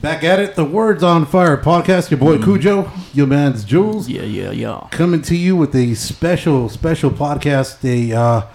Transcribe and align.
Back 0.00 0.24
at 0.24 0.38
it, 0.40 0.54
the 0.54 0.64
Words 0.64 1.02
on 1.02 1.26
Fire 1.26 1.58
podcast. 1.58 2.10
Your 2.10 2.18
boy 2.18 2.38
Cujo, 2.38 2.90
your 3.12 3.26
man's 3.26 3.64
Jules, 3.64 4.08
Yeah, 4.08 4.22
yeah, 4.22 4.50
yeah. 4.50 4.86
coming 4.90 5.20
to 5.22 5.36
you 5.36 5.56
with 5.56 5.74
a 5.74 5.94
special, 5.94 6.70
special 6.70 7.10
podcast. 7.10 7.84
A 7.84 8.16
uh, 8.16 8.46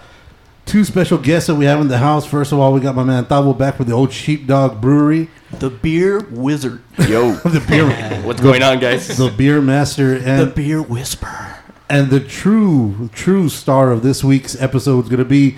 two 0.64 0.84
special 0.84 1.18
guests 1.18 1.46
that 1.46 1.54
we 1.54 1.64
have 1.66 1.80
in 1.80 1.86
the 1.86 1.98
house. 1.98 2.26
First 2.26 2.50
of 2.50 2.58
all, 2.58 2.72
we 2.72 2.80
got 2.80 2.96
my 2.96 3.04
man 3.04 3.26
Tavo 3.26 3.56
back 3.56 3.78
with 3.78 3.86
the 3.86 3.94
Old 3.94 4.12
Sheepdog 4.12 4.80
Brewery, 4.80 5.28
The 5.60 5.70
beer 5.70 6.26
wizard. 6.32 6.82
Yo, 7.08 7.32
the 7.44 7.64
beer, 7.68 7.88
what's 8.24 8.40
going 8.40 8.64
on, 8.64 8.80
guys? 8.80 9.16
the 9.16 9.30
beer 9.30 9.60
master, 9.60 10.14
and 10.16 10.40
The 10.42 10.46
beer 10.52 10.82
whisperer. 10.82 11.58
and 11.88 12.10
the 12.10 12.18
true, 12.18 13.08
true 13.12 13.48
star 13.48 13.92
of 13.92 14.02
this 14.02 14.24
week's 14.24 14.60
episode 14.60 15.04
is 15.04 15.08
going 15.10 15.18
to 15.20 15.24
be 15.24 15.56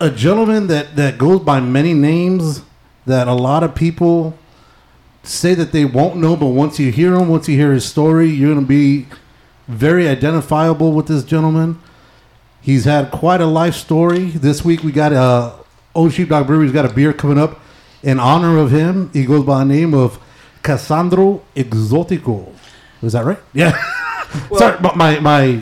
a 0.00 0.10
gentleman 0.10 0.68
that 0.68 0.94
that 0.94 1.18
goes 1.18 1.40
by 1.40 1.58
many 1.60 1.92
names 1.94 2.62
that 3.06 3.28
a 3.28 3.34
lot 3.34 3.62
of 3.62 3.74
people 3.74 4.36
say 5.22 5.54
that 5.54 5.72
they 5.72 5.84
won't 5.84 6.16
know, 6.16 6.36
but 6.36 6.46
once 6.46 6.78
you 6.78 6.90
hear 6.90 7.14
him, 7.14 7.28
once 7.28 7.48
you 7.48 7.56
hear 7.56 7.72
his 7.72 7.84
story, 7.84 8.28
you're 8.28 8.52
going 8.52 8.64
to 8.64 8.68
be 8.68 9.06
very 9.68 10.08
identifiable 10.08 10.92
with 10.92 11.06
this 11.06 11.24
gentleman. 11.24 11.80
He's 12.60 12.84
had 12.84 13.10
quite 13.10 13.40
a 13.40 13.46
life 13.46 13.74
story. 13.74 14.26
This 14.30 14.64
week 14.64 14.82
we 14.82 14.92
got 14.92 15.12
uh, 15.12 15.52
a 15.56 15.64
Old 15.94 16.12
Sheepdog 16.12 16.46
Brewery's 16.46 16.72
got 16.72 16.84
a 16.84 16.92
beer 16.92 17.12
coming 17.12 17.38
up 17.38 17.60
in 18.02 18.18
honor 18.20 18.58
of 18.58 18.70
him. 18.70 19.10
He 19.12 19.24
goes 19.24 19.44
by 19.44 19.60
the 19.60 19.64
name 19.64 19.94
of 19.94 20.18
Cassandro 20.62 21.42
Exotico. 21.56 22.52
Is 23.02 23.12
that 23.14 23.24
right? 23.24 23.38
Yeah. 23.52 23.76
Sorry, 24.56 24.78
but 24.80 24.96
my 24.96 25.18
my 25.20 25.60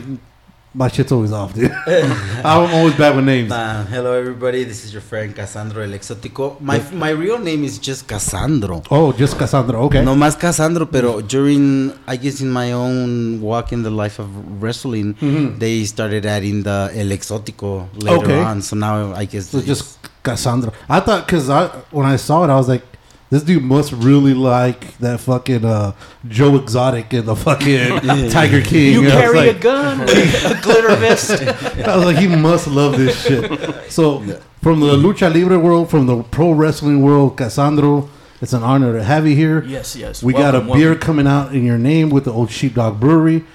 my 0.73 0.87
shit's 0.87 1.11
always 1.11 1.33
off, 1.33 1.53
dude. 1.53 1.69
I'm 1.87 2.73
always 2.73 2.95
bad 2.95 3.15
with 3.15 3.25
names. 3.25 3.51
Uh, 3.51 3.85
hello, 3.89 4.13
everybody. 4.13 4.63
This 4.63 4.85
is 4.85 4.93
your 4.93 5.01
friend 5.01 5.35
Cassandro 5.35 5.83
El 5.83 5.89
Exótico. 5.91 6.59
My 6.61 6.79
my 6.93 7.09
real 7.09 7.39
name 7.39 7.65
is 7.65 7.77
just 7.77 8.07
Cassandro. 8.07 8.81
Oh, 8.89 9.11
just 9.11 9.37
Cassandro. 9.37 9.81
Okay. 9.87 10.01
No 10.03 10.15
más 10.15 10.37
Cassandro, 10.39 10.85
pero 10.89 11.21
during, 11.21 11.91
I 12.07 12.15
guess, 12.15 12.39
in 12.39 12.49
my 12.49 12.71
own 12.71 13.41
walk 13.41 13.73
in 13.73 13.83
the 13.83 13.89
life 13.91 14.17
of 14.19 14.29
wrestling, 14.61 15.13
Mhm. 15.15 15.59
they 15.59 15.83
started 15.83 16.25
adding 16.25 16.63
the 16.63 16.89
El 16.95 17.07
Exótico 17.11 17.87
later 18.01 18.23
Okay. 18.23 18.39
on. 18.41 18.61
So 18.61 18.77
now 18.77 19.13
I 19.13 19.25
guess 19.25 19.47
So 19.49 19.57
it's- 19.57 19.67
just 19.67 19.97
Cassandra. 20.23 20.71
I 20.87 21.01
thought 21.01 21.25
because 21.25 21.49
I 21.49 21.67
when 21.91 22.05
I 22.05 22.15
saw 22.15 22.45
it, 22.45 22.49
I 22.49 22.55
was 22.55 22.69
like, 22.69 22.83
this 23.31 23.43
dude 23.43 23.63
must 23.63 23.93
really 23.93 24.33
like 24.33 24.97
that 24.97 25.21
fucking 25.21 25.63
uh, 25.63 25.93
Joe 26.27 26.57
Exotic 26.57 27.13
and 27.13 27.25
the 27.25 27.35
fucking 27.35 28.01
Tiger 28.29 28.61
King. 28.61 28.91
You 28.91 29.03
And 29.05 29.13
I 29.13 29.15
was 29.15 29.33
carry 29.33 29.47
a 29.47 29.53
gun, 29.53 30.01
a 30.01 30.61
glitter 30.61 30.93
vest. 30.97 31.31
I 31.87 31.95
was 31.95 32.05
like, 32.05 32.17
he 32.17 32.27
must 32.27 32.67
love 32.67 32.97
this 32.97 33.23
shit. 33.23 33.89
So, 33.89 34.19
from 34.61 34.81
the 34.81 34.97
lucha 34.97 35.33
libre 35.33 35.57
world, 35.57 35.89
from 35.89 36.07
the 36.07 36.23
pro 36.23 36.51
wrestling 36.51 37.01
world, 37.01 37.37
Cassandro, 37.37 38.09
it's 38.41 38.51
an 38.51 38.63
honor 38.63 38.97
to 38.97 39.03
have 39.03 39.25
you 39.25 39.35
here. 39.35 39.63
Yes, 39.63 39.95
yes. 39.95 40.21
We 40.21 40.33
got 40.33 40.53
a 40.53 40.59
Welcome, 40.59 40.77
beer 40.77 40.95
coming 40.95 41.25
out 41.25 41.55
in 41.55 41.65
your 41.65 41.77
name 41.77 42.09
with 42.09 42.25
the 42.25 42.33
old 42.33 42.51
Sheepdog 42.51 42.99
Brewery. 42.99 43.45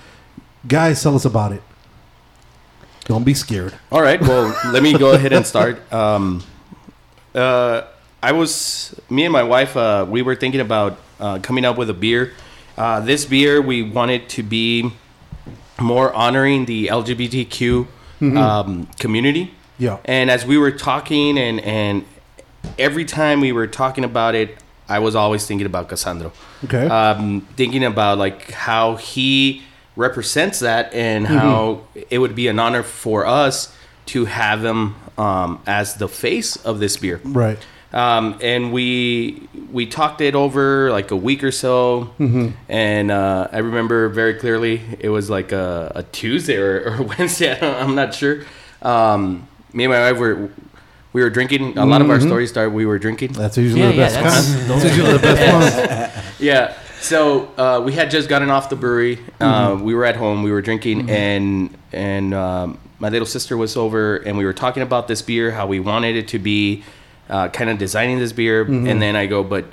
Guys, 0.67 1.03
tell 1.03 1.15
us 1.15 1.27
about 1.27 1.53
it. 1.53 1.63
Don't 3.05 3.25
be 3.25 3.35
scared. 3.35 3.75
All 3.93 4.01
right, 4.01 4.21
well, 4.23 4.59
let 4.73 4.83
me 4.83 4.97
go 4.97 5.13
ahead 5.13 5.35
and 5.35 5.47
start. 5.47 5.93
Um, 5.93 6.43
uh, 7.35 7.83
I 8.27 8.33
was, 8.33 8.93
me 9.09 9.25
and 9.25 9.33
my 9.33 9.45
wife, 9.45 9.77
uh, 9.77 10.05
we 10.09 10.21
were 10.21 10.35
thinking 10.35 10.61
about 10.61 10.99
uh, 11.21 11.39
coming 11.39 11.65
up 11.65 11.79
with 11.79 11.89
a 11.91 11.95
beer. 11.95 12.33
Uh, 12.77 12.99
this 12.99 13.25
beer, 13.25 13.63
we 13.63 13.85
wanted 13.85 14.29
to 14.31 14.43
be 14.43 14.91
more 15.79 16.13
honoring 16.13 16.65
the 16.65 16.89
LGBTQ 16.89 17.87
um, 18.37 18.87
community. 18.99 19.55
Yeah. 19.79 19.99
And 20.05 20.29
as 20.29 20.45
we 20.45 20.59
were 20.59 20.73
talking, 20.73 21.39
and, 21.39 21.61
and 21.61 22.05
every 22.77 23.05
time 23.05 23.41
we 23.41 23.53
were 23.53 23.69
talking 23.69 24.03
about 24.03 24.35
it, 24.35 24.59
I 24.89 24.99
was 24.99 25.15
always 25.15 25.47
thinking 25.47 25.67
about 25.67 25.89
Cassandro. 25.89 26.33
Okay. 26.65 26.89
um, 26.89 27.43
thinking 27.55 27.85
about 27.85 28.19
like 28.19 28.51
how 28.51 28.97
he 28.97 29.63
represents 29.95 30.59
that 30.59 30.93
and 30.93 31.29
how 31.29 31.83
it 32.11 32.19
would 32.19 32.35
be 32.35 32.49
an 32.49 32.59
honor 32.59 32.83
for 32.83 33.25
us 33.25 33.73
to 34.07 34.25
have 34.25 34.65
him 34.65 34.97
um, 35.17 35.63
as 35.65 35.95
the 35.95 36.09
face 36.09 36.57
of 36.57 36.81
this 36.81 36.97
beer. 36.97 37.21
right. 37.23 37.65
Um, 37.97 38.39
and 38.43 38.73
we 38.73 39.49
we 39.73 39.87
talked 39.87 40.21
it 40.21 40.35
over 40.35 40.91
like 40.93 41.11
a 41.13 41.17
week 41.17 41.43
or 41.43 41.51
so, 41.51 42.11
and 42.69 43.11
uh, 43.11 43.49
I 43.51 43.59
remember 43.59 44.09
very 44.11 44.35
clearly 44.35 44.83
it 45.01 45.09
was 45.09 45.31
like 45.31 45.51
a, 45.53 45.93
a 45.95 46.03
Tuesday 46.03 46.57
or, 46.59 46.91
or 46.91 47.03
Wednesday. 47.19 47.53
I 47.57 47.59
don't, 47.61 47.75
I'm 47.83 47.95
not 47.95 48.15
sure. 48.15 48.43
Um, 48.83 49.49
me 49.73 49.85
and 49.85 49.93
my 49.93 50.11
wife 50.11 50.19
were 50.21 50.51
we 51.15 51.23
were 51.23 51.31
drinking. 51.31 51.79
A 51.79 51.87
lot 51.87 52.03
of 52.03 52.11
our 52.11 52.21
stories 52.21 52.51
start 52.51 52.71
We 52.73 52.85
were 52.85 52.99
drinking. 52.99 53.33
That's 53.33 53.57
usually 53.57 53.81
Yeah, 53.81 53.89
the 53.89 53.95
yeah, 53.97 54.09
best 54.09 54.15
that's- 54.17 54.69
That's 54.69 54.85
usually 54.85 55.13
the 55.13 55.19
best 55.19 56.17
one. 56.17 56.25
Yeah. 56.39 56.75
So 57.01 57.49
uh, 57.57 57.81
we 57.85 57.93
had 57.93 58.11
just 58.11 58.29
gotten 58.29 58.51
off 58.51 58.69
the 58.69 58.77
brewery. 58.77 59.19
Uh, 59.41 59.79
we 59.81 59.95
were 59.95 60.05
at 60.05 60.17
home. 60.17 60.43
We 60.43 60.51
were 60.51 60.61
drinking, 60.61 61.09
and 61.09 61.75
and 61.93 62.35
um, 62.35 62.79
my 62.99 63.09
little 63.09 63.27
sister 63.27 63.57
was 63.57 63.77
over, 63.77 64.17
and 64.17 64.37
we 64.37 64.45
were 64.45 64.53
talking 64.53 64.83
about 64.83 65.09
this 65.09 65.23
beer, 65.23 65.51
how 65.53 65.67
we 65.67 65.79
wanted 65.81 66.17
it 66.17 66.29
to 66.29 66.39
be, 66.39 66.83
uh, 67.29 67.49
kind 67.49 67.71
of 67.71 67.79
designing 67.79 68.19
this 68.19 68.33
beer. 68.33 68.63
And 68.65 69.01
then 69.01 69.17
I 69.17 69.27
go, 69.27 69.43
but 69.43 69.67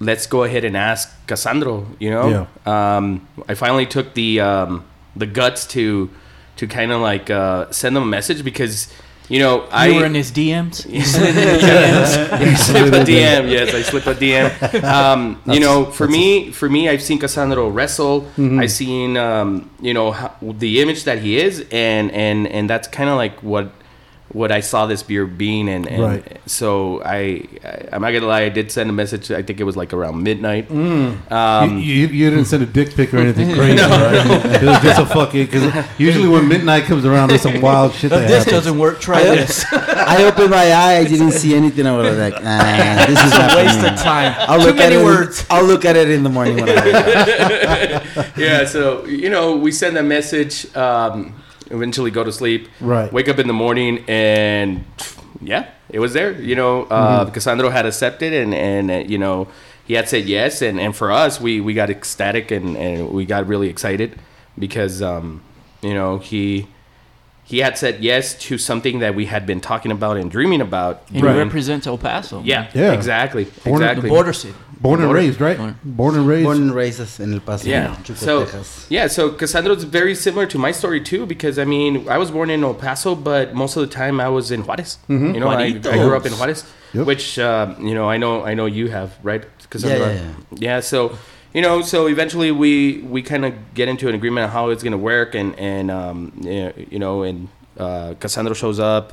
let's 0.00 0.26
go 0.26 0.44
ahead 0.44 0.64
and 0.64 0.76
ask 0.76 1.12
Cassandro. 1.26 1.86
You 1.98 2.10
know, 2.10 2.48
um, 2.70 3.26
I 3.48 3.54
finally 3.54 3.86
took 3.86 4.14
the 4.14 4.40
um, 4.40 4.84
the 5.14 5.26
guts 5.26 5.66
to 5.68 6.10
to 6.56 6.66
kind 6.66 6.92
of 6.92 7.00
like 7.00 7.30
uh, 7.30 7.70
send 7.70 7.96
them 7.96 8.02
a 8.02 8.06
message 8.06 8.44
because. 8.44 8.92
You 9.28 9.40
know, 9.40 9.62
I 9.72 9.88
You 9.88 9.94
were 9.96 10.06
in 10.06 10.14
his 10.14 10.30
DMs. 10.30 10.86
I 10.94 12.54
slip 12.54 12.92
a 12.92 12.98
DM. 12.98 13.50
Yes, 13.50 13.74
I 13.74 13.82
slip 13.82 14.06
a 14.06 14.14
DM. 14.14 14.84
Um, 14.84 15.42
you 15.52 15.58
know, 15.58 15.86
for 15.86 16.06
me, 16.06 16.52
for 16.52 16.70
me, 16.70 16.88
I've 16.88 17.02
seen 17.02 17.18
Cassandro 17.18 17.68
wrestle. 17.68 18.20
Mm-hmm. 18.20 18.60
I've 18.60 18.70
seen, 18.70 19.16
um, 19.16 19.68
you 19.80 19.94
know, 19.94 20.12
how, 20.12 20.32
the 20.40 20.80
image 20.80 21.02
that 21.04 21.18
he 21.18 21.40
is, 21.40 21.66
and 21.72 22.12
and 22.12 22.46
and 22.46 22.70
that's 22.70 22.86
kind 22.86 23.10
of 23.10 23.16
like 23.16 23.42
what 23.42 23.72
what 24.32 24.50
I 24.50 24.58
saw 24.60 24.86
this 24.86 25.02
beer 25.04 25.24
being, 25.24 25.68
and, 25.68 25.86
and 25.88 26.02
Right. 26.02 26.40
so 26.46 27.00
I, 27.04 27.44
I, 27.64 27.88
I'm 27.92 28.02
not 28.02 28.10
gonna 28.10 28.26
lie, 28.26 28.42
I 28.42 28.48
did 28.48 28.72
send 28.72 28.90
a 28.90 28.92
message. 28.92 29.30
I 29.30 29.40
think 29.42 29.60
it 29.60 29.64
was 29.64 29.76
like 29.76 29.92
around 29.94 30.22
midnight. 30.22 30.68
Mm. 30.68 31.30
Um, 31.30 31.78
you, 31.78 31.84
you, 31.84 32.06
you 32.08 32.30
didn't 32.30 32.46
send 32.46 32.62
a 32.64 32.66
dick 32.66 32.94
pic 32.94 33.14
or 33.14 33.18
anything 33.18 33.54
crazy, 33.54 33.78
right? 33.82 34.62
It 34.62 34.66
was 34.66 34.80
just 34.82 35.00
a 35.00 35.06
fucking. 35.06 35.46
Because 35.46 35.72
usually 35.98 36.28
when 36.28 36.48
midnight 36.48 36.84
comes 36.84 37.04
around, 37.06 37.28
there's 37.30 37.42
some 37.42 37.60
wild 37.60 37.94
shit 37.94 38.10
that 38.10 38.22
If 38.24 38.28
this 38.28 38.38
happens. 38.44 38.64
doesn't 38.64 38.78
work, 38.78 39.00
try 39.00 39.22
this. 39.22 39.64
I 39.72 40.24
opened 40.24 40.50
my 40.50 40.72
eye. 40.72 40.96
I 40.98 41.04
didn't 41.04 41.30
see 41.32 41.54
anything. 41.54 41.86
I 41.86 41.96
was 41.96 42.18
like, 42.18 42.34
nah, 42.42 43.06
this 43.06 43.22
is 43.24 43.32
a 43.32 43.56
waste 43.56 43.78
of 43.78 43.98
time. 44.02 44.34
I'll 44.48 44.58
Too 44.58 44.66
look 44.66 44.76
at 44.76 44.90
many 44.90 44.96
it. 44.96 45.04
words. 45.04 45.46
I'll 45.48 45.64
look 45.64 45.84
at 45.84 45.94
it 45.96 46.10
in 46.10 46.24
the 46.24 46.30
morning 46.30 46.56
when 46.56 46.68
I 46.68 48.32
yeah, 48.36 48.64
so 48.64 49.04
you 49.06 49.30
know, 49.30 49.56
we 49.56 49.70
send 49.72 49.96
a 49.96 50.02
message. 50.02 50.74
Um, 50.76 51.32
eventually, 51.70 52.10
go 52.10 52.24
to 52.24 52.32
sleep. 52.32 52.68
Right. 52.80 53.12
Wake 53.12 53.28
up 53.28 53.38
in 53.38 53.46
the 53.46 53.52
morning, 53.52 54.04
and 54.08 54.84
yeah, 55.40 55.68
it 55.90 55.98
was 55.98 56.12
there. 56.12 56.32
You 56.32 56.54
know, 56.54 56.84
uh, 56.84 57.24
Mm-hmm. 57.24 57.32
Cassandro 57.34 57.70
had 57.70 57.86
accepted, 57.86 58.32
and 58.32 58.54
and 58.54 58.90
uh, 58.90 58.94
you 59.06 59.18
know, 59.18 59.48
he 59.84 59.94
had 59.94 60.08
said 60.08 60.26
yes, 60.26 60.62
and 60.62 60.80
and 60.80 60.94
for 60.94 61.10
us, 61.12 61.40
we 61.40 61.60
we 61.60 61.74
got 61.74 61.90
ecstatic, 61.90 62.50
and 62.50 62.76
and 62.76 63.10
we 63.10 63.24
got 63.24 63.46
really 63.46 63.68
excited 63.68 64.18
because 64.58 65.02
um, 65.02 65.42
you 65.82 65.94
know 65.94 66.18
he. 66.18 66.66
He 67.48 67.60
had 67.60 67.78
said 67.78 68.00
yes 68.02 68.34
to 68.48 68.58
something 68.58 68.98
that 68.98 69.14
we 69.14 69.26
had 69.26 69.46
been 69.46 69.60
talking 69.60 69.92
about 69.92 70.16
and 70.16 70.28
dreaming 70.28 70.60
about. 70.60 71.02
And 71.14 71.22
Right. 71.22 71.32
he 71.34 71.38
represents 71.38 71.86
El 71.86 71.96
Paso. 71.96 72.42
Yeah, 72.42 72.66
Yeah. 72.74 72.90
exactly, 72.92 73.44
Born- 73.44 73.78
The 73.78 73.86
exactly. 73.90 74.08
border 74.10 74.32
city. 74.32 74.54
Born 74.80 75.02
and 75.02 75.12
raised, 75.12 75.40
right? 75.40 75.56
born- 75.56 75.78
Born 75.84 76.14
and 76.16 76.26
raised. 76.28 76.44
Born 76.44 76.56
and 76.58 76.74
raised 76.74 77.20
in 77.20 77.32
El 77.34 77.40
Paso, 77.40 77.68
Yeah. 77.68 77.94
Chuco, 78.04 78.16
So 78.16 78.44
Texas. 78.44 78.86
yeah, 78.90 79.06
so 79.08 79.30
Cassandro's 79.30 79.84
very 79.84 80.14
similar 80.14 80.46
to 80.46 80.58
my 80.58 80.72
story 80.72 81.00
too, 81.00 81.26
because 81.26 81.58
I 81.58 81.64
mean, 81.64 82.06
I 82.08 82.18
was 82.18 82.30
born 82.30 82.50
in 82.50 82.62
El 82.62 82.74
Paso, 82.74 83.14
but 83.14 83.54
most 83.54 83.76
of 83.76 83.80
the 83.88 83.92
time 83.94 84.20
I 84.20 84.28
was 84.28 84.50
in 84.50 84.62
Juarez. 84.66 84.98
Mm-hmm. 85.08 85.34
You 85.34 85.40
know, 85.40 85.48
I, 85.48 85.62
I 85.62 85.70
grew 85.72 86.14
up 86.16 86.26
in 86.26 86.32
Juarez, 86.34 86.64
Yep. 86.92 87.06
which 87.06 87.38
uh, 87.38 87.74
you 87.80 87.94
know, 87.94 88.08
I 88.08 88.16
know, 88.18 88.44
I 88.44 88.54
know 88.54 88.66
you 88.66 88.88
have, 88.88 89.10
right, 89.22 89.44
Cassandra? 89.70 90.08
Yeah, 90.14 90.20
yeah, 90.22 90.30
Yeah, 90.74 90.80
So 90.80 91.16
you 91.54 91.62
know, 91.62 91.80
so 91.80 92.06
eventually 92.06 92.50
we 92.52 92.98
we 93.14 93.22
kind 93.22 93.44
of 93.46 93.52
get 93.74 93.88
into 93.88 94.08
an 94.10 94.14
agreement 94.14 94.44
on 94.44 94.50
how 94.50 94.68
it's 94.70 94.82
gonna 94.82 94.98
work, 95.14 95.34
and 95.34 95.58
and 95.58 95.90
um, 95.90 96.32
you 96.92 96.98
know, 96.98 97.22
and 97.22 97.48
uh, 97.78 98.14
Cassandro 98.20 98.54
shows 98.54 98.78
up 98.80 99.12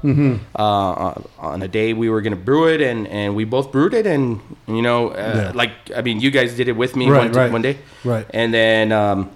uh, 0.55 1.13
on 1.39 1.61
a 1.61 1.67
day 1.67 1.93
we 1.93 2.09
were 2.09 2.21
gonna 2.21 2.35
brew 2.35 2.67
it, 2.67 2.81
and 2.81 3.07
and 3.07 3.35
we 3.35 3.43
both 3.45 3.71
brewed 3.71 3.93
it, 3.93 4.05
and 4.05 4.39
you 4.67 4.81
know, 4.81 5.09
uh, 5.09 5.13
Yeah. 5.35 5.51
like 5.53 5.71
I 5.95 6.01
mean, 6.01 6.19
you 6.19 6.31
guys 6.31 6.55
did 6.55 6.67
it 6.67 6.75
with 6.77 6.95
me 6.95 7.09
Right, 7.09 7.23
one, 7.29 7.31
right. 7.33 7.51
one 7.51 7.61
day, 7.61 7.77
Right. 8.03 8.25
and 8.33 8.53
then 8.53 8.91
um, 8.91 9.29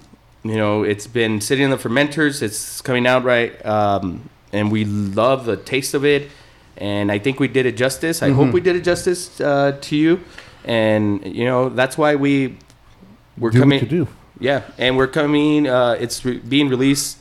you 0.44 0.56
know, 0.56 0.84
it's 0.84 1.08
been 1.08 1.42
sitting 1.42 1.66
in 1.66 1.72
the 1.72 1.78
fermenters. 1.78 2.42
It's 2.42 2.82
coming 2.82 3.06
out 3.08 3.24
right, 3.24 3.54
um, 3.66 4.30
and 4.54 4.72
we 4.72 4.86
love 4.86 5.46
the 5.46 5.58
taste 5.58 5.94
of 5.94 6.06
it. 6.06 6.30
And 6.80 7.12
I 7.12 7.18
think 7.18 7.40
we 7.40 7.48
did 7.48 7.66
it 7.66 7.76
justice. 7.76 8.22
I 8.22 8.28
Mm-hmm. 8.30 8.36
hope 8.36 8.54
we 8.54 8.62
did 8.62 8.76
it 8.76 8.84
justice 8.84 9.42
uh, 9.42 9.78
to 9.82 9.96
you. 9.96 10.20
And 10.64 11.26
you 11.26 11.44
know, 11.46 11.70
that's 11.70 11.98
why 11.98 12.16
we 12.16 12.56
we're 13.38 13.50
do 13.50 13.60
coming. 13.60 13.84
do. 13.86 14.08
Yeah, 14.40 14.62
and 14.78 14.96
we're 14.96 15.08
coming. 15.08 15.68
Uh, 15.68 15.98
it's 16.00 16.24
re- 16.24 16.38
being 16.38 16.70
released 16.70 17.18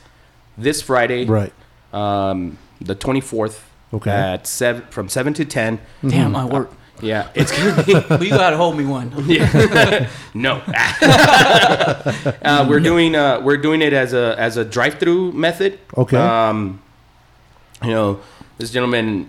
this 0.59 0.83
Friday, 0.83 1.25
Right. 1.25 1.53
Um, 1.93 2.59
the 2.81 2.95
twenty 2.95 3.21
fourth. 3.21 3.71
Okay. 3.95 4.11
At 4.11 4.47
seven 4.47 4.83
from 4.91 5.09
seven 5.09 5.33
to 5.35 5.45
ten. 5.45 5.79
Damn, 6.07 6.35
I 6.37 6.45
work. 6.45 6.73
Yeah, 7.01 7.29
it's 7.35 7.53
gonna 7.57 7.83
be. 7.85 7.95
Well, 7.95 8.23
you 8.25 8.31
gotta 8.31 8.57
hold 8.57 8.77
me 8.77 8.85
one. 8.85 9.13
Yeah. 9.27 10.09
no. 10.35 10.63
uh, 10.67 12.67
we're 12.69 12.81
doing 12.81 13.15
uh, 13.15 13.41
we're 13.41 13.57
doing 13.57 13.83
it 13.83 13.93
as 13.93 14.13
a 14.13 14.35
as 14.39 14.57
a 14.57 14.65
drive 14.65 14.95
through 14.99 15.33
method. 15.33 15.79
Okay. 15.97 16.17
Um, 16.17 16.83
you 17.83 17.91
know, 17.91 18.21
this 18.59 18.71
gentleman 18.71 19.29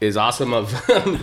is 0.00 0.16
awesome 0.16 0.52
of 0.52 0.72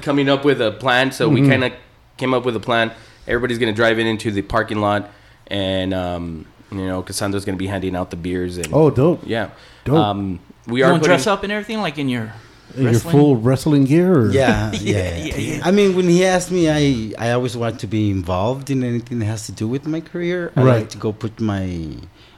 coming 0.02 0.30
up 0.30 0.46
with 0.46 0.62
a 0.62 0.72
plan. 0.72 1.12
So 1.12 1.30
Mm-hmm. 1.30 1.44
we 1.44 1.50
kind 1.50 1.64
of 1.64 1.74
came 2.18 2.34
up 2.34 2.46
with 2.46 2.56
a 2.56 2.60
plan. 2.60 2.92
Everybody's 3.28 3.60
gonna 3.60 3.74
drive 3.74 4.00
in 4.00 4.08
into 4.08 4.32
the 4.32 4.42
parking 4.42 4.80
lot, 4.80 5.10
and 5.48 5.94
um, 5.94 6.46
you 6.72 6.86
know, 6.88 7.02
Cassandra's 7.02 7.46
gonna 7.46 7.58
be 7.58 7.68
handing 7.68 7.96
out 7.96 8.10
the 8.10 8.18
beers 8.18 8.58
and 8.58 8.70
Oh, 8.74 8.90
dope. 8.90 9.22
yeah. 9.26 9.50
Dope. 9.86 9.98
Um, 9.98 10.40
we 10.68 10.80
You 10.80 10.86
are 10.86 10.92
don't 10.92 11.04
dress 11.04 11.28
up 11.28 11.44
and 11.44 11.52
everything 11.52 11.80
like 11.82 11.98
in 11.98 12.10
your 12.10 12.32
In 12.76 12.84
your 12.84 12.92
wrestling? 12.94 13.12
full 13.16 13.36
wrestling 13.38 13.86
gear? 13.86 14.12
Or? 14.14 14.32
Yeah, 14.42 14.72
Yeah, 14.72 14.80
yeah, 14.82 14.98
yeah, 15.00 15.26
yeah, 15.26 15.38
yeah. 15.38 15.62
I 15.68 15.72
mean, 15.72 15.96
when 15.96 16.08
he 16.10 16.26
asked 16.26 16.52
me, 16.52 16.64
I 16.70 17.14
I 17.18 17.32
always 17.32 17.56
want 17.58 17.80
to 17.80 17.88
be 17.88 18.10
involved 18.12 18.70
in 18.70 18.84
anything 18.84 19.20
that 19.20 19.26
has 19.34 19.46
to 19.48 19.52
do 19.62 19.68
with 19.68 19.84
my 19.88 20.02
career. 20.02 20.52
I 20.56 20.62
Right. 20.64 20.80
like 20.80 20.90
to 20.96 20.98
go 20.98 21.12
put 21.14 21.40
my 21.40 21.66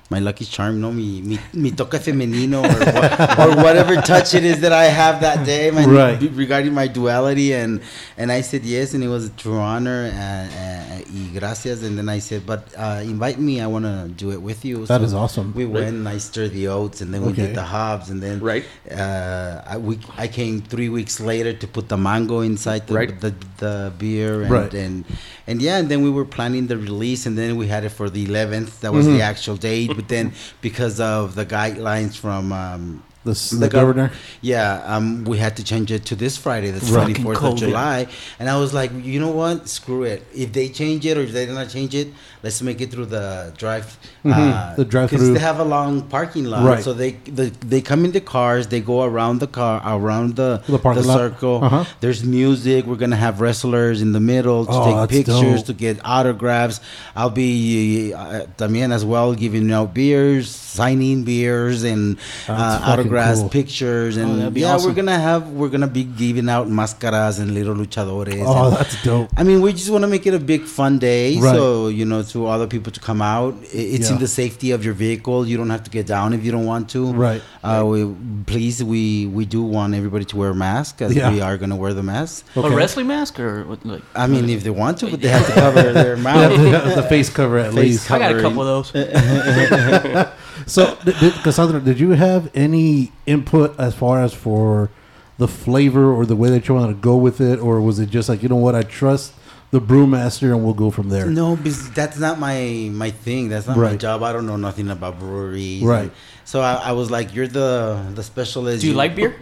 my 0.09 0.19
lucky 0.19 0.43
charm, 0.45 0.81
no, 0.81 0.91
mi 0.91 1.21
mi, 1.21 1.37
mi 1.53 1.71
toque 1.71 1.99
femenino 1.99 2.63
or, 2.63 3.51
or 3.51 3.55
whatever 3.63 3.95
touch 4.01 4.33
it 4.33 4.43
is 4.43 4.59
that 4.61 4.73
I 4.73 4.85
have 4.85 5.21
that 5.21 5.45
day, 5.45 5.69
my, 5.71 5.85
Right. 5.85 6.19
regarding 6.33 6.73
my 6.73 6.87
duality, 6.87 7.53
and 7.53 7.81
and 8.17 8.31
I 8.31 8.41
said 8.41 8.63
yes, 8.65 8.93
and 8.95 9.03
it 9.03 9.07
was 9.07 9.25
a 9.25 9.29
true 9.29 9.59
honor 9.59 10.09
and, 10.13 10.51
and 10.51 11.05
y 11.13 11.29
gracias, 11.39 11.83
and 11.83 11.97
then 11.97 12.09
I 12.09 12.19
said, 12.19 12.45
but 12.45 12.61
uh, 12.77 13.01
invite 13.03 13.39
me, 13.39 13.61
I 13.61 13.67
want 13.67 13.85
to 13.85 14.07
do 14.23 14.31
it 14.31 14.41
with 14.41 14.65
you. 14.65 14.85
That 14.87 14.99
So 15.01 15.03
is 15.03 15.13
awesome. 15.13 15.53
We 15.53 15.65
went, 15.65 15.87
and 15.87 16.07
I 16.09 16.17
stirred 16.17 16.53
the 16.53 16.67
oats, 16.69 17.01
and 17.01 17.13
then 17.13 17.21
we 17.21 17.29
Okay. 17.31 17.45
did 17.47 17.55
the 17.55 17.63
hops, 17.63 18.09
and 18.09 18.19
then 18.21 18.39
Right. 18.39 18.65
uh, 18.91 19.61
I, 19.73 19.77
we, 19.77 19.99
I 20.17 20.27
came 20.27 20.61
three 20.61 20.89
weeks 20.89 21.19
later 21.19 21.53
to 21.53 21.67
put 21.67 21.87
the 21.89 21.97
mango 21.97 22.41
inside 22.41 22.87
the, 22.87 22.93
Right. 22.95 23.19
the, 23.21 23.33
the 23.57 23.93
beer 23.97 24.41
and, 24.41 24.51
Right. 24.51 24.73
and 24.73 25.05
and 25.47 25.61
yeah 25.61 25.77
and 25.77 25.89
then 25.89 26.01
we 26.03 26.09
were 26.11 26.25
planning 26.25 26.67
the 26.67 26.77
release 26.77 27.25
and 27.25 27.35
then 27.37 27.57
we 27.57 27.67
had 27.67 27.83
it 27.83 27.89
for 27.89 28.07
the 28.09 28.23
11th 28.25 28.79
that 28.81 28.93
was 28.93 29.05
Mm-hmm. 29.05 29.17
the 29.17 29.21
actual 29.23 29.57
date 29.57 29.95
but 29.99 30.07
then 30.07 30.25
because 30.67 30.95
of 31.13 31.35
the 31.39 31.45
guidelines 31.57 32.13
from 32.23 32.43
um, 32.63 32.83
The, 33.25 33.33
the 33.33 33.55
the 33.65 33.67
gov- 33.67 33.79
governor? 33.81 34.07
yeah 34.53 34.93
um, 34.93 35.05
we 35.31 35.37
had 35.45 35.53
to 35.59 35.63
change 35.71 35.89
it 35.97 36.03
to 36.09 36.15
this 36.23 36.33
Friday 36.45 36.69
the 36.79 36.79
24th 36.79 37.43
of 37.51 37.55
July. 37.65 37.97
And 38.39 38.45
I 38.53 38.55
was 38.63 38.71
like 38.79 38.91
you 39.11 39.19
know 39.23 39.33
what? 39.41 39.57
Screw 39.77 40.03
it. 40.13 40.19
If 40.43 40.49
they 40.57 40.67
change 40.81 41.01
it 41.09 41.15
or 41.19 41.23
if 41.27 41.31
they 41.37 41.45
do 41.49 41.53
not 41.61 41.67
change 41.75 41.93
it 42.01 42.07
let's 42.43 42.61
make 42.61 42.79
it 42.79 42.89
through 42.91 43.05
the 43.05 43.51
drive 43.57 43.97
uh, 44.25 44.29
Mhm. 44.29 44.75
The 44.77 44.85
drive-through. 44.85 45.17
because 45.19 45.33
they 45.33 45.39
have 45.39 45.59
a 45.59 45.63
long 45.65 46.01
parking 46.03 46.45
lot 46.45 46.63
Right. 46.63 46.83
so 46.83 46.93
they, 46.93 47.11
they 47.37 47.49
they 47.73 47.81
come 47.81 48.05
in 48.05 48.11
the 48.11 48.21
cars 48.21 48.67
they 48.67 48.79
go 48.79 49.03
around 49.03 49.39
the 49.39 49.47
car 49.47 49.81
around 49.85 50.35
the 50.35 50.61
The 50.67 50.79
parking 50.79 51.05
lot. 51.05 51.17
circle 51.17 51.59
Uh-huh. 51.63 51.83
there's 51.99 52.23
music 52.23 52.85
we're 52.85 52.95
gonna 53.03 53.15
have 53.27 53.41
wrestlers 53.41 54.01
in 54.01 54.11
the 54.13 54.19
middle 54.33 54.65
to 54.65 54.71
Oh, 54.71 55.05
take 55.05 55.25
pictures 55.25 55.59
dope. 55.63 55.65
to 55.67 55.73
get 55.73 55.99
autographs 56.03 56.79
I'll 57.15 57.29
be 57.29 58.13
uh, 58.13 58.45
también 58.57 58.91
as 58.93 59.03
well 59.03 59.33
giving 59.33 59.71
out 59.71 59.93
beers 59.93 60.47
signing 60.49 61.23
beers 61.23 61.83
and 61.83 62.17
uh, 62.47 62.79
autographs 62.91 63.39
cool. 63.41 63.49
pictures 63.49 64.17
Oh, 64.17 64.21
and 64.21 64.31
that'd 64.41 64.55
yeah 64.57 64.73
awesome. 64.75 64.89
we're 64.89 64.95
gonna 64.95 65.19
have 65.19 65.49
we're 65.51 65.69
gonna 65.75 65.87
be 65.87 66.03
giving 66.03 66.47
out 66.49 66.67
mascaras 66.69 67.39
and 67.39 67.53
little 67.53 67.75
luchadores 67.75 68.43
Oh, 68.45 68.67
and- 68.67 68.77
that's 68.77 68.95
dope. 69.03 69.29
I 69.35 69.43
mean, 69.43 69.61
we 69.61 69.73
just 69.73 69.89
want 69.89 70.03
to 70.03 70.07
make 70.07 70.25
it 70.27 70.33
a 70.33 70.39
big 70.39 70.63
fun 70.65 70.99
day, 70.99 71.37
Right. 71.37 71.55
so 71.55 71.87
you 71.87 72.05
know, 72.05 72.19
to 72.29 72.47
other 72.47 72.67
people 72.67 72.91
to 72.91 72.99
come 72.99 73.21
out. 73.21 73.55
It's 73.71 74.07
Yeah. 74.09 74.15
in 74.15 74.19
the 74.21 74.27
safety 74.27 74.71
of 74.71 74.83
your 74.85 74.93
vehicle. 74.93 75.47
You 75.47 75.57
don't 75.57 75.69
have 75.69 75.83
to 75.83 75.89
get 75.91 76.05
down 76.07 76.33
if 76.33 76.43
you 76.45 76.51
don't 76.51 76.65
want 76.65 76.89
to. 76.91 77.11
Right. 77.13 77.41
Uh, 77.63 77.83
we, 77.85 78.13
please, 78.45 78.83
we 78.83 79.25
we 79.27 79.45
do 79.45 79.61
want 79.61 79.93
everybody 79.93 80.25
to 80.25 80.35
wear 80.37 80.49
a 80.51 80.55
mask, 80.55 81.01
as 81.01 81.15
Yeah. 81.15 81.31
we 81.31 81.41
are 81.41 81.57
going 81.57 81.69
to 81.71 81.75
wear 81.75 81.93
the 81.93 82.03
mask. 82.03 82.45
Okay. 82.57 82.67
A 82.71 82.75
wrestling 82.75 83.07
mask 83.07 83.39
or 83.39 83.63
what, 83.65 83.85
like? 83.85 84.03
I 84.15 84.27
mean, 84.27 84.49
if 84.49 84.63
they 84.63 84.69
want 84.69 84.97
to, 84.99 85.05
but 85.11 85.21
they 85.21 85.29
have 85.29 85.45
to 85.47 85.53
cover 85.53 85.93
their 86.03 86.17
mouth. 86.17 86.51
the, 86.57 87.01
the 87.01 87.07
face 87.09 87.29
cover 87.29 87.57
at 87.57 87.73
Face 87.73 87.83
least. 87.83 88.11
I 88.11 88.19
got 88.19 88.35
a 88.37 88.41
couple 88.41 88.61
of 88.61 88.67
those. 88.93 90.29
So, 90.67 90.97
did, 91.05 91.15
did, 91.19 91.33
Cassandra, 91.35 91.79
did 91.79 91.99
you 91.99 92.11
have 92.11 92.51
any 92.53 93.11
input 93.25 93.79
as 93.79 93.95
far 93.95 94.21
as 94.21 94.33
for 94.33 94.89
the 95.37 95.47
flavor 95.47 96.11
or 96.13 96.25
the 96.25 96.35
way 96.35 96.49
that 96.49 96.67
you 96.67 96.75
wanted 96.75 96.93
to 96.95 96.99
go 96.99 97.15
with 97.15 97.39
it, 97.39 97.59
or 97.59 97.79
was 97.79 97.97
it 97.97 98.09
just 98.09 98.27
like 98.27 98.43
you 98.43 98.49
know 98.49 98.57
what, 98.57 98.75
I 98.75 98.83
trust 98.83 99.33
the 99.71 99.79
brewmaster 99.79 100.51
and 100.53 100.63
we'll 100.63 100.73
go 100.73 100.89
from 100.91 101.09
there? 101.09 101.25
No, 101.27 101.55
because 101.55 101.91
that's 101.91 102.17
not 102.17 102.39
my 102.39 102.89
my 102.91 103.11
thing. 103.11 103.49
That's 103.49 103.67
not 103.67 103.77
my 103.77 103.95
job. 103.95 104.23
I 104.23 104.33
don't 104.33 104.47
know 104.47 104.57
nothing 104.57 104.89
about 104.89 105.19
breweries. 105.19 105.83
Right. 105.83 106.11
So 106.45 106.61
I, 106.61 106.75
I 106.75 106.91
was 106.93 107.11
like, 107.11 107.33
"You're 107.35 107.47
the 107.47 108.01
the 108.15 108.23
specialist." 108.23 108.81
Do 108.81 108.87
you 108.87 108.93
like 108.93 109.15
beer? 109.15 109.35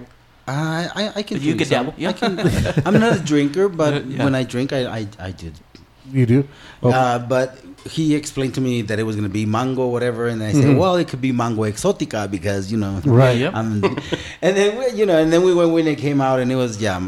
I 0.48 0.90
I, 0.96 1.12
I 1.20 1.24
can. 1.24 1.38
You 1.38 1.56
drink 1.56 1.60
could 1.60 1.70
dabble, 1.70 1.94
yeah. 1.98 2.10
I 2.10 2.14
can, 2.14 2.40
I'm 2.86 3.00
not 3.00 3.18
a 3.18 3.20
drinker, 3.20 3.70
but 3.70 4.06
Yeah. 4.08 4.24
when 4.24 4.36
I 4.36 4.44
drink, 4.44 4.74
I 4.74 4.86
I, 5.00 5.08
I 5.20 5.32
did. 5.32 5.54
You 6.12 6.26
do? 6.26 6.48
Okay. 6.82 6.96
Uh, 6.96 7.20
but 7.20 7.60
he 7.90 8.16
explained 8.16 8.56
to 8.56 8.62
me 8.62 8.82
that 8.84 8.98
it 9.00 9.04
was 9.04 9.16
going 9.18 9.28
to 9.28 9.34
be 9.34 9.46
mango, 9.46 9.88
whatever, 9.88 10.28
and 10.28 10.42
I 10.42 10.54
said, 10.54 10.78
"Well, 10.78 10.96
it 10.96 11.08
could 11.10 11.20
be 11.22 11.32
mango 11.32 11.64
exotica 11.64 12.32
because 12.32 12.72
you 12.72 12.78
know." 12.78 13.00
Mm-hmm. 13.00 13.12
Right. 13.12 13.38
Yep. 13.38 13.54
Um, 13.54 13.84
and 14.42 14.56
then 14.56 14.78
we, 14.80 14.90
you 14.98 15.06
know, 15.06 15.18
and 15.18 15.32
then 15.32 15.44
we 15.44 15.54
went 15.54 15.72
when 15.72 15.88
it 15.88 15.98
came 15.98 16.22
out, 16.22 16.40
and 16.40 16.52
it 16.52 16.56
was 16.56 16.82
yeah, 16.82 17.00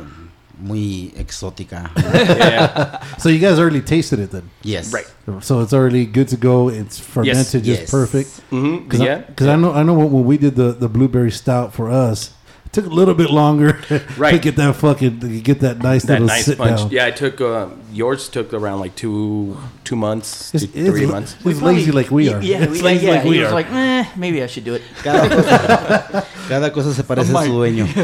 muy 0.60 1.14
exótica. 1.18 1.90
yeah. 1.98 3.04
so 3.18 3.30
you 3.30 3.40
guys 3.40 3.58
already 3.60 3.82
tasted 3.82 4.20
it 4.20 4.32
then? 4.32 4.50
yes. 4.64 4.94
Right. 4.94 5.08
So 5.42 5.62
it's 5.62 5.74
already 5.74 6.06
good 6.06 6.28
to 6.30 6.38
go. 6.38 6.70
It's 6.70 7.00
fermented 7.00 7.64
just 7.64 7.82
Yes. 7.82 7.92
perfect. 7.92 8.30
Mm-hmm. 8.52 8.88
Cause 8.90 9.00
Yeah. 9.00 9.24
I, 9.28 9.32
cause 9.34 9.48
I 9.48 9.56
know 9.56 9.72
I 9.74 9.84
know 9.84 9.94
when, 9.94 10.12
when 10.12 10.26
we 10.26 10.38
did 10.38 10.56
the, 10.56 10.72
the 10.74 10.90
blueberry 10.90 11.32
stout 11.32 11.74
for 11.74 11.90
us, 11.90 12.32
it 12.70 12.74
took 12.74 12.86
a 12.86 12.90
little 12.90 13.16
bit 13.16 13.32
longer 13.32 13.74
right. 13.74 13.84
to 13.88 14.02
Right. 14.18 14.42
get 14.42 14.56
that 14.58 14.76
fucking 14.76 15.20
to 15.22 15.42
get 15.42 15.60
that 15.62 15.80
nice 15.82 16.04
that 16.04 16.22
little 16.22 16.28
nice 16.28 16.46
sit 16.46 16.58
punch. 16.60 16.78
down. 16.82 16.90
Yeah, 16.92 17.08
it 17.08 17.16
took 17.18 17.42
uh, 17.42 17.68
yours 17.92 18.30
took 18.30 18.54
around 18.54 18.80
like 18.80 18.96
two 18.96 19.58
two 19.84 19.96
months, 19.96 20.54
It's, 20.54 20.66
two, 20.66 20.72
it's, 20.80 20.90
three 20.90 21.06
la- 21.08 21.14
months. 21.14 21.36
it's 21.44 21.62
lazy 21.64 21.92
like 21.92 22.12
we 22.12 22.30
are. 22.32 22.40
Yeah, 22.42 22.62
it's 22.64 22.74
we, 22.74 22.82
lazy 22.82 23.08
yeah, 23.08 23.12
like 23.14 23.24
we 23.26 23.44
are. 23.44 23.52
like, 23.52 23.72
eh, 23.72 24.06
maybe 24.16 24.44
I 24.44 24.48
should 24.48 24.66
do 24.66 24.76
it. 24.76 24.84
Cada 25.04 25.28
cosa, 25.36 26.26
cada 26.48 26.70
cosa 26.72 26.94
se 26.94 27.02
parece 27.04 27.32
a 27.34 27.44
su 27.44 27.52
dueño. 27.52 27.86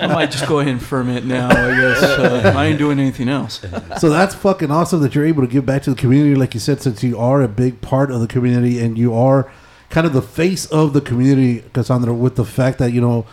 I 0.00 0.06
might 0.12 0.30
just 0.30 0.46
go 0.46 0.58
ahead 0.60 0.72
and 0.72 0.82
ferment 0.82 1.24
now. 1.26 1.48
I 1.48 1.74
guess 1.80 2.02
uh, 2.02 2.52
I 2.54 2.66
ain't 2.66 2.78
doing 2.78 2.98
anything 3.00 3.28
else. 3.30 3.60
so 3.98 4.10
that's 4.10 4.34
fucking 4.34 4.70
awesome 4.70 5.00
that 5.00 5.14
you're 5.14 5.26
able 5.26 5.42
to 5.42 5.48
give 5.48 5.64
back 5.64 5.82
to 5.84 5.90
the 5.90 5.96
community, 5.96 6.34
like 6.34 6.52
you 6.54 6.60
said, 6.60 6.82
since 6.82 7.02
you 7.02 7.18
are 7.18 7.40
a 7.42 7.48
big 7.48 7.80
part 7.80 8.10
of 8.10 8.20
the 8.20 8.26
community 8.26 8.78
and 8.78 8.98
you 8.98 9.14
are 9.14 9.50
kind 9.90 10.06
of 10.06 10.12
the 10.12 10.22
face 10.22 10.66
of 10.66 10.92
the 10.92 11.00
community, 11.00 11.64
Cassandra, 11.72 12.12
with 12.14 12.36
the 12.36 12.44
fact 12.44 12.78
that 12.78 12.92
you 12.92 13.00
know. 13.00 13.26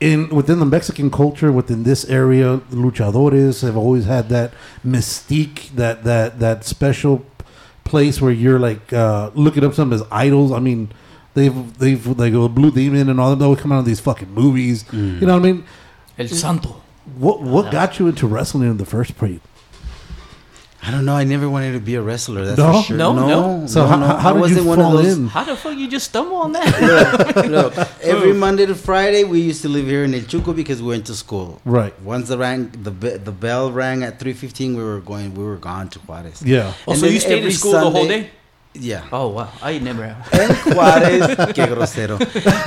In 0.00 0.30
within 0.30 0.58
the 0.58 0.66
Mexican 0.66 1.12
culture, 1.12 1.52
within 1.52 1.84
this 1.84 2.04
area, 2.06 2.58
luchadores 2.72 3.62
have 3.62 3.76
always 3.76 4.04
had 4.04 4.28
that 4.30 4.52
mystique, 4.84 5.70
that 5.76 6.02
that 6.02 6.40
that 6.40 6.64
special 6.64 7.24
place 7.84 8.20
where 8.20 8.32
you're 8.32 8.58
like 8.58 8.92
uh, 8.92 9.30
looking 9.34 9.62
up 9.64 9.74
some 9.74 9.92
as 9.92 10.02
idols. 10.10 10.50
I 10.50 10.58
mean, 10.58 10.90
they've 11.34 11.78
they've 11.78 12.04
like 12.18 12.32
a 12.32 12.48
Blue 12.48 12.72
Demon 12.72 13.08
and 13.08 13.20
all 13.20 13.30
them. 13.30 13.38
They 13.38 13.44
always 13.44 13.60
come 13.60 13.70
out 13.70 13.78
of 13.78 13.84
these 13.84 14.00
fucking 14.00 14.32
movies. 14.34 14.84
You 15.20 15.26
know 15.26 15.34
what 15.34 15.46
I 15.46 15.52
mean? 15.52 15.64
El 16.18 16.26
Santo. 16.26 16.82
What 17.16 17.42
what 17.42 17.70
got 17.70 18.00
you 18.00 18.08
into 18.08 18.26
wrestling 18.26 18.68
in 18.70 18.78
the 18.78 18.84
first 18.84 19.16
place? 19.16 19.38
I 20.84 20.90
don't 20.90 21.04
know. 21.04 21.14
I 21.14 21.22
never 21.22 21.48
wanted 21.48 21.72
to 21.74 21.80
be 21.80 21.94
a 21.94 22.02
wrestler. 22.02 22.44
That's 22.44 22.58
No? 22.58 22.72
for 22.80 22.82
sure. 22.88 22.96
No, 22.96 23.12
no. 23.12 23.66
So 23.68 23.82
no, 23.82 23.86
how, 23.86 23.96
no. 23.96 24.06
how 24.06 24.30
I 24.30 24.32
did 24.32 24.34
you 24.34 24.40
wasn't 24.40 24.66
one 24.66 24.78
of 24.80 24.84
fall 24.84 24.92
those- 24.96 25.16
in? 25.16 25.28
How 25.28 25.44
the 25.44 25.54
fuck 25.56 25.76
you 25.78 25.86
just 25.88 26.06
stumble 26.08 26.36
on 26.38 26.52
that? 26.52 27.46
Look, 27.50 27.76
every 28.02 28.32
Monday 28.32 28.66
to 28.66 28.74
Friday, 28.74 29.22
we 29.22 29.40
used 29.40 29.62
to 29.62 29.68
live 29.68 29.86
here 29.86 30.02
in 30.02 30.12
El 30.12 30.22
Chuco 30.22 30.54
because 30.56 30.82
we 30.82 30.88
went 30.88 31.06
to 31.06 31.14
school. 31.14 31.60
Right. 31.64 31.94
Once 32.02 32.28
the 32.28 32.36
rang, 32.36 32.70
the 32.82 32.90
be- 32.90 33.16
the 33.16 33.30
bell 33.32 33.70
rang 33.70 34.02
at 34.02 34.18
three 34.18 34.32
fifteen, 34.32 34.76
we 34.76 34.82
were 34.82 35.00
going. 35.00 35.34
We 35.34 35.44
were 35.44 35.56
gone 35.56 35.88
to 35.90 36.00
Juarez. 36.00 36.42
Yeah. 36.44 36.72
Oh, 36.88 36.92
And 36.92 37.00
so 37.00 37.06
you 37.06 37.20
stayed 37.20 37.34
in 37.34 37.38
every 37.38 37.52
school 37.52 37.72
the 37.72 37.90
whole 37.90 38.08
day? 38.08 38.30
Yeah. 38.74 39.04
Oh 39.12 39.28
wow, 39.28 39.50
I 39.62 39.78
never 39.78 40.02
have. 40.08 40.32
En 40.32 40.48
Juarez, 40.74 41.36
qué 41.54 41.66
grosero. 41.68 42.18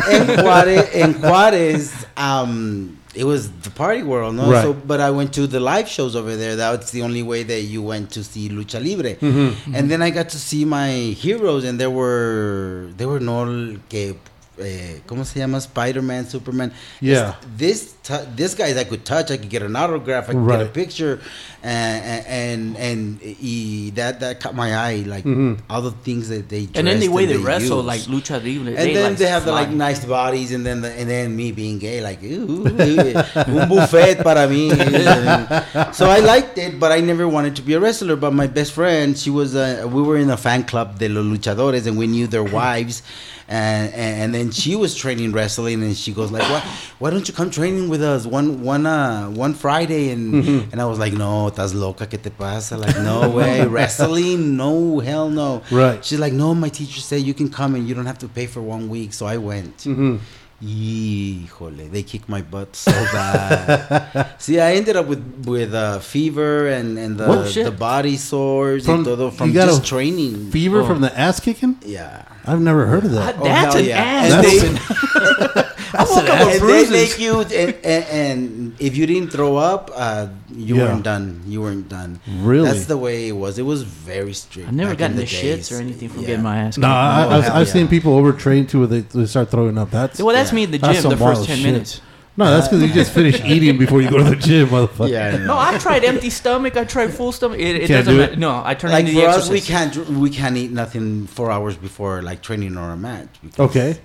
En 0.09 0.37
Juarez, 0.37 0.89
en 0.93 1.13
Juarez, 1.15 1.91
um, 2.15 2.97
it 3.15 3.23
was 3.23 3.49
the 3.61 3.69
party 3.69 4.03
world, 4.03 4.35
no? 4.35 4.51
Right. 4.51 4.61
So, 4.63 4.73
but 4.73 4.99
I 4.99 5.09
went 5.11 5.33
to 5.35 5.47
the 5.47 5.59
live 5.59 5.87
shows 5.87 6.15
over 6.15 6.35
there. 6.35 6.55
That's 6.55 6.91
the 6.91 7.01
only 7.01 7.23
way 7.23 7.43
that 7.43 7.61
you 7.61 7.81
went 7.81 8.11
to 8.11 8.23
see 8.23 8.49
lucha 8.49 8.79
libre. 8.83 9.15
Mm-hmm. 9.15 9.73
And 9.75 9.89
then 9.89 10.01
I 10.01 10.09
got 10.11 10.29
to 10.29 10.37
see 10.37 10.65
my 10.65 10.89
heroes, 11.15 11.63
and 11.63 11.79
there 11.79 11.89
were 11.89 12.89
there 12.97 13.07
were 13.07 13.19
no 13.21 13.77
que 13.89 14.15
eh, 14.59 14.99
¿cómo 15.07 15.25
se 15.25 15.39
llama? 15.39 15.59
Spider-Man, 15.61 16.27
Superman. 16.29 16.71
Yeah. 17.01 17.29
It's- 17.29 17.35
This 17.57 17.94
tu- 18.05 18.25
this 18.35 18.53
guys 18.53 18.77
I 18.77 18.85
could 18.85 19.03
touch. 19.03 19.31
I 19.31 19.37
could 19.37 19.49
get 19.49 19.61
an 19.63 19.75
autograph. 19.75 20.29
I 20.29 20.33
could 20.33 20.47
get 20.47 20.61
a 20.61 20.71
picture, 20.81 21.19
and 21.63 22.25
and 22.41 22.77
and 22.77 23.19
y 23.41 23.91
that 23.95 24.19
that 24.21 24.39
caught 24.39 24.55
my 24.55 24.69
eye. 24.75 25.03
Like 25.05 25.25
Mhm. 25.25 25.59
all 25.69 25.81
the 25.81 25.91
things 26.07 26.29
that 26.29 26.47
they 26.47 26.65
do. 26.67 26.79
And 26.79 26.87
then 26.87 26.99
the 26.99 27.09
way 27.09 27.25
they 27.25 27.35
and 27.35 27.43
wrestle, 27.43 27.77
use. 27.77 27.85
like 27.93 28.01
lucha 28.13 28.37
libre, 28.43 28.73
and 28.79 28.95
then 28.95 29.09
like, 29.11 29.17
they 29.17 29.27
have 29.27 29.43
the 29.45 29.51
like 29.51 29.71
nice 29.71 30.05
bodies, 30.05 30.51
and 30.53 30.63
then 30.65 30.81
the, 30.81 30.91
and 30.99 31.09
then 31.09 31.35
me 31.35 31.51
being 31.51 31.79
gay, 31.79 31.99
like 32.01 32.23
ooh, 32.23 32.65
un 32.65 33.67
buffet 33.67 34.23
para 34.23 34.47
mí. 34.47 34.69
so 35.93 36.05
I 36.09 36.19
liked 36.19 36.57
it, 36.57 36.79
but 36.79 36.91
I 36.91 37.01
never 37.01 37.27
wanted 37.27 37.55
to 37.57 37.61
be 37.61 37.73
a 37.73 37.79
wrestler. 37.79 38.15
But 38.15 38.33
my 38.33 38.47
best 38.47 38.71
friend, 38.73 39.17
she 39.17 39.29
was, 39.29 39.55
uh, 39.55 39.87
we 39.91 40.01
were 40.01 40.17
in 40.17 40.29
a 40.29 40.37
fan 40.37 40.63
club 40.63 40.99
de 40.99 41.09
los 41.09 41.25
luchadores, 41.25 41.87
and 41.87 41.97
we 41.97 42.07
knew 42.07 42.27
their 42.27 42.43
wives. 42.43 43.01
And, 43.47 43.93
and 43.93 44.21
and 44.23 44.33
then 44.33 44.49
she 44.49 44.75
was 44.75 44.95
training 44.95 45.31
wrestling, 45.31 45.83
and 45.83 45.95
she 45.95 46.11
goes 46.11 46.31
like, 46.31 46.41
"Why 46.49 46.61
why 46.97 47.09
don't 47.11 47.27
you 47.27 47.33
come 47.33 47.51
training 47.51 47.89
with 47.89 47.94
us 48.01 48.25
one 48.25 48.61
one 48.63 48.85
uh 48.85 49.27
one 49.29 49.53
Friday?" 49.53 50.09
And 50.11 50.45
and 50.71 50.81
I 50.81 50.85
was 50.85 50.99
like, 50.99 51.13
"No, 51.13 51.49
estás 51.49 51.73
loca, 51.73 52.05
¿qué 52.07 52.17
te 52.21 52.29
pasa?" 52.29 52.77
Like, 52.77 52.97
no 52.99 53.29
way, 53.29 53.65
wrestling, 53.75 54.55
no, 54.57 54.99
hell 54.99 55.29
no. 55.29 55.61
Right. 55.71 56.03
She's 56.03 56.19
like, 56.19 56.33
no, 56.33 56.53
my 56.55 56.69
teacher 56.69 56.99
said 57.01 57.21
you 57.21 57.33
can 57.33 57.49
come 57.49 57.75
and 57.75 57.87
you 57.87 57.95
don't 57.95 58.05
have 58.07 58.19
to 58.19 58.27
pay 58.27 58.47
for 58.47 58.61
one 58.61 58.89
week. 58.89 59.13
So 59.13 59.25
I 59.25 59.37
went. 59.37 59.77
Mhm. 59.85 60.19
Híjole, 60.63 61.91
they 61.91 62.01
kicked 62.01 62.29
my 62.29 62.41
butt 62.41 62.75
so 62.75 62.91
bad. 63.11 64.27
See, 64.39 64.59
I 64.59 64.75
ended 64.75 64.95
up 64.95 65.05
with 65.07 65.21
with 65.45 65.73
uh, 65.73 65.99
fever 65.99 66.67
and 66.69 66.97
and 66.97 67.17
the, 67.17 67.25
Oh, 67.27 67.43
the 67.43 67.71
body 67.71 68.15
sores 68.17 68.85
From- 68.85 68.95
and 68.95 69.05
todo 69.05 69.25
you 69.25 69.31
from 69.31 69.51
got 69.51 69.67
just 69.67 69.83
a 69.83 69.85
training. 69.85 70.51
Fever 70.51 70.81
Oh. 70.81 70.87
from 70.87 71.01
the 71.01 71.11
ass 71.19 71.39
kicking? 71.41 71.75
Yeah. 71.85 72.23
I've 72.47 72.61
never 72.61 72.85
heard 72.85 73.03
of 73.05 73.11
that. 73.11 73.35
Ah, 73.37 73.43
That's 73.43 73.73
hell 73.75 73.83
an 73.83 73.89
yeah. 73.89 73.97
ass. 73.99 74.31
And 74.31 74.33
That's- 74.33 74.61
whooping. 74.63 75.63
I 75.77 75.97
That's 75.97 76.09
woke 76.11 76.23
an 76.23 76.29
up 76.29 76.33
ass- 76.39 76.45
with 76.45 76.53
And 76.53 76.53
they 76.53 76.59
bruises. 76.59 76.91
make 76.91 77.19
you, 77.19 77.39
and, 77.41 77.51
and, 77.85 78.05
and 78.05 78.75
if 78.79 78.95
you 78.97 79.05
didn't 79.05 79.31
throw 79.31 79.55
up, 79.57 79.91
uh, 79.95 80.27
you 80.55 80.75
Yeah. 80.77 80.83
weren't 80.85 81.03
done. 81.03 81.41
You 81.47 81.61
weren't 81.61 81.89
done. 81.89 82.19
Really? 82.39 82.69
That's 82.69 82.85
the 82.85 82.97
way 82.97 83.27
it 83.27 83.33
was. 83.33 83.57
It 83.59 83.63
was 83.65 83.83
very 83.83 84.33
strict. 84.33 84.67
I've 84.69 84.73
never 84.73 84.91
back 84.91 84.99
gotten 84.99 85.13
in 85.17 85.19
the, 85.21 85.25
shits 85.25 85.71
or 85.75 85.81
anything 85.81 86.09
from 86.09 86.21
Yeah. 86.21 86.27
getting 86.27 86.43
my 86.43 86.57
ass. 86.57 86.77
No, 86.77 86.87
kicked. 86.87 86.93
I, 86.95 87.25
Oh, 87.25 87.29
I've, 87.29 87.43
hell 87.43 87.55
I've 87.57 87.67
yeah. 87.67 87.73
seen 87.73 87.87
people 87.87 88.13
overtrained 88.15 88.69
to 88.69 88.79
where 88.79 88.87
they, 88.87 89.01
they 89.01 89.25
start 89.25 89.51
throwing 89.51 89.77
up. 89.77 89.91
That's 89.91 90.21
well, 90.21 90.33
that's 90.35 90.51
Yeah. 90.51 90.55
me 90.55 90.63
in 90.63 90.71
the 90.71 90.77
gym 90.79 90.95
some 90.95 91.11
the 91.11 91.17
first 91.17 91.45
ten 91.45 91.57
shit. 91.57 91.65
minutes. 91.65 92.01
no, 92.37 92.45
that's 92.51 92.67
because 92.67 92.83
you 92.83 92.93
just 92.93 93.11
finish 93.13 93.41
eating 93.45 93.77
before 93.77 94.01
you 94.01 94.09
go 94.09 94.17
to 94.17 94.23
the 94.25 94.35
gym, 94.35 94.67
motherfucker. 94.69 95.09
Yeah. 95.09 95.27
I 95.27 95.37
know. 95.37 95.45
No, 95.47 95.57
I 95.57 95.77
tried 95.77 96.03
empty 96.03 96.29
stomach. 96.29 96.75
I 96.77 96.83
tried 96.83 97.13
full 97.13 97.31
stomach. 97.31 97.59
It, 97.59 97.75
it 97.75 97.79
Can't 97.87 98.05
doesn't 98.05 98.13
do 98.13 98.19
matter. 98.19 98.33
it? 98.33 98.39
No, 98.39 98.61
I 98.63 98.73
turn 98.73 98.91
like 98.91 99.01
into 99.07 99.13
for 99.15 99.21
the 99.21 99.27
us, 99.27 99.49
we 99.49 99.61
can't 99.61 99.95
we 100.09 100.29
can't 100.29 100.57
eat 100.57 100.71
nothing 100.71 101.27
four 101.27 101.49
hours 101.51 101.75
before 101.77 102.21
like 102.21 102.41
training 102.41 102.77
or 102.77 102.91
a 102.91 102.97
match. 102.97 103.29
because 103.41 103.59
Okay. 103.69 103.97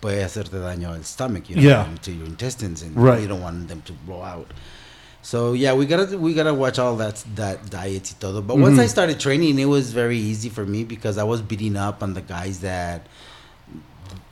Puede 0.00 0.22
hacerte 0.24 0.58
daño 0.58 0.94
al 0.94 1.04
stomach, 1.04 1.48
you 1.48 1.56
know, 1.56 1.62
Yeah. 1.62 1.86
to 2.02 2.10
your 2.12 2.26
intestines, 2.26 2.82
and 2.82 2.96
Right. 2.96 3.20
you 3.20 3.28
don't 3.28 3.42
want 3.42 3.68
them 3.68 3.82
to 3.82 3.92
blow 4.06 4.22
out. 4.22 4.46
So 5.22 5.52
yeah, 5.52 5.74
we 5.74 5.84
gotta 5.86 6.16
we 6.16 6.32
gotta 6.32 6.54
watch 6.54 6.78
all 6.78 6.96
that 6.96 7.22
that 7.36 7.68
diet 7.70 8.08
y 8.10 8.16
todo. 8.18 8.40
But 8.40 8.56
once 8.58 8.78
Mhm. 8.78 8.84
I 8.84 8.86
started 8.88 9.18
training, 9.20 9.58
it 9.58 9.66
was 9.66 9.92
very 9.92 10.18
easy 10.18 10.48
for 10.48 10.64
me 10.64 10.82
because 10.84 11.18
I 11.18 11.24
was 11.24 11.42
beating 11.42 11.76
up 11.76 12.02
on 12.02 12.14
the 12.14 12.22
guys 12.22 12.60
that. 12.60 13.06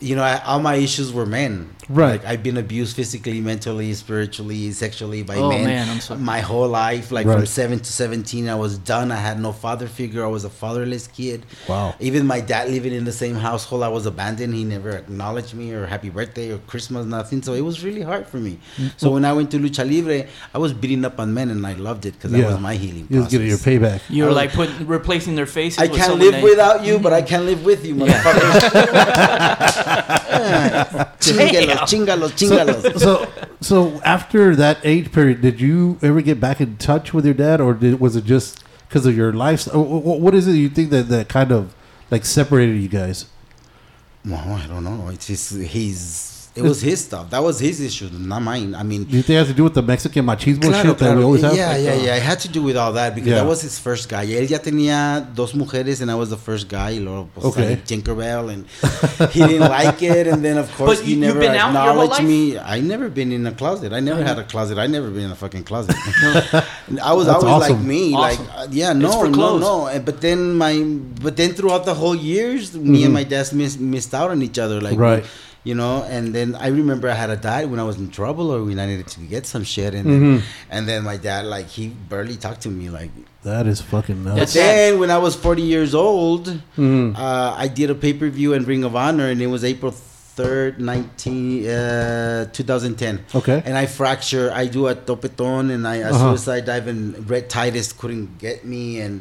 You 0.01 0.15
know, 0.17 0.23
I, 0.23 0.41
all 0.45 0.61
my 0.61 0.77
issues 0.77 1.13
were 1.13 1.27
men. 1.27 1.75
Right. 1.89 2.21
Like 2.21 2.25
I've 2.27 2.43
been 2.43 2.59
abused 2.59 2.95
physically, 2.97 3.41
mentally, 3.41 3.95
spiritually, 3.95 4.71
sexually 4.73 5.23
by 5.23 5.37
Oh, 5.37 5.49
men 5.49 5.65
man, 5.65 5.89
I'm 5.89 6.01
sorry. 6.01 6.21
my 6.21 6.41
whole 6.41 6.69
life. 6.69 7.11
Like 7.11 7.27
from 7.27 7.47
seven 7.47 7.79
to 7.79 7.93
seventeen, 7.93 8.49
I 8.49 8.57
was 8.57 8.77
done. 8.79 9.11
I 9.11 9.17
had 9.17 9.41
no 9.41 9.53
father 9.53 9.87
figure. 9.87 10.23
I 10.23 10.29
was 10.29 10.45
a 10.45 10.51
fatherless 10.51 11.07
kid. 11.09 11.47
Wow. 11.67 11.95
Even 11.99 12.27
my 12.27 12.41
dad 12.41 12.69
living 12.69 12.93
in 12.93 13.05
the 13.05 13.13
same 13.13 13.37
household, 13.37 13.83
I 13.83 13.89
was 13.89 14.05
abandoned. 14.05 14.53
He 14.55 14.65
never 14.65 14.91
acknowledged 14.91 15.55
me 15.55 15.73
or 15.73 15.87
happy 15.87 16.11
birthday 16.11 16.51
or 16.53 16.59
Christmas, 16.59 17.07
nothing. 17.07 17.43
So 17.43 17.55
it 17.55 17.63
was 17.63 17.83
really 17.83 18.03
hard 18.03 18.27
for 18.27 18.37
me. 18.37 18.59
Mm-hmm. 18.77 18.89
So 18.99 19.11
when 19.11 19.25
I 19.25 19.33
went 19.33 19.51
to 19.53 19.59
lucha 19.59 19.91
libre, 19.91 20.29
I 20.53 20.59
was 20.59 20.75
beating 20.75 21.05
up 21.07 21.19
on 21.19 21.33
men, 21.33 21.49
and 21.51 21.67
I 21.67 21.73
loved 21.73 22.05
it 22.05 22.13
because 22.15 22.33
that 22.33 22.45
was 22.47 22.61
my 22.61 22.75
healing. 22.75 23.07
You 23.09 23.21
was 23.21 23.29
getting 23.29 23.49
your 23.49 23.57
payback. 23.59 24.03
You 24.11 24.25
were 24.25 24.31
I 24.31 24.35
like 24.35 24.53
putting 24.53 24.87
replacing 24.87 25.37
their 25.37 25.47
faces. 25.47 25.79
I 25.79 25.87
with 25.87 25.97
can't 25.97 26.19
live 26.19 26.35
that- 26.35 26.45
without 26.45 26.85
you, 26.85 26.99
but 26.99 27.15
I 27.15 27.23
can 27.23 27.47
live 27.47 27.65
with 27.65 27.87
you, 27.87 27.95
motherfucker. 27.95 29.79
chingalos, 31.21 31.79
chingalos, 31.89 32.33
chingalos. 32.33 32.99
So, 33.01 33.31
so 33.61 34.01
after 34.03 34.55
that 34.57 34.79
age 34.85 35.13
period, 35.13 35.41
did 35.41 35.61
you 35.61 35.99
ever 36.03 36.21
get 36.21 36.41
back 36.41 36.61
in 36.61 36.77
touch 36.77 37.13
with 37.15 37.25
your 37.25 37.35
dad, 37.35 37.61
or 37.61 37.75
did, 37.75 38.01
was 38.01 38.17
it 38.17 38.25
just 38.25 38.63
because 38.89 39.07
of 39.07 39.17
your 39.17 39.33
lifestyle? 39.33 39.83
Wh- 39.85 40.03
wh- 40.03 40.21
What 40.21 40.35
is 40.35 40.47
it 40.49 40.53
you 40.53 40.69
think 40.69 40.91
that, 40.91 41.09
that 41.09 41.29
kind 41.29 41.53
of 41.53 41.75
like 42.11 42.25
separated 42.25 42.77
you 42.81 42.89
guys? 42.89 43.27
Well, 44.25 44.39
I 44.55 44.67
don't 44.67 44.85
know. 44.85 45.09
It's 45.09 45.27
his, 45.29 45.51
his. 45.51 46.38
It 46.59 46.63
was 46.63 46.81
his 46.81 47.05
stuff. 47.05 47.31
That 47.31 47.43
was 47.43 47.59
his 47.61 47.81
issue, 47.81 48.09
not 48.13 48.43
mine. 48.43 48.75
I 48.75 48.83
mean, 48.83 49.05
Do 49.05 49.17
you 49.17 49.23
think 49.23 49.37
it 49.37 49.39
has 49.39 49.49
to 49.49 49.55
do 49.55 49.65
with 49.65 49.75
the 49.75 49.83
Mexican 49.83 50.25
machismo 50.27 50.63
Claro, 50.63 50.89
shit 50.89 50.99
that 50.99 51.17
we 51.17 51.23
always 51.23 51.43
have? 51.43 51.55
Yeah, 51.57 51.69
Like, 51.73 51.85
yeah, 51.85 51.93
uh, 51.93 52.03
yeah. 52.07 52.17
It 52.17 52.23
had 52.23 52.41
to 52.41 52.49
do 52.49 52.63
with 52.63 52.77
all 52.77 52.93
that 52.95 53.15
because 53.15 53.31
Yeah. 53.31 53.43
I 53.43 53.47
was 53.47 53.63
his 53.63 53.79
first 53.79 54.09
guy. 54.09 54.27
Él 54.27 54.49
ya 54.51 54.59
tenía 54.59 55.27
dos 55.35 55.53
mujeres 55.55 56.01
and 56.03 56.11
I 56.11 56.15
was 56.17 56.31
the 56.31 56.37
first 56.37 56.69
guy. 56.69 56.93
Y 56.93 56.99
luego, 56.99 57.29
pues, 57.35 57.47
Okay. 57.47 57.79
Tinkerbell 57.87 58.51
and 58.53 58.65
he 59.33 59.41
didn't 59.47 59.71
like 59.71 60.03
it. 60.03 60.27
And 60.27 60.45
then, 60.45 60.59
of 60.59 60.69
course, 60.77 60.99
But 60.99 61.05
he 61.07 61.13
you- 61.15 61.19
you've 61.19 61.27
never 61.37 61.41
been 61.41 61.57
out 61.57 61.73
your 61.73 61.95
whole 61.95 62.03
acknowledged 62.03 62.25
me. 62.29 62.59
I 62.59 62.81
never 62.81 63.09
been 63.09 63.31
in 63.33 63.47
a 63.47 63.53
closet. 63.53 63.93
I 63.93 64.01
never 64.01 64.23
had 64.25 64.39
a 64.39 64.45
closet. 64.45 64.79
I 64.79 64.87
never 64.87 65.09
been 65.11 65.25
in 65.27 65.31
a 65.31 65.37
fucking 65.37 65.65
closet. 65.65 65.95
I 67.03 67.13
was 67.13 67.27
That's 67.27 67.45
always 67.45 67.71
like 67.71 67.81
me. 67.81 68.15
Awesome. 68.15 68.47
Like, 68.47 68.57
uh, 68.57 68.67
yeah, 68.71 68.93
no, 68.93 69.25
no, 69.25 69.59
no. 69.59 69.87
And- 69.87 70.05
But 70.05 70.21
then 70.21 70.55
my, 70.55 70.75
but 71.23 71.37
then 71.37 71.53
throughout 71.55 71.85
the 71.85 71.95
whole 71.95 72.15
years, 72.17 72.75
me 72.75 73.05
and 73.05 73.13
my 73.13 73.25
dad 73.25 73.47
miss, 73.53 73.79
missed 73.79 74.15
out 74.15 74.31
on 74.31 74.43
each 74.43 74.59
other. 74.59 74.81
Like, 74.81 74.95
Mm-hmm. 74.95 75.03
Right. 75.03 75.25
You 75.65 75.75
know 75.75 76.03
and 76.09 76.33
then 76.35 76.55
i 76.55 76.69
remember 76.69 77.11
i 77.11 77.15
had 77.15 77.31
a 77.31 77.37
dad 77.37 77.69
when 77.71 77.81
i 77.81 77.83
was 77.83 77.97
in 77.99 78.09
trouble 78.11 78.51
or 78.55 78.63
when 78.65 78.79
i 78.79 78.87
needed 78.87 79.09
to 79.09 79.21
get 79.21 79.45
some 79.45 79.65
shit 79.65 79.93
and 79.93 80.07
Mhm. 80.07 80.21
then, 80.21 80.43
and 80.71 80.89
then 80.89 81.03
my 81.05 81.17
dad 81.19 81.45
like 81.45 81.69
he 81.69 81.89
barely 81.89 82.37
talked 82.37 82.63
to 82.63 82.71
me 82.71 82.89
like 82.89 83.11
that 83.43 83.67
is 83.67 83.81
fucking 83.83 84.25
nuts. 84.25 84.39
but 84.41 84.49
then 84.61 84.99
when 84.99 85.11
i 85.11 85.19
was 85.19 85.35
40 85.35 85.63
years 85.63 85.95
old 85.95 86.45
Mhm. 86.79 87.15
uh, 87.19 87.55
i 87.65 87.67
did 87.69 87.91
a 87.91 87.95
pay-per-view 87.95 88.55
and 88.55 88.67
ring 88.67 88.83
of 88.85 88.95
honor 88.97 89.27
and 89.29 89.43
it 89.43 89.49
was 89.49 89.63
april 89.65 89.93
3rd 90.39 90.79
19 90.79 91.67
uh, 91.69 92.45
2010 92.53 93.21
Okay. 93.35 93.61
and 93.67 93.77
i 93.77 93.85
fracture 93.87 94.51
i 94.55 94.65
do 94.67 94.87
a 94.87 94.95
topeton 94.95 95.71
and 95.75 95.87
i 95.87 95.97
a 95.97 96.11
Uh-huh. 96.11 96.37
suicide 96.37 96.65
dive 96.65 96.87
and 96.87 97.29
Rhett 97.29 97.49
Titus 97.51 97.93
couldn't 97.93 98.39
get 98.39 98.65
me 98.65 99.01
and 99.01 99.21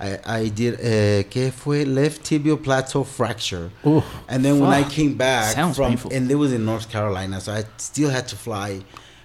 I, 0.00 0.18
I 0.26 0.48
did 0.48 0.74
uh, 0.74 1.22
¿qué 1.30 1.52
fue? 1.52 1.84
left 1.84 2.24
tibial 2.24 2.56
plateau 2.62 3.04
fracture 3.04 3.70
Oof. 3.86 4.04
and 4.28 4.44
then 4.44 4.58
when 4.60 4.72
I 4.72 4.82
came 4.88 5.14
back 5.16 5.54
Sounds 5.54 5.76
from, 5.76 5.90
painful. 5.90 6.12
and 6.12 6.30
it 6.30 6.34
was 6.34 6.52
in 6.52 6.64
North 6.64 6.90
Carolina, 6.90 7.40
so 7.40 7.52
I 7.52 7.64
still 7.76 8.10
had 8.10 8.26
to 8.28 8.36
fly 8.36 8.78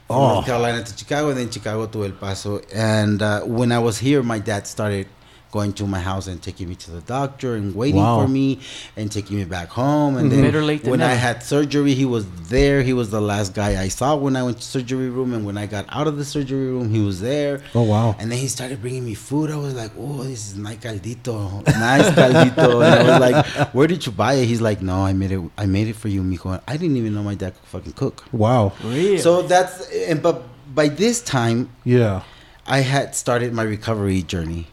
from 0.07 0.15
Oh. 0.15 0.33
North 0.35 0.45
Carolina 0.47 0.83
to 0.83 0.97
Chicago, 0.97 1.29
and 1.29 1.37
then 1.37 1.51
Chicago 1.51 1.85
to 1.85 2.03
El 2.05 2.11
Paso. 2.13 2.61
And 2.73 3.21
uh, 3.21 3.41
when 3.41 3.71
I 3.71 3.77
was 3.77 3.99
here, 3.99 4.23
my 4.23 4.39
dad 4.39 4.65
started 4.65 5.05
going 5.51 5.73
to 5.73 5.87
my 5.87 5.99
house 5.99 6.27
and 6.27 6.41
taking 6.41 6.69
me 6.69 6.75
to 6.75 6.91
the 6.91 7.01
doctor 7.01 7.55
and 7.55 7.73
waiting 7.73 7.99
Wow. 8.01 8.21
for 8.21 8.27
me 8.27 8.59
and 8.95 9.11
taking 9.11 9.37
me 9.37 9.45
back 9.45 9.69
home. 9.69 10.15
And 10.17 10.29
Better 10.29 10.51
then 10.51 10.67
late 10.67 10.81
than 10.83 10.91
when 10.91 11.01
I 11.01 11.07
never. 11.07 11.19
had 11.19 11.43
surgery, 11.43 11.93
he 11.95 12.05
was 12.05 12.25
there. 12.49 12.83
He 12.83 12.93
was 12.93 13.09
the 13.09 13.21
last 13.21 13.53
guy 13.55 13.81
I 13.81 13.87
saw 13.87 14.15
when 14.15 14.35
I 14.35 14.43
went 14.43 14.57
to 14.57 14.63
surgery 14.63 15.09
room, 15.09 15.33
and 15.33 15.45
when 15.45 15.57
I 15.57 15.65
got 15.65 15.85
out 15.89 16.07
of 16.07 16.17
the 16.17 16.25
surgery 16.25 16.67
room, 16.67 16.89
he 16.89 17.01
was 17.01 17.19
there. 17.21 17.61
Oh 17.73 17.81
wow. 17.83 18.15
And 18.19 18.31
then 18.31 18.37
he 18.37 18.47
started 18.47 18.81
bringing 18.81 19.05
me 19.05 19.15
food. 19.15 19.49
I 19.51 19.55
was 19.57 19.73
like, 19.73 19.91
"Oh, 19.97 20.23
this 20.23 20.49
is 20.51 20.55
nice 20.57 20.77
caldito, 20.77 21.65
nice 21.67 22.09
caldito." 22.11 22.83
and 22.85 22.93
I 22.93 23.03
was 23.09 23.19
like, 23.19 23.45
"Where 23.73 23.87
did 23.87 24.05
you 24.05 24.11
buy 24.11 24.33
it?" 24.33 24.45
He's 24.45 24.61
like, 24.61 24.81
"No, 24.81 25.03
I 25.03 25.13
made 25.13 25.31
it. 25.31 25.41
I 25.57 25.65
made 25.65 25.87
it 25.87 25.95
for 25.95 26.09
you, 26.09 26.21
mijo." 26.21 26.61
I 26.67 26.77
didn't 26.77 26.97
even 26.97 27.13
know 27.15 27.23
my 27.23 27.35
dad 27.35 27.53
could 27.55 27.65
fucking 27.69 27.93
cook. 27.93 28.23
Wow. 28.31 28.73
Really? 28.83 29.17
So 29.17 29.41
that's 29.43 29.89
and 30.09 30.21
but 30.21 30.43
by 30.73 30.87
this 30.89 31.21
time, 31.21 31.69
Yeah. 31.83 32.21
I 32.67 32.81
had 32.81 33.15
started 33.15 33.51
my 33.51 33.63
recovery 33.63 34.21
journey. 34.21 34.67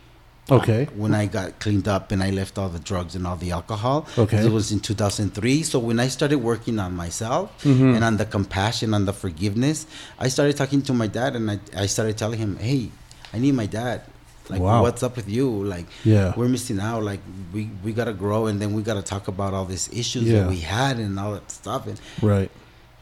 Okay. 0.50 0.86
When 0.94 1.12
I 1.14 1.26
got 1.26 1.58
cleaned 1.58 1.88
up 1.88 2.12
and 2.12 2.22
I 2.22 2.30
left 2.30 2.56
all 2.56 2.68
the 2.68 2.78
drugs 2.78 3.14
and 3.16 3.26
all 3.26 3.36
the 3.36 3.50
alcohol. 3.50 4.06
Okay. 4.16 4.38
It 4.46 4.52
was 4.52 4.70
in 4.70 4.78
2003. 4.80 5.62
So 5.64 5.78
when 5.80 5.98
I 5.98 6.08
started 6.08 6.36
working 6.38 6.78
on 6.78 6.94
myself 6.94 7.50
Mhm. 7.64 7.96
and 7.96 8.04
on 8.04 8.16
the 8.16 8.24
compassion, 8.26 8.94
on 8.94 9.06
the 9.06 9.12
forgiveness, 9.12 9.86
I 10.20 10.28
started 10.28 10.56
talking 10.56 10.82
to 10.82 10.92
my 10.92 11.08
dad 11.08 11.34
and 11.34 11.50
I, 11.50 11.58
I 11.76 11.86
started 11.86 12.16
telling 12.16 12.38
him, 12.38 12.56
hey, 12.58 12.90
I 13.34 13.38
need 13.38 13.54
my 13.54 13.66
dad. 13.66 14.02
Like, 14.48 14.60
Wow. 14.60 14.82
what's 14.82 15.02
up 15.02 15.16
with 15.16 15.28
you? 15.28 15.48
Like, 15.64 15.86
Yeah. 16.04 16.32
we're 16.36 16.46
missing 16.48 16.78
out. 16.78 17.02
Like, 17.02 17.18
we, 17.52 17.68
we 17.82 17.92
got 17.92 18.04
to 18.04 18.12
grow 18.12 18.46
and 18.46 18.60
then 18.62 18.72
we 18.74 18.82
got 18.82 18.94
to 18.94 19.02
talk 19.02 19.26
about 19.26 19.52
all 19.52 19.64
these 19.64 19.88
issues 19.92 20.22
Yeah. 20.24 20.42
that 20.42 20.48
we 20.48 20.60
had 20.60 20.98
and 21.00 21.18
all 21.18 21.32
that 21.32 21.50
stuff. 21.50 21.88
And 21.88 21.98
Right. 22.22 22.50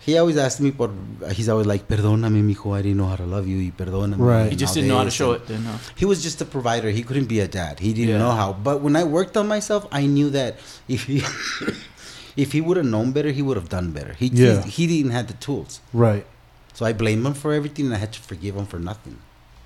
He 0.05 0.19
always 0.19 0.37
asked 0.37 0.61
me, 0.61 0.71
for 0.71 0.91
he's 1.33 1.49
always 1.49 1.67
like, 1.67 1.89
perdóname, 1.89 2.43
mijo, 2.45 2.75
I 2.77 2.83
didn't 2.83 2.99
know 2.99 3.07
how 3.07 3.17
to 3.17 3.25
love 3.27 3.47
you. 3.49 3.57
Y 3.59 3.73
perdóname. 3.77 4.19
Right. 4.19 4.51
he 4.51 4.57
just 4.57 4.75
didn't 4.75 4.89
know 4.89 4.99
how 4.99 5.05
to 5.05 5.11
show 5.11 5.33
And- 5.33 5.43
it. 5.43 5.49
Then, 5.49 5.63
huh? 5.65 5.79
he 5.97 6.05
was 6.05 6.23
just 6.23 6.41
a 6.41 6.45
provider. 6.45 6.91
He 6.91 7.03
couldn't 7.03 7.27
be 7.27 7.41
a 7.41 7.49
dad. 7.49 7.81
He 7.81 7.93
didn't 7.95 8.11
Yeah. 8.11 8.19
know 8.19 8.33
how. 8.33 8.53
But 8.53 8.83
when 8.83 8.97
I 8.97 9.05
worked 9.05 9.37
on 9.37 9.49
myself, 9.49 9.87
I 9.91 10.07
knew 10.07 10.29
that 10.31 10.57
if 10.89 11.05
he 11.05 11.23
if 12.37 12.53
he 12.53 12.61
would 12.61 12.77
have 12.77 12.87
known 12.87 13.13
better, 13.13 13.31
he 13.31 13.43
would 13.43 13.57
have 13.57 13.69
done 13.69 13.93
better. 13.93 14.13
He 14.15 14.27
Yeah. 14.27 14.63
he, 14.63 14.87
he 14.87 15.03
didn't 15.03 15.13
have 15.13 15.27
the 15.29 15.35
tools. 15.35 15.81
Right. 15.93 16.27
So 16.75 16.85
I 16.85 16.93
blame 16.93 17.25
him 17.25 17.35
for 17.35 17.53
everything 17.53 17.87
and 17.87 17.95
I 17.95 17.99
had 17.99 18.13
to 18.13 18.21
forgive 18.21 18.57
him 18.57 18.67
for 18.67 18.79
nothing. 18.81 19.17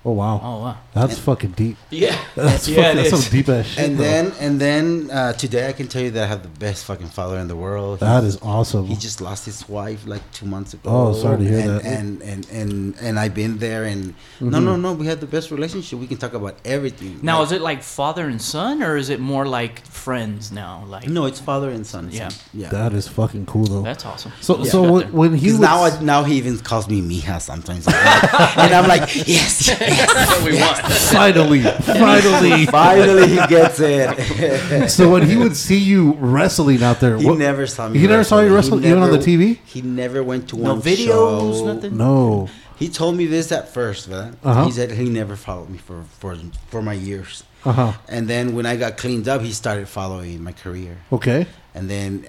Oh 0.05 0.13
wow. 0.13 0.39
Oh 0.41 0.59
wow. 0.61 0.77
That's 0.93 1.19
fucking 1.19 1.51
deep. 1.51 1.75
Yeah. 1.89 2.17
That's, 2.35 2.67
Yeah, 2.69 2.83
fucking, 2.83 2.95
that's 3.03 3.13
is. 3.13 3.23
some 3.25 3.31
deep 3.31 3.49
ass 3.49 3.65
shit. 3.65 3.83
And 3.85 3.97
bro. 3.97 4.05
then 4.05 4.31
and 4.39 4.61
then 4.61 5.09
uh, 5.11 5.33
today 5.33 5.67
I 5.67 5.73
can 5.73 5.87
tell 5.89 6.01
you 6.01 6.11
that 6.11 6.23
I 6.23 6.27
have 6.27 6.41
the 6.41 6.47
best 6.59 6.85
fucking 6.85 7.07
father 7.09 7.37
in 7.37 7.49
the 7.49 7.55
world. 7.55 7.99
that 7.99 8.23
is 8.23 8.39
awesome. 8.41 8.85
He 8.85 8.95
just 8.95 9.19
lost 9.19 9.45
his 9.45 9.67
wife 9.67 10.07
like 10.07 10.21
two 10.31 10.45
months 10.45 10.73
ago. 10.73 10.89
Oh, 10.89 11.13
sorry 11.13 11.39
to 11.39 11.43
hear 11.43 11.59
and, 11.59 11.69
that. 11.69 11.85
And 11.85 12.21
and 12.21 12.49
and 12.49 12.95
and 13.01 13.19
I've 13.19 13.33
been 13.35 13.57
there, 13.57 13.83
and 13.83 14.13
no, 14.39 14.59
no, 14.59 14.77
no. 14.77 14.93
We 14.93 15.05
had 15.05 15.19
the 15.19 15.27
best 15.27 15.51
relationship. 15.51 15.99
We 15.99 16.07
can 16.07 16.17
talk 16.17 16.33
about 16.33 16.55
everything. 16.63 17.19
Now 17.21 17.39
Like- 17.39 17.47
is 17.47 17.51
it 17.51 17.61
like 17.61 17.83
father 17.83 18.25
and 18.27 18.41
son, 18.41 18.81
or 18.81 18.95
is 18.95 19.09
it 19.09 19.19
more 19.19 19.45
like 19.45 19.85
friends 20.09 20.51
now? 20.51 20.83
Like 20.93 21.07
No, 21.07 21.21
it's 21.29 21.39
father 21.49 21.69
and 21.77 21.85
son. 21.93 22.03
Yeah. 22.11 22.29
yeah. 22.61 22.69
that 22.77 22.91
is 22.99 23.07
fucking 23.07 23.45
cool 23.45 23.65
though. 23.73 23.83
that's 23.89 24.05
awesome. 24.11 24.31
so 24.41 24.51
Yeah. 24.57 24.71
so 24.73 24.79
when, 24.91 25.01
there. 25.03 25.11
when 25.19 25.31
he 25.41 25.47
'Cause 25.51 25.59
was 25.59 25.67
now, 25.69 25.83
I, 25.87 25.89
now 26.13 26.21
he 26.29 26.33
even 26.41 26.57
calls 26.69 26.85
me 26.93 26.97
Mija 27.09 27.37
sometimes, 27.51 27.85
and 28.63 28.69
I'm 28.77 28.87
like, 28.93 29.05
yes, 29.37 29.67
yes. 29.67 30.13
That's 30.13 30.31
what 30.31 30.43
we 30.51 30.57
want. 30.65 30.77
finally 31.17 31.61
finally. 31.99 32.65
Finally, 32.79 33.27
he 33.35 33.41
gets 33.55 33.79
it. 33.79 34.89
so 34.89 35.01
when 35.13 35.23
he 35.29 35.35
would 35.43 35.55
see 35.55 35.77
you 35.91 36.13
wrestling 36.13 36.81
out 36.89 36.99
there, 37.03 37.17
he 37.17 37.25
what- 37.25 37.37
never 37.37 37.65
saw 37.67 37.87
me. 37.89 37.99
He 37.99 38.07
never 38.07 38.23
saw 38.23 38.39
you 38.41 38.53
wrestle 38.55 38.79
even 38.85 39.01
on 39.05 39.11
the 39.11 39.17
TV. 39.29 39.59
He 39.65 39.81
never 39.81 40.19
went 40.23 40.49
to 40.49 40.55
no 40.57 40.73
one 40.73 40.81
videos, 40.81 41.59
show. 41.59 41.73
nothing. 41.73 41.97
No. 41.97 42.49
He 42.77 42.87
told 42.87 43.13
me 43.15 43.25
this 43.25 43.51
at 43.51 43.65
first, 43.77 44.07
man. 44.09 44.37
Uh-huh. 44.43 44.65
He 44.65 44.71
said 44.71 44.91
he 44.91 45.09
never 45.09 45.35
followed 45.35 45.69
me 45.69 45.77
for 45.77 46.03
for 46.19 46.31
for 46.71 46.81
my 46.81 46.93
years. 46.93 47.43
Uh 47.65 47.71
huh. 47.71 47.93
And 48.07 48.27
then 48.27 48.55
when 48.55 48.65
I 48.65 48.75
got 48.77 48.97
cleaned 48.97 49.27
up, 49.27 49.41
he 49.41 49.51
started 49.51 49.87
following 49.87 50.41
my 50.43 50.51
career. 50.53 50.97
Okay. 51.11 51.45
And 51.75 51.89
then 51.89 52.25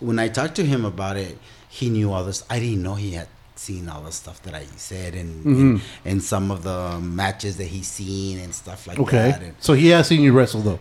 when 0.00 0.18
I 0.18 0.28
talked 0.28 0.54
to 0.56 0.64
him 0.64 0.84
about 0.84 1.16
it, 1.16 1.38
he 1.68 1.88
knew 1.90 2.12
all 2.12 2.24
this. 2.24 2.44
I 2.50 2.58
didn't 2.60 2.82
know 2.82 2.94
he 2.94 3.12
had 3.12 3.28
seen 3.56 3.88
all 3.88 4.02
the 4.02 4.12
stuff 4.12 4.42
that 4.42 4.54
I 4.54 4.64
said 4.76 5.14
and 5.14 5.44
Mhm. 5.44 5.60
and, 5.60 5.80
and 6.04 6.22
some 6.22 6.50
of 6.50 6.64
the 6.64 6.98
matches 7.00 7.56
that 7.56 7.68
he's 7.68 7.86
seen 7.88 8.38
and 8.40 8.54
stuff 8.54 8.86
like 8.86 8.98
Okay. 8.98 9.16
that. 9.30 9.40
Okay. 9.42 9.52
So 9.60 9.72
he 9.74 9.88
has 9.88 10.06
seen 10.08 10.20
you 10.20 10.32
wrestle 10.32 10.60
though. 10.60 10.80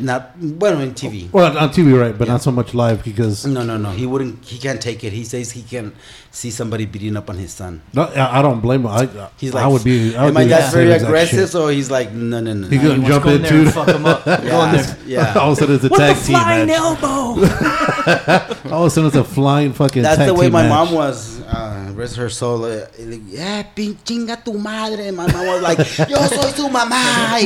Not 0.00 0.32
well 0.40 0.80
in 0.80 0.92
TV. 0.94 1.30
Well, 1.32 1.56
on 1.56 1.70
TV, 1.70 1.98
right? 1.98 2.16
But 2.16 2.26
Yeah. 2.28 2.34
not 2.34 2.42
so 2.42 2.50
much 2.50 2.74
live 2.74 3.04
because 3.04 3.46
No, 3.46 3.62
no, 3.62 3.76
no. 3.76 3.90
He 3.90 4.06
wouldn't. 4.06 4.44
He 4.44 4.58
can't 4.58 4.80
take 4.80 5.04
it. 5.04 5.12
He 5.12 5.24
says 5.24 5.52
he 5.52 5.62
can 5.62 5.92
see 6.30 6.50
somebody 6.50 6.84
beating 6.86 7.16
up 7.16 7.30
on 7.30 7.36
his 7.38 7.52
son. 7.52 7.80
no, 7.94 8.02
I 8.04 8.38
I 8.38 8.42
don't 8.42 8.60
blame 8.60 8.82
him. 8.82 8.88
I, 8.88 9.08
He's 9.38 9.54
like, 9.54 9.64
I 9.64 9.68
would 9.68 9.82
be. 9.84 10.14
I 10.16 10.20
would 10.22 10.26
and 10.28 10.34
my 10.34 10.44
be 10.44 10.50
dad's 10.50 10.72
very 10.74 10.92
aggressive, 10.92 11.38
shit. 11.40 11.48
so 11.48 11.68
he's 11.68 11.90
like, 11.90 12.12
no, 12.12 12.40
no, 12.40 12.52
no. 12.52 12.68
He 12.68 12.76
no. 12.76 12.82
gonna 12.82 13.02
He 13.02 13.08
jump 13.08 13.24
go 13.24 13.30
in 13.30 13.36
in 13.36 13.42
there 13.42 13.60
and 13.62 13.72
fuck 13.72 13.88
him 13.88 14.06
up. 14.06 14.26
Yeah, 14.44 14.94
yeah. 15.06 15.34
All 15.40 15.52
of 15.52 15.58
a 15.58 15.60
sudden 15.60 15.74
it's 15.76 15.84
a 15.84 15.88
What 15.88 15.98
tag 15.98 16.16
the 16.16 16.22
team 16.26 16.36
flying 16.38 16.66
match. 16.68 16.78
elbow? 16.78 17.18
All 18.74 18.82
of 18.84 18.86
a 18.86 18.90
sudden 18.90 19.08
it's 19.08 19.16
a 19.16 19.24
flying 19.24 19.72
fucking. 19.72 20.02
That's 20.02 20.18
tag 20.18 20.26
the 20.28 20.34
way 20.34 20.46
team 20.46 20.52
my 20.52 20.62
match. 20.68 20.70
mom 20.90 20.94
was. 20.94 21.40
Uh, 21.48 21.90
rest 21.94 22.16
her 22.16 22.28
soul. 22.28 22.64
Uh, 22.64 22.84
like, 23.00 23.22
yeah, 23.26 23.62
pin 23.74 23.96
chinga 24.04 24.36
tu 24.44 24.52
madre. 24.52 25.08
And 25.08 25.16
my 25.16 25.26
mom 25.32 25.46
was 25.46 25.62
like, 25.62 25.78
yo 26.08 26.18
soy 26.28 26.52
tu 26.52 26.68
mamá. 26.68 27.40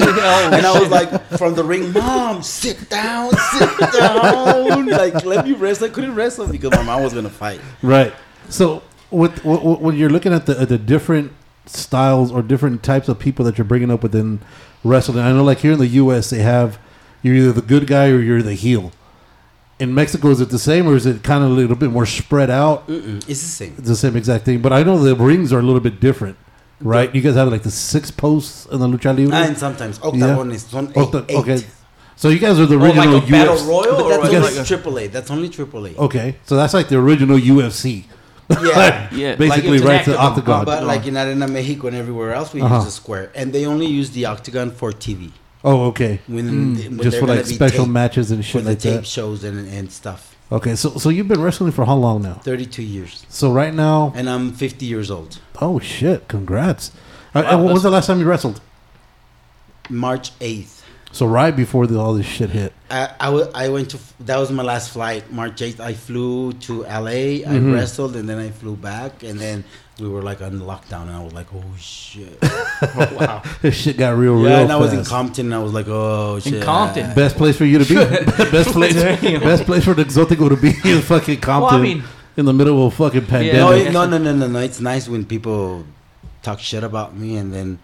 and 0.52 0.66
I 0.66 0.72
was 0.78 0.90
like, 0.90 1.08
from 1.38 1.54
the 1.54 1.62
ring, 1.64 1.92
mom, 1.92 2.21
sit 2.42 2.88
down, 2.90 3.32
sit 3.52 3.70
down. 3.92 4.86
like, 5.02 5.24
let 5.24 5.44
me 5.46 5.52
wrestle. 5.52 5.86
I 5.86 5.90
couldn't 5.90 6.14
wrestle 6.14 6.46
because 6.46 6.70
my 6.72 6.82
mom 6.82 7.02
was 7.02 7.12
gonna 7.14 7.28
fight. 7.30 7.60
Right. 7.82 8.12
So 8.48 8.82
with, 9.10 9.44
with, 9.44 9.62
with- 9.62 9.80
when 9.80 9.96
you're 9.96 10.10
looking 10.10 10.32
at 10.32 10.46
the 10.46 10.58
at 10.60 10.68
the 10.68 10.78
different 10.78 11.32
styles 11.66 12.32
or 12.32 12.42
different 12.42 12.82
types 12.82 13.08
of 13.08 13.18
people 13.18 13.44
that 13.44 13.56
you're 13.58 13.64
bringing 13.64 13.90
up 13.90 14.02
within 14.02 14.40
wrestling, 14.84 15.18
I 15.18 15.32
know 15.32 15.44
like 15.44 15.58
here 15.58 15.72
in 15.72 15.78
the 15.78 15.86
U.S. 16.02 16.30
they 16.30 16.40
have 16.42 16.78
you're 17.22 17.34
either 17.36 17.52
the 17.52 17.62
good 17.62 17.86
guy 17.86 18.08
or 18.08 18.18
you're 18.20 18.42
the 18.42 18.54
heel. 18.54 18.92
In 19.78 19.94
Mexico, 19.94 20.28
is 20.28 20.40
it 20.40 20.50
the 20.50 20.58
same 20.60 20.86
or 20.86 20.94
is 20.94 21.06
it 21.06 21.22
kind 21.24 21.42
of 21.42 21.50
a 21.50 21.54
little 21.54 21.74
bit 21.76 21.90
more 21.90 22.06
spread 22.06 22.50
out? 22.50 22.86
Mm-mm, 22.86 23.16
it's 23.28 23.40
the 23.40 23.48
same. 23.48 23.74
It's 23.78 23.88
the 23.88 23.96
same 23.96 24.16
exact 24.16 24.44
thing, 24.44 24.60
but 24.62 24.72
I 24.72 24.82
know 24.84 24.98
the 25.02 25.16
rings 25.16 25.52
are 25.52 25.58
a 25.58 25.62
little 25.62 25.80
bit 25.80 25.98
different, 25.98 26.36
right? 26.80 27.12
You 27.12 27.20
guys 27.20 27.34
have 27.34 27.48
like 27.50 27.62
the 27.64 27.70
six 27.70 28.10
posts 28.10 28.66
in 28.66 28.78
the 28.78 28.86
lucha 28.86 29.16
libre. 29.16 29.34
Ah, 29.34 29.44
and 29.44 29.58
sometimes 29.58 29.98
octagones 30.00 30.58
son 30.70 30.88
eight. 30.90 30.94
Octa- 30.94 31.24
eight. 31.28 31.36
okay, 31.36 31.66
so 32.16 32.28
you 32.28 32.38
guys 32.38 32.58
are 32.60 32.66
the 32.66 32.74
Oh, 32.76 32.78
like 32.78 32.96
original 32.96 33.16
a 33.16 33.20
battle 33.30 33.54
UFC. 33.56 33.68
royal, 33.68 33.96
But 33.96 34.02
or 34.04 34.08
that's 34.10 34.22
like 34.32 34.42
only 34.44 34.58
a- 34.58 34.64
triple 34.64 34.98
A. 34.98 35.06
That's 35.08 35.30
only 35.30 35.48
triple 35.48 35.86
A. 35.86 35.94
Okay, 35.96 36.36
so 36.44 36.56
that's 36.56 36.74
like 36.74 36.88
the 36.88 36.98
original 36.98 37.38
UFC. 37.38 38.04
Yeah. 38.50 39.08
Yeah, 39.12 39.34
basically 39.36 39.78
like 39.78 39.88
right 39.88 40.04
to 40.04 40.10
the 40.12 40.18
octagon. 40.18 40.64
But 40.64 40.84
like 40.84 41.06
in 41.06 41.16
Arena 41.16 41.46
Mexico 41.48 41.86
and 41.88 41.96
everywhere 41.96 42.32
else, 42.34 42.52
we 42.52 42.60
Uh-huh. 42.60 42.76
use 42.76 42.86
a 42.86 42.90
square, 42.90 43.30
and 43.34 43.52
they 43.52 43.64
only 43.66 43.86
use 43.86 44.10
the 44.10 44.26
octagon 44.26 44.70
for 44.70 44.90
TV. 44.92 45.30
oh, 45.64 45.84
okay, 45.86 46.20
When, 46.26 46.74
when 46.74 46.98
just 47.02 47.18
for 47.18 47.26
like 47.26 47.46
special 47.46 47.84
taped- 47.84 47.92
matches 48.00 48.30
and 48.30 48.44
for 48.44 48.50
shit 48.50 48.64
the 48.64 48.70
like 48.70 48.78
tape 48.80 49.00
that. 49.02 49.06
shows 49.06 49.44
and, 49.44 49.68
and 49.72 49.90
stuff. 49.92 50.34
Okay, 50.50 50.74
so 50.76 50.90
so 50.98 51.08
you've 51.08 51.28
been 51.28 51.40
wrestling 51.40 51.72
for 51.72 51.84
how 51.86 51.94
long 51.96 52.20
now? 52.22 52.34
32 52.44 52.82
years, 52.82 53.24
So 53.30 53.50
right 53.52 53.72
now, 53.72 54.12
and 54.14 54.28
I'm 54.28 54.52
50 54.52 54.84
years 54.86 55.10
old. 55.10 55.38
oh 55.62 55.78
shit, 55.78 56.28
congrats! 56.28 56.90
Uh, 57.34 57.40
Wow, 57.42 57.48
and 57.50 57.64
when 57.64 57.72
was 57.72 57.82
the 57.84 57.90
last 57.90 58.06
time 58.08 58.18
you 58.20 58.26
wrestled? 58.26 58.60
March 59.88 60.38
8th. 60.40 60.81
So 61.12 61.26
right 61.26 61.54
before 61.54 61.86
the, 61.86 61.98
all 61.98 62.14
this 62.14 62.26
shit 62.26 62.50
hit. 62.50 62.72
I, 62.90 63.10
I, 63.20 63.24
w- 63.26 63.50
I 63.54 63.68
went 63.68 63.90
to 63.90 63.98
that 64.20 64.38
was 64.38 64.50
my 64.50 64.62
last 64.62 64.90
flight 64.92 65.30
March 65.30 65.60
8th 65.60 65.78
I 65.80 65.92
flew 65.94 66.52
to 66.66 66.82
LA 66.84 67.44
I 67.44 67.52
Mhm. 67.56 67.74
wrestled 67.74 68.16
and 68.16 68.28
then 68.28 68.38
I 68.38 68.50
flew 68.50 68.76
back 68.76 69.22
and 69.22 69.38
then 69.38 69.64
we 70.00 70.08
were 70.08 70.22
like 70.22 70.40
on 70.42 70.58
lockdown 70.60 71.02
and 71.02 71.10
I 71.12 71.22
was 71.22 71.32
like 71.34 71.46
oh 71.54 71.62
shit 71.78 72.38
wow. 73.20 73.42
This 73.60 73.74
shit 73.76 73.96
got 73.98 74.16
real, 74.16 74.34
real 74.34 74.48
yeah 74.50 74.60
and 74.60 74.72
I 74.72 74.76
was 74.76 74.92
in. 74.92 75.04
Compton 75.04 75.46
and 75.46 75.54
I 75.54 75.58
was 75.58 75.72
like 75.74 75.86
oh 75.88 76.38
shit 76.40 76.54
in 76.54 76.62
Compton. 76.62 77.14
Best 77.14 77.36
place 77.36 77.56
for 77.56 77.64
you 77.66 77.78
to 77.78 77.84
be. 77.84 77.94
best 78.50 78.70
place. 78.70 78.94
best 78.94 79.64
place 79.64 79.84
for 79.84 79.94
the 79.94 80.04
Exotico 80.04 80.48
to 80.48 80.56
be 80.56 80.70
is 80.88 81.04
fucking 81.04 81.40
Compton. 81.40 81.78
I 81.78 81.82
mean- 81.82 82.04
in 82.38 82.46
the 82.46 82.52
middle 82.54 82.86
of 82.86 82.94
a 82.94 82.96
fucking 82.96 83.24
no, 83.24 83.28
pandemic. 83.28 83.86
it- 83.88 83.92
no 83.92 84.06
no 84.06 84.16
no 84.16 84.34
no 84.34 84.46
no 84.48 84.58
it's 84.60 84.80
nice 84.80 85.06
when 85.08 85.26
people 85.26 85.84
talk 86.42 86.58
shit 86.58 86.82
about 86.82 87.14
me 87.14 87.36
and 87.36 87.52
then 87.52 87.78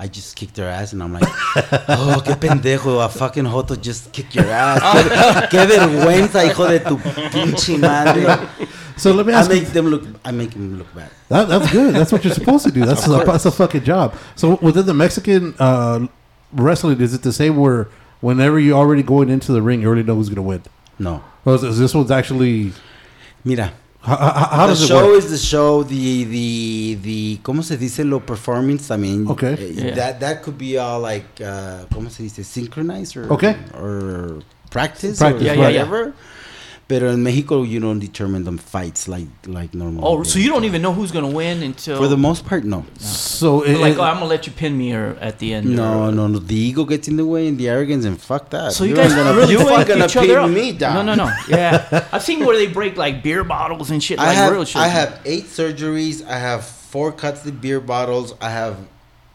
I 0.00 0.08
just 0.08 0.34
kicked 0.34 0.54
their 0.54 0.70
ass 0.70 0.94
and 0.94 1.02
I'm 1.02 1.12
like, 1.12 1.24
oh, 1.28 2.22
qué 2.24 2.34
pendejo, 2.34 3.04
a 3.04 3.08
fucking 3.10 3.44
joto 3.44 3.78
just 3.78 4.10
kick 4.14 4.34
your 4.34 4.46
ass. 4.46 4.80
Qué, 4.80 5.48
qué 5.50 5.66
vergüenza, 5.66 6.42
hijo 6.42 6.66
de 6.66 6.80
tu 6.80 6.96
pinche 6.96 7.78
madre. 7.78 8.48
So 8.96 9.12
let 9.12 9.26
me 9.26 9.34
I 9.34 9.40
ask 9.40 9.50
you. 9.50 9.56
make 9.56 9.68
them 9.68 9.86
look, 9.88 10.04
I 10.24 10.30
make 10.30 10.52
them 10.52 10.78
look 10.78 10.94
bad. 10.94 11.10
That, 11.28 11.48
that's 11.48 11.70
good. 11.70 11.94
That's 11.94 12.12
what 12.12 12.24
you're 12.24 12.32
supposed 12.32 12.64
to 12.64 12.72
do. 12.72 12.86
That's 12.86 13.06
a, 13.06 13.10
that's 13.10 13.44
a 13.44 13.50
fucking 13.50 13.84
job. 13.84 14.14
So 14.36 14.58
within 14.62 14.86
the 14.86 14.94
Mexican 14.94 15.54
uh, 15.58 16.06
wrestling, 16.54 16.98
is 17.02 17.12
it 17.12 17.22
the 17.22 17.32
same 17.32 17.58
where 17.58 17.88
whenever 18.22 18.58
you're 18.58 18.78
already 18.78 19.02
going 19.02 19.28
into 19.28 19.52
the 19.52 19.60
ring, 19.60 19.82
you 19.82 19.86
already 19.88 20.02
know 20.02 20.14
who's 20.14 20.30
gonna 20.30 20.40
win? 20.40 20.62
No. 20.98 21.22
Or 21.44 21.56
is, 21.56 21.62
is 21.62 21.78
this 21.78 21.94
one's 21.94 22.10
actually 22.10 22.72
Mira, 23.44 23.72
how, 24.02 24.16
how, 24.16 24.30
how 24.46 24.66
the 24.66 24.72
does 24.72 24.82
it 24.82 24.86
show 24.88 25.06
work? 25.08 25.18
is 25.18 25.30
the 25.30 25.36
show. 25.38 25.82
The 25.82 26.24
the 26.24 26.94
the 27.02 27.38
¿Cómo 27.42 27.62
se 27.62 27.76
dice 27.76 28.04
lo 28.04 28.20
performance? 28.20 28.90
I 28.90 28.96
mean, 28.96 29.26
Okay. 29.28 29.52
eh, 29.54 29.72
Yeah. 29.74 29.94
that 29.94 30.20
that 30.20 30.42
could 30.42 30.56
be 30.58 30.78
all 30.78 31.00
like 31.00 31.26
uh, 31.40 31.84
¿Cómo 31.92 32.10
se 32.10 32.22
dice? 32.22 32.44
Synchronized 32.44 33.16
or 33.16 33.30
Okay. 33.32 33.56
or 33.74 34.40
practice, 34.70 35.18
Practice, 35.18 35.42
or 35.42 35.44
Yeah, 35.44 35.54
yeah, 35.54 35.68
yeah. 35.84 36.12
Whatever. 36.90 37.06
But 37.10 37.14
in 37.14 37.22
Mexico, 37.22 37.62
you 37.62 37.80
don't 37.80 37.98
determine 38.00 38.44
them 38.44 38.58
fights 38.58 39.08
like 39.08 39.28
like 39.46 39.74
normal. 39.74 40.06
Oh, 40.06 40.22
so 40.22 40.38
you 40.38 40.48
don't 40.50 40.64
even 40.64 40.82
know 40.82 40.92
who's 40.92 41.12
gonna 41.12 41.28
win 41.30 41.62
until 41.62 41.96
For 41.98 42.08
the 42.08 42.16
most 42.16 42.44
part, 42.46 42.64
no. 42.64 42.84
So 42.98 43.62
it, 43.62 43.78
like 43.78 43.94
it- 43.94 43.98
oh, 43.98 44.02
I'm 44.02 44.14
gonna 44.14 44.26
let 44.26 44.46
you 44.46 44.52
pin 44.52 44.76
me 44.76 44.92
or 44.94 45.16
at 45.20 45.38
the 45.38 45.54
end. 45.54 45.66
No, 45.74 46.04
or- 46.08 46.12
no, 46.12 46.26
no. 46.26 46.38
The 46.38 46.54
ego 46.56 46.84
gets 46.84 47.08
in 47.08 47.16
the 47.16 47.24
way 47.26 47.48
and 47.48 47.56
the 47.58 47.68
arrogance, 47.68 48.04
and 48.04 48.20
fuck 48.20 48.50
that. 48.50 48.72
So 48.72 48.84
you, 48.84 48.90
ain't 48.90 48.98
guys 48.98 49.14
gonna, 49.14 49.34
really 49.36 49.52
you 49.52 49.58
fuck 49.60 49.86
gonna 49.88 50.04
each 50.04 50.16
other 50.16 50.26
pin 50.26 50.36
up. 50.38 50.50
me 50.50 50.72
down. 50.72 51.06
No, 51.06 51.14
no, 51.14 51.24
no. 51.26 51.32
Yeah, 51.48 52.08
I've 52.12 52.22
seen 52.22 52.44
where 52.44 52.56
they 52.56 52.66
break 52.66 52.96
like 52.96 53.22
beer 53.22 53.44
bottles 53.44 53.90
and 53.90 54.02
shit. 54.02 54.18
I 54.18 54.26
Like 54.26 54.36
have 54.36 54.52
real 54.52 54.64
shit. 54.64 54.76
I 54.82 54.88
have 54.88 55.20
eight 55.24 55.44
surgeries. 55.44 56.26
I 56.26 56.38
have 56.38 56.64
four 56.66 57.12
cuts 57.12 57.46
of 57.46 57.60
beer 57.60 57.80
bottles. 57.80 58.34
I 58.40 58.50
have 58.50 58.76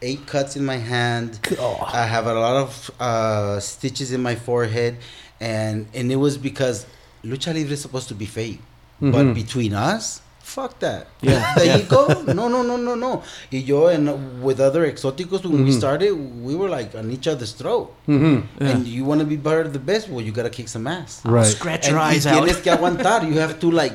eight 0.02 0.26
cuts 0.26 0.56
in 0.56 0.64
my 0.66 0.76
hand. 0.76 1.40
Oh. 1.58 1.78
I 1.80 2.04
have 2.06 2.26
a 2.26 2.34
lot 2.34 2.56
of 2.56 2.90
uh, 3.00 3.60
stitches 3.60 4.12
in 4.12 4.22
my 4.22 4.34
forehead, 4.34 4.98
and 5.40 5.86
and 5.94 6.12
it 6.12 6.16
was 6.16 6.36
because 6.36 6.86
lucha 7.30 7.52
libre 7.54 7.72
is 7.74 7.80
supposed 7.80 8.08
to 8.08 8.14
be 8.14 8.26
fake, 8.26 8.60
but 9.00 9.34
between 9.34 9.74
us. 9.74 10.22
Fuck 10.46 10.78
that. 10.78 11.08
Yeah. 11.22 11.42
The 11.58 11.80
ego? 11.82 12.22
No, 12.32 12.46
no, 12.46 12.62
no, 12.62 12.76
no, 12.76 12.94
no. 12.94 13.22
Y 13.50 13.58
yo 13.66 13.88
and 13.88 14.40
with 14.44 14.60
other 14.60 14.86
exóticos, 14.86 15.42
when 15.44 15.64
we 15.64 15.72
started, 15.72 16.12
we 16.14 16.54
were 16.54 16.68
like 16.68 16.94
on 16.94 17.10
each 17.10 17.26
other's 17.26 17.50
throat. 17.50 17.90
Mhm. 18.06 18.44
And 18.60 18.86
you 18.86 19.04
want 19.04 19.18
to 19.18 19.26
be 19.26 19.34
better 19.34 19.66
the 19.66 19.80
best, 19.80 20.08
well, 20.08 20.22
you 20.24 20.30
got 20.30 20.44
to 20.44 20.50
kick 20.50 20.68
some 20.68 20.86
ass. 20.86 21.20
right. 21.24 21.44
Scratch 21.44 21.88
your 21.88 21.98
y 21.98 22.10
eyes 22.14 22.26
out. 22.28 22.44
tienes 22.46 22.62
que 22.62 22.70
aguantar. 22.76 23.26
You 23.26 23.40
have 23.40 23.58
to 23.58 23.72
like 23.72 23.94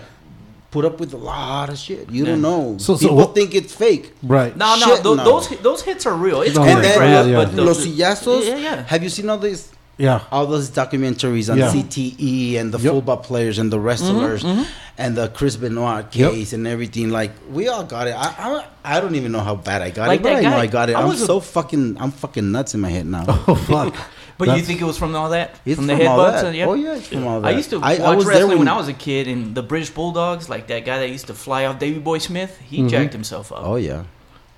put 0.71 0.83
up 0.83 0.99
with 0.99 1.13
a 1.13 1.17
lot 1.17 1.69
of 1.69 1.77
shit. 1.77 2.11
You 2.11 2.25
don't 2.25 2.41
know. 2.41 2.75
So- 2.79 2.95
so 2.95 3.07
People 3.07 3.15
what- 3.15 3.33
think 3.33 3.55
it's 3.55 3.73
fake. 3.73 4.11
Right. 4.21 4.51
No, 4.55 4.75
no, 4.75 4.87
Shit, 4.87 5.03
tho- 5.03 5.15
no. 5.15 5.23
those 5.23 5.47
those 5.63 5.81
hits 5.83 6.05
are 6.05 6.15
real. 6.19 6.41
It's 6.41 6.55
No, 6.55 6.63
cool 6.63 6.71
and 6.75 6.83
to 6.83 6.87
then 6.89 6.97
grab, 6.99 7.27
yeah, 7.31 7.39
but 7.45 7.53
yeah. 7.55 7.63
los 7.63 7.79
sillazos. 7.85 8.43
Yeah, 8.45 8.57
yeah. 8.57 8.83
Have 8.91 9.01
you 9.03 9.09
seen 9.09 9.29
all 9.29 9.37
these 9.39 9.71
Yeah. 9.97 10.21
all 10.31 10.45
those 10.47 10.69
documentaries 10.71 11.51
on 11.51 11.57
Yeah. 11.59 11.71
CTE 11.71 12.57
and 12.57 12.71
the 12.73 12.79
Yep. 12.79 12.93
football 12.93 13.17
players 13.17 13.59
and 13.59 13.71
the 13.71 13.79
wrestlers 13.79 14.41
Mm-hmm, 14.43 14.63
and 14.97 15.15
the 15.15 15.27
Chris 15.29 15.55
Benoit 15.57 16.05
Yep. 16.15 16.31
case 16.31 16.53
and 16.53 16.65
everything? 16.67 17.09
Like 17.11 17.31
we 17.51 17.67
all 17.67 17.83
got 17.83 18.07
it. 18.07 18.15
I 18.17 18.63
I, 18.83 18.95
I 18.97 18.99
don't 18.99 19.15
even 19.15 19.31
know 19.31 19.41
how 19.41 19.55
bad 19.55 19.81
I 19.81 19.89
got 19.91 20.07
Like 20.07 20.21
it, 20.21 20.23
but 20.23 20.29
that 20.29 20.45
I 20.45 20.49
know 20.49 20.57
I 20.57 20.67
got 20.67 20.89
it. 20.89 20.95
I 20.95 21.01
I'm 21.01 21.09
was 21.09 21.21
a- 21.21 21.25
so 21.25 21.39
fucking 21.39 21.97
I'm 21.99 22.11
fucking 22.11 22.51
nuts 22.51 22.73
in 22.73 22.81
my 22.81 22.89
head 22.89 23.05
now. 23.05 23.25
Oh 23.47 23.55
fuck. 23.55 23.95
But 24.41 24.57
you 24.57 24.63
think 24.63 24.81
it 24.81 24.85
was 24.85 24.97
from 24.97 25.15
all 25.15 25.29
that? 25.29 25.59
It's 25.67 25.75
from 25.75 25.85
the 25.85 25.95
from 25.95 26.07
all 26.07 26.17
headbutts? 26.17 26.31
that. 26.41 26.45
and- 26.45 26.55
yeah? 26.55 26.65
Oh, 26.65 26.73
yeah, 26.73 26.95
it's 26.95 27.05
from 27.09 27.27
all 27.27 27.41
that. 27.41 27.47
I 27.47 27.51
used 27.51 27.69
to 27.69 27.79
I- 27.79 27.97
I 27.97 27.99
watch 27.99 28.17
was 28.17 28.25
wrestling 28.25 28.49
when, 28.49 28.57
when- 28.59 28.67
I 28.69 28.75
was 28.77 28.87
a 28.87 28.93
kid, 28.93 29.27
and 29.27 29.53
the 29.53 29.61
British 29.61 29.91
Bulldogs, 29.91 30.49
like 30.49 30.65
that 30.65 30.83
guy 30.83 30.97
that 30.97 31.09
used 31.11 31.27
to 31.27 31.35
fly 31.35 31.65
off 31.65 31.77
Davy 31.77 31.99
Boy 31.99 32.17
Smith, 32.17 32.57
he 32.67 32.87
jacked 32.87 33.13
himself 33.13 33.51
up. 33.51 33.59
oh 33.63 33.75
yeah. 33.75 34.01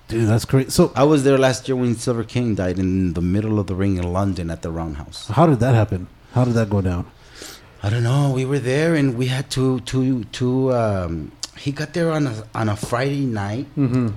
Dude, 0.08 0.28
that's 0.28 0.44
great. 0.44 0.70
So, 0.70 0.92
I 0.94 1.04
was 1.04 1.24
there 1.24 1.38
last 1.38 1.66
year 1.66 1.76
when 1.76 1.94
Silver 1.96 2.24
King 2.24 2.54
died 2.54 2.78
in 2.78 3.14
the 3.14 3.22
middle 3.22 3.58
of 3.58 3.66
the 3.66 3.74
ring 3.74 3.96
in 3.96 4.12
London 4.12 4.50
at 4.50 4.62
the 4.62 4.70
Roundhouse. 4.70 5.28
how 5.28 5.46
did 5.46 5.60
that 5.60 5.74
happen? 5.74 6.08
How 6.32 6.44
did 6.44 6.54
that 6.54 6.68
go 6.68 6.80
down? 6.80 7.10
I 7.82 7.90
don't 7.90 8.02
know. 8.02 8.32
We 8.32 8.44
were 8.44 8.58
there 8.58 8.94
and 8.94 9.16
we 9.16 9.26
had 9.26 9.50
to 9.52 9.80
to 9.80 10.24
to. 10.24 10.72
Um, 10.74 11.32
he 11.58 11.70
got 11.70 11.92
there 11.92 12.10
on 12.10 12.26
a 12.26 12.44
on 12.54 12.68
a 12.68 12.76
Friday 12.76 13.24
night. 13.26 13.66
Mm-hmm. 13.76 14.08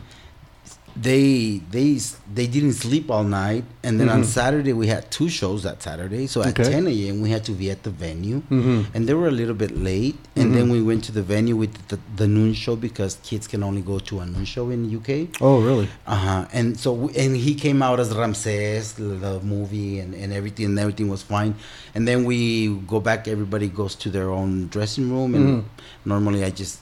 They 0.99 1.61
they 1.69 1.99
they 2.33 2.47
didn't 2.47 2.73
sleep 2.73 3.11
all 3.11 3.23
night, 3.23 3.63
and 3.83 3.99
then 3.99 4.09
on 4.09 4.23
Saturday 4.23 4.73
we 4.73 4.87
had 4.87 5.11
two 5.11 5.29
shows 5.29 5.61
that 5.63 5.83
Saturday. 5.83 6.25
So 6.27 6.41
at 6.41 6.57
Okay. 6.59 6.71
10 6.71 6.87
a.m. 6.87 7.21
we 7.21 7.29
had 7.29 7.43
to 7.45 7.51
be 7.51 7.69
at 7.69 7.83
the 7.83 7.91
venue, 7.91 8.41
Mhm. 8.49 8.85
and 8.95 9.07
they 9.07 9.13
were 9.13 9.27
a 9.27 9.31
little 9.41 9.53
bit 9.53 9.77
late. 9.77 10.15
And 10.35 10.55
then 10.55 10.69
we 10.69 10.81
went 10.81 11.03
to 11.05 11.11
the 11.11 11.21
venue 11.21 11.55
with 11.55 11.73
the, 11.89 11.99
the 12.15 12.27
noon 12.27 12.53
show 12.53 12.75
because 12.75 13.17
kids 13.23 13.47
can 13.47 13.63
only 13.63 13.81
go 13.81 13.99
to 13.99 14.19
a 14.21 14.25
noon 14.25 14.45
show 14.45 14.69
in 14.69 14.79
the 14.89 14.97
UK. 14.97 15.29
Oh, 15.41 15.61
really? 15.61 15.87
Uh 16.07 16.15
huh. 16.15 16.45
And 16.53 16.77
so, 16.79 16.95
w- 16.95 17.13
and 17.17 17.35
he 17.37 17.53
came 17.53 17.81
out 17.83 17.99
as 17.99 18.15
Ramses, 18.15 18.93
the 18.93 19.39
movie, 19.43 19.99
and, 19.99 20.13
and 20.15 20.33
everything, 20.33 20.65
and 20.65 20.79
everything 20.79 21.09
was 21.09 21.21
fine. 21.21 21.53
And 21.93 22.07
then 22.07 22.25
we 22.25 22.69
go 22.87 22.99
back. 22.99 23.27
Everybody 23.27 23.67
goes 23.67 23.93
to 23.95 24.09
their 24.09 24.29
own 24.31 24.67
dressing 24.69 25.11
room, 25.11 25.35
and 25.35 25.45
Mhm. 25.47 25.63
normally 26.05 26.43
I 26.43 26.49
just 26.49 26.79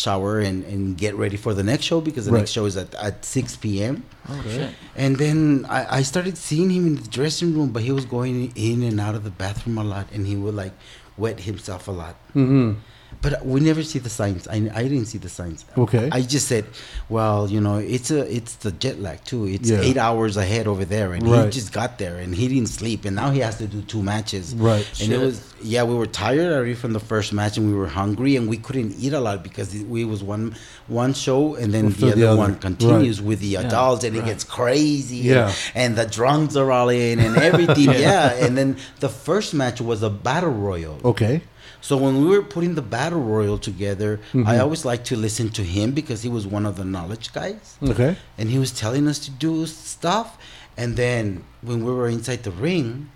shower 0.00 0.40
and, 0.40 0.64
and 0.64 0.96
get 0.96 1.14
ready 1.14 1.36
for 1.36 1.52
the 1.54 1.62
next 1.62 1.84
show 1.84 2.00
because 2.00 2.24
the 2.26 2.32
Right. 2.32 2.40
next 2.40 2.52
show 2.52 2.64
is 2.64 2.76
at, 2.76 2.94
at 2.94 3.24
6 3.24 3.56
p.m. 3.62 4.04
Oh 4.28 4.42
shit. 4.48 4.70
And 4.96 5.16
then 5.16 5.66
I, 5.68 5.98
I 5.98 6.02
started 6.02 6.36
seeing 6.38 6.70
him 6.70 6.86
in 6.86 6.94
the 6.96 7.08
dressing 7.08 7.54
room, 7.56 7.70
but 7.74 7.82
he 7.82 7.92
was 7.92 8.04
going 8.04 8.52
in 8.56 8.82
and 8.82 8.98
out 9.00 9.14
of 9.14 9.22
the 9.24 9.30
bathroom 9.30 9.78
a 9.78 9.84
lot, 9.84 10.06
and 10.12 10.26
he 10.26 10.36
would 10.36 10.54
like 10.54 10.72
wet 11.16 11.40
himself 11.40 11.86
a 11.88 11.92
lot. 11.92 12.16
Mm-hmm. 12.34 12.80
But 13.22 13.44
we 13.44 13.60
never 13.60 13.82
see 13.82 13.98
the 13.98 14.08
signs. 14.08 14.48
I, 14.48 14.56
I 14.74 14.82
didn't 14.84 15.06
see 15.06 15.18
the 15.18 15.28
signs. 15.28 15.64
Okay. 15.76 16.08
I 16.10 16.22
just 16.22 16.48
said, 16.48 16.64
well, 17.08 17.48
you 17.50 17.60
know, 17.60 17.76
it's 17.76 18.10
a 18.10 18.20
it's 18.34 18.54
the 18.56 18.72
jet 18.72 18.98
lag 19.00 19.24
too. 19.24 19.46
It's 19.46 19.68
Yeah. 19.68 19.80
eight 19.80 19.96
hours 19.98 20.36
ahead 20.36 20.66
over 20.66 20.84
there, 20.84 21.12
and 21.12 21.28
Right. 21.28 21.44
he 21.44 21.50
just 21.50 21.72
got 21.72 21.98
there 21.98 22.16
and 22.16 22.34
he 22.34 22.48
didn't 22.48 22.68
sleep, 22.68 23.04
and 23.04 23.16
now 23.16 23.30
he 23.30 23.40
has 23.40 23.58
to 23.58 23.66
do 23.66 23.82
two 23.82 24.02
matches. 24.02 24.54
Right. 24.54 24.86
And 25.02 25.12
it 25.12 25.18
was 25.18 25.42
yeah, 25.62 25.82
we 25.84 25.94
were 25.94 26.06
tired 26.06 26.50
already 26.52 26.72
from 26.74 26.94
the 26.94 27.00
first 27.00 27.32
match, 27.34 27.58
and 27.58 27.66
we 27.68 27.74
were 27.74 27.88
hungry, 27.88 28.36
and 28.36 28.48
we 28.48 28.56
couldn't 28.56 28.94
eat 28.98 29.12
a 29.12 29.20
lot 29.20 29.42
because 29.42 29.74
it, 29.74 29.86
we 29.86 30.04
was 30.04 30.22
one 30.22 30.54
one 30.88 31.12
show, 31.12 31.54
and 31.56 31.74
then 31.74 31.86
After 31.88 32.00
the 32.00 32.06
other, 32.12 32.20
the 32.20 32.26
other. 32.28 32.38
one 32.38 32.54
continues 32.56 33.20
with 33.20 33.40
the 33.40 33.56
adults, 33.56 34.04
and 34.04 34.16
it 34.16 34.24
gets 34.24 34.44
crazy. 34.44 35.16
Yeah. 35.16 35.52
And, 35.74 35.90
and 35.90 35.96
the 35.98 36.06
drums 36.10 36.56
are 36.56 36.70
all 36.70 36.88
in 36.88 37.18
and 37.18 37.36
everything. 37.36 37.90
yeah. 38.08 38.32
And 38.44 38.56
then 38.56 38.76
the 39.00 39.08
first 39.08 39.52
match 39.52 39.80
was 39.80 40.02
a 40.02 40.10
battle 40.10 40.50
royal. 40.50 40.98
Okay. 41.04 41.42
So 41.80 41.96
when 41.96 42.20
we 42.20 42.28
were 42.36 42.42
putting 42.42 42.74
the 42.74 42.82
battle 42.82 43.20
royal 43.20 43.58
together, 43.58 44.20
Mm-hmm. 44.32 44.46
I 44.46 44.58
always 44.58 44.84
liked 44.84 45.06
to 45.06 45.16
listen 45.16 45.48
to 45.50 45.62
him 45.62 45.92
because 45.92 46.22
he 46.22 46.28
was 46.28 46.46
one 46.46 46.66
of 46.66 46.76
the 46.76 46.84
knowledge 46.84 47.32
guys, 47.32 47.76
Okay. 47.82 48.16
and 48.38 48.48
he 48.50 48.58
was 48.58 48.70
telling 48.72 49.08
us 49.08 49.18
to 49.20 49.30
do 49.30 49.66
stuff. 49.66 50.36
And 50.76 50.96
then 50.96 51.44
when 51.62 51.84
we 51.84 51.92
were 51.92 52.08
inside 52.08 52.42
the 52.44 52.50
ring, 52.52 53.10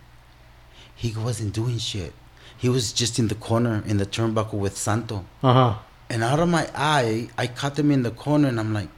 he 0.94 1.12
wasn't 1.16 1.52
doing 1.54 1.78
shit. 1.78 2.12
He 2.56 2.68
was 2.68 2.92
just 2.92 3.18
in 3.18 3.28
the 3.28 3.34
corner 3.34 3.82
in 3.86 3.96
the 3.98 4.06
turnbuckle 4.06 4.58
with 4.58 4.76
Santo. 4.76 5.24
Uh 5.42 5.52
huh. 5.52 5.74
And 6.10 6.22
out 6.22 6.40
of 6.40 6.48
my 6.48 6.68
eye, 6.74 7.28
I 7.38 7.46
caught 7.46 7.78
him 7.78 7.90
in 7.90 8.02
the 8.02 8.10
corner, 8.10 8.48
and 8.48 8.60
I'm 8.60 8.72
like, 8.74 8.88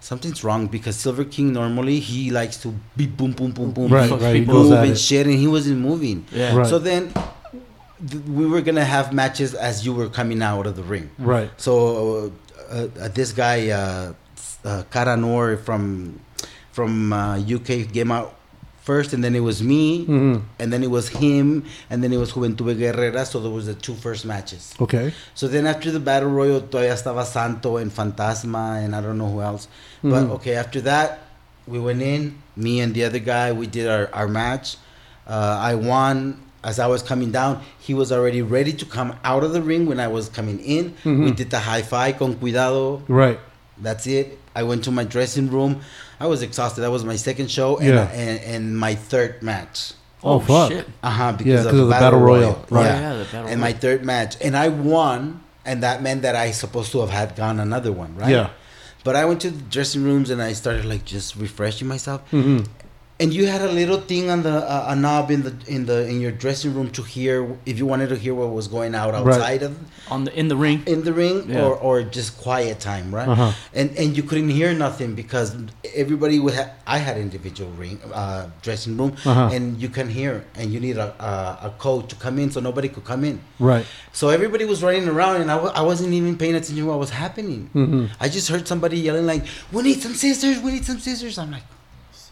something's 0.00 0.44
wrong 0.44 0.66
because 0.66 0.96
Silver 0.96 1.24
King 1.24 1.52
normally 1.52 1.98
he 2.00 2.30
likes 2.30 2.56
to 2.62 2.74
be 2.96 3.06
boom, 3.06 3.32
boom, 3.32 3.52
boom, 3.52 3.72
boom, 3.72 3.90
Right, 3.92 4.08
boom, 4.08 4.20
right, 4.20 4.46
move 4.46 4.72
and 4.72 4.92
it. 4.92 4.98
shit, 4.98 5.26
and 5.26 5.36
he 5.38 5.46
wasn't 5.46 5.80
moving. 5.80 6.26
Yeah. 6.30 6.56
Right. 6.56 6.66
So 6.66 6.78
then 6.78 7.12
th- 8.08 8.22
we 8.24 8.46
were 8.46 8.60
gonna 8.60 8.84
have 8.84 9.12
matches 9.12 9.54
as 9.54 9.84
you 9.84 9.92
were 9.94 10.08
coming 10.08 10.42
out 10.42 10.66
of 10.66 10.76
the 10.76 10.82
ring. 10.82 11.10
Right. 11.18 11.50
So 11.56 12.32
uh, 12.70 12.88
uh, 13.00 13.08
this 13.08 13.32
guy, 13.32 13.70
uh, 13.70 14.12
uh, 14.64 14.82
Karanor 14.90 15.58
from 15.62 16.20
from 16.72 17.12
uh, 17.12 17.38
UK, 17.38 17.92
came 17.92 18.10
out 18.10 18.34
first, 18.82 19.12
and 19.14 19.22
then 19.24 19.34
it 19.34 19.40
was 19.40 19.62
me, 19.62 20.04
Mhm. 20.06 20.42
and 20.58 20.72
then 20.72 20.82
it 20.82 20.90
was 20.90 21.08
him, 21.08 21.64
and 21.88 22.02
then 22.02 22.12
it 22.12 22.18
was 22.18 22.32
Juventud 22.32 22.76
Guerrera. 22.76 23.24
So 23.24 23.40
there 23.40 23.50
was 23.50 23.66
the 23.66 23.74
two 23.74 23.94
first 23.94 24.24
matches. 24.26 24.74
Okay. 24.80 25.12
So 25.34 25.46
then 25.48 25.66
after 25.66 25.90
the 25.90 26.00
battle 26.00 26.30
royal, 26.30 26.60
todavía 26.60 26.92
estaba 26.92 27.24
Santo 27.24 27.76
and 27.78 27.90
Fantasma 27.94 28.84
and 28.84 28.94
I 28.94 29.00
don't 29.00 29.16
know 29.18 29.30
who 29.30 29.40
else. 29.40 29.68
But 30.02 30.24
Mhm. 30.24 30.30
okay, 30.36 30.54
after 30.56 30.80
that, 30.82 31.20
we 31.66 31.78
went 31.78 32.02
in. 32.02 32.34
Me 32.56 32.80
and 32.80 32.92
the 32.92 33.04
other 33.04 33.20
guy, 33.20 33.52
we 33.52 33.66
did 33.66 33.88
our, 33.88 34.10
our 34.12 34.28
match. 34.28 34.76
Uh, 35.26 35.56
I 35.60 35.74
won. 35.76 36.36
As 36.64 36.78
I 36.78 36.86
was 36.86 37.02
coming 37.02 37.30
down, 37.30 37.60
he 37.78 37.92
was 37.94 38.10
already 38.10 38.40
ready 38.42 38.72
to 38.72 38.84
come 38.86 39.14
out 39.22 39.44
of 39.44 39.52
the 39.52 39.60
ring 39.62 39.84
when 39.86 40.00
I 40.00 40.08
was 40.08 40.28
coming 40.30 40.58
in. 40.60 40.94
We 41.04 41.10
Mhm. 41.12 41.36
did 41.36 41.50
the 41.50 41.58
high 41.60 41.82
five 41.82 42.18
con 42.18 42.34
cuidado. 42.36 43.02
Right. 43.06 43.38
That's 43.80 44.06
it. 44.06 44.38
I 44.56 44.62
went 44.62 44.82
to 44.84 44.90
my 44.90 45.04
dressing 45.04 45.50
room. 45.50 45.80
I 46.18 46.26
was 46.26 46.40
exhausted. 46.42 46.80
That 46.80 46.90
was 46.90 47.04
my 47.04 47.16
second 47.16 47.50
show 47.50 47.76
and, 47.76 47.88
Yeah. 47.88 48.08
and, 48.12 48.40
and 48.54 48.78
my 48.78 48.94
third 48.94 49.42
match. 49.42 49.92
Oh, 50.22 50.40
fuck. 50.40 50.70
shit. 50.72 50.88
Uh 51.02 51.10
huh. 51.10 51.32
Because 51.32 51.52
Yeah, 51.52 51.58
of 51.58 51.64
'cause 51.66 51.72
the, 51.74 51.82
of 51.82 51.88
the 51.88 51.90
battle, 51.90 52.06
battle 52.12 52.20
royal. 52.20 52.40
royal, 52.40 52.66
right. 52.70 52.84
Yeah. 52.86 53.00
Yeah, 53.00 53.18
the 53.18 53.24
battle 53.24 53.48
And 53.50 53.60
my 53.60 53.72
third 53.74 54.04
match, 54.04 54.36
and 54.40 54.56
I 54.56 54.68
won, 54.68 55.40
and 55.66 55.82
that 55.82 56.02
meant 56.02 56.22
that 56.22 56.34
I 56.34 56.50
supposed 56.52 56.92
to 56.92 57.00
have 57.00 57.10
had 57.10 57.36
gone 57.36 57.60
another 57.60 57.92
one, 57.92 58.14
right? 58.16 58.30
Yeah. 58.30 58.48
But 59.02 59.16
I 59.16 59.26
went 59.26 59.40
to 59.42 59.50
the 59.50 59.60
dressing 59.68 60.02
rooms 60.02 60.30
and 60.30 60.40
I 60.40 60.54
started 60.54 60.86
like 60.86 61.04
just 61.04 61.36
refreshing 61.36 61.88
myself. 61.88 62.22
Mm-hmm. 62.32 62.60
And 63.20 63.32
you 63.32 63.46
had 63.46 63.62
a 63.62 63.70
little 63.70 64.00
thing 64.00 64.28
on 64.28 64.42
the 64.42 64.50
uh, 64.56 64.86
a 64.88 64.96
knob 64.96 65.30
in 65.30 65.42
the 65.44 65.54
in 65.68 65.86
the 65.86 66.04
in 66.10 66.20
your 66.20 66.32
dressing 66.32 66.74
room 66.74 66.90
to 66.98 67.02
hear 67.04 67.46
if 67.64 67.78
you 67.78 67.86
wanted 67.86 68.08
to 68.08 68.16
hear 68.16 68.34
what 68.34 68.50
was 68.50 68.66
going 68.66 68.92
out 68.96 69.12
Right. 69.14 69.22
outside 69.38 69.62
of 69.62 69.78
On 70.10 70.24
the 70.24 70.32
in 70.36 70.48
the 70.48 70.56
ring. 70.56 70.82
in 70.86 71.04
the 71.04 71.12
ring 71.12 71.48
Yeah. 71.48 71.62
or, 71.62 71.76
or 71.76 72.02
just 72.02 72.36
quiet 72.36 72.80
time, 72.80 73.14
right? 73.14 73.28
Uh-huh. 73.28 73.52
And 73.72 73.96
and 73.96 74.16
you 74.16 74.24
couldn't 74.24 74.48
hear 74.50 74.74
nothing 74.74 75.14
because 75.14 75.54
everybody 75.94 76.40
would 76.40 76.54
have. 76.54 76.70
I 76.88 76.98
had 76.98 77.16
individual 77.16 77.70
ring 77.78 78.00
uh, 78.12 78.48
dressing 78.62 78.96
room, 78.98 79.12
Uh-huh. 79.24 79.48
and 79.54 79.80
you 79.80 79.88
can 79.88 80.08
hear, 80.08 80.42
and 80.58 80.72
you 80.74 80.80
need 80.80 80.96
a, 80.98 81.14
a 81.22 81.68
a 81.68 81.70
code 81.78 82.08
to 82.10 82.16
come 82.16 82.40
in, 82.42 82.50
so 82.50 82.58
nobody 82.60 82.88
could 82.88 83.04
come 83.04 83.22
in. 83.30 83.38
Right. 83.60 83.86
So 84.12 84.30
everybody 84.30 84.64
was 84.64 84.82
running 84.82 85.06
around, 85.06 85.36
and 85.40 85.50
I 85.54 85.56
w- 85.62 85.74
I 85.80 85.82
wasn't 85.90 86.12
even 86.18 86.34
paying 86.36 86.56
attention 86.58 86.82
to 86.82 86.90
what 86.90 86.98
was 86.98 87.10
happening. 87.14 87.70
Mhm. 87.74 88.10
I 88.18 88.26
just 88.28 88.48
heard 88.50 88.66
somebody 88.66 88.98
yelling 88.98 89.24
like, 89.32 89.44
"We 89.70 89.82
need 89.86 90.02
some 90.02 90.14
scissors! 90.22 90.58
We 90.66 90.72
need 90.76 90.84
some 90.84 90.98
scissors!" 90.98 91.38
I'm 91.38 91.52
like, 91.54 91.66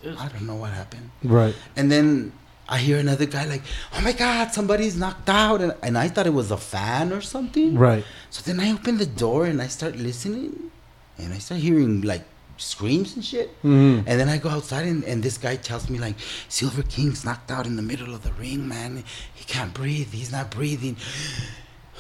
I 0.04 0.28
don't 0.28 0.46
know 0.46 0.56
what 0.56 0.70
happened. 0.72 1.10
Right. 1.22 1.54
And 1.76 1.90
then 1.90 2.32
I 2.68 2.78
hear 2.78 2.98
another 2.98 3.26
guy 3.26 3.44
like, 3.46 3.62
"Oh 3.94 4.00
my 4.00 4.12
God, 4.12 4.52
somebody's 4.52 4.96
knocked 4.96 5.28
out!" 5.28 5.60
And, 5.60 5.74
and 5.82 5.96
I 5.98 6.08
thought 6.08 6.26
it 6.26 6.34
was 6.34 6.50
a 6.50 6.56
fan 6.56 7.12
or 7.12 7.20
something. 7.20 7.76
Right. 7.78 8.04
So 8.30 8.42
then 8.42 8.60
I 8.60 8.72
open 8.72 8.98
the 8.98 9.06
door 9.06 9.44
and 9.46 9.60
I 9.62 9.66
start 9.68 9.96
listening, 9.96 10.70
and 11.18 11.32
I 11.34 11.38
start 11.38 11.60
hearing 11.60 12.02
like 12.02 12.24
screams 12.56 13.14
and 13.16 13.24
shit. 13.24 13.50
Mhm. 13.62 14.04
And 14.06 14.20
then 14.20 14.28
I 14.28 14.38
go 14.38 14.48
outside 14.48 14.86
and, 14.86 15.02
and 15.04 15.22
this 15.22 15.36
guy 15.38 15.56
tells 15.56 15.90
me 15.90 15.98
like, 15.98 16.14
Silver 16.48 16.82
King's 16.84 17.24
knocked 17.24 17.50
out 17.50 17.66
in 17.66 17.74
the 17.76 17.82
middle 17.82 18.14
of 18.14 18.22
the 18.22 18.32
ring, 18.34 18.68
man. 18.68 19.02
He 19.34 19.44
can't 19.44 19.74
breathe. 19.74 20.12
He's 20.12 20.30
not 20.32 20.50
breathing. 20.50 20.96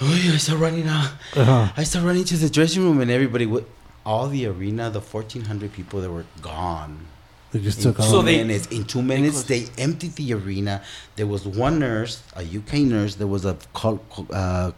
Oh, 0.00 0.32
I 0.34 0.36
start 0.38 0.58
running 0.58 0.88
out. 0.88 1.12
Uh-huh. 1.36 1.68
I 1.76 1.84
start 1.84 2.04
running 2.04 2.24
to 2.24 2.36
the 2.36 2.48
dressing 2.50 2.82
room 2.82 3.00
and 3.00 3.10
everybody 3.10 3.46
would. 3.46 3.66
All 4.04 4.26
the 4.26 4.46
arena, 4.46 4.90
the 4.90 5.00
1,400 5.00 5.72
people 5.72 6.00
that 6.00 6.10
were 6.10 6.24
gone. 6.40 7.06
They 7.52 7.60
just 7.60 7.78
In 7.78 7.84
took 7.84 7.96
two 7.98 8.02
off. 8.02 8.08
So 8.08 8.22
minutes, 8.22 8.66
in 8.68 8.84
two 8.84 9.02
minutes, 9.02 9.42
they 9.44 9.66
emptied 9.78 10.14
the 10.16 10.32
arena. 10.34 10.82
There 11.16 11.26
was 11.26 11.46
one 11.46 11.78
nurse, 11.78 12.22
a 12.34 12.42
UK 12.42 12.72
nurse. 12.94 13.16
There 13.16 13.26
was 13.26 13.44
a 13.44 13.56
col- 13.74 14.02
uh, 14.32 14.72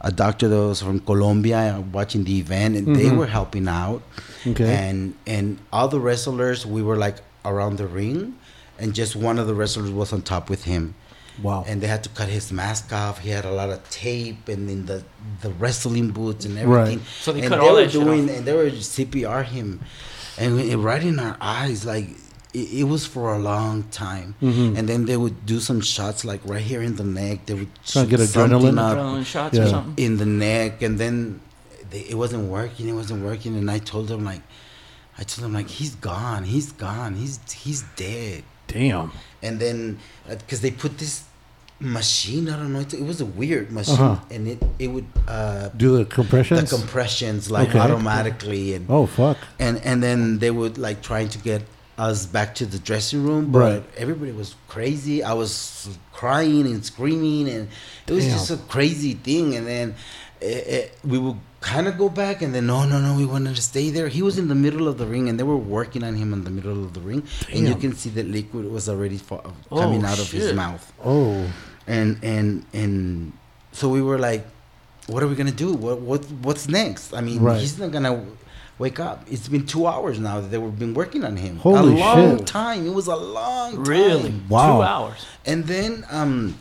a 0.00 0.12
doctor 0.12 0.48
that 0.48 0.56
was 0.56 0.80
from 0.82 1.00
Colombia 1.00 1.82
watching 1.92 2.22
the 2.24 2.38
event, 2.38 2.76
and 2.76 2.94
they 2.96 3.06
Mhm. 3.10 3.16
were 3.18 3.26
helping 3.26 3.66
out. 3.68 4.02
Okay. 4.46 4.72
And 4.88 5.14
and 5.26 5.58
all 5.72 5.88
the 5.88 6.00
wrestlers, 6.00 6.64
we 6.64 6.80
were 6.82 6.96
like 6.96 7.18
around 7.44 7.76
the 7.78 7.86
ring, 7.86 8.34
and 8.78 8.94
just 8.94 9.16
one 9.16 9.38
of 9.40 9.46
the 9.48 9.54
wrestlers 9.54 9.90
was 9.90 10.12
on 10.12 10.22
top 10.22 10.48
with 10.48 10.64
him. 10.64 10.94
wow. 11.42 11.64
And 11.66 11.80
they 11.80 11.86
had 11.86 12.02
to 12.04 12.10
cut 12.10 12.28
his 12.28 12.52
mask 12.52 12.92
off. 12.92 13.20
He 13.20 13.30
had 13.30 13.46
a 13.46 13.50
lot 13.50 13.70
of 13.70 13.78
tape 13.90 14.48
and 14.48 14.68
in 14.68 14.84
the 14.86 15.02
the 15.40 15.50
wrestling 15.62 16.10
boots 16.10 16.44
and 16.44 16.54
everything. 16.58 16.70
Right. 16.72 16.82
everything. 16.82 17.06
So 17.24 17.32
they 17.32 17.40
and 17.40 17.48
cut 17.48 17.60
they 17.60 17.66
all 17.66 17.74
were 17.74 17.82
that 17.84 17.90
shit 17.92 18.04
doing 18.04 18.24
off. 18.30 18.36
and 18.36 18.44
they 18.46 18.52
were 18.52 18.70
CPR 18.70 19.42
him, 19.44 19.80
and 20.38 20.60
it- 20.60 20.76
right 20.76 21.02
in 21.02 21.18
our 21.18 21.36
eyes, 21.40 21.84
like 21.84 22.08
it, 22.54 22.68
it 22.80 22.84
was 22.84 23.06
for 23.06 23.34
a 23.34 23.38
long 23.38 23.84
time. 23.90 24.34
Mhm. 24.42 24.76
And 24.78 24.88
then 24.88 25.06
they 25.06 25.16
would 25.16 25.46
do 25.46 25.58
some 25.60 25.80
shots 25.80 26.24
like 26.24 26.40
right 26.44 26.62
here 26.62 26.82
in 26.82 26.96
the 26.96 27.04
neck. 27.04 27.46
They 27.46 27.54
would 27.54 27.68
Trying 27.86 28.06
to 28.06 28.10
get 28.10 28.20
shoot 28.20 28.28
something 28.28 28.58
adrenaline? 28.58 28.78
up 28.78 28.98
Adrenaline 28.98 29.24
shots 29.26 29.56
Yeah. 29.56 29.64
or 29.64 29.68
something. 29.70 30.04
in 30.04 30.16
the 30.18 30.26
neck, 30.26 30.82
and 30.82 30.98
then 30.98 31.40
they, 31.90 32.00
it 32.00 32.16
wasn't 32.16 32.44
working. 32.50 32.88
It 32.88 32.92
wasn't 32.94 33.24
working, 33.24 33.56
and 33.56 33.70
I 33.70 33.78
told 33.78 34.08
them 34.08 34.24
like, 34.24 34.42
I 35.18 35.22
told 35.24 35.44
them 35.44 35.52
like 35.54 35.68
he's 35.68 35.94
gone. 35.94 36.44
He's 36.44 36.72
gone. 36.72 37.14
He's 37.16 37.38
he's 37.52 37.84
dead 37.96 38.42
Damn. 38.68 39.12
and 39.42 39.60
then 39.60 39.98
because 40.28 40.60
they 40.62 40.70
put 40.70 40.98
this 40.98 41.22
machine 41.82 42.48
i 42.48 42.56
don't 42.56 42.72
know 42.72 42.80
it, 42.80 42.94
it 42.94 43.04
was 43.04 43.20
a 43.20 43.26
weird 43.26 43.70
machine 43.72 43.98
Uh-huh. 43.98 44.34
and 44.34 44.46
it 44.48 44.62
it 44.78 44.88
would 44.88 45.06
uh 45.28 45.68
Do 45.76 45.96
the 45.98 46.04
compressions. 46.04 46.70
the 46.70 46.76
compressions? 46.76 47.50
like 47.50 47.68
Okay. 47.70 47.78
automatically 47.80 48.74
and 48.74 48.86
oh 48.88 49.06
fuck. 49.06 49.36
and 49.58 49.80
and 49.84 50.02
then 50.02 50.38
they 50.38 50.50
would 50.50 50.78
like 50.78 51.02
trying 51.02 51.28
to 51.30 51.38
get 51.38 51.62
us 51.98 52.24
back 52.26 52.54
to 52.56 52.64
the 52.66 52.78
dressing 52.78 53.22
room 53.26 53.50
but 53.52 53.58
Right. 53.58 53.84
everybody 53.96 54.32
was 54.32 54.54
crazy 54.68 55.22
i 55.22 55.32
was 55.34 55.88
crying 56.12 56.64
and 56.66 56.84
screaming 56.84 57.48
and 57.48 57.68
it 58.06 58.12
was 58.12 58.24
Damn. 58.24 58.34
just 58.38 58.50
a 58.50 58.56
crazy 58.74 59.14
thing 59.14 59.54
and 59.56 59.66
then 59.66 59.94
eh, 60.40 60.62
eh, 60.76 60.86
we 61.04 61.18
would 61.18 61.36
kind 61.60 61.86
of 61.86 61.96
go 61.96 62.08
back, 62.08 62.42
and 62.42 62.52
then 62.52 62.66
no, 62.66 62.84
no, 62.84 62.98
no, 63.00 63.14
we 63.16 63.24
wanted 63.24 63.54
to 63.54 63.62
stay 63.62 63.88
there. 63.90 64.08
He 64.08 64.20
was 64.20 64.36
in 64.36 64.48
the 64.48 64.54
middle 64.56 64.88
of 64.88 64.98
the 64.98 65.06
ring, 65.06 65.28
and 65.28 65.38
they 65.38 65.44
were 65.44 65.56
working 65.78 66.02
on 66.02 66.16
him 66.16 66.32
in 66.32 66.42
the 66.42 66.50
middle 66.50 66.82
of 66.82 66.92
the 66.92 66.98
ring, 67.00 67.22
and 67.54 67.68
you 67.68 67.76
can 67.76 67.92
see 67.94 68.10
that 68.18 68.26
liquid 68.26 68.64
was 68.68 68.88
already 68.88 69.16
fa- 69.16 69.42
Oh, 69.70 69.78
coming 69.78 70.02
out 70.04 70.18
of 70.18 70.28
his 70.28 70.52
mouth, 70.54 70.82
Oh, 71.04 71.46
and 71.86 72.18
and 72.22 72.64
and 72.72 73.32
so 73.72 73.88
we 73.88 74.02
were 74.02 74.18
like, 74.18 74.46
what 75.06 75.22
are 75.22 75.28
we 75.28 75.34
gonna 75.34 75.50
do? 75.50 75.72
What 75.74 76.00
what 76.00 76.24
what's 76.42 76.68
next? 76.68 77.12
I 77.14 77.20
mean, 77.20 77.40
Right. 77.40 77.60
he's 77.60 77.78
not 77.78 77.90
gonna. 77.92 78.24
Wake 78.78 78.98
up! 78.98 79.22
It's 79.30 79.46
been 79.48 79.64
two 79.66 79.86
hours 79.86 80.18
now 80.18 80.40
that 80.40 80.48
they 80.50 80.58
were 80.58 80.70
been 80.70 80.94
working 80.94 81.22
on 81.24 81.36
him. 81.36 81.58
Holy 81.58 81.92
a 81.92 81.96
long 82.04 82.38
shit. 82.38 82.46
time. 82.46 82.86
It 82.86 82.92
was 82.94 83.06
a 83.06 83.14
long 83.14 83.74
time. 83.74 83.84
Really? 83.84 84.34
Wow. 84.48 84.78
Two 84.78 84.82
hours. 84.82 85.26
And 85.46 85.64
then, 85.66 86.04
um, 86.10 86.56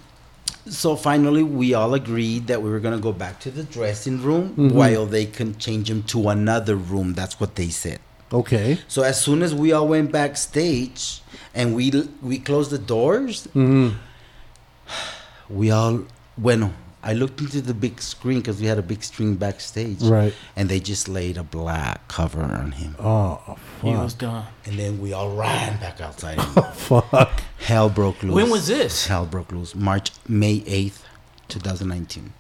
so 0.68 0.96
finally, 0.96 1.42
we 1.42 1.74
all 1.74 1.94
agreed 1.96 2.48
that 2.48 2.62
we 2.62 2.70
were 2.70 2.80
gonna 2.82 3.00
go 3.00 3.12
back 3.14 3.40
to 3.40 3.50
the 3.50 3.64
dressing 3.64 4.22
room 4.22 4.54
Mhm. 4.56 4.72
while 4.74 5.06
they 5.08 5.26
can 5.26 5.58
change 5.58 5.90
him 5.90 6.04
to 6.14 6.30
another 6.30 6.76
room. 6.76 7.14
That's 7.14 7.40
what 7.40 7.56
they 7.56 7.70
said. 7.70 8.00
okay. 8.32 8.78
So 8.88 9.02
as 9.04 9.20
soon 9.20 9.42
as 9.42 9.56
we 9.56 9.72
all 9.72 9.88
went 9.88 10.12
backstage 10.12 11.22
and 11.56 11.74
we 11.76 11.90
we 12.22 12.38
closed 12.40 12.72
the 12.72 12.78
doors, 12.78 13.48
hmm 13.54 13.90
we 15.50 15.72
all 15.72 16.06
bueno. 16.38 16.74
I 17.04 17.14
looked 17.14 17.42
into 17.42 17.62
the 17.62 17.74
big 17.74 18.00
screen 18.00 18.42
because 18.42 18.62
we 18.62 18.68
had 18.68 18.78
a 18.78 18.84
big 18.84 19.04
screen 19.04 19.34
backstage, 19.36 20.04
Right. 20.04 20.36
and 20.56 20.70
they 20.70 20.80
just 20.80 21.08
laid 21.10 21.36
a 21.36 21.42
black 21.44 22.08
cover 22.08 22.44
on 22.44 22.74
him. 22.74 22.96
Oh, 23.00 23.58
He 23.82 23.90
was 23.90 24.14
fuck. 24.14 24.20
done. 24.20 24.46
And 24.68 24.78
then 24.78 25.02
we 25.02 25.12
all 25.12 25.36
ran 25.36 25.80
back 25.80 26.00
outside. 26.00 26.36
Oh, 26.40 26.62
fuck. 26.76 27.42
Hell 27.58 27.90
broke 27.90 28.22
loose. 28.22 28.36
When 28.36 28.52
was 28.52 28.68
this? 28.68 29.08
Hell 29.08 29.26
broke 29.26 29.52
loose. 29.52 29.74
March 29.74 30.12
May 30.28 30.64
eighth, 30.68 31.04
two 31.48 31.60
thousand 31.60 31.88
nineteen. 31.90 32.34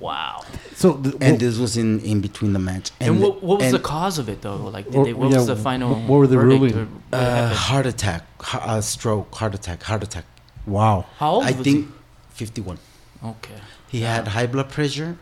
Wow. 0.00 0.44
So, 0.74 0.94
th- 0.94 1.14
and 1.16 1.22
well, 1.22 1.36
this 1.38 1.58
was 1.58 1.76
in 1.76 2.00
in 2.00 2.22
between 2.22 2.54
the 2.54 2.58
match. 2.58 2.92
And, 3.00 3.20
what, 3.20 3.42
what 3.42 3.58
was 3.58 3.66
and, 3.66 3.74
the 3.74 3.80
cause 3.80 4.18
of 4.18 4.30
it 4.30 4.40
though? 4.40 4.56
Like, 4.56 4.86
did 4.86 4.94
Or- 4.96 5.04
they, 5.04 5.12
what 5.12 5.30
yeah, 5.30 5.36
was 5.38 5.46
the 5.46 5.56
final? 5.56 5.94
what 5.94 6.16
were 6.18 6.26
the 6.26 6.38
ruling? 6.38 6.88
Uh, 7.12 7.52
heart 7.54 7.84
attack, 7.84 8.22
ha- 8.40 8.62
uh, 8.64 8.80
stroke, 8.80 9.34
heart 9.34 9.54
attack, 9.54 9.82
heart 9.82 10.02
attack. 10.02 10.24
wow. 10.66 11.04
How 11.18 11.32
old 11.32 11.44
I 11.44 11.52
was 11.52 11.64
think 11.64 11.88
fifty-one. 12.36 12.78
Okay. 13.24 13.58
He 13.88 14.00
had 14.02 14.28
high 14.28 14.46
blood 14.46 14.68
pressure 14.70 15.16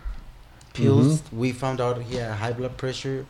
pills. 0.73 1.21
Mm-hmm. 1.21 1.39
We 1.39 1.53
found 1.53 1.81
out 1.81 2.03
he 2.03 2.17
had 2.17 2.33
high 2.33 2.53
blood 2.53 2.77
pressure 2.77 3.25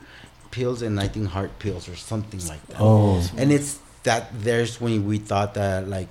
pills 0.50 0.82
and 0.82 0.98
I 1.00 1.08
think 1.08 1.28
heart 1.28 1.58
pills 1.58 1.88
or 1.88 1.96
something 1.96 2.40
like 2.48 2.64
that. 2.68 2.78
Oh, 2.80 3.22
And 3.36 3.52
it's 3.52 3.78
that 4.04 4.22
there's 4.46 4.80
when 4.80 5.06
we 5.06 5.18
thought 5.18 5.54
that 5.54 5.88
like 5.88 6.08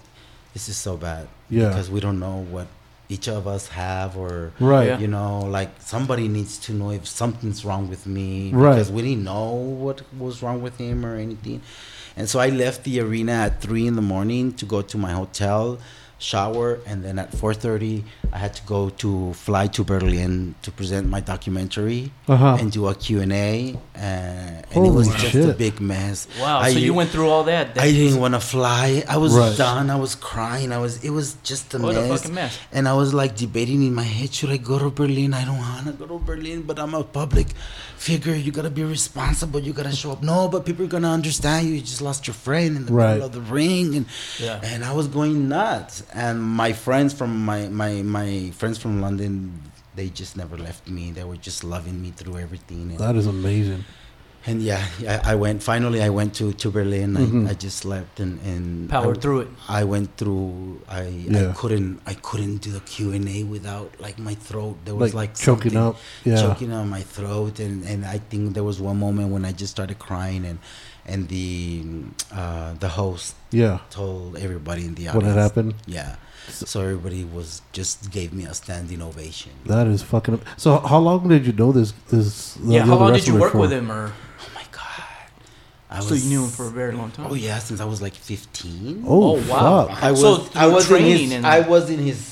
this 0.53 0.67
is 0.69 0.77
so 0.77 0.97
bad 0.97 1.27
Yeah. 1.49 1.69
because 1.69 1.89
we 1.89 1.99
don't 1.99 2.19
know 2.19 2.45
what 2.55 2.67
each 3.09 3.27
of 3.27 3.47
us 3.47 3.67
have 3.69 4.17
or 4.17 4.51
right. 4.59 4.87
Yeah. 4.87 4.97
you 4.99 5.07
know 5.07 5.41
like 5.41 5.69
somebody 5.79 6.27
needs 6.27 6.57
to 6.65 6.73
know 6.73 6.89
if 6.91 7.05
something's 7.07 7.63
wrong 7.65 7.89
with 7.89 8.05
me 8.07 8.51
Right. 8.51 8.73
because 8.73 8.91
we 8.91 9.01
didn't 9.01 9.23
know 9.23 9.51
what 9.85 10.01
was 10.17 10.41
wrong 10.41 10.61
with 10.61 10.77
him 10.77 11.05
or 11.05 11.15
anything 11.15 11.61
and 12.17 12.25
so 12.31 12.39
i 12.39 12.49
left 12.49 12.83
the 12.85 12.99
arena 13.05 13.33
at 13.47 13.61
3 13.61 13.85
in 13.87 13.95
the 13.95 14.01
morning 14.15 14.53
to 14.53 14.65
go 14.65 14.81
to 14.81 14.97
my 14.97 15.11
hotel 15.11 15.77
shower 16.19 16.79
and 16.87 17.03
then 17.03 17.19
at 17.19 17.31
4.30 17.31 18.03
i 18.31 18.37
had 18.37 18.53
to 18.53 18.63
go 18.63 18.89
to 18.89 19.33
fly 19.33 19.67
to 19.67 19.83
berlin 19.83 20.55
to 20.61 20.71
present 20.71 21.07
my 21.09 21.19
documentary 21.19 22.11
Uh-huh. 22.27 22.57
and 22.59 22.71
do 22.71 22.87
a 22.87 22.95
q&a 22.95 23.75
uh, 23.95 23.99
and 23.99 24.59
it 24.65 24.73
Holy 24.73 24.89
was 24.91 25.09
just 25.15 25.35
a 25.35 25.53
big 25.53 25.79
mess 25.81 26.27
Wow. 26.39 26.59
I, 26.59 26.71
so 26.73 26.79
you 26.79 26.93
went 26.93 27.09
through 27.11 27.29
all 27.29 27.43
that. 27.45 27.77
I 27.77 27.91
didn't 27.91 28.19
want 28.19 28.33
to 28.33 28.39
fly. 28.39 29.03
I 29.07 29.17
was 29.17 29.33
Right. 29.37 29.55
done. 29.57 29.89
I 29.89 29.97
was 30.05 30.15
crying. 30.15 30.71
I 30.71 30.79
was. 30.79 31.03
It 31.03 31.11
was 31.11 31.35
just 31.43 31.73
a 31.75 31.77
What 31.79 31.95
a 31.95 32.01
mess. 32.01 32.09
fucking 32.21 32.33
mess. 32.33 32.57
And 32.71 32.87
I 32.87 32.93
was 32.93 33.13
like 33.13 33.35
debating 33.35 33.83
in 33.83 33.93
my 33.93 34.03
head, 34.17 34.33
should 34.33 34.49
I 34.49 34.57
go 34.57 34.79
to 34.79 34.89
Berlin? 34.89 35.33
I 35.33 35.43
don't 35.45 35.57
want 35.59 35.85
to 35.87 35.93
go 35.93 36.05
to 36.07 36.17
Berlin, 36.19 36.63
but 36.63 36.79
I'm 36.79 36.93
a 36.95 37.03
public 37.03 37.47
figure. 37.97 38.35
You 38.35 38.51
gotta 38.51 38.69
be 38.71 38.83
responsible. 38.83 39.59
You 39.59 39.73
gotta 39.73 39.95
show 39.95 40.11
up. 40.11 40.23
No, 40.23 40.47
but 40.47 40.65
people 40.65 40.85
are 40.85 40.93
gonna 40.97 41.11
understand 41.11 41.67
you. 41.67 41.75
You 41.75 41.81
just 41.81 42.01
lost 42.01 42.25
your 42.27 42.33
friend 42.33 42.77
in 42.77 42.85
the 42.87 42.93
Right. 42.93 43.13
middle 43.13 43.27
of 43.27 43.33
the 43.33 43.41
ring, 43.41 43.95
and 43.95 44.05
Yeah. 44.39 44.59
and 44.63 44.83
I 44.83 44.91
was 44.93 45.07
going 45.07 45.47
nuts. 45.49 46.02
And 46.13 46.41
my 46.41 46.73
friends 46.73 47.13
from 47.13 47.45
my 47.45 47.67
my 47.69 48.01
my 48.01 48.51
friends 48.57 48.77
from 48.77 49.01
London, 49.01 49.61
they 49.95 50.09
just 50.09 50.35
never 50.37 50.57
left 50.57 50.87
me. 50.87 51.11
They 51.11 51.23
were 51.23 51.37
just 51.37 51.63
loving 51.63 52.01
me 52.01 52.11
through 52.11 52.37
everything. 52.39 52.91
And, 52.91 52.97
That 52.99 53.15
is 53.15 53.27
amazing. 53.27 53.85
and 54.45 54.61
yeah, 54.61 54.83
I, 55.07 55.31
I 55.31 55.35
went. 55.35 55.63
Finally, 55.63 56.01
I 56.03 56.09
went 56.09 56.33
to 56.39 56.51
to 56.53 56.67
Berlin. 56.69 57.13
Mhm. 57.15 57.47
I, 57.47 57.51
I 57.51 57.53
just 57.53 57.85
left 57.85 58.19
and 58.19 58.39
and 58.43 58.89
Powered 58.89 59.17
I, 59.17 59.21
through 59.21 59.39
it. 59.41 59.49
I 59.69 59.83
went 59.85 60.09
through. 60.17 60.81
I 60.89 61.03
Yeah. 61.07 61.49
I 61.49 61.53
couldn't 61.53 62.01
I 62.05 62.13
couldn't 62.15 62.57
do 62.65 62.71
the 62.71 62.81
Q 62.81 63.13
and 63.17 63.27
A 63.29 63.43
without 63.43 63.89
like 64.05 64.17
my 64.19 64.35
throat. 64.35 64.75
There 64.85 64.95
was 64.95 65.13
Like, 65.13 65.29
like, 65.31 65.33
choking 65.47 65.77
up. 65.77 65.95
Yeah. 66.25 66.41
choking 66.45 66.71
on 66.73 66.89
my 66.89 67.03
throat, 67.15 67.59
and 67.59 67.85
and 67.91 68.03
I 68.05 68.17
think 68.29 68.53
there 68.55 68.65
was 68.71 68.79
one 68.81 68.97
moment 68.99 69.31
when 69.31 69.45
I 69.45 69.51
just 69.53 69.71
started 69.71 69.97
crying, 69.99 70.43
and 70.45 70.59
and 71.05 71.27
the 71.29 71.83
uh, 72.31 72.73
the 72.79 72.89
host 72.89 73.35
Yeah. 73.51 73.79
told 73.89 74.37
everybody 74.37 74.85
in 74.85 74.95
the 74.95 75.05
What 75.07 75.15
audience. 75.17 75.35
had 75.35 75.41
happened? 75.41 75.73
Yeah. 75.85 76.15
So 76.49 76.81
everybody 76.81 77.23
was 77.23 77.61
just 77.71 78.11
gave 78.11 78.33
me 78.33 78.43
a 78.45 78.53
standing 78.53 79.01
ovation. 79.01 79.51
That 79.65 79.87
is 79.87 80.01
fucking. 80.03 80.41
So, 80.57 80.79
how 80.79 80.99
long 80.99 81.27
did 81.29 81.45
you 81.45 81.53
know 81.53 81.71
this? 81.71 81.93
This. 82.09 82.55
the- 82.55 82.73
yeah. 82.73 82.79
the 82.85 82.87
How 82.91 82.97
long 82.99 83.13
did 83.13 83.25
you 83.27 83.39
work 83.39 83.53
for? 83.53 83.59
with 83.59 83.71
him, 83.71 83.89
or 83.91 84.11
Oh 84.11 84.49
my 84.53 84.65
god! 84.71 85.05
I 85.89 85.99
so 86.01 86.15
you 86.15 86.27
knew 86.29 86.43
him 86.43 86.49
for 86.49 86.67
a 86.67 86.69
very 86.71 86.91
long 86.91 87.11
time? 87.11 87.27
Oh 87.31 87.35
yeah, 87.35 87.59
since 87.59 87.79
I 87.79 87.85
was 87.85 88.01
like 88.01 88.13
fifteen. 88.13 89.03
Oh, 89.07 89.37
Oh, 89.37 89.49
wow. 89.49 89.87
fuck. 89.87 90.03
I 90.03 90.11
was 90.11 90.19
So 90.21 90.33
I 90.55 90.65
through 90.65 90.73
was 90.73 90.91
in 90.91 91.03
his 91.05 91.31
and- 91.31 91.47
I 91.47 91.61
was 91.61 91.89
in 91.89 91.99
his 91.99 92.29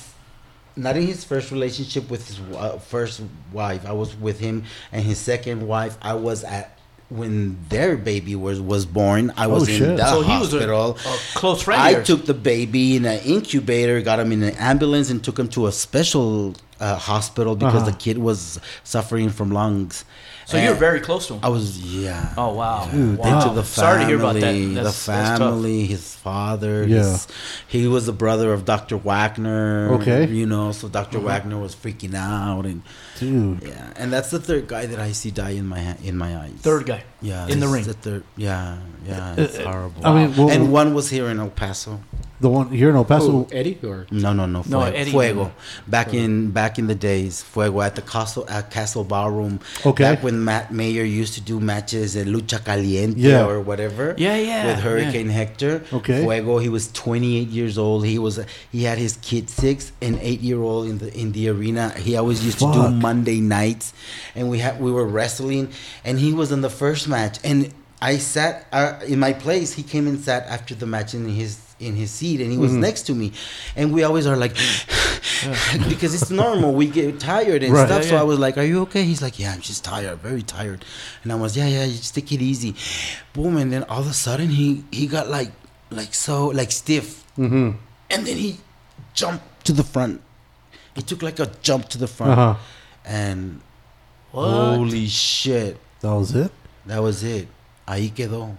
not 0.76 0.96
in 0.98 1.06
his 1.08 1.24
first 1.24 1.52
relationship 1.52 2.10
with 2.10 2.28
his 2.28 2.40
uh, 2.58 2.80
first 2.80 3.22
wife. 3.54 3.86
I 3.86 3.92
was 3.94 4.16
with 4.16 4.40
him 4.40 4.64
and 4.92 5.04
his 5.04 5.20
second 5.20 5.66
wife. 5.68 5.98
I 6.02 6.16
was 6.16 6.44
at 6.44 6.78
when 7.12 7.58
their 7.70 7.98
baby 7.98 8.36
was 8.36 8.60
was 8.62 8.86
born. 8.86 9.32
I 9.38 9.48
was 9.48 9.68
Oh, 9.68 9.72
in 9.72 9.78
shit. 9.78 9.98
the 9.98 10.06
So 10.10 10.22
he 10.22 10.38
was 10.40 10.54
a, 10.54 10.60
hospital. 10.60 10.98
a 11.06 11.18
close 11.38 11.62
friend. 11.62 11.82
I 11.82 11.90
yours. 11.92 12.08
took 12.08 12.26
the 12.26 12.34
baby 12.34 12.96
in 12.96 13.06
an 13.06 13.20
incubator, 13.26 14.02
got 14.02 14.20
him 14.20 14.32
in 14.32 14.42
an 14.44 14.56
ambulance, 14.56 15.10
and 15.10 15.24
took 15.24 15.38
him 15.38 15.50
to 15.50 15.68
a 15.68 15.72
special 15.72 16.56
uh, 16.80 16.96
hospital 16.96 17.56
because 17.56 17.84
Uh-huh. 17.84 17.92
the 17.92 17.98
kid 17.98 18.18
was 18.18 18.60
suffering 18.84 19.30
from 19.30 19.52
lungs. 19.52 20.06
So 20.48 20.58
you're 20.58 20.74
very 20.74 21.00
close 21.00 21.28
to 21.28 21.36
him. 21.36 21.40
I 21.44 21.50
was 21.50 21.80
yeah. 21.80 22.34
Oh 22.36 22.54
wow! 22.56 22.90
Dude, 22.92 23.18
wow. 23.20 23.40
Into 23.42 23.54
the 23.56 23.64
family, 23.64 23.86
Sorry 23.86 24.00
to 24.02 24.06
hear 24.08 24.18
about 24.20 24.34
that. 24.36 24.74
That's, 24.84 25.06
the 25.06 25.12
family, 25.14 25.86
his 25.86 26.16
father. 26.16 26.86
Yeah. 26.86 26.98
his- 27.04 27.28
he 27.68 27.88
was 27.88 28.06
the 28.06 28.12
brother 28.12 28.52
of 28.52 28.66
Dr. 28.66 28.98
Wagner. 28.98 29.94
Okay. 30.02 30.26
You 30.28 30.46
know, 30.46 30.74
so 30.74 30.90
doctor 30.90 31.20
Uh-huh. 31.20 31.28
Wagner 31.28 31.58
was 31.58 31.74
freaking 31.76 32.16
out, 32.16 32.66
and 32.66 32.82
Dude. 33.22 33.62
yeah, 33.64 33.94
and 33.96 34.12
that's 34.12 34.32
the 34.34 34.40
third 34.42 34.68
guy 34.68 34.86
that 34.90 35.00
I 35.00 35.12
see 35.14 35.32
die 35.32 35.52
in 35.62 35.68
my 35.68 35.80
ha- 35.80 36.02
in 36.04 36.18
my 36.18 36.36
eyes. 36.38 36.58
Third 36.66 36.86
guy. 36.86 37.04
yeah, 37.22 37.48
in 37.48 37.60
the 37.62 37.68
ring. 37.70 37.82
is 37.82 37.88
The 37.88 37.94
third, 37.94 38.24
yeah, 38.36 38.78
yeah, 39.06 39.36
it's 39.38 39.58
uh, 39.60 39.64
uh, 39.64 39.72
horrible. 39.72 40.02
I 40.06 40.10
mean, 40.18 40.30
well, 40.36 40.50
and 40.50 40.72
one 40.74 40.94
was 40.98 41.10
here 41.10 41.30
in 41.30 41.38
El 41.40 41.50
Paso. 41.54 42.02
the 42.42 42.50
one 42.50 42.70
here 42.74 42.90
in 42.90 42.96
El 42.98 43.06
Paso. 43.06 43.32
Oh, 43.46 43.48
Eddie 43.54 43.78
or 43.86 44.08
No, 44.10 44.34
no, 44.34 44.48
no. 44.50 44.66
No, 44.66 44.82
Fuego. 44.82 44.98
Eddie- 44.98 45.12
Fuego. 45.14 45.46
Back 45.88 46.10
in 46.18 46.50
back 46.50 46.80
in 46.82 46.88
the 46.90 46.96
days, 46.98 47.44
Fuego 47.46 47.82
at 47.86 47.94
the 47.94 48.02
Castle 48.02 48.46
at 48.50 48.72
Castle 48.74 49.04
Ballroom. 49.06 49.60
Okay. 49.86 50.04
Back 50.04 50.24
when 50.26 50.42
Matt 50.44 50.74
Mayer 50.74 51.04
used 51.06 51.36
to 51.38 51.42
do 51.42 51.60
matches 51.60 52.16
at 52.18 52.26
Lucha 52.26 52.58
Caliente 52.66 53.20
Yeah. 53.22 53.46
or 53.46 53.62
whatever. 53.62 54.16
Yeah, 54.18 54.38
yeah, 54.38 54.66
With 54.74 54.80
Hurricane 54.82 55.30
Hector. 55.30 55.84
Okay. 55.94 56.22
Fuego. 56.26 56.58
He 56.58 56.70
was 56.70 56.92
28 56.94 57.50
years 57.50 57.78
old. 57.78 58.06
He 58.06 58.18
was 58.18 58.40
he 58.72 58.84
had 58.90 58.98
his 58.98 59.18
kid 59.22 59.46
six 59.50 59.92
and 60.02 60.18
eight 60.22 60.42
year 60.42 60.62
old 60.62 60.88
in 60.90 60.98
the 60.98 61.14
in 61.14 61.34
the 61.38 61.50
arena. 61.54 61.94
He 61.94 62.18
always 62.18 62.42
used 62.44 62.58
to 62.66 62.66
do 62.74 62.82
Fuck. 62.82 62.94
Monday 63.12 63.40
nights, 63.42 63.94
and 64.36 64.44
we 64.50 64.58
had 64.66 64.74
we 64.80 64.92
were 64.98 65.06
wrestling, 65.18 65.66
and 66.08 66.18
he 66.26 66.32
was 66.42 66.50
in 66.56 66.62
the 66.62 66.70
first 66.84 67.04
match, 67.16 67.36
and 67.44 67.58
I 68.02 68.18
sat 68.36 68.54
uh, 68.72 69.14
in 69.14 69.20
my 69.20 69.34
place. 69.46 69.70
He 69.80 69.84
came 69.94 70.06
and 70.12 70.18
sat 70.30 70.44
after 70.56 70.74
the 70.82 70.86
match 70.96 71.14
in 71.14 71.24
his 71.28 71.52
in 71.88 71.94
his 72.02 72.10
seat, 72.20 72.40
and 72.44 72.50
he 72.56 72.58
was 72.66 72.72
Mm-hmm. 72.72 72.88
next 72.88 73.02
to 73.10 73.14
me, 73.22 73.28
and 73.76 73.86
we 73.96 74.04
always 74.08 74.26
are 74.32 74.38
like, 74.46 74.56
because 75.94 76.14
it's 76.18 76.30
normal. 76.44 76.70
We 76.82 76.86
get 77.00 77.20
tired 77.20 77.62
and 77.64 77.74
Right. 77.74 77.88
stuff. 77.88 78.04
Yeah, 78.04 78.10
So 78.12 78.16
yeah. 78.16 78.22
I 78.22 78.24
was 78.32 78.40
like, 78.46 78.56
"Are 78.62 78.68
you 78.72 78.80
okay?" 78.88 79.04
He's 79.12 79.22
like, 79.22 79.36
"Yeah, 79.42 79.52
I'm 79.54 79.62
just 79.72 79.84
tired, 79.84 80.18
very 80.30 80.44
tired." 80.58 80.82
And 81.24 81.32
I 81.36 81.38
was, 81.44 81.52
"Yeah, 81.60 81.68
yeah, 81.76 81.86
you 81.92 81.98
just 82.06 82.16
take 82.16 82.32
it 82.32 82.42
easy." 82.52 82.72
Boom, 83.34 83.58
and 83.62 83.70
then 83.74 83.84
all 83.92 84.02
of 84.06 84.08
a 84.08 84.14
sudden 84.26 84.50
he 84.60 84.68
he 85.00 85.06
got 85.08 85.26
like 85.38 85.52
like 85.90 86.14
so 86.14 86.36
like 86.60 86.72
stiff, 86.72 87.08
Mm-hmm. 87.38 87.70
and 88.14 88.20
then 88.28 88.38
he 88.46 88.50
jumped 89.14 89.46
to 89.68 89.74
the 89.74 89.84
front. 89.94 90.22
He 90.96 91.02
took 91.02 91.22
like 91.24 91.40
a 91.40 91.48
jump 91.68 91.84
to 91.94 91.98
the 91.98 92.08
front, 92.08 92.32
Uh 92.32 92.36
huh. 92.36 92.56
And 93.06 93.62
What? 94.32 94.50
holy 94.78 95.08
shit, 95.08 95.78
That 96.02 96.14
was 96.14 96.34
it. 96.36 96.52
that 96.86 97.00
was 97.02 97.24
it. 97.24 97.48
Ahí 97.88 98.12
quedó. 98.14 98.56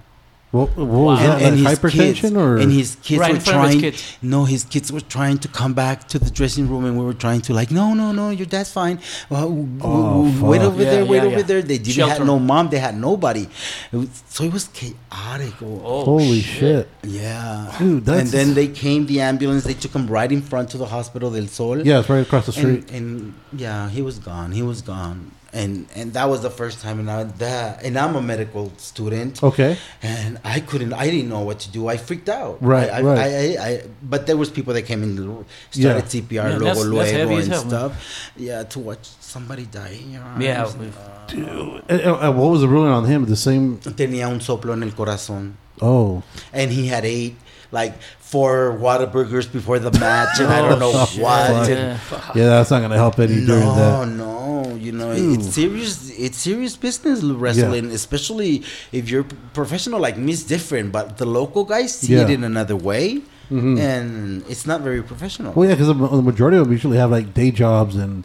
What, 0.52 0.76
what 0.76 0.86
was 0.86 1.18
Wow. 1.18 1.38
that? 1.38 1.40
like 1.58 1.78
hypertension 1.78 2.14
kids, 2.20 2.32
or 2.36 2.58
and 2.58 2.70
his 2.70 2.96
kids 3.02 3.20
Right 3.20 3.30
in 3.30 3.36
were 3.36 3.40
his 3.40 3.48
trying. 3.48 3.80
kids. 3.80 4.18
No, 4.20 4.44
his 4.44 4.64
kids 4.64 4.92
were 4.92 5.00
trying 5.00 5.38
to 5.38 5.48
come 5.48 5.72
back 5.72 6.06
to 6.08 6.18
the 6.18 6.30
dressing 6.30 6.68
room, 6.68 6.84
and 6.84 6.98
we 6.98 7.04
were 7.06 7.14
trying 7.14 7.40
to 7.46 7.54
like, 7.54 7.70
no, 7.70 7.94
no, 7.94 8.12
no, 8.12 8.28
your 8.28 8.44
dad's 8.54 8.70
fine. 8.70 8.96
Uh, 8.98 9.00
well, 9.30 9.48
w- 9.48 9.78
Oh, 9.80 10.24
w- 10.26 10.44
wait 10.50 10.58
fuck. 10.60 10.66
over 10.68 10.82
Yeah, 10.82 10.90
there, 10.90 11.04
wait 11.06 11.16
yeah, 11.22 11.22
over 11.30 11.36
yeah. 11.38 11.42
there. 11.50 11.62
They 11.62 11.78
didn't 11.78 11.94
Shelter. 11.94 12.14
have 12.16 12.26
no 12.26 12.38
mom. 12.38 12.68
They 12.68 12.78
had 12.80 12.96
nobody. 13.00 13.48
It 13.92 13.96
was, 13.96 14.08
so 14.28 14.44
it 14.44 14.52
was 14.52 14.68
chaotic. 14.68 15.54
Oh, 15.62 15.80
Oh, 15.84 16.04
holy 16.04 16.42
shit. 16.42 16.86
yeah, 17.02 17.72
Dude, 17.78 18.04
that's- 18.04 18.20
and 18.22 18.30
then 18.30 18.54
they 18.54 18.68
came. 18.68 19.06
The 19.06 19.20
ambulance. 19.22 19.64
They 19.64 19.72
took 19.84 19.94
him 19.94 20.06
right 20.06 20.30
in 20.30 20.42
front 20.42 20.68
to 20.72 20.76
the 20.76 20.86
hospital 20.96 21.30
del 21.30 21.46
Sol. 21.46 21.78
Yeah, 21.86 22.00
it's 22.00 22.10
right 22.10 22.20
across 22.26 22.44
the 22.44 22.52
street. 22.52 22.90
And, 22.90 22.96
and 22.96 23.34
yeah, 23.64 23.88
he 23.88 24.02
was 24.02 24.18
gone. 24.18 24.52
He 24.52 24.62
was 24.62 24.82
gone. 24.82 25.30
And 25.54 25.86
and 25.94 26.14
that 26.14 26.30
was 26.30 26.40
the 26.40 26.48
first 26.50 26.80
time. 26.80 26.98
And 26.98 27.10
I, 27.10 27.24
that 27.24 27.84
and 27.84 27.98
I'm 27.98 28.16
a 28.16 28.22
medical 28.22 28.72
student. 28.78 29.42
okay. 29.42 29.76
And 30.02 30.38
I 30.44 30.60
couldn't. 30.60 30.94
I 30.94 31.10
didn't 31.10 31.28
know 31.28 31.40
what 31.40 31.60
to 31.60 31.70
do. 31.70 31.88
I 31.88 31.98
freaked 31.98 32.30
out. 32.30 32.56
Right, 32.62 32.88
I, 32.88 32.98
I, 32.98 33.02
right. 33.02 33.18
I, 33.18 33.26
I, 33.26 33.66
I, 33.68 33.82
but 34.02 34.26
there 34.26 34.38
was 34.38 34.48
people 34.50 34.72
that 34.72 34.82
came 34.82 35.02
in, 35.02 35.16
started 35.16 35.44
Yeah. 35.74 36.00
CPR, 36.00 36.32
Yeah, 36.32 36.42
luego, 36.56 36.64
that's- 36.64 36.76
that's 36.78 36.88
luego, 36.88 37.36
and 37.36 37.52
hell, 37.52 37.60
man. 37.64 37.68
stuff. 37.68 38.30
Yeah, 38.36 38.62
to 38.64 38.78
watch 38.78 39.04
somebody 39.20 39.66
die 39.66 39.98
in 40.02 40.12
your 40.12 40.22
arms. 40.22 40.42
Yeah, 40.42 40.64
uh, 40.64 40.72
we- 40.80 41.82
And, 41.88 42.00
and- 42.00 42.16
and 42.24 42.38
what 42.38 42.50
was 42.50 42.60
the 42.62 42.68
ruling 42.68 42.92
on 42.92 43.04
him? 43.04 43.26
The 43.26 43.36
same. 43.36 43.76
tenía 43.78 44.28
un 44.28 44.40
soplo 44.40 44.72
en 44.72 44.82
el 44.82 44.90
corazón, 44.92 45.54
Oh, 45.80 46.22
and 46.52 46.70
he 46.70 46.86
had 46.88 47.04
ate 47.04 47.36
like 47.72 47.94
four 48.20 48.76
Whataburgers 48.80 49.50
before 49.50 49.78
the 49.78 49.90
match, 49.98 50.40
and 50.40 50.48
I 50.52 50.60
don't 50.68 50.78
know 50.84 50.92
Oh, 50.94 51.08
what. 51.20 51.68
yeah. 51.68 51.98
yeah. 52.34 52.46
That's 52.48 52.70
not 52.70 52.80
gonna 52.82 52.96
help 52.96 53.18
any 53.18 53.44
during 53.44 53.64
that. 53.76 54.08
No, 54.08 54.46
that. 54.46 54.51
No, 54.72 54.80
you 54.84 54.92
know 54.92 55.12
Ooh. 55.12 55.34
it's 55.34 55.48
serious. 55.54 56.10
It's 56.18 56.38
serious 56.38 56.76
business 56.76 57.22
wrestling, 57.22 57.86
especially 57.90 58.62
if 58.92 59.08
you're 59.10 59.24
professional. 59.52 60.00
Like 60.00 60.16
me, 60.16 60.32
it's 60.32 60.42
different, 60.44 60.92
but 60.92 61.18
the 61.18 61.26
local 61.26 61.64
guys 61.64 61.94
see 61.94 62.14
it 62.14 62.30
in 62.30 62.44
another 62.44 62.76
way, 62.76 63.22
Mhm. 63.50 63.78
and 63.78 64.42
it's 64.48 64.66
not 64.66 64.80
very 64.80 65.02
professional. 65.02 65.52
Well, 65.52 65.68
yeah, 65.68 65.74
because 65.74 65.88
the, 65.88 65.94
the 65.94 66.22
majority 66.22 66.56
of 66.56 66.64
them 66.64 66.72
usually 66.72 66.96
have 66.98 67.10
like 67.10 67.34
day 67.34 67.50
jobs 67.50 67.96
and 67.96 68.24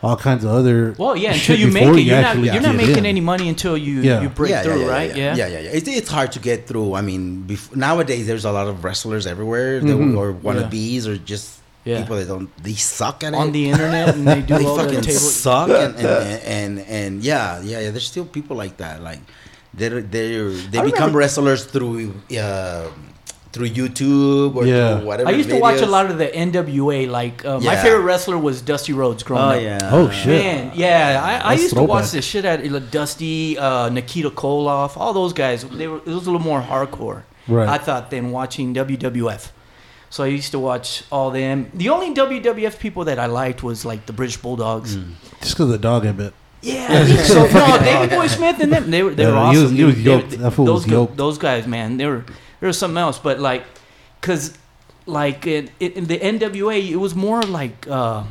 all 0.00 0.16
kinds 0.16 0.44
of 0.44 0.50
other. 0.50 0.94
Well, 0.96 1.16
yeah. 1.16 1.32
Until 1.32 1.56
shit 1.56 1.58
you 1.58 1.72
make 1.72 1.82
it, 1.88 2.02
you 2.02 2.14
are 2.14 2.22
not 2.22 2.38
you're 2.38 2.60
not 2.62 2.76
making 2.76 2.98
in. 2.98 3.06
any 3.06 3.20
money 3.20 3.48
until 3.48 3.76
you 3.76 4.00
Yeah. 4.00 4.22
you 4.22 4.28
break 4.28 4.50
yeah, 4.50 4.62
through, 4.62 4.80
yeah, 4.80 4.86
yeah, 4.86 4.92
right? 4.92 5.16
Yeah, 5.16 5.34
yeah, 5.34 5.46
yeah. 5.48 5.58
yeah. 5.58 5.70
It's, 5.78 5.88
it's 5.88 6.08
hard 6.08 6.30
to 6.32 6.38
get 6.38 6.68
through. 6.68 6.94
I 6.94 7.00
mean, 7.02 7.44
bef- 7.48 7.74
nowadays 7.74 8.26
there's 8.28 8.44
a 8.44 8.52
lot 8.52 8.68
of 8.68 8.84
wrestlers 8.84 9.26
everywhere, 9.26 9.80
that, 9.80 9.86
Mhm. 9.86 10.16
or 10.16 10.32
wannabes, 10.34 11.06
or 11.08 11.16
just 11.18 11.57
Yeah. 11.88 12.00
people 12.02 12.16
that 12.16 12.28
don't. 12.28 12.48
They 12.62 12.74
suck 12.74 13.24
at 13.24 13.32
On 13.34 13.48
it. 13.48 13.52
the 13.52 13.64
internet, 13.70 14.14
and 14.14 14.26
they 14.28 14.42
do 14.42 14.58
they 14.58 14.64
all 14.66 14.76
the 14.76 14.84
fucking 14.84 15.00
table. 15.00 15.18
suck, 15.18 15.68
and 15.70 15.94
and, 15.96 16.06
and 16.06 16.42
and 16.56 16.78
and 16.88 17.12
yeah, 17.24 17.60
yeah, 17.60 17.80
yeah. 17.84 17.90
There's 17.90 18.06
still 18.06 18.26
people 18.26 18.56
like 18.56 18.76
that. 18.78 19.02
Like 19.02 19.20
they're 19.74 20.00
they're 20.02 20.50
they 20.50 20.78
I 20.78 20.84
become 20.84 21.10
remember- 21.14 21.18
wrestlers 21.20 21.64
through 21.64 22.14
uh, 22.38 22.88
through 23.52 23.70
YouTube 23.70 24.54
or 24.56 24.66
Yeah. 24.66 24.98
through 24.98 25.06
whatever. 25.06 25.28
I 25.30 25.32
used 25.32 25.48
to 25.50 25.58
watch 25.58 25.80
a 25.80 25.86
lot 25.86 26.06
of 26.10 26.18
the 26.18 26.28
NWA. 26.28 27.08
Like 27.08 27.44
uh, 27.44 27.58
my 27.60 27.72
Yeah. 27.72 27.82
favorite 27.82 28.02
wrestler 28.04 28.36
was 28.38 28.60
Dusty 28.60 28.92
Rhodes 28.92 29.22
growing 29.22 29.42
Oh 29.42 29.56
up. 29.56 29.62
yeah. 29.62 29.78
Oh, 29.96 30.10
shit. 30.10 30.44
Man, 30.44 30.72
yeah, 30.74 31.20
I, 31.24 31.32
I 31.32 31.50
That's 31.54 31.62
used 31.62 31.74
to 31.76 31.82
watch 31.82 32.10
this 32.10 32.24
shit 32.26 32.44
at 32.44 32.60
uh, 32.60 32.78
Dusty, 32.78 33.56
uh, 33.56 33.88
Nikita 33.88 34.30
Koloff, 34.30 34.96
all 35.00 35.12
those 35.14 35.32
guys. 35.32 35.64
They 35.64 35.88
were 35.88 35.98
it 35.98 36.06
was 36.18 36.26
a 36.26 36.30
little 36.30 36.46
more 36.52 36.60
hardcore. 36.60 37.22
Right. 37.48 37.66
I 37.68 37.78
thought 37.78 38.10
than 38.10 38.30
watching 38.30 38.74
WWF. 38.74 39.48
So 40.10 40.24
I 40.24 40.28
used 40.28 40.52
to 40.52 40.58
watch 40.58 41.04
all 41.12 41.30
them. 41.30 41.70
The 41.74 41.90
only 41.90 42.14
WWF 42.14 42.78
people 42.78 43.04
that 43.04 43.18
I 43.18 43.26
liked 43.26 43.62
was 43.62 43.84
like 43.84 44.06
the 44.06 44.12
British 44.12 44.36
Bulldogs. 44.38 44.96
Mm. 44.96 45.12
Just 45.40 45.54
because 45.54 45.68
the 45.70 45.78
dog 45.78 46.06
a 46.06 46.12
bit. 46.12 46.32
Yeah, 46.62 47.04
so. 47.24 47.46
No, 47.46 47.78
Davey 47.78 48.16
Boy 48.16 48.26
Smith 48.26 48.58
and 48.60 48.72
them, 48.72 48.90
they 48.90 49.02
were 49.02 49.14
they 49.14 49.26
were 49.26 49.32
Yeah, 49.32 49.52
he 49.52 49.58
awesome. 49.58 49.62
was- 49.62 49.72
he 49.72 49.84
was. 49.84 49.94
They- 49.96 50.00
yoked. 50.02 50.30
they- 50.30 50.36
That 50.36 50.50
fool 50.52 50.64
those 50.66 50.84
was 50.84 50.92
yoked. 50.92 51.16
those 51.16 51.38
guys, 51.38 51.66
man, 51.66 51.98
they 51.98 52.06
were 52.06 52.24
there 52.60 52.66
was 52.66 52.78
something 52.78 52.98
else. 52.98 53.18
But 53.18 53.38
like, 53.38 53.64
cause 54.22 54.56
like 55.06 55.46
in, 55.46 55.70
in 55.80 56.06
the 56.06 56.18
NWA, 56.18 56.90
it 56.90 56.96
was 56.96 57.14
more 57.14 57.42
like 57.42 57.86
uh, 57.88 58.24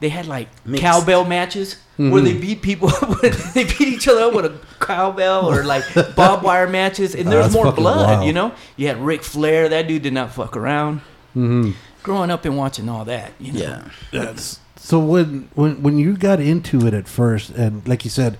they 0.00 0.08
had 0.08 0.26
like 0.26 0.48
Mixed. 0.64 0.82
cowbell 0.82 1.24
matches 1.24 1.76
where 1.96 2.22
they 2.22 2.32
beat 2.36 2.62
people. 2.62 2.88
Up. 2.94 3.20
They 3.20 3.64
beat 3.64 3.80
each 3.82 4.08
other 4.08 4.22
up 4.22 4.34
with 4.34 4.46
a 4.46 4.58
cowbell 4.80 5.50
or 5.50 5.64
like 5.64 5.84
barbed 6.16 6.42
wire 6.42 6.66
matches, 6.66 7.14
and 7.14 7.28
Oh, 7.28 7.30
there 7.30 7.50
more 7.50 7.70
blood. 7.72 8.06
wild. 8.06 8.26
You 8.26 8.32
know, 8.32 8.52
you 8.76 8.88
had 8.88 8.96
Ric 8.98 9.22
Flair. 9.22 9.68
That 9.68 9.86
dude 9.86 10.02
did 10.02 10.14
not 10.14 10.32
fuck 10.32 10.56
around. 10.56 10.98
Mm-hmm. 11.36 11.72
Growing 12.02 12.30
up 12.30 12.46
and 12.46 12.56
watching 12.56 12.88
all 12.88 13.04
that, 13.04 13.32
you 13.38 13.52
know. 13.52 13.60
Yeah. 13.60 13.84
That's 14.12 14.58
so 14.76 14.98
when 14.98 15.50
when 15.54 15.82
when 15.82 15.98
you 15.98 16.16
got 16.16 16.40
into 16.40 16.86
it 16.86 16.94
at 16.94 17.06
first, 17.06 17.50
and 17.50 17.86
like 17.86 18.04
you 18.04 18.10
said, 18.10 18.38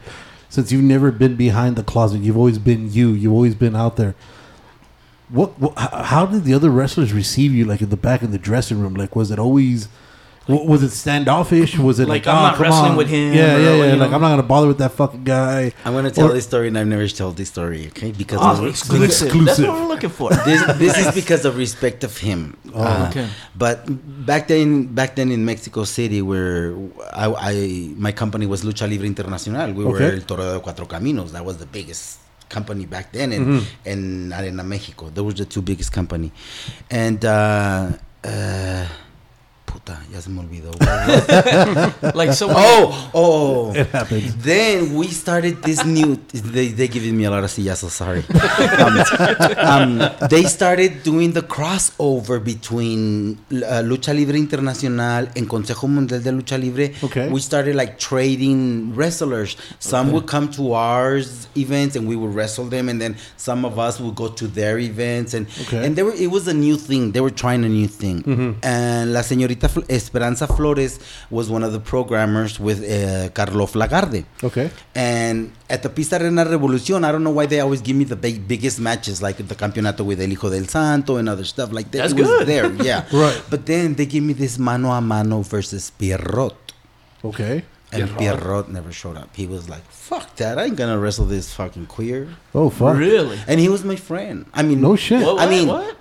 since 0.49 0.73
you've 0.73 0.83
never 0.83 1.13
been 1.13 1.37
behind 1.37 1.77
the 1.77 1.83
closet, 1.85 2.23
you've 2.23 2.39
always 2.39 2.59
been 2.59 2.91
you. 2.91 3.11
You've 3.11 3.35
always 3.35 3.55
been 3.55 3.77
out 3.77 3.97
there. 3.97 4.15
What, 5.29 5.61
what 5.61 5.79
how 5.79 6.25
did 6.27 6.45
the 6.45 6.55
other 6.55 6.71
wrestlers 6.71 7.13
receive 7.13 7.53
you? 7.53 7.67
Like 7.67 7.83
in 7.83 7.91
the 7.91 7.97
back 7.97 8.23
of 8.23 8.33
the 8.33 8.39
dressing 8.39 8.81
room, 8.81 8.95
like 8.95 9.15
was 9.15 9.31
it 9.31 9.39
always? 9.39 9.89
Wa- 10.51 10.65
Was 10.73 10.83
it 10.83 10.91
standoffish? 10.91 11.79
Was 11.79 12.01
it 12.01 12.09
Like, 12.09 12.27
like, 12.27 12.35
I'm 12.35 12.39
oh, 12.39 12.47
not 12.49 12.55
come 12.55 12.63
wrestling 12.65 12.93
on." 12.93 12.97
with 13.01 13.09
him, 13.09 13.33
Yeah, 13.33 13.57
yeah, 13.57 13.75
yeah. 13.75 13.95
Like 13.95 14.11
know. 14.11 14.17
I'm 14.17 14.23
not 14.27 14.31
gonna 14.35 14.43
bother 14.55 14.69
with 14.69 14.79
that 14.79 14.93
fucking 14.93 15.25
guy. 15.25 15.73
I'm 15.85 15.93
gonna 15.95 16.11
tell 16.11 16.31
Or- 16.31 16.35
this 16.35 16.45
story, 16.45 16.69
and 16.69 16.77
I've 16.79 16.87
never 16.87 17.07
told 17.09 17.37
this 17.37 17.49
story. 17.49 17.83
Okay, 17.89 18.11
because 18.13 18.39
Oh, 18.43 18.63
of- 18.63 18.67
exclusive. 18.67 19.33
That's 19.47 19.59
what 19.61 19.73
we're 19.81 19.89
looking 19.95 20.11
for. 20.11 20.31
this 20.49 20.61
this 20.83 20.95
is 20.99 21.15
because 21.15 21.45
of 21.45 21.57
respect 21.57 22.05
of 22.05 22.17
him. 22.19 22.41
Uh, 22.75 23.07
okay. 23.11 23.27
But 23.57 23.77
back 24.31 24.49
then, 24.49 24.87
back 25.01 25.17
then 25.17 25.31
in 25.31 25.45
Mexico 25.45 25.85
City, 25.85 26.21
where 26.23 26.75
I, 27.13 27.27
I 27.51 27.55
my 27.97 28.13
company 28.13 28.47
was 28.47 28.63
Lucha 28.65 28.89
Libre 28.91 29.07
Internacional. 29.09 29.75
We 29.75 29.85
were 29.85 30.01
El 30.03 30.21
Toreo 30.31 30.55
de 30.55 30.61
Cuatro 30.61 30.87
Caminos. 30.87 31.33
That 31.33 31.45
was 31.45 31.57
the 31.59 31.67
biggest 31.67 32.19
company 32.49 32.85
back 32.85 33.13
then, 33.13 33.31
and 33.33 33.47
Mm-hmm. 33.47 33.89
in 33.93 34.33
Arena 34.33 34.65
Mexico, 34.65 35.09
those 35.15 35.25
were 35.25 35.33
the 35.33 35.45
two 35.45 35.63
biggest 35.63 35.93
company. 35.93 36.33
And 36.91 37.25
uh, 37.25 37.93
uh, 38.25 38.87
puta, 39.71 39.99
ya 40.13 40.21
se 40.21 40.31
me 40.31 40.41
olvidó. 40.41 40.71
Like 42.15 42.33
so. 42.33 42.49
oh, 42.51 43.11
oh. 43.15 43.73
It 43.75 43.87
happens. 43.89 44.35
Then 44.43 44.95
we 44.95 45.07
started 45.09 45.63
this 45.63 45.85
new. 45.85 46.17
They 46.33 46.69
they 46.69 46.89
giving 46.89 47.17
me 47.17 47.25
a 47.25 47.31
lot 47.31 47.45
of 47.45 47.51
sillazos. 47.51 47.91
Sorry. 47.91 48.25
Um, 48.81 50.01
um, 50.01 50.29
they 50.29 50.45
started 50.45 51.03
doing 51.03 51.33
the 51.33 51.43
crossover 51.43 52.43
between 52.43 53.39
uh, 53.53 53.83
Lucha 53.85 54.13
Libre 54.15 54.37
Internacional 54.37 55.29
and 55.37 55.49
Consejo 55.49 55.89
Mundial 55.89 56.21
de 56.23 56.31
Lucha 56.33 56.59
Libre. 56.61 56.91
Okay. 57.05 57.29
We 57.29 57.41
started 57.41 57.75
like 57.77 57.99
trading 57.99 58.95
wrestlers. 58.95 59.57
Some 59.79 60.13
would 60.13 60.27
come 60.27 60.51
to 60.53 60.73
ours 60.75 61.49
events 61.57 61.97
and 61.97 62.09
we 62.09 62.17
would 62.17 62.35
wrestle 62.35 62.65
them, 62.67 62.89
and 62.89 63.01
then 63.01 63.17
some 63.37 63.65
of 63.65 63.79
us 63.79 64.01
would 64.01 64.15
go 64.15 64.29
to 64.29 64.47
their 64.47 64.79
events, 64.79 65.35
and 65.35 65.47
Okay. 65.63 65.85
and 65.87 65.95
they 65.97 66.03
were. 66.03 66.15
It 66.15 66.31
was 66.31 66.49
a 66.49 66.55
new 66.55 66.77
thing. 66.77 67.13
They 67.13 67.21
were 67.21 67.31
trying 67.35 67.65
a 67.65 67.69
new 67.69 67.87
thing. 67.89 68.25
And 68.63 69.13
La 69.13 69.21
Señorita 69.23 69.60
Fl- 69.69 69.83
Esperanza 69.89 70.47
Flores 70.47 70.99
was 71.31 71.51
one 71.51 71.63
of 71.63 71.73
the 71.73 71.81
programmers 71.81 72.59
with 72.61 72.83
uh, 72.83 73.29
Carlos 73.31 73.75
Lagarde. 73.75 74.25
Okay. 74.43 74.71
And 74.95 75.53
at 75.69 75.83
the 75.83 75.89
Pista 75.91 76.17
Arena 76.23 76.45
Revolucion, 76.45 77.05
I 77.05 77.13
don't 77.13 77.23
know 77.25 77.31
why 77.31 77.47
they 77.47 77.61
always 77.61 77.81
give 77.81 77.97
me 77.97 78.05
the 78.05 78.17
big, 78.17 78.47
biggest 78.49 78.81
matches, 78.81 79.21
like 79.23 79.37
the 79.37 79.55
Campeonato 79.55 80.05
with 80.05 80.21
El 80.21 80.29
Hijo 80.31 80.51
del 80.51 80.67
Santo 80.67 81.17
and 81.17 81.29
other 81.29 81.45
stuff 81.45 81.73
like 81.73 81.91
that. 81.93 81.99
That's 81.99 82.13
it 82.13 82.19
was 82.21 82.29
good. 82.29 82.47
there, 82.49 82.73
yeah. 82.85 83.05
Right. 83.13 83.43
But 83.51 83.67
then 83.67 83.95
they 83.95 84.07
give 84.07 84.23
me 84.25 84.33
this 84.33 84.59
mano 84.59 84.91
a 84.91 85.01
mano 85.01 85.43
versus 85.43 85.91
Pierroth. 85.99 86.55
Okay. 87.25 87.65
And 87.93 88.09
Pierroth 88.11 88.69
never 88.69 88.93
showed 88.93 89.17
up. 89.17 89.35
He 89.35 89.49
was 89.49 89.69
like, 89.69 89.83
fuck 89.91 90.37
that. 90.37 90.59
I 90.61 90.67
ain't 90.67 90.77
gonna 90.77 90.97
wrestle 90.99 91.25
this 91.27 91.53
fucking 91.53 91.87
queer. 91.87 92.29
Oh 92.55 92.71
fuck. 92.71 92.97
Really? 92.97 93.37
And 93.49 93.59
he 93.59 93.69
was 93.69 93.83
my 93.85 93.97
friend. 93.97 94.47
I 94.55 94.63
mean, 94.63 94.81
No 94.81 94.95
shit. 94.95 95.23
What, 95.27 95.41
I 95.41 95.51
mean, 95.51 95.67
what? 95.67 95.97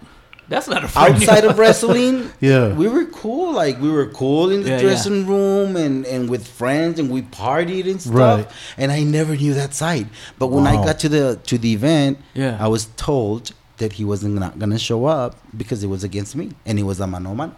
That's 0.50 0.68
not 0.68 0.84
a 0.84 0.88
friend. 0.88 1.16
outside 1.16 1.46
of 1.46 1.58
wrestling, 1.64 2.32
Yeah. 2.42 2.74
we 2.74 2.88
were 2.88 3.06
cool. 3.06 3.54
Like 3.54 3.80
we 3.80 3.90
were 3.92 4.08
cool 4.08 4.50
in 4.50 4.64
the 4.64 4.70
Yeah, 4.70 4.76
yeah. 4.76 4.82
dressing 4.82 5.28
room 5.28 5.76
and 5.76 6.06
and 6.14 6.30
with 6.30 6.48
friends, 6.48 7.00
and 7.00 7.08
we 7.16 7.22
partied 7.22 7.86
and 7.92 8.02
stuff. 8.02 8.16
Right. 8.16 8.48
And 8.78 8.92
I 8.92 9.04
never 9.04 9.36
knew 9.36 9.54
that 9.54 9.74
side. 9.74 10.08
But 10.40 10.48
when 10.48 10.66
I 10.68 10.76
got 10.88 10.98
to 11.00 11.10
the 11.10 11.40
to 11.50 11.58
the 11.58 11.72
event, 11.74 12.18
Yeah. 12.34 12.58
I 12.60 12.68
was 12.68 12.84
told 12.98 13.52
that 13.78 13.94
he 13.94 14.04
wasn't 14.04 14.36
not 14.36 14.60
gonna 14.60 14.80
show 14.80 15.06
up 15.06 15.32
because 15.56 15.80
it 15.86 15.90
was 15.96 16.04
against 16.04 16.36
me, 16.36 16.46
and 16.66 16.78
he 16.78 16.84
was 16.84 17.00
a 17.00 17.08
mano 17.08 17.32
a 17.32 17.36
mano. 17.36 17.56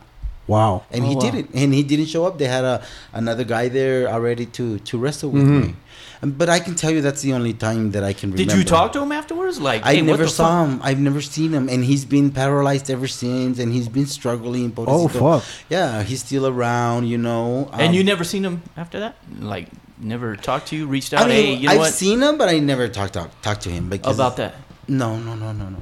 Wow. 0.47 0.83
And 0.91 1.03
Oh, 1.05 1.07
he 1.09 1.15
wow. 1.15 1.21
didn't, 1.25 1.49
and 1.53 1.73
he 1.73 1.83
didn't 1.83 2.07
show 2.07 2.25
up. 2.27 2.37
They 2.37 2.47
had 2.57 2.65
a 2.65 2.81
another 3.13 3.43
guy 3.45 3.69
there 3.69 4.07
already 4.09 4.45
to 4.57 4.79
to 4.89 4.97
wrestle 4.97 5.29
with 5.31 5.43
Mhm. 5.47 5.61
me. 5.65 5.75
And- 6.21 6.37
But 6.37 6.49
I 6.49 6.59
can 6.59 6.75
tell 6.75 6.91
you 6.91 7.01
that's 7.01 7.21
the 7.21 7.33
only 7.33 7.53
time 7.53 7.91
that 7.91 8.03
I 8.03 8.13
can 8.13 8.31
remember. 8.31 8.51
Did 8.51 8.57
you 8.59 8.63
talk 8.63 8.93
to 8.93 9.01
him 9.01 9.11
afterwards? 9.11 9.59
Like, 9.59 9.83
I 9.85 9.95
hey, 9.95 10.01
what 10.01 10.07
never 10.07 10.23
the 10.25 10.29
saw 10.29 10.65
fuck? 10.65 10.69
him. 10.69 10.79
I've 10.83 10.99
never 10.99 11.21
seen 11.21 11.51
him, 11.51 11.67
and 11.67 11.83
he's 11.83 12.05
been 12.05 12.31
paralyzed 12.31 12.89
ever 12.91 13.07
since, 13.07 13.57
and 13.59 13.73
he's 13.73 13.87
been 13.89 14.05
struggling. 14.05 14.71
Oh 14.77 15.07
fuck. 15.07 15.43
Yeah, 15.69 16.03
he's 16.03 16.19
still 16.23 16.45
around, 16.45 17.07
you 17.07 17.17
know. 17.17 17.69
And 17.73 17.89
Um, 17.89 17.93
you 17.93 18.03
never 18.03 18.23
seen 18.23 18.43
him 18.45 18.61
after 18.77 18.99
that? 18.99 19.15
Like, 19.39 19.67
never 19.99 20.35
talked 20.35 20.67
to 20.69 20.75
you, 20.75 20.85
reached 20.87 21.13
out? 21.13 21.23
I 21.25 21.27
mean, 21.27 21.35
hey, 21.45 21.53
you 21.55 21.67
know 21.67 21.73
I've 21.73 21.79
what? 21.79 21.93
seen 21.93 22.21
him, 22.21 22.37
but 22.37 22.49
I 22.49 22.59
never 22.59 22.87
talked 22.87 23.13
to, 23.13 23.29
talked 23.41 23.61
to 23.63 23.69
him 23.69 23.89
because 23.89 24.15
About 24.15 24.37
that. 24.37 24.55
No, 24.87 25.17
no, 25.17 25.33
no, 25.35 25.51
no, 25.53 25.69
no. 25.69 25.77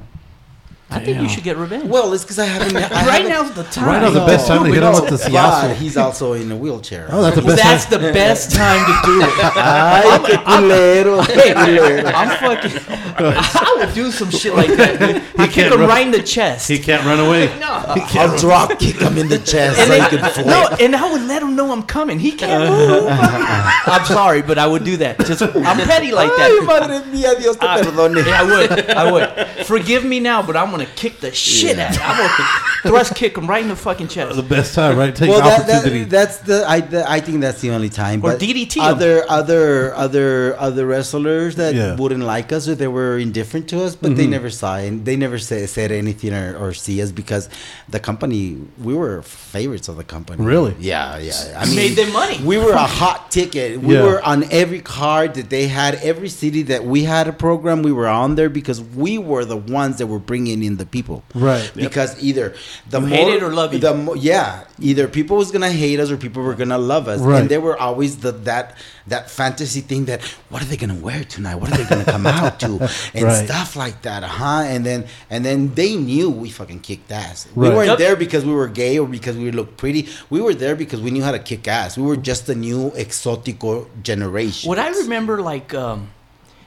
I 0.92 0.98
think 0.98 1.20
you 1.20 1.28
should 1.28 1.44
get 1.44 1.56
revenge. 1.56 1.84
Well, 1.84 2.12
it's 2.12 2.24
because 2.24 2.38
I 2.38 2.46
haven't. 2.46 2.76
I 2.76 2.80
right 2.80 2.90
haven't- 3.24 3.28
now's 3.28 3.52
the 3.54 3.62
time. 3.64 3.86
Right 3.86 4.02
now's 4.02 4.14
the 4.14 4.26
best 4.26 4.46
time 4.48 4.64
to 4.64 4.70
hit 4.72 4.82
him 4.82 4.92
with 4.92 5.04
the 5.04 5.10
But 5.10 5.20
sillazo. 5.20 5.74
he's 5.74 5.96
also 5.96 6.32
in 6.32 6.50
a 6.50 6.56
wheelchair. 6.56 7.06
Oh, 7.10 7.22
that's 7.22 7.36
the 7.36 7.42
best. 7.42 7.62
that's 7.62 7.84
time. 7.86 8.02
the 8.02 8.12
best 8.12 8.52
time 8.52 8.80
to 8.86 9.06
do 9.06 9.20
it. 9.22 9.28
Ay, 9.56 10.18
qué 10.24 10.44
culero, 10.44 11.22
qué 11.26 11.54
culero. 11.54 12.12
I'm 12.12 12.30
fucking. 12.38 12.80
I 13.18 13.76
would 13.78 13.94
do 13.94 14.10
some 14.10 14.30
shit 14.30 14.54
like 14.54 14.70
that. 14.76 14.98
dude. 14.98 15.22
I 15.38 15.46
kick 15.46 15.54
can't 15.54 15.74
him 15.74 15.80
run- 15.80 15.88
right 15.88 16.06
in 16.06 16.12
the 16.12 16.22
chest. 16.22 16.68
He 16.68 16.78
can't 16.78 17.04
run 17.06 17.20
away. 17.20 17.46
no. 17.60 17.68
I'll 17.70 18.36
drop 18.38 18.78
kick 18.78 18.96
him 18.96 19.16
in 19.18 19.28
the 19.28 19.38
chest 19.38 19.76
so 19.76 19.82
And, 19.92 20.02
he 20.02 20.16
can 20.18 20.30
flip. 20.32 20.46
no, 20.46 20.68
and 20.80 20.96
I 20.96 21.10
would 21.12 21.22
let 21.22 21.42
him 21.42 21.54
know 21.56 21.70
I'm 21.72 21.82
coming. 21.84 22.18
He 22.18 22.32
can't 22.32 22.68
move. 22.70 23.06
I'm 23.10 24.04
sorry, 24.06 24.42
but 24.42 24.58
I 24.58 24.66
would 24.66 24.84
do 24.84 24.96
that. 24.98 25.18
Just 25.26 25.42
I'm 25.42 25.76
petty 25.86 26.12
like 26.12 26.30
Ay, 26.32 26.36
that. 26.36 26.64
madre 26.66 27.00
mía, 27.12 27.38
Dios 27.38 27.56
te 27.56 27.66
I- 27.66 27.80
perdone. 27.82 28.24
Yeah, 28.26 28.40
I 28.40 28.44
would. 28.44 28.90
I 28.90 29.12
would. 29.12 29.66
Forgive 29.66 30.04
me 30.04 30.20
now, 30.20 30.42
but 30.42 30.56
I'm 30.56 30.70
gonna 30.70 30.79
kick 30.86 31.20
the 31.20 31.32
shit 31.32 31.78
out. 31.78 31.90
of 31.90 31.96
him. 31.96 32.02
I'm 32.04 32.16
gonna 32.16 32.68
thrust 32.82 33.14
kick 33.14 33.36
him 33.36 33.46
right 33.46 33.62
in 33.62 33.68
the 33.68 33.76
fucking 33.76 34.08
chest. 34.08 34.36
The 34.36 34.42
best 34.42 34.74
time, 34.74 34.96
right? 34.96 35.14
Take 35.14 35.30
well, 35.30 35.40
that, 35.40 35.62
opportunity. 35.62 36.04
that, 36.04 36.10
that's 36.10 36.38
the 36.38 36.64
I, 36.68 36.80
the 36.80 37.10
I 37.10 37.20
think 37.20 37.40
that's 37.40 37.60
the 37.60 37.70
only 37.70 37.88
time. 37.88 38.20
Or 38.20 38.32
But 38.32 38.40
DDT 38.40 38.78
'em. 38.78 38.84
other 38.84 39.24
other 39.28 39.94
other 39.94 40.56
other 40.58 40.86
wrestlers 40.86 41.56
that 41.56 41.74
Yeah. 41.74 41.96
wouldn't 41.96 42.24
like 42.24 42.52
us 42.52 42.68
or 42.68 42.74
they 42.74 42.88
were 42.88 43.18
indifferent 43.18 43.68
to 43.68 43.82
us, 43.84 43.94
but 43.94 44.16
they 44.16 44.22
mm-hmm. 44.22 44.32
never 44.32 44.50
saw 44.50 44.76
it. 44.78 45.04
They 45.04 45.16
never 45.16 45.38
say, 45.38 45.66
said 45.66 45.92
anything 45.92 46.32
or, 46.34 46.56
or 46.56 46.72
see 46.72 47.02
us 47.02 47.12
because 47.12 47.48
the 47.88 48.00
company 48.00 48.58
we 48.82 48.94
were 48.94 49.22
favorites 49.22 49.88
of 49.88 49.96
the 49.96 50.04
company. 50.04 50.44
Really? 50.44 50.74
Yeah, 50.78 51.18
yeah. 51.18 51.58
I 51.58 51.66
mean, 51.66 51.76
Made 51.76 51.96
them 51.96 52.12
money. 52.12 52.38
We 52.44 52.58
were 52.58 52.72
a 52.72 52.78
hot 53.02 53.30
ticket. 53.30 53.80
We 53.80 53.94
Yeah. 53.94 54.02
were 54.04 54.22
on 54.24 54.44
every 54.50 54.80
card 54.80 55.34
that 55.34 55.50
they 55.50 55.68
had. 55.68 55.94
Every 55.96 56.28
city 56.28 56.62
that 56.64 56.84
we 56.84 57.04
had 57.04 57.28
a 57.28 57.32
program, 57.32 57.82
we 57.82 57.92
were 57.92 58.08
on 58.08 58.34
there 58.34 58.48
because 58.48 58.80
we 58.80 59.18
were 59.18 59.44
the 59.44 59.56
ones 59.56 59.98
that 59.98 60.06
were 60.06 60.18
bringing 60.18 60.62
in 60.62 60.69
the 60.76 60.86
people. 60.86 61.22
Right. 61.34 61.70
Because 61.74 62.20
either 62.22 62.54
the 62.88 63.00
You 63.00 63.06
more, 63.06 63.16
hate 63.18 63.34
it 63.34 63.42
or 63.42 63.52
love 63.52 63.72
you. 63.72 63.78
The 63.80 63.94
mo- 63.94 64.14
yeah, 64.14 64.64
either 64.80 65.08
people 65.08 65.36
was 65.36 65.50
gonna 65.50 65.70
hate 65.72 65.98
us 66.00 66.10
or 66.10 66.16
people 66.16 66.42
were 66.42 66.54
gonna 66.54 66.78
love 66.78 67.08
us. 67.08 67.20
Right. 67.20 67.40
And 67.40 67.48
they 67.48 67.58
were 67.58 67.76
always 67.80 68.18
the 68.18 68.32
that 68.50 68.76
that 69.06 69.28
fantasy 69.30 69.80
thing 69.80 70.04
that 70.04 70.22
what 70.50 70.62
are 70.62 70.66
they 70.66 70.76
gonna 70.76 70.94
wear 70.94 71.24
tonight? 71.24 71.56
What 71.56 71.72
are 71.72 71.76
they 71.76 71.84
gonna 71.88 72.04
come 72.04 72.26
out 72.26 72.60
to? 72.60 72.88
And 73.14 73.24
Right. 73.24 73.44
stuff 73.46 73.74
like 73.76 74.02
that, 74.02 74.22
huh? 74.22 74.62
And 74.66 74.84
then 74.86 75.06
and 75.30 75.44
then 75.44 75.74
they 75.74 75.96
knew 75.96 76.30
we 76.30 76.50
fucking 76.50 76.80
kicked 76.80 77.10
ass. 77.10 77.48
We 77.54 77.68
weren't 77.68 77.88
Yep. 77.88 77.98
there 77.98 78.16
because 78.16 78.44
we 78.44 78.52
were 78.52 78.68
gay 78.68 78.98
or 78.98 79.08
because 79.08 79.36
we 79.36 79.50
looked 79.50 79.76
pretty. 79.76 80.08
We 80.30 80.40
were 80.40 80.54
there 80.54 80.76
because 80.76 81.00
we 81.00 81.10
knew 81.10 81.22
how 81.24 81.32
to 81.32 81.38
kick 81.38 81.66
ass. 81.68 81.96
We 81.96 82.04
were 82.04 82.16
just 82.16 82.46
the 82.46 82.54
new 82.54 82.90
exotico 82.90 83.86
generation. 84.02 84.68
What 84.68 84.78
I 84.78 84.88
remember, 84.90 85.42
like, 85.42 85.74
um, 85.74 86.08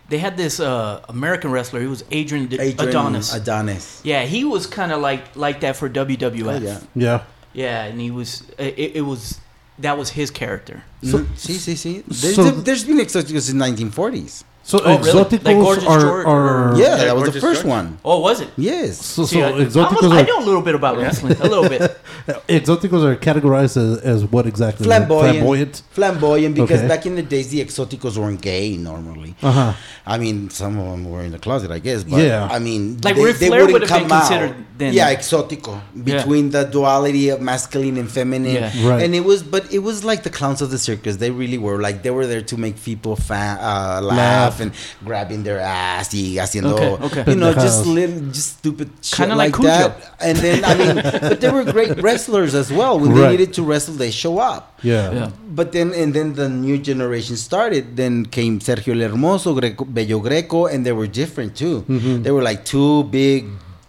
they 0.09 0.17
had 0.17 0.37
this 0.37 0.59
uh, 0.59 1.01
American 1.09 1.51
wrestler. 1.51 1.79
He 1.81 1.87
was 1.87 2.03
Adrian, 2.11 2.47
D- 2.47 2.59
Adrian 2.59 2.89
Adonis. 2.89 3.33
Adonis. 3.33 4.01
yeah, 4.03 4.23
he 4.25 4.43
was 4.43 4.67
kind 4.67 4.91
of 4.91 5.01
like 5.01 5.35
like 5.35 5.61
that 5.61 5.75
for 5.75 5.89
WWF. 5.89 6.45
Oh, 6.45 6.57
yeah. 6.63 6.79
yeah. 6.95 7.23
Yeah, 7.53 7.83
and 7.85 7.99
he 8.01 8.09
was. 8.11 8.43
It, 8.57 8.95
it 8.97 9.01
was 9.05 9.39
that 9.79 9.97
was 9.97 10.09
his 10.11 10.31
character. 10.31 10.83
So, 11.03 11.25
see, 11.35 11.53
see, 11.53 11.75
see. 11.75 12.03
There's, 12.07 12.35
so- 12.35 12.51
there's 12.51 12.83
been 12.85 12.97
exoticos 12.97 13.49
in 13.51 13.57
1940s. 13.57 14.43
So 14.65 14.79
Oh, 14.83 14.97
really? 14.97 15.11
Like 15.13 15.57
Gorgeous 15.57 15.85
are, 15.85 15.99
George 15.99 16.25
are 16.25 16.73
Yeah, 16.77 16.83
Yeah, 16.95 16.95
that 17.05 17.15
was 17.17 17.33
the 17.33 17.41
first 17.41 17.61
George. 17.63 17.69
one. 17.77 17.97
Oh, 18.05 18.19
was 18.21 18.39
it? 18.39 18.49
Yes. 18.55 18.97
so, 19.05 19.23
so 19.23 19.35
See, 19.35 19.43
I, 19.43 19.51
exoticals 19.51 20.03
I'm 20.05 20.11
a- 20.11 20.15
I 20.15 20.21
are 20.21 20.25
know 20.25 20.39
a 20.39 20.45
little 20.45 20.61
bit 20.61 20.73
about 20.75 20.97
wrestling, 20.97 21.35
a 21.41 21.47
little 21.47 21.67
bit. 21.67 21.81
exoticals 22.47 23.03
are 23.03 23.15
categorized 23.17 23.75
as, 23.75 23.99
as 23.99 24.23
what 24.25 24.47
exactly? 24.47 24.85
Flamboyant. 24.85 25.35
Flamboyant. 25.35 25.81
Flamboyant 25.91 26.55
because 26.55 26.79
Okay. 26.79 26.87
back 26.87 27.05
in 27.05 27.15
the 27.15 27.21
days 27.23 27.49
the 27.49 27.59
exoticos 27.63 28.17
weren't 28.17 28.41
gay 28.41 28.77
normally. 28.77 29.35
Uh 29.41 29.51
huh. 29.51 29.73
I 30.05 30.17
mean, 30.17 30.49
some 30.49 30.77
of 30.79 30.85
them 30.91 31.09
were 31.09 31.21
in 31.23 31.31
the 31.31 31.39
closet, 31.39 31.69
I 31.71 31.79
guess. 31.79 32.03
But 32.05 32.21
Yeah. 32.21 32.47
I 32.49 32.59
mean, 32.59 32.99
Like 33.03 33.17
Ric 33.17 33.35
Flair 33.35 33.51
wouldn't 33.65 33.73
would 33.73 33.81
have 33.81 33.89
been 33.99 34.09
come 34.09 34.11
out. 34.11 34.27
considered 34.29 34.55
then- 34.77 34.93
Yeah, 34.93 35.13
exotico 35.13 35.81
between 36.03 36.51
the 36.51 36.63
duality 36.63 37.29
of 37.29 37.41
masculine 37.41 37.97
and 37.97 38.09
feminine. 38.09 38.55
Yeah. 38.55 38.87
Right. 38.89 39.03
And 39.03 39.13
it 39.13 39.25
was, 39.25 39.43
but 39.43 39.71
it 39.73 39.79
was 39.79 40.03
like 40.05 40.23
the 40.23 40.29
clowns 40.29 40.61
of 40.61 40.71
the 40.71 40.77
circus. 40.79 41.17
They 41.17 41.31
really 41.31 41.57
were 41.57 41.79
like 41.81 42.03
they 42.03 42.11
were 42.11 42.25
there 42.27 42.41
to 42.43 42.57
make 42.57 42.81
people 42.81 43.15
fa- 43.15 43.57
uh, 43.61 44.01
laugh, 44.01 44.52
Laugh. 44.53 44.61
and 44.61 44.71
grabbing 45.05 45.43
their 45.43 45.59
ass 45.59 46.13
y 46.13 46.37
haciendo, 46.39 46.73
Okay, 46.77 47.21
okay. 47.21 47.31
you 47.31 47.35
know, 47.37 47.53
just 47.53 47.85
little, 47.85 48.19
just 48.31 48.59
stupid 48.59 48.89
shit 49.01 49.17
Kinda 49.17 49.35
like, 49.35 49.57
like 49.57 49.67
that. 49.67 50.13
And 50.21 50.37
then 50.37 50.63
I 50.63 50.73
mean, 50.75 50.95
but 51.21 51.41
they 51.41 51.49
were 51.49 51.63
great 51.65 52.01
wrestlers 52.05 52.53
as 52.55 52.71
well. 52.71 52.99
When 52.99 53.11
Right. 53.11 53.21
they 53.21 53.37
needed 53.37 53.53
to 53.55 53.63
wrestle, 53.63 53.95
they 53.95 54.11
show 54.11 54.39
up. 54.39 54.79
Yeah. 54.83 55.11
Yeah. 55.11 55.29
But 55.53 55.71
then, 55.71 55.93
and 55.93 56.13
then 56.13 56.33
the 56.33 56.49
new 56.49 56.77
generation 56.77 57.35
started. 57.37 57.95
Then 57.95 58.25
came 58.25 58.59
Sergio 58.59 58.93
El 58.93 59.09
Hermoso, 59.09 59.53
Greco, 59.59 59.85
Bello 59.85 60.19
Greco, 60.19 60.65
and 60.67 60.85
they 60.85 60.91
were 60.91 61.07
different 61.07 61.55
too. 61.55 61.81
Mm-hmm. 61.87 62.23
They 62.23 62.31
were 62.31 62.41
like 62.41 62.65
two 62.65 63.03
big 63.05 63.45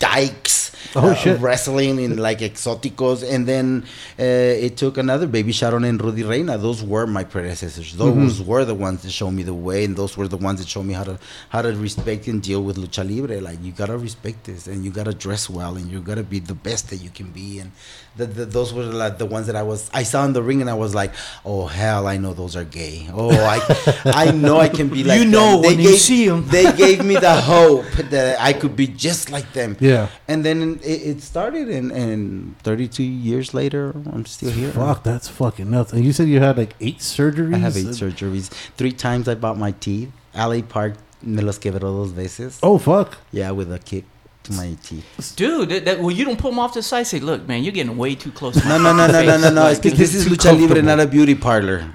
dykes. 0.09 0.63
Oh, 0.97 1.11
uh, 1.11 1.15
shit. 1.15 1.41
Wrestling 1.41 1.99
in 1.99 2.19
like 2.19 2.39
exoticos, 2.41 3.21
and 3.29 3.49
then 3.49 3.85
uh, 4.19 4.23
it 4.67 4.77
took 4.77 4.95
another 4.99 5.27
baby 5.27 5.51
Sharon 5.51 5.83
and 5.85 6.01
Rudy 6.01 6.23
Reyna. 6.23 6.57
Those 6.59 6.83
were 6.85 7.07
my 7.07 7.25
predecessors. 7.25 7.97
Those 7.97 8.41
were 8.51 8.65
the 8.65 8.75
ones 8.87 9.03
that 9.03 9.11
showed 9.11 9.33
me 9.33 9.43
the 9.43 9.55
way, 9.69 9.85
and 9.87 9.97
those 9.97 10.13
were 10.19 10.29
the 10.29 10.37
ones 10.49 10.61
that 10.61 10.69
showed 10.69 10.85
me 10.91 10.95
how 10.95 11.05
to 11.11 11.19
how 11.49 11.63
to 11.63 11.71
respect 11.87 12.29
and 12.29 12.39
deal 12.49 12.63
with 12.63 12.77
lucha 12.77 13.03
libre. 13.11 13.41
Like 13.41 13.59
you 13.67 13.73
gotta 13.73 13.97
respect 14.09 14.45
this, 14.45 14.63
and 14.71 14.85
you 14.85 14.91
gotta 15.01 15.15
dress 15.25 15.45
well, 15.59 15.73
and 15.79 15.87
you 15.91 15.99
gotta 16.11 16.23
be 16.35 16.39
the 16.53 16.55
best 16.69 16.91
that 16.91 16.99
you 17.05 17.11
can 17.19 17.29
be. 17.41 17.49
And 17.63 17.71
the, 18.17 18.27
the, 18.27 18.45
those 18.57 18.71
were 18.77 18.85
like 18.85 19.19
the 19.19 19.27
ones 19.37 19.47
that 19.49 19.57
I 19.57 19.65
was 19.71 19.91
I 19.93 20.05
saw 20.05 20.25
in 20.29 20.33
the 20.39 20.43
ring, 20.51 20.61
and 20.61 20.71
I 20.71 20.75
was 20.85 20.95
like, 20.95 21.13
oh 21.45 21.67
hell, 21.67 22.07
I 22.15 22.17
know 22.23 22.35
those 22.35 22.55
are 22.61 22.69
gay. 22.81 22.97
Oh, 23.13 23.33
I 23.57 23.59
I 24.27 24.27
know 24.45 24.57
I 24.67 24.69
can 24.69 24.89
be 24.97 25.03
like 25.03 25.19
You 25.19 25.25
know 25.37 25.51
them. 25.61 25.63
when 25.67 25.79
you 25.81 25.97
see 26.09 26.29
'em. 26.29 26.47
They 26.57 26.67
gave 26.85 26.99
me 27.11 27.15
the 27.29 27.35
hope 27.55 27.87
that 28.15 28.29
I 28.49 28.53
could 28.53 28.77
be 28.77 28.87
just 29.07 29.25
like 29.37 29.49
them. 29.59 29.77
Yeah. 29.81 29.94
And 30.29 30.45
then 30.45 30.81
it, 30.83 31.01
it 31.11 31.23
started, 31.23 31.69
and, 31.69 31.91
and 31.93 32.59
32 32.61 33.03
years 33.03 33.55
later, 33.55 33.93
I'm 34.13 34.27
still 34.27 34.51
here. 34.51 34.71
Fuck, 34.73 35.03
that's 35.03 35.29
fucking 35.29 35.71
nuts. 35.71 35.93
And 35.93 36.05
you 36.05 36.13
said 36.13 36.29
you 36.29 36.41
had 36.41 36.57
like 36.57 36.75
eight 36.81 36.99
surgeries. 36.99 37.55
I 37.55 37.59
have 37.59 37.77
eight 37.77 37.95
surgeries. 37.95 38.51
Three 38.77 38.93
times 38.93 39.29
I 39.29 39.35
bought 39.35 39.59
my 39.59 39.73
teeth. 39.73 40.11
L.A. 40.35 40.63
Park 40.63 40.95
me 41.23 41.43
los 41.43 41.59
quebró 41.59 41.93
dos 41.93 42.13
veces. 42.13 42.59
Oh 42.63 42.79
fuck. 42.79 43.17
Yeah, 43.33 43.51
with 43.53 43.73
a 43.73 43.79
kick 43.79 44.05
to 44.45 44.53
my 44.53 44.77
teeth. 44.83 45.35
Dude, 45.37 45.69
that, 45.71 45.85
that, 45.87 46.01
well, 46.01 46.11
you 46.11 46.25
don't 46.25 46.39
pull 46.39 46.51
them 46.51 46.59
off 46.61 46.75
the 46.75 46.83
side. 46.83 47.07
Say, 47.07 47.19
look, 47.21 47.47
man, 47.49 47.63
you're 47.65 47.73
getting 47.73 47.97
way 47.97 48.15
too 48.15 48.31
close. 48.31 48.61
To 48.61 48.69
No, 48.69 48.79
my 48.79 48.93
no, 48.93 48.97
no, 48.97 49.07
no, 49.07 49.23
no, 49.23 49.33
face." 49.33 49.43
no, 49.43 49.51
no. 49.51 49.63
Like, 49.63 49.71
It's 49.73 49.81
because 49.81 49.99
this 50.13 50.15
is 50.15 50.27
lucha 50.27 50.59
libre, 50.59 50.83
not 50.83 51.01
a 51.01 51.07
beauty 51.07 51.35
parlor. 51.35 51.91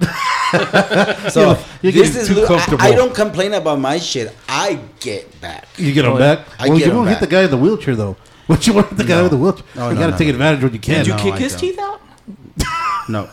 so 1.30 1.58
You're 1.82 1.92
this 1.92 2.08
getting 2.14 2.20
is 2.22 2.28
too 2.28 2.34
lu- 2.34 2.44
I, 2.44 2.46
comfortable. 2.48 2.82
I 2.84 2.92
don't 2.92 3.14
complain 3.14 3.54
about 3.54 3.78
my 3.78 3.98
shit. 3.98 4.34
I 4.48 4.80
get 5.00 5.40
back. 5.40 5.68
You 5.76 5.92
get 5.92 6.02
them 6.02 6.14
Oh, 6.14 6.18
back. 6.18 6.46
I 6.58 6.68
well, 6.68 6.78
get 6.78 6.86
you 6.86 6.90
'em 6.92 6.96
won't 6.98 7.08
hit 7.10 7.20
the 7.20 7.26
guy 7.26 7.42
in 7.44 7.50
the 7.50 7.56
wheelchair 7.56 7.94
though. 7.96 8.16
What 8.50 8.66
you 8.66 8.72
want 8.72 8.88
hit 8.88 8.98
the 8.98 9.04
guy 9.04 9.16
No. 9.18 9.22
with 9.22 9.30
the 9.30 9.36
wheelchair? 9.38 9.64
Oh, 9.76 9.88
you 9.90 9.94
no, 9.94 10.00
gotta 10.00 10.10
no, 10.12 10.18
take 10.18 10.26
no. 10.26 10.32
advantage 10.32 10.62
when 10.64 10.72
you 10.72 10.80
can. 10.80 10.96
Did 10.98 11.06
you 11.06 11.12
No, 11.16 11.22
kick 11.22 11.34
I 11.34 11.38
his 11.38 11.52
don't. 11.52 11.60
teeth 11.60 11.78
out? 11.78 12.00
No, 13.08 13.28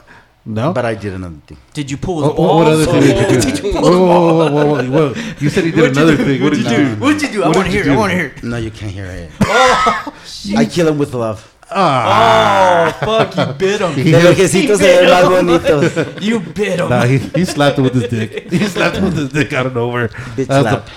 no. 0.47 0.73
but 0.73 0.85
I 0.85 0.95
did 0.95 1.13
another 1.13 1.35
thing. 1.45 1.57
Did 1.73 1.91
you 1.91 1.97
pull 1.97 2.21
his 2.23 2.31
Oh, 2.31 2.33
balls? 2.33 2.57
what 2.63 2.67
other 2.73 2.85
thing 2.85 3.01
did 3.01 3.17
you 3.17 3.27
do? 3.41 3.41
Did 3.51 3.63
you 3.63 3.71
pull 3.73 3.85
his 3.91 3.99
whoa, 3.99 4.49
whoa, 4.49 4.49
whoa, 4.49 4.65
whoa, 4.65 5.11
whoa. 5.13 5.33
You 5.39 5.49
said 5.49 5.63
he 5.65 5.71
did 5.71 5.91
another 5.91 6.15
do? 6.17 6.25
thing. 6.25 6.43
What 6.43 6.53
did 6.53 6.63
you 6.63 6.69
do? 6.69 6.95
do? 6.95 7.01
What'd 7.01 7.21
you 7.21 7.29
do? 7.29 7.43
I 7.43 7.49
want 7.49 7.65
to 7.67 7.71
hear. 7.71 7.83
it. 7.83 7.89
I 7.89 7.95
want 7.97 8.11
to 8.11 8.17
hear. 8.17 8.27
it. 8.35 8.43
No, 8.43 8.57
you 8.57 8.71
can't 8.71 8.91
hear 8.91 9.05
it. 9.05 9.31
Oh, 9.49 10.13
I 10.57 10.65
kill 10.65 10.87
him 10.87 10.97
with 10.97 11.13
love. 11.13 11.53
Ah. 11.69 12.97
Oh, 13.01 13.05
fuck! 13.25 13.35
You 13.35 13.53
bit 13.55 13.81
him. 13.81 13.93
De 14.03 14.11
lejecitos 14.23 14.77
se 14.79 15.01
ven 15.01 15.09
más 15.09 15.25
bonitos. 15.27 16.21
You 16.21 16.39
bit 16.39 16.79
him. 16.79 16.89
Nah, 16.89 17.03
he, 17.03 17.17
he 17.17 17.43
slapped 17.43 17.77
him 17.77 17.83
with 17.83 17.93
his 17.95 18.07
dick. 18.07 18.49
He 18.49 18.65
slapped 18.67 18.95
him 18.97 19.03
with 19.05 19.17
his 19.17 19.29
dick 19.29 19.51
out 19.51 19.65
of 19.65 19.73
nowhere. 19.75 20.07
Bitch 20.07 20.47
That's 20.47 20.89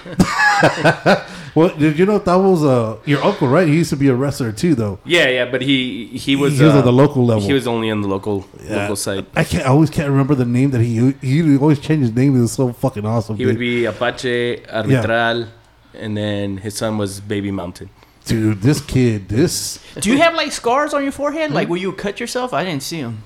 slap. 1.05 1.29
The- 1.55 1.61
well, 1.61 1.69
did 1.77 1.99
you 1.99 2.07
know 2.07 2.19
that 2.19 2.35
was 2.35 2.65
uh, 2.65 2.97
your 3.05 3.23
uncle, 3.25 3.49
right? 3.49 3.67
He 3.69 3.75
used 3.75 3.91
to 3.91 3.97
be 3.97 4.09
a 4.09 4.15
wrestler 4.15 4.53
too, 4.53 4.75
though. 4.75 4.99
Yeah, 5.05 5.29
yeah, 5.29 5.45
but 5.51 5.63
he 5.63 6.07
he 6.07 6.37
was 6.37 6.59
He 6.59 6.65
was 6.65 6.75
uh, 6.75 6.79
at 6.79 6.85
the 6.85 6.93
local 6.93 7.25
level. 7.25 7.43
He 7.47 7.53
was 7.53 7.67
only 7.67 7.91
on 7.91 8.01
the 8.03 8.09
local 8.09 8.47
Yeah. 8.63 8.77
local 8.83 8.97
side. 8.97 9.27
I 9.35 9.45
can't. 9.45 9.65
I 9.65 9.69
always 9.69 9.91
can't 9.91 10.09
remember 10.11 10.35
the 10.35 10.45
name 10.45 10.71
that 10.71 10.81
he 10.81 11.13
he 11.23 11.57
always 11.59 11.79
changed 11.81 12.03
his 12.03 12.15
name. 12.15 12.37
It 12.37 12.41
was 12.43 12.53
so 12.53 12.73
fucking 12.73 13.05
awesome. 13.07 13.37
He 13.37 13.45
dude. 13.45 13.55
would 13.55 13.61
be 13.61 13.85
Apache, 13.87 14.63
Arbitral, 14.71 15.47
and 15.95 16.17
then 16.17 16.59
his 16.59 16.75
son 16.77 16.99
was 16.99 17.21
Baby 17.21 17.51
Mountain. 17.51 17.91
dude. 18.27 18.61
This 18.63 18.81
kid, 18.81 19.29
this. 19.29 19.79
Do 19.99 20.11
you 20.11 20.19
have 20.19 20.35
like 20.35 20.53
scars 20.53 20.95
on 20.95 21.03
your 21.03 21.13
forehead, 21.13 21.51
like 21.53 21.69
where 21.69 21.81
you 21.81 21.93
cut 21.93 22.21
yourself? 22.21 22.53
I 22.53 22.65
didn't 22.65 22.83
see 22.83 23.03
them. 23.03 23.23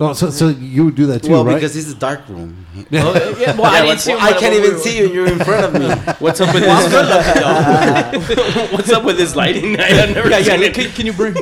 Oh, 0.00 0.12
so 0.12 0.30
so 0.30 0.48
you 0.48 0.84
would 0.84 0.94
do 0.94 1.06
that 1.06 1.24
too, 1.24 1.32
Well, 1.32 1.44
right? 1.44 1.54
because 1.54 1.74
this 1.74 1.86
is 1.88 1.94
dark 1.94 2.28
room. 2.28 2.64
Oh, 2.92 3.36
yeah, 3.40 3.56
well, 3.56 3.66
I 3.66 3.82
didn't 3.84 3.98
see 4.00 4.12
'em 4.12 4.18
I 4.20 4.32
can't 4.32 4.54
even 4.54 4.78
see 4.78 4.96
you. 4.96 5.08
You're 5.08 5.26
in 5.26 5.40
front 5.40 5.64
of 5.66 5.72
me. 5.74 5.88
What's 6.24 6.40
up 6.40 6.54
with 6.54 6.62
this? 6.62 6.92
What's 8.72 8.92
up 8.92 9.02
with 9.04 9.16
this 9.18 9.34
lighting? 9.34 9.78
I've 9.80 10.14
never 10.14 10.30
Yeah, 10.30 10.38
seen 10.42 10.60
yeah. 10.60 10.66
it. 10.68 10.74
Can, 10.74 10.90
can 10.92 11.06
you 11.06 11.12
bring? 11.12 11.34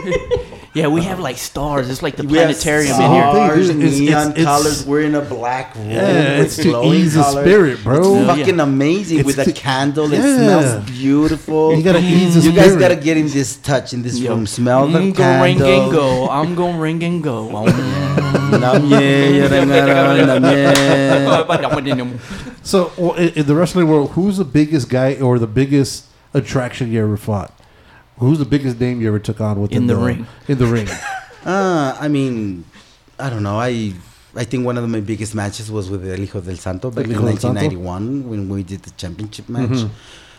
yeah, 0.73 0.87
we 0.89 1.03
have 1.03 1.21
like 1.21 1.37
stars. 1.37 1.91
It's 1.91 2.03
like 2.03 2.17
the 2.17 2.23
We 2.27 2.39
have 2.39 2.47
planetarium 2.49 2.99
in 2.99 3.11
here. 3.11 3.23
stars, 3.31 3.69
It's- 3.69 3.85
it's- 3.85 3.99
neon 4.01 4.31
it's- 4.31 4.45
colors. 4.47 4.87
We're 4.87 5.03
in 5.03 5.15
a 5.15 5.21
black 5.21 5.75
room. 5.77 5.91
yeah, 5.91 6.41
it's 6.41 6.57
to 6.57 6.83
ease 6.85 7.13
the 7.15 7.25
spirit, 7.25 7.85
bro. 7.85 7.99
It's 7.99 8.09
Yeah. 8.27 8.35
fucking 8.37 8.61
amazing 8.61 9.19
It's 9.19 9.27
with 9.27 9.39
a 9.39 9.45
to- 9.45 9.53
candle. 9.53 10.11
It 10.13 10.23
smells 10.23 10.83
beautiful. 10.91 11.75
You 11.77 11.83
gotta 11.83 12.01
ease 12.01 12.35
the 12.35 12.41
You 12.41 12.53
guys 12.53 12.75
gotta 12.77 12.97
get 12.97 13.19
in 13.19 13.29
this 13.29 13.57
touch 13.57 13.93
in 13.93 14.01
this 14.03 14.17
Yo, 14.19 14.31
room. 14.35 14.47
Smell 14.47 14.89
the 14.89 14.99
I'm 14.99 15.13
gonna 15.13 15.43
ring 15.43 15.57
and 15.61 15.67
candle. 15.67 15.91
go. 15.93 16.29
I'm 16.31 16.55
gonna 16.55 16.79
ring 16.79 17.03
and 17.05 17.23
go. 17.23 17.39
Nam 18.51 18.85
ye, 18.87 19.41
yarang 19.41 19.69
yarang, 19.69 20.27
nam 20.27 20.45
ye. 22.13 22.19
So, 22.63 22.93
well, 22.97 23.15
in, 23.15 23.29
in 23.35 23.47
the 23.47 23.55
wrestling 23.55 23.89
world, 23.89 24.11
who's 24.13 24.37
the 24.39 24.45
biggest 24.45 24.89
guy 24.89 25.15
or 25.21 25.39
the 25.39 25.47
biggest 25.47 26.07
attraction 26.35 26.93
you 26.93 27.03
ever 27.03 27.17
fought? 27.17 27.53
Who's 28.19 28.39
the 28.39 28.45
biggest 28.45 28.81
name 28.81 29.01
you 29.01 29.09
ever 29.09 29.19
took 29.19 29.41
on 29.41 29.61
within 29.61 29.79
In 29.83 29.87
the 29.87 29.97
ring. 29.97 30.27
In 30.49 30.59
the 30.59 30.67
ring. 30.67 30.89
Uh, 31.45 31.97
I 32.01 32.09
mean, 32.09 32.65
I 33.19 33.31
don't 33.31 33.43
know. 33.43 33.59
I 33.59 33.93
I 34.35 34.45
think 34.45 34.65
one 34.65 34.77
of 34.79 34.89
my 34.89 35.01
biggest 35.01 35.35
matches 35.35 35.71
was 35.71 35.89
with 35.91 36.07
El 36.07 36.19
Hijo 36.19 36.41
del 36.41 36.57
Santo 36.57 36.91
back 36.91 37.05
El 37.07 37.11
in 37.13 37.17
Hijo 37.17 37.27
del 37.27 37.39
Santo? 37.39 37.61
1991 37.61 38.29
when 38.29 38.49
we 38.49 38.63
did 38.63 38.83
the 38.83 38.91
championship 38.93 39.49
match. 39.49 39.87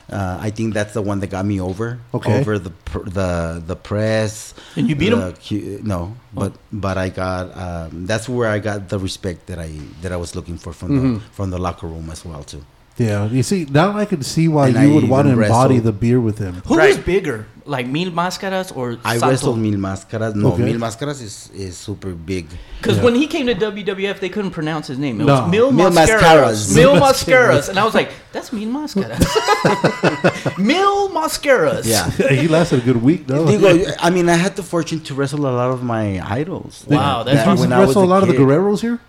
Uh, 0.10 0.38
I 0.40 0.52
think 0.52 0.74
that's 0.74 0.94
the 0.94 1.02
one 1.02 1.20
that 1.20 1.28
got 1.30 1.46
me 1.46 1.60
over. 1.60 2.00
Okay. 2.14 2.40
Over 2.40 2.58
the 2.60 2.70
pr- 2.70 3.04
the 3.10 3.62
the 3.66 3.76
press. 3.76 4.54
And 4.78 4.88
you 4.90 4.96
beat 4.96 5.12
him? 5.12 5.20
the 5.20 5.34
cu- 5.34 5.82
No, 5.84 6.16
but 6.34 6.54
but 6.72 6.98
I 6.98 7.10
got 7.10 7.52
um, 7.58 8.06
that's 8.08 8.30
where 8.30 8.48
I 8.48 8.60
got 8.60 8.88
the 8.88 9.00
respect 9.00 9.48
that 9.48 9.60
I 9.60 9.68
that 10.02 10.12
I 10.14 10.18
was 10.18 10.34
looking 10.36 10.58
for 10.58 10.72
from 10.72 10.90
Mm-hmm. 10.92 11.14
the 11.16 11.20
from 11.36 11.50
the 11.52 11.58
locker 11.60 11.88
room 11.88 12.10
as 12.10 12.24
well 12.24 12.44
too. 12.44 12.64
Yeah, 12.98 13.28
you 13.28 13.44
see, 13.44 13.68
now 13.70 13.96
I 13.96 14.06
can 14.06 14.24
see 14.24 14.48
why 14.48 14.70
And 14.70 14.76
you 14.78 14.90
I 14.92 14.94
would 14.96 15.08
want 15.08 15.28
to 15.28 15.34
even 15.34 15.44
embody 15.44 15.76
wrestled. 15.76 15.84
the 15.86 15.92
beer 15.92 16.20
with 16.20 16.40
him. 16.40 16.64
Who 16.66 16.76
Right. 16.78 16.96
was 16.96 16.98
bigger, 17.06 17.46
like 17.66 17.86
Mil 17.86 18.10
Máscaras 18.10 18.76
or 18.76 18.98
I 19.06 19.18
Sato? 19.20 19.30
wrestled 19.30 19.60
Mil 19.60 19.78
Máscaras. 19.78 20.34
No, 20.34 20.54
Okay. 20.54 20.64
Mil 20.64 20.80
Máscaras 20.80 21.22
is 21.22 21.52
is 21.54 21.78
super 21.78 22.12
big. 22.32 22.48
Because 22.82 22.98
Yeah. 22.98 23.04
when 23.04 23.14
he 23.14 23.28
came 23.28 23.46
to 23.46 23.54
WWF, 23.54 24.20
they 24.20 24.30
couldn't 24.30 24.50
pronounce 24.52 24.88
his 24.88 24.98
name. 24.98 25.22
It 25.22 25.26
No. 25.26 25.42
was 25.42 25.52
Mil, 25.52 25.72
Mil 25.72 25.92
Mascaras. 25.92 26.22
Mascaras. 26.22 26.76
Mil 26.76 26.96
Mascaras. 26.96 27.70
And 27.70 27.78
I 27.78 27.86
was 27.86 27.94
like, 27.94 28.10
that's 28.34 28.52
Mil 28.52 28.70
Mascaras. 28.70 29.22
Mil 30.58 31.10
Mascaras. 31.10 31.86
Yeah. 31.86 32.10
he 32.42 32.48
lasted 32.48 32.80
a 32.80 32.82
good 32.82 33.02
week, 33.04 33.28
though. 33.28 33.46
Digo, 33.46 33.94
I 34.00 34.10
mean, 34.10 34.28
I 34.30 34.38
had 34.38 34.56
the 34.56 34.64
fortune 34.64 35.02
to 35.02 35.14
wrestle 35.14 35.46
a 35.46 35.54
lot 35.62 35.70
of 35.72 35.84
my 35.84 36.20
idols. 36.40 36.84
Wow, 36.88 37.24
that's 37.24 37.38
That 37.38 37.48
awesome. 37.48 37.60
when 37.62 37.70
you 37.70 37.76
I 37.76 37.80
was 37.80 37.88
wrestle 37.90 38.04
a 38.04 38.12
lot 38.14 38.24
of 38.24 38.30
the 38.30 38.34
kid. 38.36 38.42
Guerreros 38.42 38.82
here. 38.82 39.00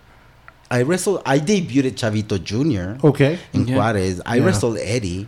I 0.70 0.82
wrestled. 0.82 1.22
I 1.24 1.38
debuted 1.38 1.94
Chavito 1.94 2.42
Jr. 2.42 3.04
Okay. 3.06 3.38
in 3.52 3.66
Yeah. 3.66 3.76
Juarez. 3.76 4.20
I 4.26 4.36
Yeah. 4.36 4.44
wrestled 4.44 4.78
Eddie. 4.78 5.26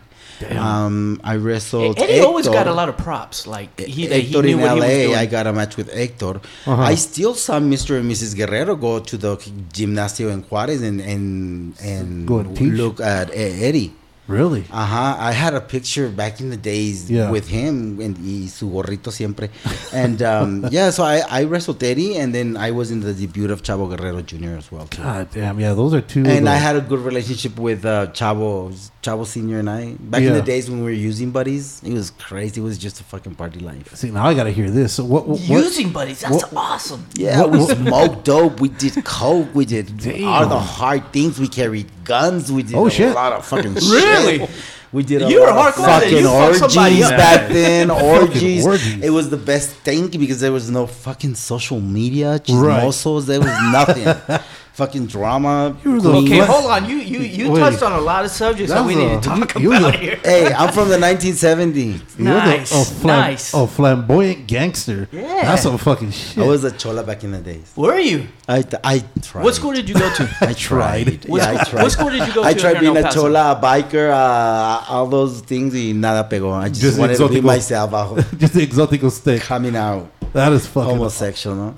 Um, 0.57 1.21
I 1.23 1.37
wrestled. 1.37 1.99
Eddie 1.99 2.21
always 2.21 2.49
got 2.49 2.67
a 2.67 2.73
lot 2.73 2.89
of 2.89 2.97
props. 2.97 3.47
Like 3.47 3.79
he, 3.79 4.07
that 4.07 4.21
he 4.21 4.27
Hector 4.33 4.43
knew 4.43 4.57
in 4.57 4.61
what 4.63 4.75
he 4.75 4.81
LA, 4.81 4.87
was 4.87 4.97
doing. 5.05 5.17
I 5.17 5.27
got 5.27 5.47
a 5.47 5.53
match 5.53 5.77
with 5.77 5.93
Hector. 5.93 6.41
Uh-huh. 6.67 6.83
I 6.83 6.95
still 6.95 7.35
saw 7.35 7.59
Mr. 7.61 7.99
and 7.99 8.11
Mrs. 8.11 8.35
Guerrero 8.37 8.75
go 8.77 9.01
to 9.01 9.17
the 9.19 9.37
gymnasio 9.37 10.33
in 10.33 10.43
Juarez 10.43 10.83
and 10.83 11.01
and 11.01 11.75
and 11.83 12.27
Go 12.27 12.37
look 12.37 13.01
at 13.01 13.31
Eddie. 13.35 13.93
Really? 14.31 14.65
Uh 14.71 14.87
huh. 14.87 15.17
I 15.19 15.33
had 15.33 15.55
a 15.55 15.61
picture 15.61 16.09
back 16.09 16.41
in 16.41 16.51
the 16.51 16.57
days 16.57 17.11
Yeah. 17.11 17.31
with 17.31 17.49
him 17.49 18.01
and 18.01 18.17
y 18.19 18.47
su 18.47 18.67
gorrito 18.71 19.11
siempre. 19.11 19.51
And 19.93 20.23
um, 20.23 20.67
yeah, 20.71 20.91
so 20.91 21.03
I, 21.03 21.23
I 21.29 21.45
wrestled 21.45 21.83
Eddie, 21.83 22.17
and 22.17 22.33
then 22.35 22.57
I 22.57 22.71
was 22.71 22.91
in 22.91 23.01
the 23.01 23.13
debut 23.13 23.51
of 23.51 23.63
Chavo 23.63 23.89
Guerrero 23.91 24.23
Jr. 24.23 24.57
as 24.63 24.71
well. 24.71 24.87
Too. 24.87 25.03
God 25.03 25.29
damn. 25.33 25.59
Yeah, 25.59 25.75
those 25.75 25.93
are 25.95 26.01
two. 26.01 26.25
And 26.27 26.49
I 26.49 26.55
had 26.67 26.77
a 26.77 26.81
good 26.81 27.01
relationship 27.01 27.59
with 27.59 27.85
uh, 27.85 28.07
Chavo, 28.19 28.71
Chavo 29.03 29.27
Senior, 29.27 29.59
and 29.59 29.69
I. 29.69 29.95
Back 29.99 30.23
in 30.23 30.33
the 30.33 30.43
days 30.43 30.71
when 30.71 30.79
we 30.79 30.85
were 30.85 31.03
using 31.11 31.31
buddies, 31.33 31.83
it 31.85 31.93
was 31.93 32.11
crazy. 32.13 32.61
It 32.61 32.65
was 32.65 32.79
just 32.79 33.01
a 33.01 33.05
fucking 33.05 33.35
party 33.35 33.59
life. 33.61 33.95
See, 33.97 34.11
now 34.11 34.27
I 34.27 34.35
got 34.35 34.45
to 34.45 34.53
hear 34.53 34.71
this. 34.71 34.93
So 34.95 35.05
what? 35.05 35.27
what, 35.27 35.41
what 35.41 35.65
Using 35.65 35.91
buddies. 35.91 36.21
That's 36.21 36.45
what- 36.53 36.55
awesome. 36.55 37.05
Yeah, 37.15 37.41
What- 37.43 37.51
we 37.53 37.61
smoked 37.75 38.25
dope. 38.25 38.61
We 38.61 38.69
did 38.69 38.95
coke. 39.05 39.49
We 39.55 39.65
did 39.65 39.97
Damn. 39.99 40.29
all 40.29 40.47
the 40.47 40.59
hard 40.61 41.13
things. 41.13 41.41
We 41.41 41.49
carried 41.49 41.89
guns. 42.05 42.51
We 42.53 42.63
did 42.63 42.77
Oh, 42.77 42.87
a 42.87 42.91
shit. 42.91 43.15
lot 43.15 43.33
of 43.33 43.45
fucking 43.47 43.75
Really? 44.21 44.49
We 44.93 45.05
did 45.05 45.31
You 45.31 45.43
were 45.43 45.47
hardcore 45.47 45.85
fucking 45.87 46.19
You 46.19 46.29
orgies 46.29 47.09
back 47.11 47.49
then. 47.49 47.91
orgies. 48.17 48.67
orgies. 48.67 49.01
It 49.05 49.11
was 49.11 49.31
the 49.31 49.37
best 49.37 49.71
thing 49.71 50.09
because 50.09 50.41
there 50.41 50.51
was 50.51 50.69
no 50.69 50.89
fucking 50.89 51.37
social 51.37 51.81
media. 51.81 52.33
Right. 52.33 52.41
Chismosos. 52.83 53.27
There 53.27 53.39
was 53.39 53.57
nothing. 53.71 54.05
fucking 54.75 55.07
drama. 55.07 55.77
You 55.85 55.93
were 55.93 56.01
the 56.01 56.11
queens. 56.11 56.31
Okay, 56.31 56.39
hold 56.41 56.71
on. 56.71 56.89
You 56.89 56.97
you 56.97 57.21
you 57.21 57.51
Wait. 57.51 57.61
touched 57.61 57.83
on 57.83 57.93
a 57.93 58.01
lot 58.01 58.25
of 58.25 58.31
subjects 58.31 58.73
that 58.73 58.81
That 58.81 58.87
we 58.87 58.97
was 58.97 59.05
need 59.05 59.13
a- 59.13 59.21
to 59.21 59.29
talk 59.29 59.55
you- 59.55 59.61
you 59.73 59.77
about 59.79 59.95
a- 59.95 59.99
here. 59.99 60.19
Hey, 60.25 60.53
I'm 60.53 60.73
from 60.73 60.89
the 60.89 60.97
1970s. 61.09 62.01
You're 62.19 62.25
Nice, 62.35 62.71
the, 62.71 62.77
oh, 62.77 62.85
flam- 62.85 63.21
nice. 63.21 63.55
Oh, 63.55 63.67
flamboyant 63.67 64.47
gangster. 64.47 65.09
Yeah. 65.13 65.43
That's 65.43 65.63
some 65.63 65.77
fucking 65.79 66.11
shit. 66.13 66.43
I 66.43 66.47
was 66.47 66.65
a 66.65 66.71
chola 66.71 67.03
back 67.03 67.25
in 67.25 67.33
the 67.33 67.39
days. 67.41 67.73
Were 67.77 67.99
you? 67.99 68.27
I, 68.49 68.65
I 68.85 69.05
tried. 69.23 69.45
What 69.45 69.55
school 69.55 69.73
did 69.73 69.89
you 69.89 69.95
go 69.95 70.09
to? 70.15 70.29
I 70.41 70.53
tried. 70.55 71.25
What, 71.27 71.43
yeah, 71.43 71.51
I 71.61 71.65
tried. 71.65 71.83
what 71.83 71.93
school 71.93 72.11
did 72.11 72.27
you 72.27 72.35
go 72.35 72.43
to? 72.43 72.49
I 72.49 72.55
tried 72.55 72.79
here 72.79 72.89
in 72.89 72.95
being 72.95 72.97
El 72.97 73.03
a 73.05 73.07
Paso? 73.07 73.21
chola, 73.23 73.53
a 73.53 73.61
biker, 73.61 74.11
uh, 74.11 74.85
all 74.93 75.07
those 75.07 75.41
things, 75.43 75.75
y 75.75 75.93
nada 75.95 76.29
pegó. 76.29 76.53
I 76.53 76.69
just, 76.69 76.81
Just 76.81 76.99
wanted 76.99 77.17
to 77.19 77.29
be 77.29 77.37
exotico. 77.37 77.43
myself 77.45 77.95
out, 77.95 78.17
Just 78.39 78.55
the 78.55 78.67
exotico 78.67 79.11
stick. 79.11 79.43
coming 79.43 79.77
out 79.77 80.11
That 80.33 80.53
is 80.53 80.67
fucking. 80.67 80.91
homosexual, 80.91 81.57
¿no? 81.57 81.75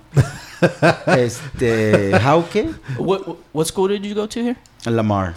este? 1.06 2.12
What, 2.98 3.26
what 3.26 3.36
what 3.52 3.66
school 3.66 3.88
did 3.88 4.04
you 4.06 4.14
go 4.14 4.26
to 4.26 4.42
here? 4.42 4.56
Lamar 4.86 5.34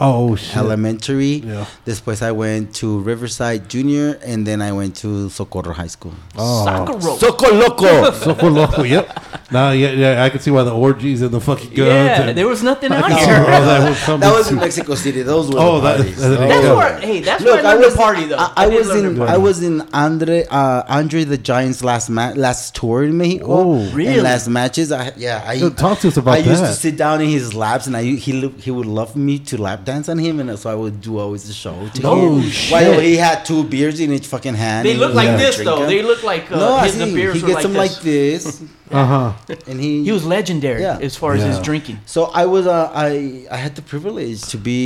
Oh 0.00 0.36
shit. 0.36 0.56
Elementary. 0.56 1.36
Yeah. 1.44 1.64
Después 1.86 2.20
I 2.22 2.32
went 2.32 2.74
to 2.76 3.00
Riverside 3.00 3.68
Junior, 3.68 4.18
and 4.24 4.46
then 4.46 4.60
I 4.60 4.72
went 4.72 4.94
to 4.96 5.30
Socorro 5.30 5.72
High 5.72 5.86
School. 5.86 6.12
Oh. 6.36 6.64
Soccer 6.64 6.92
rope. 6.98 7.18
Soco 7.18 7.50
loco. 7.58 8.10
Soco 8.24 8.54
loco. 8.54 8.82
Yep. 8.82 9.22
Now, 9.52 9.70
yeah, 9.70 9.90
yeah, 9.92 10.24
I 10.24 10.28
can 10.30 10.40
see 10.40 10.50
why 10.50 10.64
the 10.64 10.74
orgies 10.74 11.22
and 11.22 11.30
the 11.30 11.40
fucking 11.40 11.70
guns. 11.70 11.88
yeah, 11.88 12.22
and, 12.22 12.36
there 12.36 12.48
was 12.48 12.62
nothing 12.62 12.92
out 12.92 13.04
I 13.04 13.08
can 13.08 13.18
see 13.18 13.24
here. 13.26 13.40
where 13.44 13.60
that 13.64 13.88
was 13.88 14.20
that 14.20 14.32
was 14.32 14.50
in. 14.50 14.56
Mexico 14.56 14.94
City. 14.96 15.22
Those 15.22 15.48
were 15.50 15.60
Oh, 15.60 15.80
the 15.80 15.88
that- 15.88 15.96
parties. 15.98 16.16
that- 16.20 16.28
Those 16.28 16.38
that- 16.38 16.48
That's 16.48 16.66
were- 16.68 16.76
where, 16.76 16.98
hey, 17.00 17.20
that's 17.20 17.42
Look, 17.44 17.54
where 17.62 17.66
I 17.66 17.72
I 17.72 17.76
was 17.76 17.92
to 17.94 17.98
party 17.98 18.24
though. 18.26 18.36
I, 18.36 18.52
I 18.56 18.68
did 18.68 18.78
was 18.86 18.90
in. 18.96 19.22
I 19.22 19.36
was 19.38 19.62
in 19.62 19.80
Andre 19.94 20.44
uh, 20.50 20.82
Andre 20.88 21.24
the 21.24 21.38
Giant's 21.38 21.82
last 21.84 22.10
ma- 22.10 22.32
last 22.36 22.74
tour 22.74 23.04
in 23.04 23.16
Mexico. 23.16 23.46
Oh. 23.48 23.90
Really? 23.92 24.14
And 24.14 24.22
last 24.24 24.48
matches, 24.48 24.90
I 24.92 25.12
yeah. 25.16 25.42
I 25.46 25.54
Yo, 25.54 25.70
talk 25.70 26.00
to 26.00 26.08
us 26.08 26.16
about 26.18 26.34
I 26.34 26.38
used 26.38 26.62
to 26.64 26.72
sit 26.72 26.96
down 26.96 27.20
in 27.22 27.28
his 27.30 27.54
laps, 27.54 27.86
and 27.86 27.96
I 27.96 28.02
he 28.02 28.48
he 28.58 28.70
would 28.72 28.86
love 28.86 29.14
me 29.16 29.38
to 29.38 29.56
lap 29.62 29.84
dance 29.86 30.08
on 30.10 30.18
him, 30.18 30.34
and 30.40 30.58
so 30.58 30.68
I 30.70 30.74
would 30.74 31.00
do 31.00 31.12
always 31.18 31.44
the 31.50 31.54
show. 31.54 31.74
To 31.94 32.00
Oh, 32.04 32.36
him. 32.38 32.50
shit. 32.50 32.72
While 32.72 33.00
he 33.00 33.16
had 33.16 33.44
two 33.50 33.64
beers 33.64 33.98
in 34.00 34.12
each 34.12 34.26
fucking 34.26 34.54
hand. 34.54 34.86
They 34.86 34.94
look 35.02 35.14
like 35.14 35.30
was 35.32 35.40
this 35.40 35.56
drinking. 35.56 35.74
though. 35.78 35.86
They 35.94 36.02
look 36.02 36.22
like 36.22 36.44
uh, 36.52 36.56
no, 36.58 36.78
his, 36.78 36.98
the 36.98 37.06
see. 37.06 37.14
beers 37.14 37.36
He 37.36 37.42
were 37.42 37.48
gets 37.48 37.54
like 37.56 37.62
them 37.64 37.72
this. 37.72 37.94
like 37.94 38.02
this, 38.02 38.62
Uh 38.90 39.06
huh. 39.12 39.56
and 39.70 39.80
he 39.80 40.04
He 40.04 40.12
was 40.12 40.24
legendary 40.36 40.82
Yeah. 40.82 40.98
as 41.08 41.14
far 41.16 41.30
as 41.34 41.42
his 41.50 41.58
drinking. 41.68 41.98
So 42.06 42.20
I 42.42 42.44
was 42.54 42.66
uh, 42.66 42.90
I 43.08 43.46
I 43.50 43.56
had 43.64 43.74
the 43.80 43.82
privilege 43.92 44.40
to 44.52 44.58
be 44.58 44.80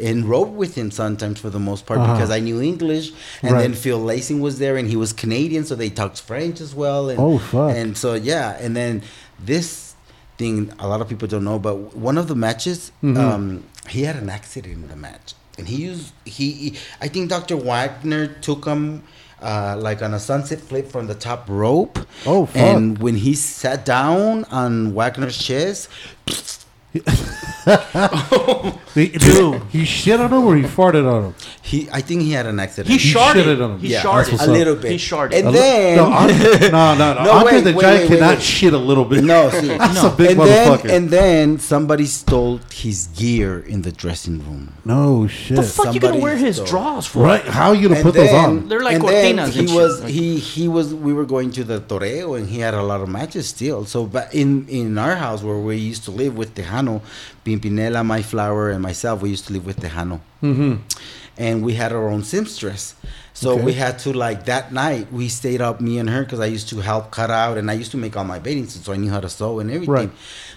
in 0.00 0.16
enrolled 0.16 0.54
with 0.62 0.72
him 0.80 0.90
sometimes 0.90 1.36
for 1.44 1.50
the 1.56 1.62
most 1.70 1.82
part 1.86 2.00
Uh-huh. 2.00 2.14
because 2.14 2.30
I 2.38 2.40
knew 2.40 2.58
English 2.72 3.06
and 3.42 3.52
Right. 3.52 3.62
then 3.62 3.74
Phil 3.74 4.00
Lacing 4.12 4.40
was 4.40 4.54
there 4.62 4.76
and 4.80 4.86
he 4.88 4.96
was 5.04 5.10
Canadian 5.12 5.62
so 5.68 5.74
they 5.74 5.90
talked 6.00 6.18
French 6.30 6.58
as 6.66 6.72
well 6.82 7.02
and 7.10 7.18
Oh, 7.20 7.38
fuck. 7.38 7.70
and 7.78 7.96
so 8.02 8.08
yeah 8.14 8.56
and 8.64 8.74
then 8.80 9.02
this 9.50 9.85
thing 10.38 10.72
a 10.78 10.86
lot 10.86 11.00
of 11.00 11.08
people 11.08 11.26
don't 11.28 11.44
know 11.44 11.58
but 11.58 11.76
one 12.08 12.16
of 12.18 12.26
the 12.28 12.34
matches 12.34 12.92
Mhm. 13.02 13.16
um, 13.18 13.64
he 13.88 14.02
had 14.08 14.16
an 14.16 14.28
accident 14.28 14.74
in 14.84 14.88
the 14.88 14.96
match 14.96 15.34
and 15.58 15.68
he 15.68 15.76
used 15.76 16.12
he, 16.24 16.46
he 16.52 16.68
I 17.00 17.08
think 17.08 17.30
Dr. 17.30 17.56
Wagner 17.56 18.26
took 18.26 18.64
him 18.66 19.02
uh, 19.42 19.76
like 19.78 20.00
on 20.02 20.12
a 20.14 20.18
sunset 20.20 20.60
flip 20.60 20.90
from 20.90 21.06
the 21.06 21.14
top 21.14 21.44
rope 21.48 21.98
Oh, 22.26 22.46
fuck. 22.46 22.56
and 22.56 22.98
when 22.98 23.16
he 23.16 23.34
sat 23.34 23.84
down 23.84 24.44
on 24.62 24.94
Wagner's 24.94 25.36
chest 25.38 25.88
He, 28.94 29.08
Dude. 29.08 29.60
he 29.70 29.84
shit 29.84 30.18
on 30.18 30.32
him 30.32 30.44
or 30.46 30.56
he 30.56 30.62
farted 30.62 31.06
on 31.06 31.24
him. 31.24 31.34
He, 31.60 31.86
I 31.92 32.00
think 32.00 32.22
he 32.22 32.32
had 32.32 32.46
an 32.46 32.58
accident. 32.58 32.88
He, 32.88 32.94
He 32.96 33.10
sharted. 33.10 33.60
on 33.60 33.72
him. 33.72 33.78
He 33.80 33.88
Yeah, 33.88 34.00
sharted. 34.00 34.32
that's 34.32 34.40
what's 34.40 34.48
a 34.48 34.50
up. 34.52 34.56
little 34.58 34.76
bit. 34.76 34.92
He 34.92 34.96
sharted. 34.98 35.38
And 35.38 35.48
A 35.48 35.52
then 35.52 35.96
no, 35.98 36.04
Andre, 36.12 36.36
no, 36.70 36.94
no, 36.94 37.14
no. 37.14 37.24
No, 37.24 37.30
Andre 37.32 37.52
wait, 37.52 37.60
the 37.64 37.72
wait, 37.74 37.82
Giant 37.82 38.00
wait, 38.10 38.18
cannot 38.18 38.34
wait. 38.36 38.42
shit 38.42 38.72
a 38.72 38.78
little 38.78 39.04
bit. 39.04 39.22
no, 39.22 39.50
see, 39.60 39.66
That's 39.66 40.02
a 40.02 40.10
big 40.16 40.30
and 40.30 40.40
motherfucker. 40.40 40.82
then 40.84 40.90
and 41.02 41.10
then 41.10 41.58
somebody 41.58 42.06
stole 42.06 42.60
his 42.72 43.08
gear 43.08 43.58
in 43.60 43.82
the 43.82 43.92
dressing 43.92 44.38
room. 44.46 44.72
no 44.86 45.26
shit. 45.26 45.56
the 45.56 45.62
fuck 45.62 45.92
you 45.92 46.00
gonna 46.00 46.18
wear 46.18 46.36
his 46.36 46.56
stole. 46.56 46.66
drawers 46.68 47.04
for? 47.06 47.22
Right? 47.22 47.42
How 47.44 47.68
are 47.70 47.74
you 47.74 47.88
gonna 47.88 48.00
And 48.00 48.04
put 48.04 48.14
those 48.14 48.32
on? 48.32 48.68
They're 48.70 48.80
like 48.80 48.94
and 48.96 49.04
then 49.08 49.36
cortinas 49.36 49.50
he 49.50 49.60
and 49.60 49.68
shit. 49.68 49.76
was 49.76 50.00
Like- 50.02 50.10
he 50.12 50.38
he 50.38 50.68
was 50.68 50.94
we 50.94 51.12
were 51.12 51.26
going 51.26 51.50
to 51.50 51.64
the 51.64 51.80
toreo 51.80 52.38
and 52.38 52.48
he 52.48 52.60
had 52.60 52.72
a 52.72 52.82
lot 52.82 53.02
of 53.02 53.10
matches 53.10 53.46
still. 53.48 53.84
So 53.84 54.06
but 54.06 54.34
in 54.34 54.66
in 54.68 54.96
our 54.96 55.16
house 55.16 55.42
where 55.42 55.58
we 55.58 55.76
used 55.76 56.04
to 56.04 56.10
live 56.12 56.34
with 56.38 56.54
Tejano, 56.54 56.85
Pimpinela, 57.44 58.04
May 58.04 58.22
Flower, 58.22 58.70
and 58.70 58.80
myself, 58.82 59.22
we 59.22 59.30
used 59.30 59.46
to 59.48 59.52
live 59.52 59.64
with 59.66 59.78
Tejano. 59.80 60.20
Mm-hmm. 60.42 60.74
and 61.38 61.62
we 61.66 61.74
had 61.74 61.92
our 61.92 62.08
own 62.08 62.22
seamstress. 62.22 62.94
So 63.34 63.50
Okay. 63.52 63.64
we 63.68 63.72
had 63.74 63.98
to 64.04 64.10
like 64.26 64.40
that 64.46 64.72
night 64.72 65.12
we 65.12 65.28
stayed 65.28 65.60
up 65.60 65.80
me 65.80 65.98
and 65.98 66.08
her 66.08 66.22
because 66.24 66.40
I 66.40 66.46
used 66.56 66.68
to 66.70 66.76
help 66.80 67.10
cut 67.10 67.30
out 67.30 67.58
and 67.58 67.70
I 67.70 67.74
used 67.74 67.90
to 67.90 67.98
make 67.98 68.16
all 68.16 68.24
my 68.24 68.38
bathing 68.38 68.66
suits 68.66 68.86
so 68.86 68.92
I 68.92 68.96
knew 68.96 69.10
how 69.10 69.20
to 69.20 69.28
sew 69.28 69.58
and 69.60 69.68
everything. 69.70 69.92
Right. 70.00 70.10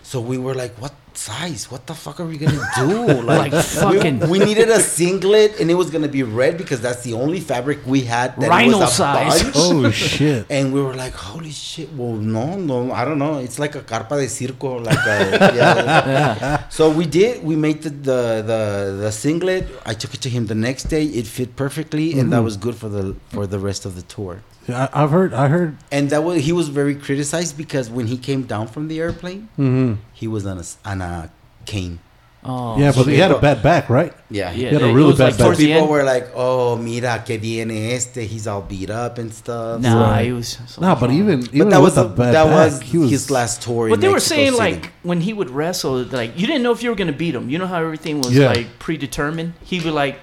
So 0.03 0.21
we 0.21 0.37
were 0.37 0.55
like, 0.63 0.73
what 0.83 0.93
size? 1.19 1.69
What 1.71 1.85
the 1.85 1.95
fuck 2.03 2.19
are 2.21 2.25
we 2.25 2.37
gonna 2.37 2.65
do? 2.75 2.89
Like 3.39 3.53
fucking- 3.53 4.19
We, 4.31 4.39
we 4.39 4.39
needed 4.49 4.69
a 4.69 4.79
singlet 4.79 5.59
and 5.59 5.69
it 5.73 5.77
was 5.81 5.89
gonna 5.93 6.13
be 6.19 6.23
red 6.23 6.57
because 6.61 6.79
that's 6.85 7.03
the 7.07 7.13
only 7.13 7.41
fabric 7.51 7.79
we 7.85 8.01
had. 8.01 8.27
That 8.39 8.49
Rhino 8.49 8.79
was 8.79 8.91
a 8.91 8.95
size. 8.95 9.43
bunch. 9.43 9.55
Oh 9.57 9.91
shit. 9.91 10.45
And 10.49 10.73
we 10.73 10.81
were 10.81 10.95
like, 11.03 11.13
holy 11.13 11.51
shit. 11.51 11.89
Well, 11.93 12.15
no, 12.35 12.55
no, 12.55 12.91
I 12.99 13.03
don't 13.05 13.19
know. 13.19 13.35
It's 13.39 13.59
like 13.63 13.75
a 13.75 13.83
carpa 13.91 14.15
de 14.21 14.27
circo. 14.37 14.71
Like 14.89 15.05
a, 15.15 15.19
yeah. 15.59 16.63
So 16.77 16.83
we 16.99 17.05
did. 17.05 17.43
We 17.43 17.55
made 17.55 17.79
the, 17.85 17.89
the, 17.89 18.19
the, 18.51 18.61
the 19.03 19.11
singlet. 19.11 19.63
I 19.85 19.93
took 19.93 20.13
it 20.13 20.21
to 20.25 20.29
him 20.29 20.47
the 20.53 20.59
next 20.67 20.83
day. 20.95 21.05
It 21.19 21.27
fit 21.27 21.55
perfectly. 21.55 22.07
And 22.17 22.31
that 22.31 22.37
mm-hmm. 22.37 22.45
was 22.45 22.57
good 22.65 22.75
for 22.75 22.89
the, 22.89 23.15
for 23.29 23.45
the 23.53 23.59
rest 23.59 23.85
of 23.85 23.95
the 23.95 24.03
tour. 24.03 24.41
I, 24.67 24.89
I've 24.93 25.11
heard. 25.11 25.33
I 25.33 25.47
heard. 25.47 25.77
And 25.91 26.09
that 26.11 26.23
was, 26.23 26.43
he 26.43 26.51
was 26.51 26.69
very 26.69 26.95
criticized 26.95 27.57
because 27.57 27.89
when 27.89 28.07
he 28.07 28.17
came 28.17 28.43
down 28.43 28.67
from 28.67 28.87
the 28.87 28.99
airplane, 28.99 29.49
Mm-hmm. 29.57 29.93
he 30.13 30.27
was 30.27 30.45
on 30.45 30.57
a, 30.57 30.61
s- 30.61 30.77
on 30.85 31.01
a 31.01 31.31
cane. 31.65 31.99
Oh, 32.41 32.79
Yeah, 32.79 32.93
but 32.95 33.05
he 33.05 33.17
had 33.17 33.31
a 33.31 33.39
bad 33.39 33.61
back, 33.61 33.89
right? 33.89 34.13
Yeah. 34.29 34.51
yeah. 34.53 34.69
had 34.69 34.81
a 34.81 34.93
really 34.93 35.11
bad 35.11 35.19
like 35.19 35.37
back. 35.37 35.45
towards 35.45 35.59
People 35.59 35.87
were 35.87 36.03
like, 36.03 36.29
oh, 36.35 36.77
mira, 36.77 37.21
que 37.25 37.37
viene 37.37 37.91
este. 37.91 38.21
He's 38.21 38.47
all 38.47 38.61
beat 38.61 38.89
up 38.89 39.17
and 39.17 39.33
stuff. 39.33 39.81
Nah, 39.81 40.01
Right. 40.09 40.25
he 40.27 40.31
was. 40.31 40.57
so 40.67 40.79
No, 40.81 40.95
but 40.95 41.11
even 41.11 41.41
even 41.53 41.59
But 41.67 41.69
that 41.71 41.81
with 41.81 41.97
was, 41.97 42.05
a 42.05 42.07
bad 42.07 42.33
that 42.33 42.45
back, 42.45 42.53
was 42.71 42.81
he 42.81 42.97
was 42.97 43.09
his 43.11 43.29
last 43.29 43.61
tour. 43.61 43.89
But 43.89 43.95
in 43.95 43.99
they 43.99 44.07
were 44.07 44.21
saying 44.21 44.53
City. 44.53 44.57
like 44.57 44.91
when 45.03 45.19
he 45.19 45.33
would 45.33 45.49
wrestle, 45.49 46.01
like 46.03 46.39
you 46.39 46.47
didn't 46.47 46.63
know 46.63 46.71
if 46.71 46.81
you 46.81 46.89
were 46.89 46.95
gonna 46.95 47.11
beat 47.11 47.35
him. 47.35 47.49
You 47.49 47.57
know 47.57 47.67
how 47.67 47.81
everything 47.83 48.19
was 48.21 48.33
Yeah. 48.33 48.47
like 48.53 48.79
predetermined. 48.79 49.53
He 49.65 49.81
would 49.81 49.93
like 49.93 50.15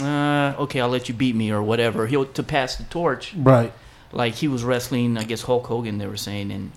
uh, 0.00 0.54
okay, 0.58 0.80
I'll 0.80 0.88
let 0.88 1.08
you 1.08 1.14
beat 1.14 1.34
me 1.34 1.50
or 1.50 1.62
whatever. 1.62 2.06
He'll 2.06 2.26
to 2.26 2.42
pass 2.42 2.76
the 2.76 2.84
torch. 2.84 3.34
Right. 3.34 3.72
Like 4.12 4.34
he 4.34 4.48
was 4.48 4.64
wrestling, 4.64 5.18
I 5.18 5.24
guess 5.24 5.42
Hulk 5.42 5.66
Hogan. 5.66 5.98
They 5.98 6.06
were 6.06 6.16
saying, 6.16 6.50
and 6.50 6.72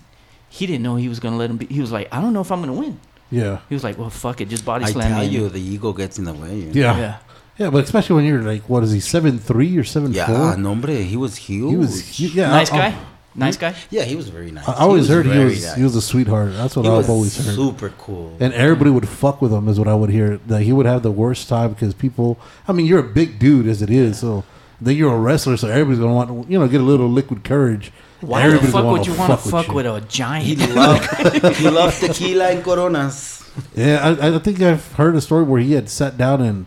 he 0.48 0.66
didn't 0.66 0.82
know 0.82 0.96
he 0.96 1.08
was 1.08 1.20
gonna 1.20 1.36
let 1.36 1.50
him. 1.50 1.56
Be, 1.56 1.66
he 1.66 1.80
was 1.80 1.92
like, 1.92 2.08
I 2.12 2.20
don't 2.20 2.32
know 2.32 2.40
if 2.40 2.50
I'm 2.52 2.60
gonna 2.60 2.72
win. 2.74 3.00
Yeah. 3.30 3.60
He 3.68 3.74
was 3.74 3.82
like, 3.82 3.96
well, 3.96 4.10
fuck 4.10 4.40
it, 4.42 4.48
just 4.50 4.64
body 4.64 4.84
I 4.84 4.90
slam 4.90 5.10
tell 5.10 5.20
me. 5.20 5.26
you, 5.26 5.48
the 5.48 5.60
ego 5.60 5.92
gets 5.94 6.18
in 6.18 6.24
the 6.26 6.34
way. 6.34 6.54
you 6.56 6.66
know? 6.66 6.72
Yeah. 6.74 6.98
Yeah. 6.98 7.18
yeah. 7.56 7.70
but 7.70 7.82
especially 7.84 8.16
when 8.16 8.24
you're 8.26 8.42
like, 8.42 8.68
what 8.68 8.82
is 8.82 8.92
he, 8.92 9.00
seven 9.00 9.38
three 9.38 9.76
or 9.78 9.84
seven 9.84 10.12
Yeah, 10.12 10.26
four? 10.26 10.56
nombre, 10.58 10.92
he 10.96 11.16
was 11.16 11.36
huge. 11.36 11.70
He 11.70 11.76
was, 11.76 12.18
hu- 12.18 12.24
yeah. 12.38 12.48
nice 12.50 12.70
I, 12.70 12.76
guy, 12.90 12.98
nice 13.34 13.56
guy. 13.56 13.74
Yeah, 13.90 14.04
he 14.04 14.16
was 14.16 14.28
very 14.28 14.50
nice. 14.50 14.68
I, 14.68 14.72
I 14.72 14.78
always 14.80 15.08
He 15.08 15.14
heard 15.14 15.26
he 15.26 15.38
was 15.38 15.64
nice. 15.64 15.74
he 15.76 15.82
was 15.82 15.96
a 15.96 16.02
sweetheart. 16.02 16.52
That's 16.54 16.76
what 16.76 16.84
He 16.84 16.90
I've 16.90 16.96
was 16.98 17.08
always 17.08 17.36
heard. 17.46 17.54
super 17.54 17.90
cool. 17.98 18.36
And 18.40 18.52
everybody 18.54 18.90
would 18.90 19.08
fuck 19.08 19.40
with 19.42 19.52
him, 19.52 19.68
is 19.68 19.78
what 19.78 19.88
I 19.88 19.94
would 19.94 20.10
hear. 20.10 20.38
That 20.46 20.62
he 20.62 20.72
would 20.72 20.86
have 20.86 21.02
the 21.02 21.10
worst 21.12 21.48
time 21.48 21.72
because 21.72 21.94
people. 21.94 22.38
I 22.68 22.72
mean, 22.72 22.86
you're 22.86 23.00
a 23.00 23.02
big 23.20 23.38
dude 23.38 23.66
as 23.66 23.82
it 23.82 23.90
is, 23.90 24.18
so 24.20 24.44
then 24.80 24.96
you're 24.96 25.14
a 25.14 25.18
wrestler, 25.18 25.56
so 25.56 25.68
everybody's 25.68 25.98
gonna 26.00 26.14
want 26.14 26.28
to, 26.46 26.52
you 26.52 26.58
know, 26.58 26.66
get 26.68 26.80
a 26.80 26.84
little 26.84 27.08
liquid 27.08 27.44
courage. 27.44 27.92
Why 28.20 28.48
the 28.48 28.58
fuck 28.58 28.84
would 28.84 29.06
you 29.06 29.14
want 29.14 29.30
to 29.32 29.50
fuck 29.50 29.68
you. 29.68 29.74
with 29.74 29.86
a 29.86 30.00
giant? 30.08 30.44
he 30.46 30.54
giant? 30.56 30.74
loved 30.76 31.56
he 31.56 31.68
loved 31.70 32.00
tequila 32.00 32.50
and 32.50 32.62
coronas. 32.62 33.50
Yeah, 33.74 34.16
I, 34.20 34.36
I 34.36 34.38
think 34.38 34.60
I've 34.62 34.92
heard 34.92 35.14
a 35.16 35.20
story 35.20 35.42
where 35.44 35.60
he 35.60 35.72
had 35.72 35.88
sat 35.90 36.16
down 36.16 36.40
and 36.40 36.66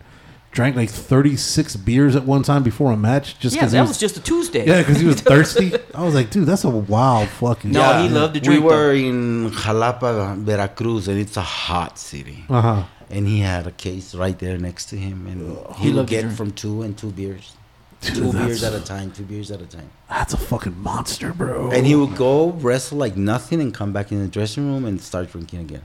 drank 0.56 0.76
like 0.76 0.90
36 0.90 1.76
beers 1.76 2.16
at 2.16 2.24
one 2.24 2.42
time 2.42 2.64
before 2.64 2.92
a 2.92 2.98
match, 2.98 3.38
just 3.38 3.56
yeah, 3.56 3.62
because 3.62 3.72
that 3.74 3.84
he 3.84 3.88
was 3.88 3.98
just 4.00 4.18
a 4.18 4.22
Tuesday. 4.22 4.66
yeah, 4.66 4.80
because 4.80 5.00
he 5.00 5.06
was 5.06 5.22
thirsty. 5.32 5.74
I 5.94 6.04
was 6.04 6.16
like, 6.16 6.32
dude, 6.32 6.48
that's 6.48 6.64
a 6.64 6.70
wild 6.70 7.30
fucking. 7.30 7.72
No, 7.72 8.02
he 8.02 8.10
loved 8.10 8.34
to 8.34 8.40
drink, 8.40 8.64
We 8.64 8.66
were 8.68 8.94
in 8.94 9.52
Jalapa, 9.52 10.38
Veracruz, 10.38 11.08
and 11.08 11.20
it's 11.20 11.38
a 11.38 11.42
hot 11.42 12.00
city. 12.00 12.46
Uh 12.50 12.62
huh. 12.62 12.84
And 13.10 13.28
he 13.28 13.42
had 13.42 13.68
a 13.68 13.72
case 13.72 14.16
right 14.16 14.38
there 14.40 14.58
next 14.58 14.86
to 14.88 14.96
him, 14.98 15.28
and 15.28 15.58
He 15.76 15.84
he 15.84 15.88
would 15.90 15.98
loved 15.98 16.10
get 16.10 16.32
from 16.32 16.52
two 16.54 16.82
and 16.82 16.98
two 16.98 17.12
beers, 17.12 17.54
Dude, 18.02 18.16
two 18.16 18.32
beers 18.32 18.64
at 18.64 18.74
a 18.74 18.80
time, 18.84 19.12
two 19.12 19.24
beers 19.24 19.52
at 19.52 19.62
a 19.62 19.68
time. 19.68 19.90
That's 20.10 20.34
a 20.34 20.38
fucking 20.38 20.80
monster, 20.82 21.32
bro. 21.34 21.70
And 21.72 21.86
he 21.86 21.96
would 21.96 22.16
go 22.16 22.52
wrestle 22.52 22.98
like 22.98 23.16
nothing 23.16 23.62
and 23.62 23.74
come 23.74 23.92
back 23.94 24.12
in 24.12 24.22
the 24.22 24.28
dressing 24.28 24.66
room 24.72 24.86
and 24.86 25.00
start 25.02 25.32
drinking 25.32 25.60
again. 25.60 25.84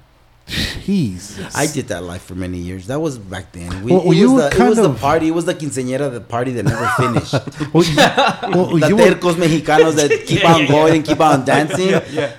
Jesus. 0.51 1.55
I 1.57 1.67
did 1.67 1.89
that 1.89 2.03
life 2.03 2.23
for 2.23 2.35
many 2.35 2.59
years. 2.59 2.87
That 2.89 3.01
was 3.01 3.19
back 3.19 3.53
then. 3.53 3.83
We, 3.85 3.93
Well, 3.93 4.11
it, 4.11 4.17
you 4.17 4.33
was 4.33 4.43
were 4.45 4.51
the, 4.51 4.65
it 4.65 4.69
was 4.69 4.79
kind 4.79 4.95
the 4.95 4.99
party. 4.99 5.29
It 5.29 5.31
was 5.31 5.45
the 5.45 5.55
quinceañera, 5.55 6.11
the 6.13 6.21
party 6.21 6.53
that 6.53 6.65
never 6.65 6.87
finished. 6.97 7.33
well, 7.75 7.85
you, 7.85 7.97
well, 7.97 8.67
the 8.79 8.89
you 8.89 8.97
were, 8.97 9.03
tercos 9.15 9.35
mexicanos 9.35 9.95
that 9.97 10.11
keep 10.27 10.45
on 10.45 10.67
going 10.67 10.95
and 10.97 11.05
keep 11.05 11.21
on 11.21 11.45
dancing. 11.45 11.91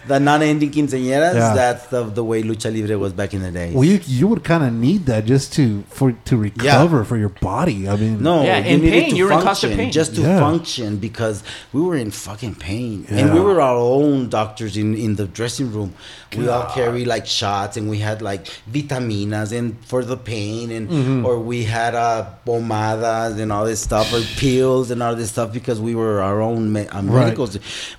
The 0.07 0.19
non-ending 0.19 0.71
quinceañeras. 0.71 1.33
Yeah. 1.35 1.53
That's 1.53 1.87
the, 1.87 2.03
the 2.03 2.23
way 2.23 2.43
lucha 2.43 2.73
libre 2.73 2.97
was 2.99 3.13
back 3.13 3.33
in 3.33 3.41
the 3.41 3.51
day. 3.51 3.71
well, 3.73 3.83
you, 3.85 3.99
you 4.05 4.27
would 4.27 4.43
kind 4.43 4.63
of 4.63 4.73
need 4.73 5.05
that 5.05 5.25
just 5.25 5.53
to 5.53 5.83
for 5.83 6.11
to 6.25 6.37
recover 6.37 7.03
for 7.03 7.17
your 7.17 7.29
body. 7.29 7.87
I 7.87 7.95
mean, 7.95 8.21
No, 8.21 8.43
Yeah, 8.43 8.57
you 8.59 8.75
in 8.75 8.81
needed 8.81 9.01
pain. 9.03 9.09
to 9.11 9.15
You 9.15 9.25
were 9.25 9.31
in 9.31 9.37
function, 9.41 9.47
constant 9.69 9.75
pain. 9.77 9.91
just 9.91 10.15
to 10.15 10.21
Yeah. 10.21 10.39
function 10.39 10.97
because 10.97 11.43
we 11.73 11.81
were 11.81 11.95
in 11.95 12.11
fucking 12.11 12.55
pain, 12.55 13.05
and 13.09 13.33
we 13.33 13.39
were 13.39 13.61
our 13.61 13.77
own 13.77 14.29
doctors 14.29 14.77
in 14.77 14.95
in 14.95 15.15
the 15.15 15.27
dressing 15.27 15.71
room. 15.71 15.93
We 16.37 16.47
all 16.47 16.65
carry 16.73 17.03
like 17.05 17.25
shots, 17.25 17.77
and 17.77 17.89
we 17.89 17.99
had 18.01 18.21
like 18.21 18.43
vitaminas 18.69 19.49
and 19.57 19.77
for 19.85 20.01
the 20.03 20.17
pain, 20.17 20.69
and 20.71 20.85
Mm-hmm. 20.91 21.25
or 21.27 21.39
we 21.39 21.63
had 21.63 21.93
uh, 21.95 22.25
pomadas 22.45 23.39
and 23.39 23.49
all 23.53 23.65
this 23.65 23.79
stuff, 23.81 24.11
or 24.13 24.21
pills 24.37 24.91
and 24.91 25.01
all 25.01 25.15
this 25.15 25.29
stuff 25.31 25.49
because 25.53 25.79
we 25.79 25.93
were 25.95 26.21
our 26.21 26.41
own 26.41 26.71
me- 26.75 26.87
uh, 26.87 27.01
Right. 27.03 27.37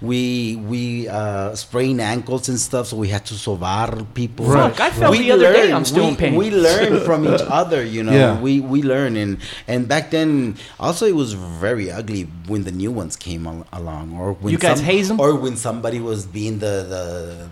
We 0.01 0.57
we 0.73 1.09
uh, 1.09 1.55
sprained 1.55 2.01
ankles 2.01 2.49
and 2.51 2.59
stuff, 2.59 2.85
so 2.89 2.97
we 2.97 3.09
had 3.09 3.25
to 3.31 3.35
sovar 3.35 3.91
people. 4.15 4.47
Right. 4.47 4.71
Fuck, 4.71 4.81
I 4.81 4.91
felt 4.91 5.17
the 5.17 5.33
other 5.33 5.53
day 5.53 5.73
I'm 5.73 5.85
still 5.85 6.05
we, 6.05 6.11
in 6.11 6.17
pain. 6.17 6.35
We 6.35 6.51
learn 6.51 7.01
from 7.09 7.25
each 7.33 7.41
other, 7.61 7.85
you 7.85 8.03
know. 8.03 8.13
Yeah. 8.13 8.41
We 8.41 8.61
we 8.61 8.83
learn 8.83 9.17
and 9.17 9.39
and 9.69 9.89
back 9.89 10.11
then 10.11 10.57
also 10.79 11.07
it 11.07 11.17
was 11.17 11.33
very 11.35 11.91
ugly 11.91 12.23
when 12.51 12.65
the 12.65 12.73
new 12.73 12.91
ones 12.91 13.15
came 13.17 13.47
al- 13.47 13.67
along 13.73 14.13
or 14.19 14.33
when 14.43 14.53
You 14.53 14.59
guys 14.59 14.79
some- 14.79 14.87
haze 14.93 15.11
'em? 15.11 15.21
or 15.21 15.35
when 15.45 15.57
somebody 15.57 16.01
was 16.01 16.27
being 16.27 16.59
the 16.59 16.75
the 16.95 17.05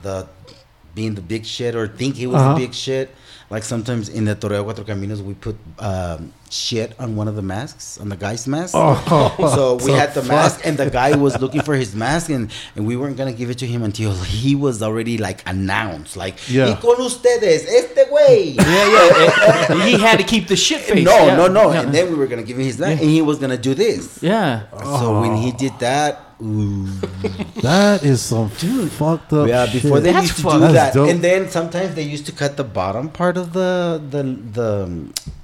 the 0.07 0.17
being 1.01 1.15
the 1.21 1.27
big 1.35 1.45
shit 1.55 1.73
or 1.81 1.85
think 2.01 2.13
he 2.23 2.27
was 2.33 2.37
Uh-huh. 2.41 2.53
the 2.55 2.61
big 2.67 2.75
shit. 2.75 3.09
Like 3.55 3.65
sometimes 3.67 4.05
in 4.09 4.25
the 4.31 4.37
Toreo 4.43 4.63
Cuatro 4.63 4.85
Caminos, 4.87 5.21
we 5.29 5.35
put 5.35 5.57
um, 5.81 6.31
shit 6.65 6.95
on 7.03 7.17
one 7.21 7.27
of 7.27 7.35
the 7.35 7.43
masks, 7.43 7.99
on 8.03 8.07
the 8.09 8.15
guy's 8.25 8.47
mask. 8.47 8.75
Oh, 8.79 8.95
so 9.57 9.75
we 9.85 9.91
so 9.91 9.95
had 10.01 10.11
the 10.15 10.23
fuck. 10.23 10.31
mask, 10.39 10.57
and 10.67 10.79
the 10.79 10.87
guy 10.89 11.11
was 11.17 11.35
looking 11.43 11.63
for 11.69 11.75
his 11.75 11.91
mask, 12.05 12.31
and, 12.31 12.47
and 12.77 12.87
we 12.87 12.95
weren't 13.01 13.17
gonna 13.19 13.33
give 13.35 13.51
it 13.51 13.59
to 13.59 13.67
him 13.67 13.83
until 13.83 14.13
he 14.23 14.55
was 14.55 14.77
already 14.87 15.19
like 15.19 15.43
announced, 15.51 16.15
like, 16.17 16.37
Yeah. 16.47 16.71
"Y 16.71 16.79
con 16.81 16.95
ustedes, 17.03 17.67
este 17.67 18.07
güey." 18.07 18.55
Yeah, 18.71 18.87
yeah. 18.95 19.83
he 19.85 19.99
had 19.99 20.19
to 20.23 20.27
keep 20.33 20.47
the 20.47 20.55
shit 20.67 20.83
face. 20.87 21.03
No, 21.05 21.19
yeah. 21.27 21.35
no, 21.35 21.49
no. 21.51 21.73
Yeah. 21.73 21.83
And 21.83 21.91
then 21.93 22.07
we 22.13 22.15
were 22.21 22.29
gonna 22.31 22.47
give 22.47 22.57
him 22.57 22.67
his 22.71 22.79
mask, 22.79 23.03
and 23.03 23.11
he 23.11 23.19
was 23.21 23.41
gonna 23.43 23.59
do 23.59 23.75
this. 23.75 24.23
yeah. 24.23 24.71
So 24.79 25.21
when 25.23 25.35
he 25.35 25.51
did 25.51 25.75
that, 25.81 26.30
ooh, 26.43 26.87
that 27.63 28.03
is 28.05 28.21
some 28.23 28.49
fucked 28.49 29.33
up. 29.33 29.49
yeah. 29.49 29.67
Before 29.67 29.97
shit. 29.97 30.05
they 30.05 30.13
That's 30.13 30.27
used 30.29 30.37
to 30.37 30.43
fucked. 30.43 30.55
do 30.55 30.61
That's 30.61 30.75
that, 30.75 30.95
dope. 30.95 31.09
and 31.11 31.21
then 31.23 31.49
sometimes 31.51 31.95
they 31.95 32.03
used 32.03 32.27
to 32.27 32.33
cut 32.33 32.57
the 32.57 32.65
bottom 32.65 33.09
part 33.09 33.37
of 33.37 33.53
the 33.53 34.01
the 34.11 34.23
the. 34.59 34.69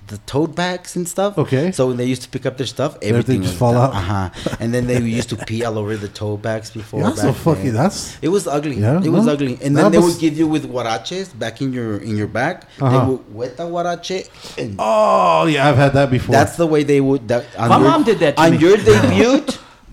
the 0.07 0.19
tote 0.25 0.55
bags 0.55 0.95
and 0.95 1.03
stuff. 1.09 1.35
Okay. 1.37 1.73
So 1.75 1.89
when 1.91 1.97
they 1.99 2.07
used 2.07 2.23
to 2.23 2.31
pick 2.31 2.47
up 2.47 2.55
their 2.57 2.71
stuff, 2.77 2.95
everything 3.03 3.43
just 3.43 3.59
fall 3.59 3.75
out. 3.75 3.91
Uh 3.91 4.07
huh. 4.13 4.55
And 4.63 4.71
then 4.73 4.87
they 4.87 5.01
used 5.03 5.31
to 5.35 5.37
pee 5.49 5.65
all 5.67 5.77
over 5.83 5.97
the 5.99 6.07
tote 6.07 6.43
bags 6.47 6.71
before. 6.71 7.03
That's 7.03 7.23
back 7.27 7.35
a 7.35 7.35
fucking. 7.35 7.73
That's 7.75 8.15
It 8.23 8.31
was 8.31 8.47
ugly. 8.47 8.77
Yeah, 8.79 9.03
it 9.03 9.11
was 9.11 9.27
no. 9.27 9.33
ugly. 9.35 9.59
And 9.65 9.75
That 9.75 9.83
then 9.91 9.93
they 9.93 9.99
was- 9.99 10.15
would 10.15 10.21
give 10.23 10.39
you 10.39 10.47
with 10.47 10.71
huaraches 10.71 11.35
back 11.37 11.59
in 11.61 11.73
your 11.75 11.99
in 11.99 12.15
your 12.17 12.31
back. 12.31 12.71
Uh-huh. 12.79 12.87
They 12.87 13.03
would 13.11 13.35
wet 13.35 13.53
the 13.59 13.67
huarache. 13.67 14.31
And 14.63 14.77
oh 14.79 15.47
yeah, 15.51 15.67
I've 15.69 15.75
had 15.85 15.93
that 15.99 16.09
before. 16.15 16.31
that's 16.39 16.55
the 16.55 16.69
way 16.71 16.85
they 16.87 17.01
would. 17.03 17.27
That, 17.27 17.43
on 17.59 17.69
My 17.75 17.79
your, 17.83 17.89
mom 17.91 18.05
did 18.07 18.19
that 18.23 18.37
to 18.39 18.43
on 18.47 18.51
me. 18.55 18.59
your 18.63 18.77
debut. 18.87 19.43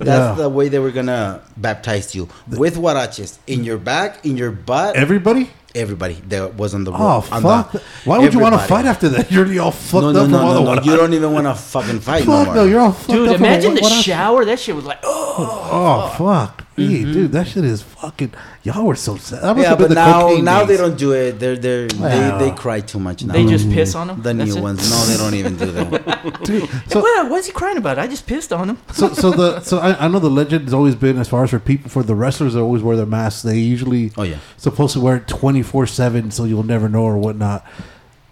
That's 0.03 0.37
Yeah. 0.37 0.43
the 0.43 0.49
way 0.49 0.69
they 0.69 0.79
were 0.79 0.91
gonna 0.91 1.41
baptize 1.57 2.13
you 2.15 2.27
with 2.49 2.75
huaraches 2.77 3.37
in 3.47 3.63
your 3.63 3.77
back, 3.77 4.25
in 4.25 4.37
your 4.37 4.51
butt. 4.51 4.95
everybody. 4.95 5.49
everybody 5.75 6.21
that 6.29 6.53
was 6.55 6.75
on 6.75 6.83
the 6.83 6.91
Oh 6.91 6.99
road. 6.99 7.23
on 7.31 7.41
fuck! 7.41 7.71
the- 7.71 7.81
Why 8.05 8.19
would 8.19 8.31
you 8.31 8.39
want 8.39 8.53
to 8.53 8.59
fight 8.61 8.85
after 8.85 9.09
that? 9.09 9.31
You're 9.31 9.41
already 9.43 9.57
all 9.57 9.71
fucked 9.71 10.03
No, 10.03 10.09
up 10.09 10.15
no, 10.15 10.25
no, 10.27 10.63
no, 10.63 10.73
no. 10.75 10.81
You 10.83 10.95
don't 10.95 11.13
even 11.15 11.33
want 11.33 11.47
to 11.47 11.55
fucking 11.55 11.99
fight 12.01 12.25
Fuck 12.25 12.45
more. 12.45 12.55
no, 12.57 12.63
you're 12.65 12.79
all 12.79 12.91
fucked 12.91 13.09
Dude, 13.09 13.29
up 13.29 13.35
from 13.37 13.45
imagine 13.45 13.71
what- 13.73 13.81
the 13.81 13.89
shower. 13.89 14.45
That 14.45 14.59
shit 14.59 14.75
was 14.75 14.85
like, 14.85 14.99
oh. 15.03 15.69
Oh 15.71 16.13
fuck! 16.15 16.62
Yeah, 16.75 17.03
dude, 17.13 17.31
that 17.33 17.45
shit 17.47 17.63
is 17.65 17.83
fucking. 17.83 18.33
Y'all 18.63 18.83
were 18.85 18.95
so 18.95 19.15
sad. 19.17 19.43
That 19.43 19.55
must 19.55 19.57
Mm-hmm. 19.57 19.61
Yeah, 19.61 19.69
have 19.69 19.77
been 19.77 19.87
but 19.89 19.89
the 19.89 19.95
now 19.95 20.35
now 20.41 20.59
days. 20.65 20.67
they 20.69 20.77
don't 20.77 20.97
do 20.97 21.11
it. 21.13 21.39
They're 21.39 21.55
they're 21.55 21.87
Well. 21.99 22.39
they, 22.39 22.49
they 22.49 22.55
cry 22.55 22.79
too 22.81 22.99
much 22.99 23.23
now. 23.23 23.33
They 23.33 23.45
just 23.45 23.69
piss 23.69 23.93
on 23.93 24.07
them. 24.07 24.21
the 24.23 24.33
That's 24.33 24.51
new 24.53 24.57
it? 24.59 24.61
ones. 24.63 24.89
No, 24.89 25.05
they 25.05 25.17
don't 25.17 25.35
even 25.35 25.55
do 25.55 25.71
that. 25.71 26.41
Dude, 26.43 26.67
so, 26.87 26.99
what, 27.01 27.29
what's 27.29 27.45
he 27.45 27.53
crying 27.53 27.77
about? 27.77 27.99
I 27.99 28.07
just 28.07 28.25
pissed 28.25 28.51
on 28.51 28.69
him. 28.71 28.77
so, 28.91 29.13
so 29.13 29.29
the 29.31 29.59
so 29.61 29.77
I, 29.77 30.05
I 30.05 30.07
know 30.07 30.17
the 30.19 30.29
legend 30.31 30.63
has 30.63 30.73
always 30.73 30.95
been 30.95 31.17
as 31.19 31.29
far 31.29 31.43
as 31.43 31.51
for 31.51 31.59
people 31.59 31.91
for 31.91 32.01
the 32.01 32.15
wrestlers 32.15 32.53
that 32.55 32.61
always 32.61 32.81
wear 32.81 32.97
their 32.97 33.05
masks. 33.05 33.43
They 33.43 33.59
usually 33.59 34.11
Oh, 34.17 34.23
yeah. 34.23 34.39
supposed 34.57 34.93
to 34.93 34.99
wear 34.99 35.17
it 35.17 35.27
twenty 35.27 35.61
four 35.61 35.85
seven, 35.85 36.31
so 36.31 36.43
you'll 36.45 36.63
never 36.63 36.89
know 36.89 37.03
or 37.03 37.17
whatnot. 37.19 37.63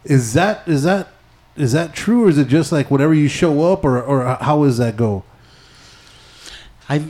Is 0.04 0.34
that 0.34 0.68
is 0.68 0.82
that 0.84 1.10
is 1.56 1.74
that 1.74 1.94
true, 1.94 2.26
or 2.26 2.30
is 2.30 2.39
it 2.39 2.48
just 2.48 2.72
like 2.72 2.89
whatever 2.89 3.14
you 3.14 3.28
show 3.28 3.72
up, 3.72 3.86
or 3.86 4.02
or 4.02 4.36
how 4.42 4.64
does 4.64 4.80
that 4.80 4.98
go? 4.98 5.24
I, 6.89 7.04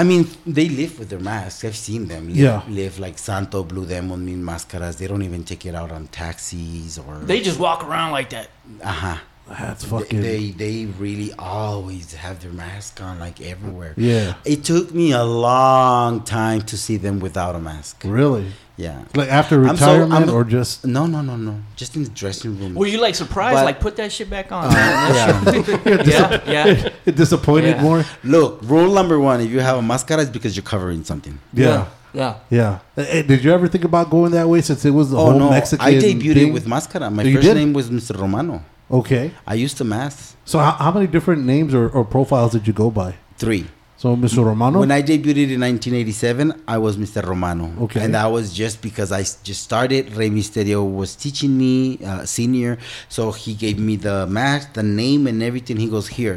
I 0.00 0.02
mean, 0.10 0.22
they 0.46 0.68
live 0.82 0.92
with 0.98 1.08
their 1.12 1.18
masks. 1.32 1.64
I've 1.64 1.76
seen 1.88 2.02
them. 2.12 2.24
Live, 2.28 2.36
Yeah. 2.36 2.62
live 2.80 2.94
like 3.04 3.16
Santo 3.18 3.58
Blue 3.70 3.86
Demon 3.92 4.20
Mil 4.28 4.38
Máscaras. 4.50 4.94
They 4.98 5.08
don't 5.12 5.22
even 5.30 5.42
take 5.50 5.62
it 5.70 5.74
out 5.80 5.90
on 5.96 6.02
taxis 6.08 6.98
or. 7.04 7.12
They 7.32 7.40
just 7.40 7.58
walk 7.58 7.80
around 7.88 8.10
like 8.18 8.30
that. 8.30 8.48
Uh 8.82 8.92
huh. 9.04 9.16
That's 9.48 9.82
They, 9.84 9.90
fucking 9.90 10.20
they 10.28 10.42
they 10.64 10.76
really 11.04 11.30
always 11.38 12.12
have 12.24 12.36
their 12.42 12.52
mask 12.52 13.00
on 13.00 13.18
like 13.18 13.40
everywhere. 13.40 13.94
yeah, 13.96 14.34
It 14.44 14.62
took 14.70 14.86
me 15.00 15.06
a 15.12 15.24
long 15.24 16.22
time 16.22 16.60
to 16.70 16.76
see 16.84 16.98
them 16.98 17.16
without 17.26 17.54
a 17.56 17.58
mask. 17.70 17.94
really. 18.04 18.46
Yeah. 18.78 19.02
Like 19.14 19.28
after 19.28 19.56
I'm 19.66 19.76
so- 19.76 19.86
retirement, 19.92 20.12
I'm- 20.28 20.30
or 20.30 20.44
just 20.44 20.86
No, 20.86 21.06
no, 21.06 21.20
no, 21.20 21.36
no. 21.36 21.54
Just 21.74 21.96
in 21.96 22.04
the 22.04 22.10
dressing 22.10 22.56
room. 22.60 22.74
Were 22.74 22.86
you 22.86 23.00
like 23.00 23.16
surprised? 23.16 23.56
But- 23.56 23.64
like 23.66 23.80
put 23.80 23.96
that 23.96 24.10
shit 24.12 24.30
back 24.30 24.52
on. 24.52 24.70
yeah. 25.18 25.42
yeah, 26.14 26.40
yeah. 26.46 26.88
disappointed 27.22 27.76
Yeah. 27.76 27.82
more. 27.82 28.04
Look, 28.22 28.60
rule 28.62 28.92
number 28.94 29.18
one: 29.18 29.40
if 29.40 29.50
you 29.50 29.60
have 29.60 29.78
a 29.78 29.82
mascara, 29.82 30.22
it's 30.22 30.30
because 30.30 30.56
you're 30.56 30.62
covering 30.74 31.02
something. 31.04 31.38
Yeah. 31.52 31.86
Yeah. 32.14 32.36
Yeah. 32.50 32.78
Eh, 32.96 33.22
Did 33.22 33.44
you 33.44 33.52
ever 33.52 33.66
think 33.68 33.84
about 33.84 34.10
going 34.10 34.30
that 34.32 34.48
way 34.48 34.60
since 34.62 34.84
it 34.84 34.90
was 34.92 35.10
the 35.10 35.18
Oh 35.18 35.26
whole 35.30 35.38
no, 35.38 35.50
Mexican 35.50 35.84
I 35.86 35.94
debuted 35.94 36.34
thing? 36.34 36.52
with 36.54 36.66
mascara. 36.66 37.10
My 37.10 37.22
you 37.24 37.34
first 37.34 37.46
did? 37.48 37.54
name 37.56 37.72
was 37.74 37.90
Mr. 37.90 38.18
Romano. 38.18 38.62
Okay. 38.90 39.32
I 39.46 39.54
used 39.54 39.76
to 39.78 39.84
mask 39.84 40.34
So 40.46 40.58
how, 40.58 40.70
how 40.72 40.90
many 40.90 41.06
different 41.06 41.44
names 41.44 41.74
or, 41.74 41.88
or 41.90 42.04
profiles 42.06 42.52
did 42.52 42.66
you 42.66 42.72
go 42.72 42.90
by? 42.90 43.16
three. 43.36 43.66
So, 43.98 44.14
Mr. 44.14 44.44
Romano. 44.44 44.78
When 44.78 44.92
I 44.92 45.02
debuted 45.02 45.50
in 45.50 45.58
1987, 45.60 46.62
I 46.68 46.78
was 46.78 46.96
Mr. 46.96 47.20
Romano. 47.26 47.72
Okay. 47.82 48.00
And 48.04 48.14
that 48.14 48.26
was 48.26 48.52
just 48.54 48.80
because 48.80 49.10
I 49.10 49.22
just 49.42 49.60
started. 49.64 50.14
Rey 50.14 50.30
Mysterio 50.30 50.86
was 50.88 51.16
teaching 51.16 51.58
me, 51.58 51.98
uh, 52.06 52.24
senior. 52.24 52.78
So 53.08 53.32
he 53.32 53.54
gave 53.54 53.76
me 53.80 53.96
the 53.96 54.24
match, 54.28 54.72
the 54.74 54.84
name, 54.84 55.26
and 55.26 55.42
everything. 55.42 55.78
He 55.78 55.88
goes, 55.88 56.06
Here, 56.06 56.36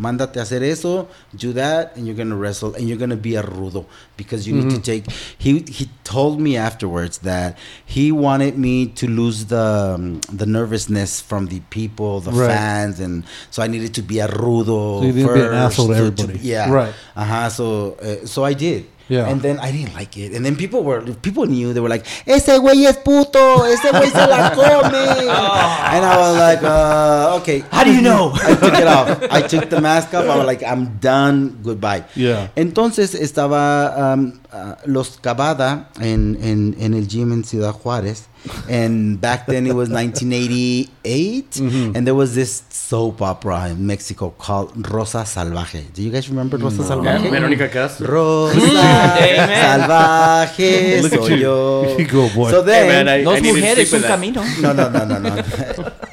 mándate 0.00 0.32
hacer 0.40 0.62
eso, 0.62 1.06
do 1.36 1.52
that, 1.52 1.94
and 1.98 2.06
you're 2.06 2.16
going 2.16 2.30
to 2.30 2.36
wrestle, 2.36 2.74
and 2.76 2.88
you're 2.88 2.96
going 2.96 3.10
to 3.10 3.16
be 3.20 3.34
a 3.36 3.42
rudo 3.42 3.84
because 4.16 4.48
you 4.48 4.54
need 4.54 4.70
to 4.70 4.80
take. 4.80 5.04
He, 5.36 5.60
he 5.68 5.90
told 6.04 6.40
me 6.40 6.56
afterwards 6.56 7.18
that 7.18 7.58
he 7.84 8.10
wanted 8.10 8.56
me 8.56 8.86
to 8.86 9.06
lose 9.06 9.44
the, 9.46 9.60
um, 9.96 10.22
the 10.32 10.46
nervousness 10.46 11.20
from 11.20 11.48
the 11.48 11.60
people, 11.68 12.20
the 12.20 12.30
Right. 12.32 12.48
fans, 12.48 13.00
and 13.00 13.24
so 13.50 13.62
I 13.62 13.66
needed 13.66 13.92
to 13.96 14.02
be 14.02 14.18
a 14.20 14.28
rudo. 14.28 15.00
So 15.00 15.04
you 15.04 15.12
didn't 15.12 15.34
be 15.34 15.40
an 15.42 15.48
first 15.50 15.54
asshole 15.54 15.88
to 15.88 15.92
to- 15.92 15.98
to- 16.10 16.22
everybody. 16.22 16.38
yeah. 16.48 16.70
Right. 16.70 16.94
Uh-huh. 17.16 17.48
So 17.50 17.96
uh, 18.00 18.26
so 18.26 18.44
I 18.44 18.54
did. 18.54 18.86
Yeah. 19.08 19.28
And 19.28 19.42
then 19.42 19.58
I 19.60 19.72
didn't 19.72 19.92
like 19.94 20.16
it. 20.16 20.32
And 20.32 20.40
then 20.40 20.56
people 20.56 20.84
were 20.84 21.02
people 21.20 21.44
knew 21.44 21.72
they 21.74 21.80
were 21.80 21.90
like, 21.92 22.06
Ese 22.24 22.56
güey 22.56 22.86
es 22.86 22.96
puto, 22.96 23.64
ese 23.68 23.92
güey 23.92 24.08
se 24.08 24.24
la 24.26 24.50
come. 24.54 24.94
And 25.92 26.04
I 26.06 26.16
was 26.16 26.36
like, 26.38 26.62
uh, 26.62 27.36
okay. 27.42 27.60
How 27.70 27.84
do 27.84 27.92
you 27.92 28.00
know? 28.00 28.32
I 28.32 28.54
took 28.54 28.74
it 28.74 28.86
off. 28.86 29.08
I 29.30 29.42
took 29.42 29.68
the 29.68 29.80
mask 29.80 30.14
off. 30.14 30.24
I 30.24 30.36
was 30.38 30.46
like, 30.46 30.62
I'm 30.62 30.96
done. 30.98 31.60
Goodbye. 31.62 32.04
Yeah. 32.14 32.48
Entonces 32.56 33.14
estaba 33.14 33.92
um, 33.98 34.40
uh, 34.52 34.74
Los 34.86 35.18
Cavada 35.18 35.88
in, 36.00 36.36
en, 36.42 36.74
en 36.78 36.94
el 36.94 37.06
gym 37.08 37.32
en 37.32 37.44
Ciudad 37.44 37.72
Juárez. 37.72 38.26
And 38.68 39.20
back 39.20 39.46
then 39.46 39.66
it 39.68 39.72
was 39.74 39.88
1988. 39.90 41.60
And 41.94 42.04
there 42.06 42.14
was 42.14 42.34
this 42.34 42.64
soap 42.70 43.22
opera 43.22 43.68
in 43.70 43.86
Mexico 43.86 44.30
called 44.36 44.72
Rosa 44.90 45.18
Salvaje. 45.24 45.92
Do 45.94 46.02
you 46.02 46.10
guys 46.10 46.28
remember 46.28 46.56
Rosa 46.58 46.82
Salvaje? 46.82 47.30
Verónica 47.30 47.70
Castro. 47.70 48.06
Rosa 48.08 48.58
Salvaje 49.62 51.02
Look 51.02 51.12
at 51.12 51.18
soy 51.20 51.28
you. 51.30 51.36
yo. 51.36 51.96
You 51.98 52.06
go, 52.06 52.28
boy. 52.34 52.50
So 52.50 52.62
Hey, 52.64 52.86
then, 52.88 53.06
man, 53.06 53.08
I- 53.20 53.24
Dos 53.24 53.40
need 53.40 53.54
to 53.54 53.60
mujeres, 53.60 53.92
un 53.94 54.00
that. 54.02 54.08
camino. 54.10 54.42
no, 54.60 54.72
no, 54.72 54.88
no, 54.90 55.04
no, 55.04 55.18
no. 55.18 55.42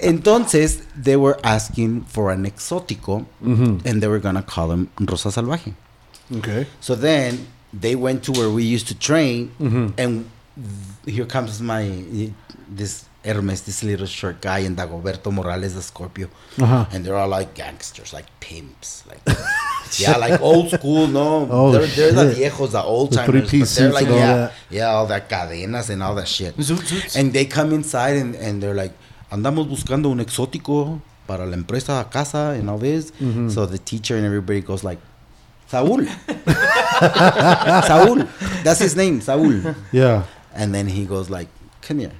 Entonces, 0.02 0.82
they 0.96 1.16
were 1.16 1.38
asking 1.44 2.02
for 2.06 2.32
an 2.32 2.46
exótico, 2.46 3.26
and 3.42 4.02
they 4.02 4.08
were 4.08 4.20
gonna 4.20 4.44
call 4.44 4.72
him 4.72 4.90
Rosa 5.00 5.30
Salvaje. 5.30 5.74
okay. 6.38 6.68
So 6.80 6.96
then 6.96 7.40
they 7.74 7.96
went 7.96 8.24
to 8.24 8.32
where 8.32 8.50
we 8.50 8.64
used 8.64 8.88
to 8.88 8.96
train, 8.98 9.52
Mm-hmm. 9.60 9.88
and 9.98 10.30
here 11.06 11.26
comes 11.26 11.62
my 11.62 11.84
this 12.70 13.06
Hermes, 13.24 13.62
this 13.64 13.84
little 13.84 14.06
short 14.08 14.40
guy, 14.42 14.60
and 14.60 14.78
Dagoberto 14.78 15.32
Morales, 15.32 15.74
the 15.76 15.82
Scorpio, 15.82 16.30
Uh-huh. 16.60 16.86
and 16.92 17.04
they're 17.06 17.16
all 17.18 17.28
like 17.28 17.54
gangsters, 17.54 18.14
like 18.14 18.26
pimps, 18.40 19.04
like 19.08 19.20
yeah, 20.00 20.16
like 20.18 20.40
old 20.42 20.72
school. 20.72 21.08
No, 21.08 21.48
Oh, 21.52 21.72
they're, 21.72 21.86
they're 21.88 22.12
the 22.14 22.34
viejos, 22.34 22.72
the 22.72 22.82
old 22.82 23.12
The 23.12 23.18
timers. 23.18 23.50
three-piece 23.50 23.76
They're 23.76 23.92
like 23.92 24.06
and 24.08 24.16
yeah, 24.16 24.34
that. 24.36 24.54
yeah, 24.70 24.86
all 24.88 25.06
that 25.08 25.28
cadenas 25.30 25.90
and 25.90 26.02
all 26.02 26.16
that 26.16 26.28
shit. 26.28 26.56
And 27.16 27.34
they 27.34 27.46
come 27.46 27.74
inside 27.74 28.16
and, 28.18 28.36
and 28.36 28.64
they're 28.64 28.76
like, 28.76 28.94
andamos 29.32 29.68
buscando 29.68 30.10
un 30.12 30.20
exótico 30.20 31.02
para 31.28 31.46
la 31.46 31.54
empresa 31.56 32.08
casa 32.10 32.56
and 32.58 32.70
all 32.70 32.78
this. 32.80 33.12
Mm-hmm. 33.22 33.50
So 33.50 33.66
the 33.66 33.78
teacher 33.78 34.16
and 34.16 34.26
everybody 34.26 34.62
goes 34.62 34.84
like, 34.84 35.00
Saúl. 35.70 36.02
Saúl. 37.90 38.28
That's 38.64 38.80
his 38.80 38.96
name, 38.96 39.22
Saúl. 39.22 39.76
Yeah. 39.92 40.24
And 40.54 40.74
then 40.74 40.88
he 40.88 41.06
goes 41.06 41.30
like, 41.30 41.48
come 41.82 42.00
here. 42.00 42.12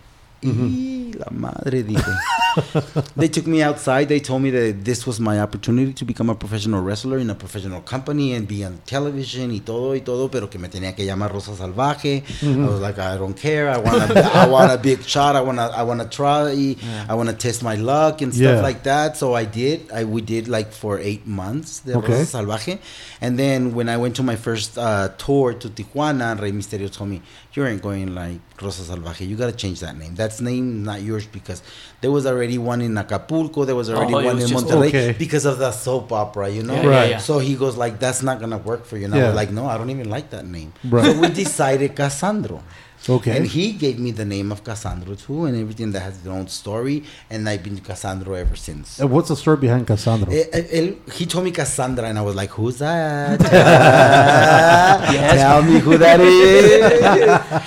Mm-hmm. 0.42 0.68
Y 0.70 1.12
la 1.18 1.28
madre 1.32 1.84
dije. 1.84 2.14
they 3.16 3.28
took 3.28 3.48
me 3.48 3.62
outside. 3.62 4.10
They 4.10 4.20
told 4.20 4.42
me 4.42 4.50
that 4.52 4.84
this 4.86 5.06
was 5.08 5.20
my 5.20 5.40
opportunity 5.40 5.94
to 5.94 6.06
become 6.06 6.30
a 6.30 6.36
professional 6.36 6.82
wrestler 6.82 7.18
in 7.18 7.30
a 7.30 7.36
professional 7.36 7.82
company 7.82 8.34
and 8.34 8.48
be 8.48 8.64
on 8.64 8.80
television 8.86 9.52
y 9.52 9.60
todo 9.60 9.94
y 9.94 10.00
todo, 10.02 10.30
pero 10.30 10.48
que 10.50 10.60
me 10.60 10.68
tenía 10.70 10.96
que 10.96 11.06
llamar 11.06 11.32
Rosa 11.34 11.56
Salvaje. 11.56 12.24
Mm-hmm. 12.42 12.64
I 12.66 12.70
was 12.70 12.80
like, 12.82 13.00
I 13.00 13.18
don't 13.18 13.36
care. 13.36 13.70
I 13.70 13.78
want 13.78 14.12
a, 14.12 14.24
I 14.34 14.48
want 14.48 14.72
a 14.72 14.78
big 14.78 15.04
shot. 15.04 15.36
I 15.36 15.42
want 15.42 15.58
to 15.58 15.64
I 15.64 15.84
want 15.84 16.02
to 16.02 16.08
try. 16.10 16.76
I 17.08 17.14
want 17.16 17.30
to 17.30 17.36
test 17.36 17.64
my 17.64 17.76
luck 17.76 18.22
and 18.22 18.34
stuff 18.34 18.56
Yeah. 18.58 18.62
like 18.62 18.84
that. 18.84 19.18
So 19.18 19.34
I 19.36 19.46
did. 19.46 19.92
I 19.92 20.04
we 20.04 20.22
did 20.22 20.48
like 20.48 20.72
for 20.72 21.00
eight 21.00 21.26
months 21.28 21.80
the 21.82 21.98
Okay. 21.98 22.14
Rosa 22.14 22.38
Salvaje. 22.38 22.80
And 23.22 23.38
then 23.38 23.74
when 23.76 23.90
I 23.90 23.98
went 23.98 24.16
to 24.18 24.24
my 24.24 24.36
first 24.36 24.78
uh, 24.78 25.10
tour 25.18 25.54
to 25.54 25.70
Tijuana, 25.70 26.40
Rey 26.40 26.52
Mysterio 26.52 26.90
told 26.92 27.10
me, 27.10 27.22
"You 27.54 27.66
ain't 27.66 27.82
going 27.82 28.16
like 28.16 28.40
Rosa 28.62 28.84
Salvaje. 28.84 29.28
You 29.28 29.36
gotta 29.36 29.52
change 29.56 29.80
that 29.82 29.98
name. 29.98 30.16
That's 30.16 30.40
name 30.42 30.84
not 30.84 31.02
yours 31.02 31.26
because 31.28 31.62
there 32.02 32.12
was 32.12 32.26
already 32.26 32.58
one 32.58 32.82
in 32.82 32.98
Acapulco. 32.98 33.66
There 33.66 33.76
was 33.76 33.90
already 33.90 34.14
Oh, 34.14 34.20
it 34.20 34.26
one 34.26 34.36
was 34.36 34.44
in 34.46 34.50
just- 34.52 34.66
Monterrey 34.68 34.88
Okay. 34.88 35.16
because 35.18 35.46
of 35.46 35.58
the 35.60 35.72
soap 35.72 36.12
opera, 36.12 36.48
you 36.50 36.64
know. 36.64 36.74
Yeah, 36.76 36.84
yeah, 36.84 36.90
Right. 36.90 37.10
yeah. 37.12 37.18
So 37.20 37.40
he 37.40 37.56
goes 37.56 37.76
like, 37.78 38.00
"That's 38.00 38.22
not 38.24 38.40
gonna 38.40 38.58
work 38.58 38.86
for 38.86 38.98
you." 38.98 39.06
And 39.06 39.14
I 39.16 39.18
Yeah. 39.18 39.28
was 39.28 39.36
like, 39.36 39.52
"No, 39.52 39.66
I 39.68 39.78
don't 39.78 39.90
even 39.90 40.10
like 40.10 40.30
that 40.32 40.46
name." 40.48 40.72
Right. 40.90 41.04
So 41.06 41.20
we 41.20 41.28
decided 41.30 41.96
Cassandro. 41.96 42.62
Okay. 43.08 43.38
And 43.38 43.46
he 43.48 43.72
gave 43.72 43.98
me 43.98 44.12
the 44.12 44.26
name 44.26 44.52
of 44.52 44.64
Cassandro 44.64 45.16
too, 45.16 45.46
and 45.46 45.56
everything 45.58 45.92
that 45.94 46.02
has 46.02 46.18
its 46.18 46.28
own 46.28 46.48
story, 46.48 47.04
and 47.30 47.48
I've 47.48 47.64
been 47.64 47.78
Cassandro 47.80 48.34
ever 48.34 48.56
since. 48.56 49.00
And 49.00 49.10
what's 49.10 49.30
the 49.30 49.36
story 49.36 49.58
behind 49.58 49.88
Cassandra? 49.88 50.32
Eh, 50.34 50.44
eh, 50.52 50.62
él- 50.82 51.14
he 51.14 51.26
told 51.26 51.46
me 51.46 51.52
Cassandra, 51.52 52.06
and 52.10 52.20
I 52.20 52.22
was 52.22 52.36
like, 52.36 52.50
"Who's 52.52 52.78
that? 52.80 53.40
Yes. 55.14 55.36
Tell 55.42 55.62
me 55.64 55.80
who 55.80 55.98
that 55.98 56.20
is." 56.20 56.80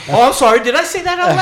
Oh, 0.14 0.26
I'm 0.28 0.32
sorry. 0.34 0.60
Did 0.62 0.74
I 0.74 0.84
say 0.84 1.02
that 1.02 1.18
out 1.18 1.34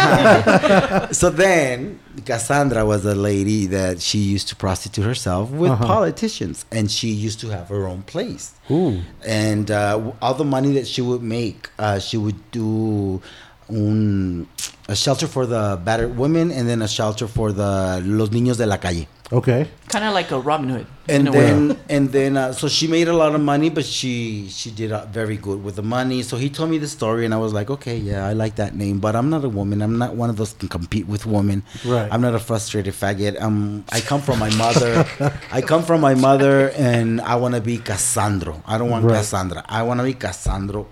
loud? 1.04 1.14
so 1.20 1.28
then, 1.30 1.98
Cassandra 2.24 2.84
was 2.86 3.04
a 3.04 3.14
lady 3.14 3.66
that 3.66 4.00
she 4.00 4.18
used 4.18 4.48
to 4.48 4.56
prostitute 4.56 5.04
herself 5.04 5.50
with 5.50 5.72
Uh-huh. 5.72 5.86
politicians, 5.86 6.64
and 6.70 6.90
she 6.90 7.08
used 7.08 7.40
to 7.40 7.48
have 7.48 7.68
her 7.68 7.86
own 7.88 8.02
place. 8.02 8.52
Ooh. 8.70 9.00
And 9.26 9.70
uh, 9.70 10.12
all 10.22 10.34
the 10.34 10.44
money 10.44 10.72
that 10.74 10.86
she 10.86 11.02
would 11.02 11.22
make, 11.22 11.68
uh, 11.78 11.98
she 11.98 12.16
would 12.16 12.50
do 12.52 13.20
un, 13.70 14.46
a 14.88 14.94
shelter 14.94 15.26
for 15.26 15.46
the 15.46 15.78
battered 15.84 16.16
women, 16.16 16.50
and 16.50 16.68
then 16.68 16.82
a 16.82 16.88
shelter 16.88 17.26
for 17.28 17.52
the 17.52 18.00
los 18.04 18.30
niños 18.30 18.56
de 18.58 18.66
la 18.66 18.76
calle. 18.78 19.06
Okay. 19.32 19.68
kind 19.88 20.04
of 20.04 20.12
like 20.12 20.32
a 20.32 20.40
Robin 20.40 20.68
Hood. 20.70 20.86
in 21.06 21.26
and 21.26 21.28
a 21.28 21.30
way. 21.32 21.38
then 21.38 21.78
and 21.88 22.08
then 22.10 22.36
uh, 22.36 22.52
so 22.52 22.66
she 22.66 22.88
made 22.88 23.06
a 23.06 23.12
lot 23.14 23.32
of 23.32 23.40
money 23.40 23.70
but 23.70 23.84
she 23.84 24.48
she 24.50 24.72
did 24.72 24.90
uh, 24.90 25.04
very 25.06 25.36
good 25.36 25.62
with 25.62 25.76
the 25.76 25.82
money 25.84 26.22
so 26.24 26.36
he 26.36 26.50
told 26.50 26.68
me 26.68 26.78
the 26.78 26.88
story 26.88 27.24
and 27.24 27.32
i 27.32 27.36
was 27.36 27.52
like 27.52 27.70
okay 27.70 27.96
yeah 27.96 28.26
i 28.26 28.32
like 28.32 28.56
that 28.56 28.74
name 28.74 28.98
but 28.98 29.14
i'm 29.14 29.30
not 29.30 29.44
a 29.44 29.48
woman 29.48 29.82
i'm 29.82 29.98
not 29.98 30.14
one 30.16 30.30
of 30.30 30.36
those 30.36 30.52
can 30.54 30.68
compete 30.68 31.06
with 31.06 31.26
women 31.26 31.62
Right. 31.84 32.08
i'm 32.12 32.20
not 32.20 32.34
a 32.34 32.40
frustrated 32.40 32.92
faggot 32.94 33.40
um 33.40 33.84
i 33.90 34.00
come 34.00 34.20
from 34.20 34.38
my 34.40 34.50
mother 34.56 35.06
i 35.52 35.60
come 35.62 35.82
from 35.84 36.00
my 36.00 36.14
mother 36.14 36.70
and 36.70 37.20
i 37.20 37.34
want 37.36 37.54
to 37.54 37.60
be 37.60 37.78
cassandro 37.78 38.62
i 38.66 38.78
don't 38.78 38.90
want 38.90 39.04
Right. 39.04 39.14
cassandra 39.18 39.64
i 39.68 39.82
want 39.84 39.98
to 40.00 40.04
be 40.04 40.14
cassandro 40.14 40.86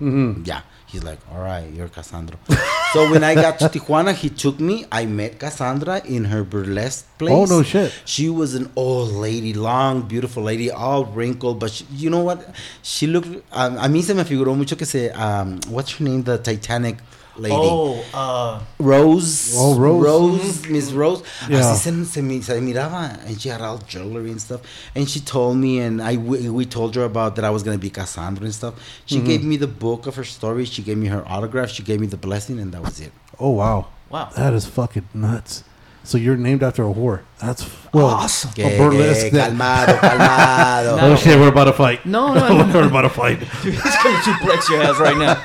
yeah 0.46 0.62
he's 0.88 1.04
like 1.04 1.18
all 1.32 1.40
right 1.40 1.68
you're 1.74 1.88
Cassandra. 1.88 2.36
so 2.92 3.10
when 3.10 3.22
i 3.22 3.34
got 3.34 3.58
to 3.58 3.68
tijuana 3.68 4.12
he 4.14 4.28
took 4.30 4.58
me 4.58 4.84
i 4.90 5.04
met 5.04 5.38
cassandra 5.38 6.00
in 6.06 6.24
her 6.24 6.42
burlesque 6.44 7.06
place 7.18 7.32
Oh, 7.32 7.44
no 7.44 7.62
shit. 7.62 7.92
she 8.04 8.28
was 8.30 8.54
an 8.54 8.70
old 8.76 9.10
lady, 9.12 9.52
long, 9.52 10.02
beautiful 10.02 10.42
lady, 10.42 10.70
all 10.70 11.04
wrinkled. 11.04 11.58
But 11.58 11.70
she, 11.72 11.84
you 11.92 12.10
know 12.10 12.22
what? 12.22 12.54
She 12.82 13.06
looked. 13.08 13.28
Um, 13.52 13.76
a 13.76 13.88
mí 13.88 14.02
se 14.02 14.14
me 14.14 14.22
figuró 14.24 14.56
mucho 14.56 14.76
que 14.76 14.86
se. 14.86 15.10
Um, 15.10 15.58
what's 15.68 15.92
her 15.96 16.04
name? 16.04 16.22
The 16.22 16.38
Titanic 16.38 16.98
lady. 17.38 17.54
oh, 17.56 18.04
uh, 18.14 18.60
Rose. 18.78 19.54
Oh, 19.56 19.78
Rose. 19.78 20.04
Rose. 20.04 20.66
Miss 20.68 20.92
Rose. 20.92 21.22
Yeah. 21.48 21.60
Así 21.60 21.76
se, 21.76 22.04
se, 22.04 22.22
mi- 22.22 22.42
se 22.42 22.60
miraba. 22.60 23.24
And 23.26 23.40
she 23.40 23.48
had 23.48 23.60
all 23.60 23.78
jewelry 23.78 24.30
and 24.30 24.40
stuff. 24.40 24.60
And 24.94 25.08
she 25.08 25.20
told 25.20 25.56
me, 25.56 25.78
and 25.80 26.02
I 26.02 26.16
we, 26.16 26.48
we 26.48 26.64
told 26.64 26.94
her 26.96 27.04
about 27.04 27.36
that 27.36 27.44
I 27.44 27.50
was 27.50 27.62
gonna 27.62 27.78
be 27.78 27.90
Cassandra 27.90 28.44
and 28.44 28.54
stuff. 28.54 28.74
She 29.06 29.16
Mm-hmm. 29.18 29.26
gave 29.26 29.44
me 29.44 29.56
the 29.56 29.66
book 29.68 30.06
of 30.06 30.16
her 30.16 30.24
story. 30.24 30.64
She 30.64 30.82
gave 30.82 30.98
me 30.98 31.06
her 31.08 31.22
autograph. 31.26 31.70
She 31.70 31.82
gave 31.82 32.00
me 32.00 32.06
the 32.06 32.16
blessing, 32.18 32.58
and 32.60 32.72
that 32.72 32.82
was 32.82 33.00
it. 33.00 33.12
Oh 33.38 33.50
wow. 33.50 33.86
Wow. 34.10 34.30
That 34.36 34.54
is 34.54 34.64
fucking 34.66 35.08
nuts. 35.14 35.64
So 36.04 36.16
you're 36.16 36.38
named 36.38 36.62
after 36.62 36.82
a 36.84 36.86
whore. 36.94 37.20
That's 37.38 37.68
well, 37.92 38.06
Awesome. 38.06 38.50
A 38.56 38.78
burlesque. 38.78 39.26
que- 39.28 39.30
that- 39.32 39.52
calmado, 39.52 39.98
calmado. 39.98 40.98
oh 41.02 41.16
shit, 41.16 41.38
we're 41.38 41.48
about 41.48 41.64
to 41.64 41.74
fight. 41.74 42.06
No, 42.06 42.32
no, 42.32 42.48
no. 42.64 42.72
we're 42.72 42.86
about 42.88 43.02
to 43.02 43.10
fight. 43.10 43.38
He's 43.62 43.78
gonna 43.82 44.16
suplex 44.24 44.70
your 44.70 44.82
ass 44.82 44.98
right 44.98 45.18
now. 45.18 45.36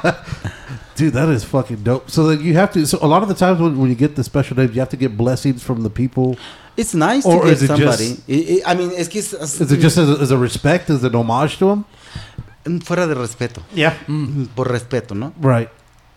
Dude, 0.95 1.13
that 1.13 1.29
is 1.29 1.43
fucking 1.43 1.83
dope. 1.83 2.09
So 2.09 2.27
that 2.27 2.41
you 2.41 2.53
have 2.55 2.71
to. 2.73 2.85
So 2.85 2.99
a 3.01 3.07
lot 3.07 3.23
of 3.23 3.29
the 3.29 3.33
times 3.35 3.59
when, 3.59 3.77
when 3.79 3.89
you 3.89 3.95
get 3.95 4.15
the 4.15 4.23
special 4.23 4.55
names, 4.57 4.73
you 4.75 4.79
have 4.81 4.89
to 4.89 4.97
get 4.97 5.17
blessings 5.17 5.63
from 5.63 5.81
the 5.83 5.89
people. 5.89 6.37
It's 6.77 6.93
nice 6.93 7.25
Or 7.25 7.41
to 7.43 7.49
get 7.49 7.59
somebody. 7.67 8.15
just- 8.15 8.29
I- 8.29 8.61
I- 8.65 8.71
I 8.71 8.75
mean, 8.75 8.91
es 8.95 9.07
que 9.07 9.19
es, 9.21 9.33
Is 9.33 9.71
it 9.71 9.79
just 9.79 9.97
as 9.97 10.09
a, 10.09 10.21
as 10.21 10.31
a 10.31 10.37
respect, 10.37 10.89
as 10.89 11.03
an 11.03 11.15
homage 11.15 11.57
to 11.59 11.65
them? 11.67 11.85
Mm, 12.65 12.79
fuera 12.83 13.07
de 13.07 13.13
respeto? 13.15 13.61
Yeah. 13.75 13.93
Mm, 14.07 14.45
por 14.55 14.67
respeto, 14.71 15.13
¿no? 15.15 15.33
Right. 15.41 15.69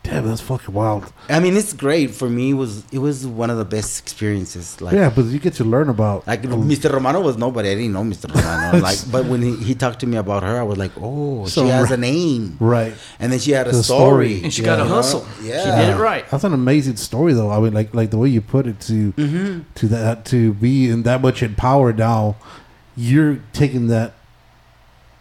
Damn, 0.06 0.26
that's 0.28 0.40
fucking 0.40 0.72
wild. 0.72 1.12
I 1.28 1.40
mean, 1.40 1.56
it's 1.56 1.72
great 1.72 2.12
for 2.12 2.28
me. 2.30 2.50
It 2.50 2.54
was 2.54 2.84
it 2.92 2.98
was 3.00 3.26
one 3.26 3.50
of 3.50 3.58
the 3.58 3.64
best 3.64 3.98
experiences. 4.00 4.80
Like, 4.80 4.94
yeah, 4.94 5.10
but 5.10 5.24
you 5.24 5.40
get 5.40 5.54
to 5.54 5.64
learn 5.64 5.88
about. 5.88 6.26
like 6.28 6.42
Mr. 6.42 6.92
Romano 6.92 7.20
was 7.20 7.36
nobody. 7.36 7.70
I 7.70 7.74
didn't 7.74 7.92
know 7.92 8.04
Mr. 8.04 8.32
Romano. 8.32 8.78
like, 8.88 8.98
but 9.10 9.26
when 9.26 9.42
he, 9.42 9.56
he 9.56 9.74
talked 9.74 9.98
to 10.00 10.06
me 10.06 10.16
about 10.16 10.44
her, 10.44 10.60
I 10.60 10.62
was 10.62 10.78
like, 10.78 10.92
oh, 11.00 11.46
So 11.46 11.64
she 11.64 11.70
has 11.70 11.90
right- 11.90 11.98
a 11.98 12.00
name, 12.00 12.56
Right. 12.60 12.94
and 13.18 13.32
then 13.32 13.40
she 13.40 13.50
had 13.50 13.66
a 13.66 13.72
The 13.72 13.82
story, 13.82 14.28
story. 14.36 14.44
And 14.44 14.54
she 14.54 14.62
got 14.62 14.78
a 14.78 14.84
hustle. 14.84 15.26
Yeah, 15.42 15.64
She 15.64 15.70
did 15.86 15.96
it 15.96 15.98
right. 16.00 16.24
That's 16.30 16.44
an 16.44 16.54
amazing 16.54 16.96
story, 16.96 17.32
though. 17.32 17.50
I 17.50 17.58
mean, 17.58 17.74
like 17.74 17.92
like 17.92 18.10
the 18.10 18.18
way 18.18 18.28
you 18.28 18.40
put 18.40 18.66
it 18.68 18.78
to 18.82 19.12
Mm-hmm. 19.12 19.60
to 19.74 19.88
that 19.88 20.24
to 20.26 20.54
be 20.54 20.88
in 20.88 21.02
that 21.02 21.20
much 21.20 21.42
in 21.42 21.54
power 21.56 21.92
now. 21.92 22.36
You're 22.94 23.40
taking 23.52 23.88
that 23.88 24.12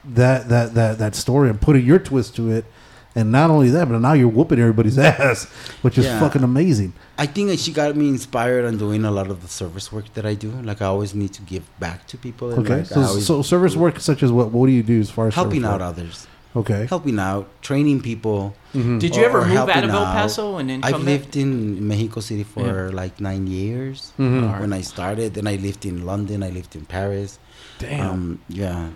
that 0.06 0.50
that 0.50 0.74
that 0.76 0.98
that 1.00 1.16
story 1.16 1.50
and 1.50 1.60
putting 1.60 1.86
your 1.86 2.00
twist 2.00 2.36
to 2.36 2.52
it. 2.52 2.66
And 3.18 3.32
not 3.32 3.50
only 3.50 3.70
that, 3.70 3.88
but 3.88 4.00
now 4.00 4.12
you're 4.12 4.28
whooping 4.28 4.60
everybody's 4.60 4.98
ass, 5.12 5.46
which 5.82 5.98
is 5.98 6.06
Yeah. 6.06 6.20
fucking 6.20 6.44
amazing. 6.44 6.92
I 7.18 7.26
think 7.28 7.48
that 7.48 7.60
she 7.60 7.72
got 7.72 7.96
me 7.96 8.10
inspired 8.10 8.66
on 8.66 8.78
doing 8.78 9.06
a 9.06 9.12
lot 9.12 9.28
of 9.32 9.42
the 9.42 9.48
service 9.48 9.90
work 9.92 10.14
that 10.16 10.26
I 10.26 10.34
do. 10.34 10.52
Like 10.52 10.82
I 10.82 10.86
always 10.88 11.16
need 11.16 11.32
to 11.34 11.42
give 11.44 11.64
back 11.80 12.08
to 12.08 12.18
people. 12.18 12.52
and, 12.52 12.60
Okay, 12.60 12.78
like, 12.80 12.86
so 12.86 13.20
so 13.20 13.42
service 13.42 13.76
work 13.78 14.00
such 14.02 14.22
as 14.22 14.32
what? 14.34 14.52
What 14.52 14.66
do 14.68 14.74
you 14.74 14.84
do 14.84 15.00
as 15.00 15.10
far 15.10 15.28
as 15.30 15.34
helping 15.36 15.64
out 15.64 15.80
work? 15.80 15.90
others, 15.96 16.28
Okay, 16.58 16.88
helping 16.90 17.18
out, 17.20 17.48
training 17.62 18.02
people. 18.02 18.54
Did 18.74 19.16
you 19.16 19.24
or- 19.24 19.26
ever 19.30 19.40
or 19.44 19.48
move 19.48 19.58
out 19.58 19.70
helping 19.70 19.90
of 19.90 19.96
El 19.96 20.04
out. 20.06 20.16
Paso 20.18 20.58
and 20.58 20.70
then 20.70 20.80
I've 20.84 20.92
come 21.00 21.06
lived 21.06 21.38
in 21.38 21.88
Mexico 21.88 22.20
City 22.20 22.44
for 22.44 22.92
like 22.92 23.22
nine 23.22 23.48
years 23.48 24.12
Mhm. 24.20 24.60
when 24.60 24.74
I 24.74 24.82
started. 24.82 25.36
Then 25.36 25.48
I 25.48 25.56
lived 25.56 25.86
in 25.86 26.06
London. 26.06 26.44
I 26.44 26.50
lived 26.50 26.76
in 26.76 26.84
Paris. 26.86 27.40
damn. 27.80 28.10
Um, 28.10 28.40
yeah, 28.50 28.88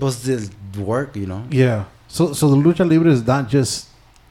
was 0.00 0.22
the 0.22 0.38
work, 0.78 1.16
you 1.16 1.26
know. 1.26 1.42
yeah. 1.50 1.84
So 2.16 2.32
so 2.32 2.48
the 2.48 2.56
lucha 2.56 2.88
libre 2.88 3.10
is 3.10 3.26
not 3.26 3.48
just 3.48 3.88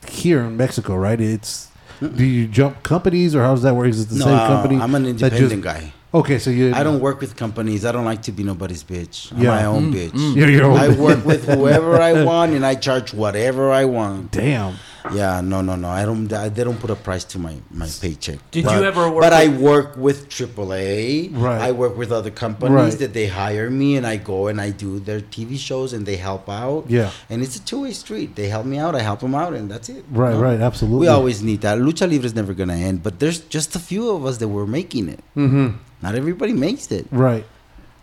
here 0.08 0.40
in 0.42 0.58
Mexico, 0.58 0.96
right? 0.96 1.22
It's 1.22 1.70
do 2.02 2.24
you 2.26 2.48
jump 2.48 2.82
companies 2.82 3.36
or 3.36 3.42
how 3.44 3.52
does 3.54 3.62
that 3.62 3.76
work? 3.76 3.88
Is 3.90 4.02
it 4.02 4.10
the 4.10 4.16
No, 4.20 4.26
same 4.26 4.40
company? 4.52 4.76
I'm 4.78 4.96
an 4.96 5.06
independent 5.06 5.62
guy. 5.64 5.94
Okay, 6.12 6.40
so 6.40 6.50
you 6.50 6.74
I 6.74 6.82
don't 6.84 7.00
work 7.00 7.20
with 7.22 7.36
companies. 7.36 7.86
I 7.86 7.92
don't 7.92 8.06
like 8.06 8.24
to 8.24 8.32
be 8.32 8.42
nobody's 8.44 8.84
bitch. 8.84 9.32
I'm 9.32 9.38
Yeah. 9.44 9.50
my 9.50 9.66
own 9.66 9.92
Mm, 9.92 9.94
bitch. 9.94 10.12
mm. 10.18 10.36
You're 10.36 10.50
your 10.50 10.66
own. 10.66 10.78
I 10.78 10.90
work 10.90 11.24
with 11.26 11.46
whoever 11.48 12.02
I 12.02 12.24
want, 12.30 12.54
and 12.54 12.66
I 12.66 12.74
charge 12.76 13.14
whatever 13.14 13.72
I 13.72 13.86
want. 13.86 14.32
Damn. 14.32 14.74
Yeah, 15.14 15.42
no, 15.42 15.62
no, 15.62 15.76
no. 15.76 15.90
I 15.90 16.04
don't. 16.06 16.32
I, 16.34 16.50
they 16.50 16.64
don't 16.64 16.80
put 16.80 16.90
a 16.90 16.96
price 16.96 17.24
to 17.26 17.40
my 17.40 17.56
my 17.72 17.88
paycheck. 18.02 18.40
Did 18.52 18.66
But- 18.66 18.76
you 18.80 18.84
ever 18.86 19.10
work 19.10 19.22
But 19.22 19.34
I 19.34 19.48
work 19.50 19.98
with 19.98 20.30
AAA. 20.30 21.30
Right. 21.34 21.62
I 21.62 21.72
work 21.72 21.96
with 21.98 22.12
other 22.12 22.32
companies 22.32 22.74
Right. 22.76 23.00
that 23.00 23.14
they 23.14 23.28
hire 23.28 23.70
me, 23.70 23.98
and 23.98 24.06
I 24.08 24.18
go 24.18 24.48
and 24.48 24.60
I 24.60 24.70
do 24.72 25.00
their 25.00 25.22
TV 25.22 25.58
shows, 25.58 25.94
and 25.94 26.06
they 26.06 26.16
help 26.18 26.50
out. 26.50 26.86
Yeah. 26.90 27.12
And 27.30 27.44
it's 27.44 27.56
a 27.56 27.62
two 27.64 27.82
way 27.82 27.92
street. 27.94 28.36
They 28.36 28.48
help 28.50 28.66
me 28.66 28.78
out, 28.78 28.96
I 28.96 29.02
help 29.02 29.20
them 29.20 29.36
out, 29.36 29.54
and 29.54 29.70
that's 29.70 29.90
it. 29.90 30.06
Right, 30.12 30.34
No? 30.34 30.42
right, 30.42 30.60
absolutely. 30.60 31.02
We 31.02 31.08
always 31.08 31.44
need 31.44 31.62
that. 31.62 31.78
Lucha 31.78 32.10
Libre 32.10 32.26
is 32.26 32.36
never 32.36 32.54
gonna 32.54 32.76
end, 32.76 33.04
but 33.04 33.20
there's 33.20 33.40
just 33.42 33.76
a 33.76 33.80
few 33.80 34.10
of 34.10 34.26
us 34.26 34.38
that 34.38 34.48
were 34.48 34.68
making 34.68 35.10
it. 35.10 35.20
Mm-hmm. 35.38 35.78
Not 36.02 36.16
everybody 36.16 36.54
makes 36.54 36.92
it. 36.92 37.08
Right. 37.12 37.46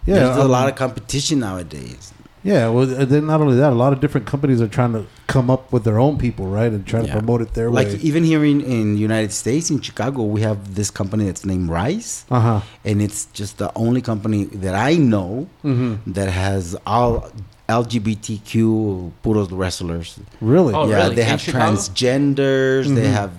Yeah. 0.06 0.14
There's 0.16 0.36
a 0.36 0.42
um, 0.42 0.50
lot 0.50 0.68
of 0.68 0.74
competition 0.76 1.38
nowadays. 1.40 2.12
Yeah. 2.44 2.68
Well, 2.70 2.86
then 2.86 3.26
not 3.26 3.40
only 3.40 3.56
that, 3.56 3.72
a 3.72 3.74
lot 3.76 3.92
of 3.92 4.00
different 4.00 4.26
companies 4.26 4.60
are 4.60 4.68
trying 4.68 4.92
to 4.94 5.06
come 5.28 5.48
up 5.50 5.72
with 5.72 5.84
their 5.84 5.98
own 5.98 6.18
people, 6.18 6.46
right, 6.46 6.70
and 6.72 6.84
try 6.86 7.00
to 7.06 7.10
promote 7.12 7.40
it 7.40 7.54
their 7.54 7.70
Like 7.70 7.86
way. 7.86 7.92
Like 7.94 8.04
even 8.04 8.24
here 8.24 8.44
in 8.44 8.60
in 8.60 8.96
United 8.96 9.32
States, 9.32 9.70
in 9.70 9.80
Chicago, 9.80 10.22
we 10.24 10.40
have 10.42 10.74
this 10.74 10.90
company 10.90 11.24
that's 11.26 11.44
named 11.44 11.68
Rise, 11.70 12.24
Uh 12.30 12.40
huh. 12.40 12.60
and 12.84 13.00
it's 13.00 13.26
just 13.26 13.58
the 13.58 13.70
only 13.76 14.00
company 14.02 14.44
that 14.64 14.74
I 14.74 14.94
know 14.96 15.48
Mm-hmm. 15.64 16.12
that 16.12 16.28
has 16.30 16.76
all 16.86 17.30
LGBTQ 17.68 19.12
puros 19.22 19.50
wrestlers. 19.52 20.18
Really? 20.40 20.74
Oh, 20.74 20.88
yeah, 20.88 20.96
really? 21.04 21.14
they 21.16 21.22
In 21.22 21.28
have 21.28 21.40
Chicago? 21.40 21.76
transgenders. 21.76 22.84
They 22.94 23.06
Mhm. 23.08 23.12
have 23.20 23.30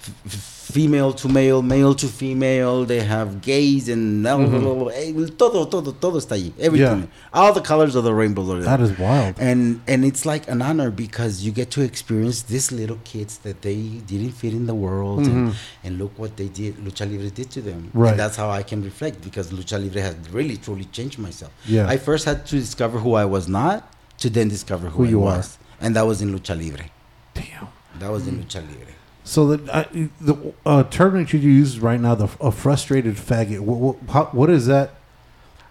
f- 0.00 0.14
f- 0.26 0.53
female 0.74 1.12
to 1.12 1.28
male, 1.28 1.62
male 1.62 1.94
to 1.94 2.08
female. 2.08 2.84
They 2.84 3.00
have 3.14 3.28
gays 3.40 3.88
and 3.88 4.24
Mhm. 4.26 4.90
eh, 4.92 5.12
todo, 5.38 5.66
todo, 5.66 5.92
todo 5.92 6.18
está 6.18 6.34
allí. 6.34 6.52
Everything, 6.58 7.02
Yeah. 7.02 7.32
all 7.32 7.52
the 7.52 7.60
colors 7.60 7.94
of 7.94 8.02
the 8.04 8.12
rainbow 8.12 8.42
are 8.52 8.60
there. 8.60 8.64
That 8.76 8.80
is 8.80 8.92
wild. 8.98 9.34
and 9.38 9.80
and 9.86 10.04
it's 10.04 10.22
like 10.32 10.44
an 10.54 10.60
honor 10.68 10.90
because 10.90 11.44
you 11.44 11.52
get 11.52 11.70
to 11.76 11.80
experience 11.82 12.38
these 12.54 12.72
little 12.80 12.98
kids 13.04 13.38
that 13.46 13.56
they 13.62 13.76
didn't 14.10 14.32
fit 14.42 14.52
in 14.52 14.66
the 14.66 14.74
world 14.86 15.20
Mhm. 15.20 15.30
and, 15.32 15.54
and 15.84 15.92
look 16.00 16.12
what 16.22 16.32
they 16.36 16.48
did 16.60 16.72
lucha 16.84 17.04
libre 17.10 17.30
did 17.30 17.48
to 17.56 17.60
them 17.68 17.80
Right. 17.94 18.10
and 18.10 18.18
that's 18.22 18.36
how 18.36 18.50
i 18.50 18.62
can 18.70 18.80
reflect 18.82 19.16
because 19.28 19.46
lucha 19.52 19.78
libre 19.82 20.02
has 20.08 20.16
really 20.32 20.56
truly 20.56 20.86
changed 20.96 21.18
myself 21.26 21.52
Yeah. 21.66 21.86
i 21.94 21.96
first 22.08 22.24
had 22.30 22.38
to 22.50 22.56
discover 22.66 22.98
who 23.04 23.12
i 23.14 23.24
was 23.36 23.46
not 23.48 23.78
to 24.22 24.26
then 24.30 24.48
discover 24.48 24.88
who, 24.88 25.02
Who 25.04 25.06
I 25.06 25.10
you 25.14 25.20
was 25.20 25.58
and 25.82 25.94
that 25.96 26.06
was 26.10 26.18
in 26.24 26.28
lucha 26.34 26.54
libre 26.62 26.86
Damn. 27.34 27.68
that 28.00 28.10
was 28.10 28.26
in 28.26 28.34
lucha 28.42 28.60
libre 28.70 28.93
So 29.24 29.56
the 29.56 30.10
the 30.20 30.54
uh, 30.66 30.84
term 30.84 31.14
that 31.14 31.32
you 31.32 31.40
use 31.40 31.80
right 31.80 31.98
now, 31.98 32.14
the 32.14 32.28
a 32.40 32.52
frustrated 32.52 33.16
faggot. 33.16 33.60
What 33.60 33.78
what, 33.78 33.96
how, 34.10 34.24
what 34.26 34.50
is 34.50 34.66
that? 34.66 34.90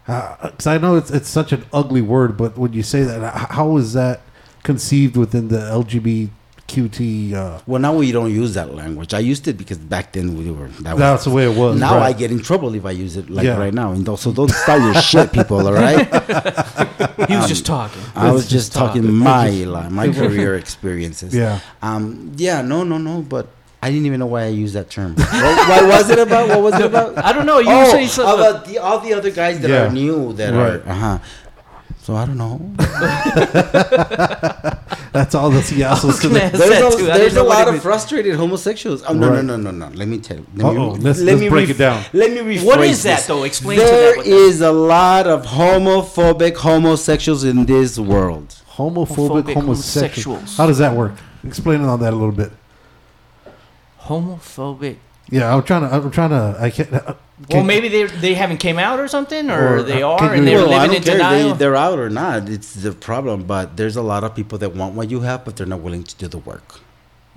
Because 0.06 0.68
I 0.68 0.80
know 0.80 0.96
it's 0.96 1.12
it's 1.12 1.30
such 1.30 1.52
an 1.52 1.64
ugly 1.72 2.02
word, 2.02 2.36
but 2.36 2.58
when 2.58 2.74
you 2.74 2.82
say 2.82 3.04
that, 3.04 3.52
how 3.52 3.78
is 3.78 3.94
that 3.94 4.22
conceived 4.64 5.16
within 5.16 5.50
the 5.50 5.62
LGBTQT? 6.68 7.34
Uh, 7.34 7.60
well 7.68 7.82
now 7.82 7.94
we 7.94 8.12
don't 8.12 8.32
use 8.32 8.54
that 8.56 8.74
language 8.74 9.14
i 9.14 9.20
used 9.20 9.48
it 9.48 9.58
because 9.58 9.78
back 9.78 10.12
then 10.14 10.38
we 10.38 10.50
were 10.52 10.68
that 10.82 10.94
was 10.94 11.00
that's 11.00 11.24
the 11.26 11.30
way 11.30 11.46
it 11.52 11.58
was. 11.58 11.80
now 11.80 11.96
right. 11.98 12.16
I 12.16 12.18
get 12.18 12.32
in 12.32 12.40
trouble 12.42 12.74
if 12.76 12.86
I 12.86 12.92
use 12.92 13.18
it 13.18 13.30
like 13.30 13.46
Yeah. 13.46 13.58
right 13.58 13.74
now, 13.74 13.92
and 13.92 14.08
also 14.08 14.32
don't 14.32 14.50
start 14.52 14.82
your 14.82 14.94
shit, 15.02 15.32
people. 15.32 15.66
All 15.68 15.74
right, 15.74 16.08
He 17.30 17.36
was 17.36 17.48
just 17.48 17.66
talking. 17.66 18.02
I 18.16 18.32
was 18.32 18.48
just 18.50 18.74
talking 18.74 19.12
my 19.14 19.50
li 19.50 19.66
my 19.90 20.08
career 20.22 20.56
experiences. 20.56 21.34
Yeah. 21.36 21.60
Um. 21.82 22.32
Yeah. 22.38 22.62
No. 22.62 22.84
No. 22.84 22.98
No. 22.98 23.22
But 23.22 23.48
I 23.82 23.90
didn't 23.92 24.06
even 24.06 24.20
know 24.20 24.28
why 24.28 24.44
I 24.44 24.48
used 24.64 24.76
that 24.76 24.90
term. 24.90 25.16
what, 25.16 25.70
what 25.70 25.84
was 25.88 26.10
it 26.10 26.20
about? 26.20 26.50
What 26.50 26.62
was 26.62 26.76
it 26.80 26.86
about? 26.86 27.18
I 27.18 27.34
don't 27.34 27.46
know. 27.46 27.60
You 27.60 27.70
oh, 27.72 27.92
say 27.92 28.08
something. 28.08 28.34
about 28.40 28.66
the, 28.66 28.78
all 28.80 29.00
the 29.00 29.14
other 29.14 29.32
guys 29.32 29.60
that 29.62 29.70
Yeah. 29.70 29.88
are 29.88 29.92
new 29.92 30.34
that 30.34 30.54
Right. 30.54 30.82
are. 30.86 30.90
Uh 30.90 30.94
huh. 30.94 31.18
So 32.04 32.16
I 32.18 32.26
don't 32.26 32.38
know. 32.38 32.60
That's 35.14 35.36
all 35.36 35.50
the 35.52 35.60
Siasos 35.62 36.20
to 36.22 36.28
gonna 36.28 36.50
the. 36.50 36.58
There's 36.58 36.96
a, 36.96 37.04
there's 37.06 37.36
a 37.38 37.44
lot 37.44 37.68
of 37.70 37.82
frustrated 37.82 38.36
homosexuals. 38.36 39.04
Oh 39.04 39.14
no 39.14 39.30
Right. 39.30 39.46
no 39.46 39.56
no 39.56 39.72
no 39.72 39.90
no. 39.90 39.96
Let 39.96 40.08
me 40.10 40.18
tell. 40.20 40.38
Let 40.56 40.58
me, 40.58 40.64
Uh-oh, 40.64 40.90
let's- 41.00 41.22
let's 41.22 41.42
break 41.50 41.70
it 41.70 41.78
down. 41.78 42.04
Let 42.12 42.32
me 42.32 42.40
rephrase 42.58 42.66
What 42.66 42.82
is 42.82 43.04
that, 43.04 43.18
this. 43.18 43.28
though? 43.28 43.44
Explain 43.44 43.80
to 43.80 43.86
There 43.86 44.10
that 44.12 44.18
what 44.18 44.26
that- 44.26 44.32
is 44.34 44.60
a 44.62 44.72
lot 44.74 45.28
of 45.28 45.46
homophobic 45.46 46.58
homosexuals 46.58 47.44
in 47.46 47.66
this 47.66 47.98
world. 47.98 48.54
Homophobic, 48.72 49.44
Homophobic 49.44 49.54
homosexuals. 49.54 50.58
How 50.58 50.66
does 50.68 50.80
that 50.80 50.94
work? 50.98 51.14
Explain 51.46 51.82
on 51.86 52.00
that 52.02 52.12
a 52.12 52.16
little 52.16 52.32
bit. 52.36 52.52
Homophobic. 54.02 54.98
Yeah, 55.36 55.50
I'm 55.54 55.64
trying 55.64 55.82
to. 55.86 55.90
I'm 55.96 56.12
trying 56.12 56.30
to. 56.38 56.44
I 56.66 56.70
can't. 56.76 56.94
Uh, 56.94 57.16
Well, 57.50 57.60
can- 57.60 57.66
maybe 57.74 57.88
they 57.96 58.04
they 58.26 58.34
haven't 58.42 58.60
came 58.68 58.80
out 58.88 58.98
or 59.04 59.08
something, 59.16 59.50
or, 59.50 59.62
Or, 59.80 59.84
they 59.84 60.02
uh, 60.04 60.16
are 60.16 60.34
and 60.38 60.46
they're 60.48 60.62
well, 60.64 60.72
I 60.80 60.86
living 60.88 60.90
don't 60.90 60.96
in 60.98 61.04
care 61.04 61.18
denial. 61.18 61.50
they, 61.52 61.58
they're 61.62 61.76
out 61.88 61.98
or 62.00 62.10
not. 62.10 62.48
It's 62.56 62.72
the 62.86 62.92
problem. 63.10 63.38
But 63.54 63.66
there's 63.80 63.98
a 63.98 64.06
lot 64.14 64.24
of 64.24 64.32
people 64.40 64.58
that 64.64 64.72
want 64.80 64.92
what 64.96 65.08
you 65.14 65.22
have, 65.30 65.40
but 65.46 65.52
they're 65.58 65.72
not 65.76 65.82
willing 65.88 66.04
to 66.12 66.16
do 66.22 66.28
the 66.36 66.38
work. 66.52 66.68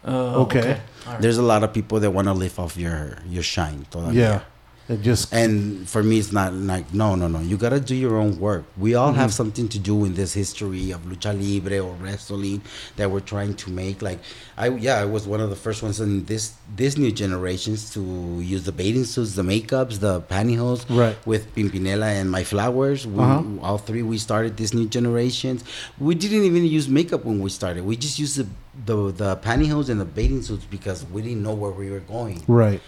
Oh, 0.05 0.43
Okay. 0.45 0.79
All 1.07 1.13
right. 1.13 1.21
There's 1.23 1.39
a 1.39 1.43
lot 1.53 1.65
of 1.65 1.73
people 1.73 1.99
that 2.05 2.13
want 2.13 2.27
to 2.29 2.35
live 2.35 2.55
off 2.63 2.77
your 2.77 3.19
your 3.35 3.43
shine. 3.43 3.87
todavía. 3.91 4.15
yeah, 4.15 4.41
it 4.89 5.03
just. 5.03 5.33
And 5.33 5.89
for 5.89 6.03
me, 6.03 6.19
it's 6.19 6.33
not 6.33 6.53
like 6.55 6.93
no, 6.95 7.15
no, 7.17 7.27
no. 7.29 7.41
You 7.41 7.57
gotta 7.57 7.81
do 7.81 7.95
your 7.95 8.17
own 8.19 8.39
work. 8.39 8.65
We 8.77 8.95
all 8.95 9.13
have 9.13 9.31
Mm-hmm. 9.31 9.37
something 9.43 9.69
to 9.69 9.79
do 9.79 10.05
in 10.05 10.15
this 10.15 10.33
history 10.35 10.91
of 10.93 11.01
lucha 11.03 11.33
libre 11.35 11.79
or 11.81 11.95
wrestling 11.95 12.63
that 12.97 13.11
we're 13.11 13.21
trying 13.21 13.55
to 13.55 13.71
make. 13.71 14.01
Like 14.03 14.21
I, 14.57 14.69
yeah, 14.69 14.97
I 14.97 15.05
was 15.05 15.27
one 15.27 15.41
of 15.41 15.51
the 15.51 15.57
first 15.57 15.83
ones 15.83 16.01
in 16.01 16.25
this 16.27 16.55
this 16.77 16.97
new 16.97 17.11
generations 17.11 17.93
to 17.95 18.01
use 18.41 18.65
the 18.65 18.73
bathing 18.73 19.05
suits, 19.05 19.35
the 19.35 19.43
makeups, 19.43 19.99
the 20.01 20.21
pantyhose, 20.23 20.85
Right. 20.89 21.17
With 21.27 21.55
Pimpinela 21.55 22.07
and 22.21 22.31
May 22.31 22.45
Flowers, 22.45 23.07
we, 23.07 23.23
Uh-huh. 23.23 23.43
all 23.63 23.79
three 23.79 24.03
we 24.03 24.19
started 24.19 24.57
this 24.57 24.73
new 24.73 24.87
generations. 24.87 25.65
We 25.99 26.15
didn't 26.15 26.45
even 26.45 26.65
use 26.65 26.89
makeup 26.89 27.25
when 27.25 27.41
we 27.41 27.51
started. 27.51 27.85
We 27.85 27.97
just 27.97 28.19
used 28.19 28.37
the 28.39 28.47
the, 28.85 29.11
the 29.11 29.37
pantyhose 29.37 29.89
and 29.89 29.99
the 29.99 30.05
bathing 30.05 30.43
suits 30.43 30.67
because 30.67 31.07
we 31.11 31.23
didn't 31.23 31.43
know 31.43 31.55
where 31.55 31.71
we 31.71 31.91
were 31.91 32.01
going. 32.01 32.43
right. 32.47 32.81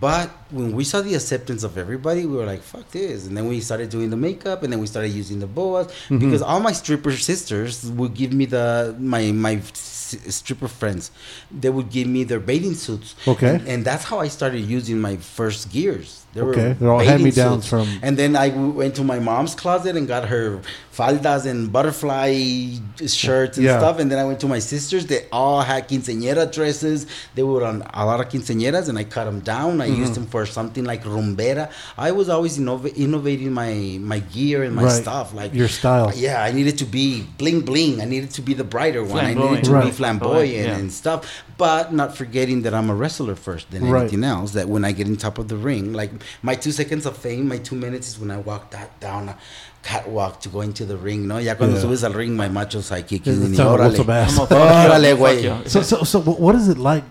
But 0.00 0.28
when 0.50 0.72
we 0.72 0.84
saw 0.84 1.00
the 1.00 1.14
acceptance 1.14 1.62
of 1.62 1.78
everybody, 1.78 2.26
we 2.26 2.36
were 2.36 2.44
like, 2.44 2.60
"Fuck 2.60 2.90
this!" 2.90 3.26
And 3.26 3.36
then 3.36 3.46
we 3.48 3.60
started 3.60 3.88
doing 3.88 4.10
the 4.10 4.16
makeup, 4.16 4.62
and 4.62 4.72
then 4.72 4.80
we 4.80 4.86
started 4.86 5.08
using 5.12 5.38
the 5.38 5.46
boas 5.46 5.86
Mm-hmm. 5.86 6.18
because 6.18 6.42
all 6.42 6.60
my 6.60 6.72
stripper 6.72 7.12
sisters 7.16 7.86
would 7.92 8.12
give 8.14 8.32
me 8.32 8.46
the 8.46 8.94
my 8.98 9.30
my 9.32 9.62
stripper 10.06 10.68
friends. 10.68 11.10
They 11.50 11.70
would 11.70 11.90
give 11.90 12.06
me 12.08 12.24
their 12.24 12.40
bathing 12.40 12.74
suits. 12.74 13.14
Okay. 13.26 13.54
and, 13.56 13.68
and 13.68 13.84
that's 13.84 14.04
how 14.04 14.18
I 14.20 14.28
started 14.28 14.60
using 14.60 15.00
my 15.00 15.16
first 15.16 15.70
gears. 15.70 16.22
They 16.34 16.42
Okay, 16.42 16.74
they're 16.78 16.90
all 16.92 16.98
bathing 16.98 17.12
hand-me-downs 17.12 17.64
suits. 17.64 17.68
from- 17.70 17.88
And 18.02 18.16
then 18.20 18.36
I 18.36 18.48
went 18.80 18.94
to 18.96 19.04
my 19.04 19.18
mom's 19.18 19.54
closet 19.54 19.96
and 19.96 20.06
got 20.06 20.28
her 20.28 20.60
faldas 20.94 21.46
and 21.46 21.72
butterfly 21.72 22.76
shirts 23.06 23.56
and 23.56 23.64
Yeah. 23.66 23.78
stuff. 23.78 23.98
And 24.00 24.10
then 24.10 24.18
I 24.18 24.24
went 24.24 24.40
to 24.40 24.48
my 24.48 24.58
sisters. 24.58 25.06
They 25.06 25.26
all 25.32 25.60
had 25.62 25.88
quinceañera 25.88 26.50
dresses. 26.52 27.06
They 27.34 27.42
were 27.42 27.64
on 27.64 27.82
a 27.94 28.04
lot 28.04 28.20
of 28.20 28.28
quinceañeras, 28.28 28.88
and 28.90 28.98
I 28.98 29.04
cut 29.04 29.24
them 29.24 29.40
down. 29.40 29.80
I 29.80 29.88
Mm-hmm. 29.88 30.00
used 30.02 30.14
them 30.14 30.26
for 30.26 30.44
something 30.46 30.84
like 30.84 31.04
rumbera. 31.04 31.70
I 31.96 32.10
was 32.12 32.28
always 32.28 32.58
innov- 32.58 32.94
innovating 32.96 33.52
my 33.52 33.72
my 34.12 34.18
gear 34.34 34.62
and 34.66 34.74
my 34.74 34.84
Right. 34.84 35.02
stuff. 35.04 35.26
Like 35.34 35.54
Your 35.54 35.68
style. 35.68 36.12
Yeah, 36.14 36.42
I 36.42 36.50
needed 36.52 36.76
to 36.78 36.84
be 36.98 37.26
bling 37.38 37.60
bling. 37.62 38.00
I 38.00 38.04
needed 38.14 38.30
to 38.38 38.42
be 38.42 38.52
the 38.54 38.64
brighter 38.74 39.02
one. 39.04 39.24
I 39.24 39.34
needed 39.34 39.64
to 39.64 39.70
be 39.70 39.76
Right. 39.76 39.94
Flamboyant 39.96 40.68
Yeah. 40.68 40.78
and 40.78 40.92
stuff. 40.92 41.20
But 41.58 41.92
not 42.00 42.16
forgetting 42.20 42.62
that 42.64 42.74
I'm 42.78 42.88
a 42.90 42.94
wrestler 42.94 43.34
first 43.34 43.70
than 43.72 43.82
Right. 43.90 44.02
anything 44.02 44.24
else. 44.24 44.52
That 44.52 44.66
when 44.68 44.84
I 44.84 44.92
get 44.92 45.06
in 45.10 45.16
top 45.16 45.38
of 45.38 45.46
the 45.48 45.56
ring, 45.70 45.92
like 46.00 46.10
my 46.42 46.54
two 46.54 46.72
seconds 46.80 47.04
of 47.06 47.16
fame, 47.16 47.44
my 47.48 47.58
two 47.58 47.76
minutes 47.76 48.06
is 48.10 48.18
when 48.20 48.30
I 48.30 48.38
walk 48.50 48.70
that 48.76 48.90
down 49.00 49.22
a 49.32 49.36
catwalk 49.82 50.40
to 50.42 50.48
go 50.48 50.60
into 50.60 50.84
the 50.84 50.96
ring. 50.96 51.26
No, 51.28 51.38
ya 51.38 51.54
cuando 51.54 51.76
Yeah. 51.76 51.82
subes 51.84 52.02
al 52.04 52.12
ring, 52.12 52.36
my 52.36 52.48
macho 52.48 52.80
psychic. 52.80 53.22
Yeah, 53.26 53.32
y 53.34 53.38
that's 53.38 53.50
ni 53.50 53.56
how- 53.56 53.76
órale. 53.76 53.96
the 53.96 54.04
best? 54.04 54.36
I'm 54.38 54.42
a 54.44 54.46
fuck 54.46 54.58
you, 54.58 54.90
Órale, 54.90 55.16
güey. 55.16 55.68
So, 55.70 55.82
so, 55.82 56.02
so, 56.04 56.20
what 56.20 56.54
is 56.56 56.68
it 56.68 56.78
like? 56.78 57.04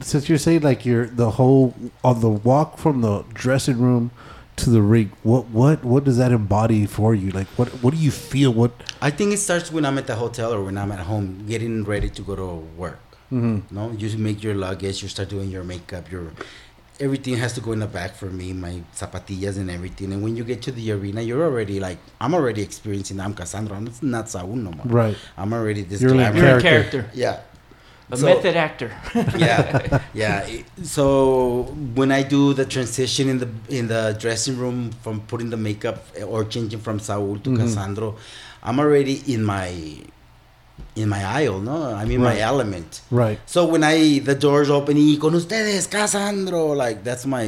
Since 0.00 0.28
you're 0.28 0.38
saying 0.38 0.62
like 0.62 0.84
you're 0.86 1.06
the 1.06 1.30
whole 1.38 1.74
on 2.04 2.20
the 2.20 2.28
walk 2.30 2.78
from 2.78 3.00
the 3.02 3.24
dressing 3.34 3.78
room, 3.80 4.10
to 4.56 4.70
the 4.70 4.80
ring, 4.82 5.12
what 5.22 5.46
what 5.50 5.84
what 5.84 6.04
does 6.04 6.16
that 6.18 6.32
embody 6.32 6.86
for 6.86 7.14
you? 7.14 7.30
Like 7.30 7.46
what 7.58 7.68
what 7.82 7.92
do 7.94 8.00
you 8.00 8.10
feel? 8.10 8.52
What 8.52 8.72
I 9.02 9.10
think 9.10 9.32
it 9.32 9.38
starts 9.38 9.70
when 9.70 9.84
I'm 9.84 9.98
at 9.98 10.06
the 10.06 10.16
hotel 10.16 10.52
or 10.52 10.64
when 10.64 10.78
I'm 10.78 10.90
at 10.92 11.00
home 11.00 11.44
getting 11.46 11.84
ready 11.84 12.08
to 12.10 12.22
go 12.22 12.34
to 12.36 12.46
work. 12.76 13.00
Mm-hmm. 13.32 13.74
No, 13.74 13.90
you 13.92 14.16
make 14.18 14.42
your 14.42 14.54
luggage, 14.54 15.02
you 15.02 15.08
start 15.08 15.28
doing 15.28 15.50
your 15.50 15.64
makeup, 15.64 16.10
your 16.10 16.30
everything 16.98 17.36
has 17.36 17.52
to 17.52 17.60
go 17.60 17.72
in 17.72 17.80
the 17.80 17.86
back 17.86 18.14
for 18.14 18.26
me, 18.26 18.54
my 18.54 18.80
zapatillas 18.94 19.58
and 19.58 19.70
everything. 19.70 20.12
And 20.14 20.22
when 20.22 20.34
you 20.34 20.44
get 20.44 20.62
to 20.62 20.72
the 20.72 20.92
arena, 20.92 21.20
you're 21.20 21.42
already 21.44 21.78
like, 21.78 21.98
I'm 22.20 22.32
already 22.34 22.62
experiencing. 22.62 23.20
I'm 23.20 23.34
Cassandra. 23.34 23.76
I'm 23.76 23.90
not 24.00 24.30
Saul 24.30 24.46
no 24.56 24.70
more. 24.70 24.86
right? 24.86 25.16
I'm 25.36 25.52
already 25.52 25.82
this 25.82 26.00
You're 26.00 26.14
like 26.14 26.32
glamour. 26.32 26.38
You're 26.48 26.56
a 26.58 26.62
Character. 26.62 26.90
character, 27.02 27.10
Yeah. 27.18 27.40
A 28.10 28.16
So- 28.16 28.26
method 28.26 28.56
actor. 28.56 28.90
yeah, 29.36 30.00
yeah. 30.14 30.46
So 30.82 31.04
when 31.94 32.10
I 32.12 32.22
do 32.22 32.54
the 32.54 32.64
transition 32.64 33.28
in 33.28 33.38
the 33.42 33.48
in 33.68 33.88
the 33.88 34.02
dressing 34.18 34.56
room 34.62 34.90
from 35.02 35.20
putting 35.30 35.50
the 35.50 35.56
makeup 35.68 35.98
or 36.26 36.44
changing 36.44 36.80
from 36.80 36.98
Saul 37.00 37.38
to 37.44 37.50
Mhm. 37.50 37.58
Cassandro, 37.58 38.14
I'm 38.62 38.78
already 38.78 39.16
in 39.34 39.42
my 39.44 39.70
in 40.94 41.08
my 41.08 41.22
aisle. 41.24 41.60
No, 41.60 41.94
I'm 42.00 42.10
in 42.10 42.22
my 42.22 42.38
element. 42.38 43.00
Right. 43.10 43.38
So 43.46 43.66
when 43.66 43.82
I 43.84 44.20
the 44.20 44.34
doors 44.34 44.68
open, 44.70 44.96
y 44.96 45.16
con 45.20 45.32
ustedes, 45.34 45.86
Cassandro, 45.88 46.74
like 46.76 47.02
that's 47.08 47.26
my 47.26 47.46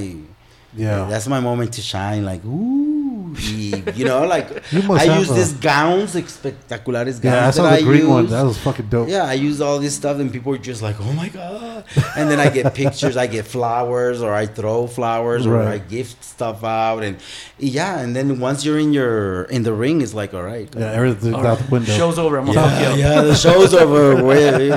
Yeah. 0.77 1.07
that's 1.11 1.27
my 1.29 1.41
moment 1.41 1.73
to 1.79 1.83
shine. 1.83 2.25
Like 2.25 2.43
ooh, 2.45 2.88
y, 3.35 3.83
you 3.95 4.05
know, 4.05 4.27
like 4.27 4.49
You 4.73 4.83
must 4.83 5.09
I 5.09 5.19
use 5.19 5.31
a- 5.31 5.35
these 5.35 5.53
gowns, 5.55 6.15
espectaculares 6.15 7.21
gowns 7.21 7.25
yeah, 7.25 7.49
I 7.49 7.51
saw 7.51 7.63
that 7.65 7.71
the 7.81 7.85
I 7.85 7.89
green 7.89 8.01
use. 8.03 8.09
one. 8.09 8.27
That 8.27 8.43
was 8.43 8.59
fucking 8.59 8.89
dope. 8.89 9.09
Yeah, 9.09 9.25
I 9.25 9.35
use 9.35 9.61
all 9.61 9.79
this 9.79 9.95
stuff, 9.95 10.19
and 10.19 10.33
people 10.33 10.55
are 10.55 10.59
just 10.59 10.83
like, 10.83 11.01
"Oh 11.01 11.13
my 11.13 11.29
god!" 11.29 11.85
And 12.17 12.31
then 12.31 12.41
I 12.41 12.49
get 12.49 12.75
pictures, 12.83 13.17
I 13.17 13.27
get 13.27 13.47
flowers, 13.47 14.23
or 14.23 14.33
I 14.35 14.47
throw 14.47 14.87
flowers, 14.87 15.47
or 15.47 15.63
I 15.63 15.79
gift 15.79 16.23
stuff 16.25 16.65
out, 16.65 17.03
and 17.03 17.17
yeah. 17.59 17.99
And 18.01 18.15
then 18.17 18.41
once 18.41 18.65
you're 18.65 18.79
in 18.79 18.93
your 18.93 19.45
in 19.45 19.63
the 19.63 19.73
ring, 19.73 20.01
it's 20.03 20.15
like, 20.15 20.35
all 20.35 20.43
right, 20.43 20.69
Yeah, 20.77 20.93
everything's 20.93 21.35
All 21.35 21.47
out 21.47 21.59
right. 21.59 21.67
the 21.67 21.71
window. 21.73 21.93
Show's 21.93 22.19
over. 22.19 22.39
I'm 22.39 22.47
gonna 22.47 22.61
fuck 22.61 22.81
you 22.97 23.03
yeah, 23.03 23.15
yeah, 23.15 23.21
the 23.23 23.35
show's 23.35 23.75
over. 23.83 24.23
Wait, 24.25 24.73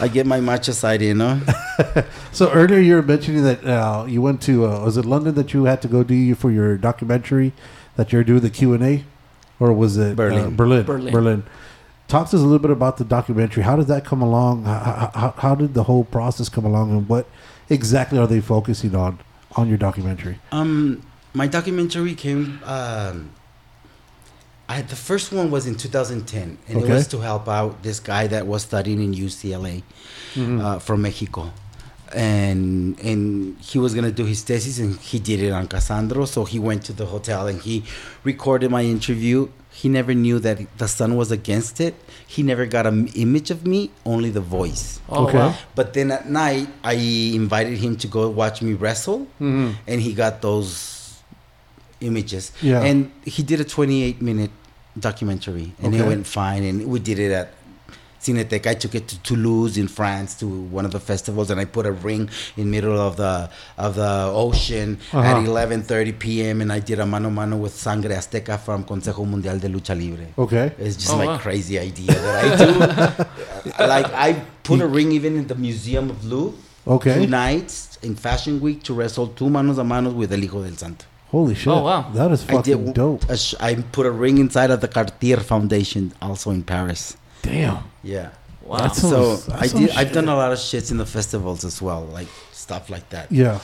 I 0.00 0.08
get 0.08 0.26
my 0.26 0.40
matcha 0.40 0.72
side 0.72 1.02
you 1.02 1.14
know. 1.14 1.40
So 2.32 2.50
earlier 2.52 2.78
you 2.80 2.94
were 2.94 3.02
mentioning 3.02 3.42
that 3.44 3.64
uh, 3.64 4.04
you 4.08 4.20
went 4.22 4.40
to 4.42 4.66
uh, 4.66 4.84
was 4.84 4.96
it 4.96 5.04
London 5.04 5.34
that 5.34 5.52
you 5.54 5.64
had 5.64 5.80
to 5.82 5.88
go 5.88 6.02
do 6.02 6.34
for 6.34 6.50
your 6.50 6.76
documentary 6.76 7.52
that 8.00 8.12
you're 8.14 8.24
doing 8.24 8.40
the 8.40 8.48
Q 8.48 8.72
and 8.72 8.82
A, 8.82 9.04
or 9.58 9.74
was 9.74 9.98
it 9.98 10.12
uh, 10.12 10.14
Berlin. 10.14 10.56
Berlin. 10.56 10.84
Berlin. 10.86 11.12
Berlin. 11.12 11.42
Talk 12.08 12.30
to 12.30 12.36
us 12.36 12.42
a 12.42 12.46
little 12.46 12.58
bit 12.58 12.70
about 12.70 12.96
the 12.96 13.04
documentary. 13.04 13.62
How 13.62 13.76
did 13.76 13.88
that 13.88 14.06
come 14.06 14.22
along? 14.22 14.64
How, 14.64 15.10
how, 15.14 15.34
how 15.36 15.54
did 15.54 15.74
the 15.74 15.82
whole 15.84 16.04
process 16.04 16.48
come 16.48 16.64
along, 16.64 16.90
and 16.92 17.06
what 17.10 17.26
exactly 17.68 18.18
are 18.18 18.26
they 18.26 18.40
focusing 18.40 18.94
on 18.96 19.18
on 19.54 19.68
your 19.68 19.76
documentary? 19.76 20.38
Um, 20.50 21.02
my 21.34 21.46
documentary 21.46 22.14
came. 22.14 22.58
Um, 22.64 23.32
I 24.66 24.80
the 24.80 24.96
first 24.96 25.30
one 25.30 25.50
was 25.50 25.66
in 25.66 25.74
2010, 25.74 26.56
and 26.68 26.76
Okay. 26.78 26.86
it 26.90 26.94
was 26.94 27.06
to 27.08 27.18
help 27.20 27.46
out 27.48 27.82
this 27.82 28.00
guy 28.00 28.26
that 28.28 28.46
was 28.46 28.62
studying 28.62 29.02
in 29.02 29.12
UCLA 29.14 29.82
Mm-hmm. 30.34 30.60
uh, 30.60 30.78
from 30.78 31.02
Mexico, 31.02 31.52
and 32.14 32.98
and 33.00 33.56
he 33.60 33.78
was 33.78 33.94
gonna 33.94 34.10
do 34.12 34.24
his 34.24 34.42
thesis, 34.42 34.78
and 34.78 34.96
he 34.98 35.18
did 35.18 35.40
it 35.40 35.50
on 35.52 35.66
Cassandro. 35.68 36.26
So 36.26 36.44
he 36.44 36.58
went 36.58 36.84
to 36.84 36.92
the 36.92 37.06
hotel 37.06 37.46
and 37.46 37.60
he 37.60 37.84
recorded 38.24 38.70
my 38.70 38.82
interview. 38.82 39.48
He 39.72 39.88
never 39.88 40.12
knew 40.14 40.38
that 40.40 40.58
the 40.78 40.88
sun 40.88 41.16
was 41.16 41.30
against 41.30 41.80
it. 41.80 41.94
He 42.26 42.42
never 42.42 42.66
got 42.66 42.86
an 42.86 43.08
image 43.14 43.50
of 43.50 43.66
me, 43.66 43.90
only 44.04 44.28
the 44.30 44.40
voice. 44.40 45.00
Oh, 45.08 45.24
Okay. 45.26 45.38
wow. 45.38 45.54
But 45.74 45.94
then 45.94 46.10
at 46.10 46.28
night, 46.28 46.68
I 46.84 46.94
invited 47.34 47.78
him 47.78 47.96
to 47.98 48.06
go 48.08 48.28
watch 48.28 48.60
me 48.62 48.74
wrestle, 48.74 49.26
Mhm. 49.40 49.76
and 49.86 50.00
he 50.02 50.12
got 50.12 50.42
those 50.42 51.14
images. 52.00 52.52
Yeah. 52.60 52.82
And 52.82 53.10
he 53.24 53.42
did 53.42 53.60
a 53.60 53.64
28 53.64 54.20
minute 54.20 54.50
documentary, 54.98 55.72
and 55.82 55.94
it 55.94 56.04
went 56.04 56.26
fine. 56.26 56.62
And 56.64 56.86
we 56.86 56.98
did 56.98 57.18
it 57.18 57.30
at 57.32 57.54
Cineteca. 58.20 58.66
I 58.70 58.74
took 58.74 58.94
it 58.94 59.08
to 59.08 59.18
Toulouse 59.22 59.76
in 59.78 59.88
France 59.88 60.34
to 60.40 60.46
one 60.46 60.84
of 60.84 60.92
the 60.92 61.00
festivals, 61.00 61.50
and 61.50 61.58
I 61.60 61.64
put 61.64 61.86
a 61.86 61.92
ring 61.92 62.28
in 62.56 62.70
middle 62.70 62.98
of 63.00 63.16
the 63.16 63.48
of 63.78 63.94
the 63.96 64.30
ocean 64.34 64.98
Uh-huh. 65.12 65.20
at 65.22 65.36
11:30 65.46 66.18
p.m. 66.18 66.60
And 66.60 66.72
I 66.72 66.80
did 66.80 66.98
a 67.00 67.06
mano 67.06 67.28
a 67.28 67.30
mano 67.30 67.56
with 67.56 67.74
Sangre 67.74 68.14
Azteca 68.14 68.58
from 68.58 68.84
Consejo 68.84 69.24
Mundial 69.26 69.58
de 69.58 69.68
Lucha 69.68 69.94
Libre. 69.96 70.26
Okay. 70.36 70.72
It's 70.78 70.96
just 70.96 71.12
Oh, 71.12 71.18
my 71.18 71.26
wow. 71.26 71.38
crazy 71.38 71.78
idea 71.78 72.12
that 72.12 72.44
I 72.44 72.56
do. 72.56 73.84
like 73.86 74.06
I 74.12 74.42
put 74.62 74.80
a 74.80 74.86
ring 74.86 75.12
even 75.12 75.36
in 75.36 75.46
the 75.46 75.54
Museum 75.54 76.10
of 76.10 76.24
Louvre. 76.24 76.58
Okay. 76.86 77.14
Two 77.14 77.26
nights 77.26 77.98
in 78.02 78.16
Fashion 78.16 78.60
Week 78.60 78.82
to 78.84 78.94
wrestle 78.94 79.28
two 79.28 79.48
manos 79.50 79.78
a 79.78 79.84
manos 79.84 80.14
with 80.14 80.32
El 80.32 80.40
Hijo 80.40 80.62
del 80.62 80.76
Santo. 80.76 81.04
Holy 81.30 81.54
shit! 81.54 81.68
Oh, 81.68 81.82
wow. 81.84 82.10
that 82.14 82.32
is 82.32 82.42
I 82.48 82.52
fucking 82.54 82.84
did. 82.86 82.94
dope. 82.94 83.22
A 83.30 83.36
sh- 83.36 83.54
I 83.60 83.74
put 83.92 84.04
a 84.04 84.10
ring 84.10 84.38
inside 84.38 84.70
of 84.72 84.80
the 84.80 84.88
Cartier 84.88 85.36
Foundation, 85.36 86.12
also 86.20 86.50
in 86.50 86.62
Paris. 86.64 87.16
Damn. 87.42 87.78
Yeah. 88.02 88.30
Wow. 88.62 88.78
That's- 88.78 89.00
So 89.00 89.36
Sounds- 89.36 89.48
I 89.48 89.52
that 89.52 89.62
did. 89.62 89.70
sounds 89.88 89.96
I've 89.96 90.12
done 90.12 90.28
a 90.28 90.36
lot 90.36 90.52
of 90.52 90.58
shits 90.58 90.90
in 90.90 90.96
the 90.98 91.06
festivals 91.06 91.64
as 91.64 91.80
well, 91.82 92.04
like 92.06 92.28
stuff 92.52 92.90
like 92.90 93.08
that. 93.10 93.30
Yeah. 93.32 93.60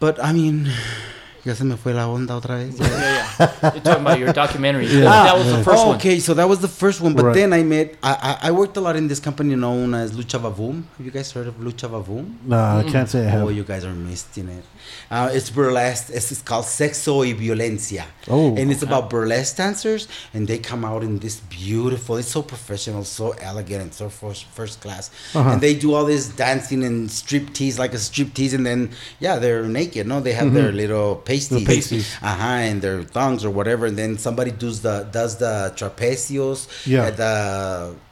But 0.00 0.22
I 0.22 0.32
mean, 0.32 0.70
ya 1.44 1.54
se 1.54 1.64
me 1.64 1.76
fue 1.76 1.92
la 1.94 2.08
onda 2.08 2.34
otra 2.36 2.56
vez. 2.56 2.78
Yeah, 2.78 2.88
yeah. 2.88 3.72
You're 3.74 3.80
talking 3.82 4.00
about 4.06 4.18
your 4.18 4.32
documentary. 4.32 4.86
Yeah. 4.86 5.04
That 5.04 5.36
was 5.36 5.46
the 5.46 5.62
first 5.64 5.84
oh, 5.84 5.88
one. 5.88 5.96
okay, 5.96 6.18
so 6.20 6.34
that 6.34 6.48
was 6.48 6.60
the 6.60 6.68
first 6.68 7.00
one. 7.00 7.14
But 7.14 7.24
Right. 7.26 7.34
then 7.34 7.52
I 7.52 7.62
met. 7.62 7.94
I, 8.02 8.38
I 8.42 8.48
I 8.48 8.50
worked 8.50 8.76
a 8.76 8.80
lot 8.80 8.96
in 8.96 9.08
this 9.08 9.20
company 9.20 9.54
known 9.56 9.94
as 9.94 10.12
Lucha 10.12 10.38
Vavoom. 10.40 10.84
Have 10.96 11.06
you 11.06 11.12
guys 11.12 11.32
heard 11.32 11.46
of 11.46 11.54
Lucha 11.56 11.88
Vavoom? 11.88 12.34
Nah, 12.44 12.78
I 12.80 12.82
can't 12.84 13.08
say 13.08 13.26
I 13.26 13.30
have. 13.30 13.44
Oh, 13.44 13.48
you 13.50 13.64
guys 13.64 13.84
are 13.84 13.94
missing 13.94 14.48
it. 14.48 14.64
Uh, 15.10 15.30
it's 15.32 15.50
burlesque. 15.50 16.10
It's, 16.10 16.30
it's 16.32 16.42
called 16.42 16.64
Sexo 16.64 17.18
y 17.20 17.32
Violencia. 17.32 18.04
Oh, 18.28 18.54
and 18.56 18.70
it's 18.70 18.82
about 18.82 19.08
burlesque 19.10 19.56
dancers, 19.56 20.08
and 20.34 20.46
they 20.46 20.58
come 20.58 20.84
out 20.84 21.02
in 21.02 21.18
this 21.18 21.40
beautiful. 21.40 22.16
It's 22.16 22.28
so 22.28 22.42
professional, 22.42 23.04
so 23.04 23.32
elegant, 23.40 23.82
and 23.82 23.94
so 23.94 24.08
first, 24.08 24.44
first 24.46 24.80
class. 24.80 25.10
Uh-huh. 25.34 25.50
And 25.50 25.60
they 25.60 25.74
do 25.74 25.94
all 25.94 26.04
this 26.04 26.28
dancing 26.28 26.84
and 26.84 27.10
strip 27.10 27.52
tease, 27.52 27.78
like 27.78 27.92
a 27.94 27.98
strip 27.98 28.34
tease, 28.34 28.54
and 28.54 28.64
then 28.66 28.90
yeah, 29.20 29.38
they're 29.38 29.64
naked. 29.64 30.06
No, 30.06 30.20
they 30.20 30.32
have 30.32 30.52
their 30.52 30.72
little 30.72 31.16
pasties, 31.28 31.58
Mm-hmm. 31.62 31.72
pasties. 31.74 32.06
uh 32.22 32.34
huh, 32.42 32.68
and 32.68 32.76
their 32.84 32.98
thongs 33.16 33.40
or 33.46 33.50
whatever. 33.58 33.84
And 33.90 33.96
then 34.02 34.12
somebody 34.26 34.50
does 34.64 34.76
the 34.86 34.96
does 35.18 35.32
the 35.44 35.54
trapecios, 35.78 36.60
Yeah. 36.86 37.04
uh, 37.04 37.10
the 37.22 37.34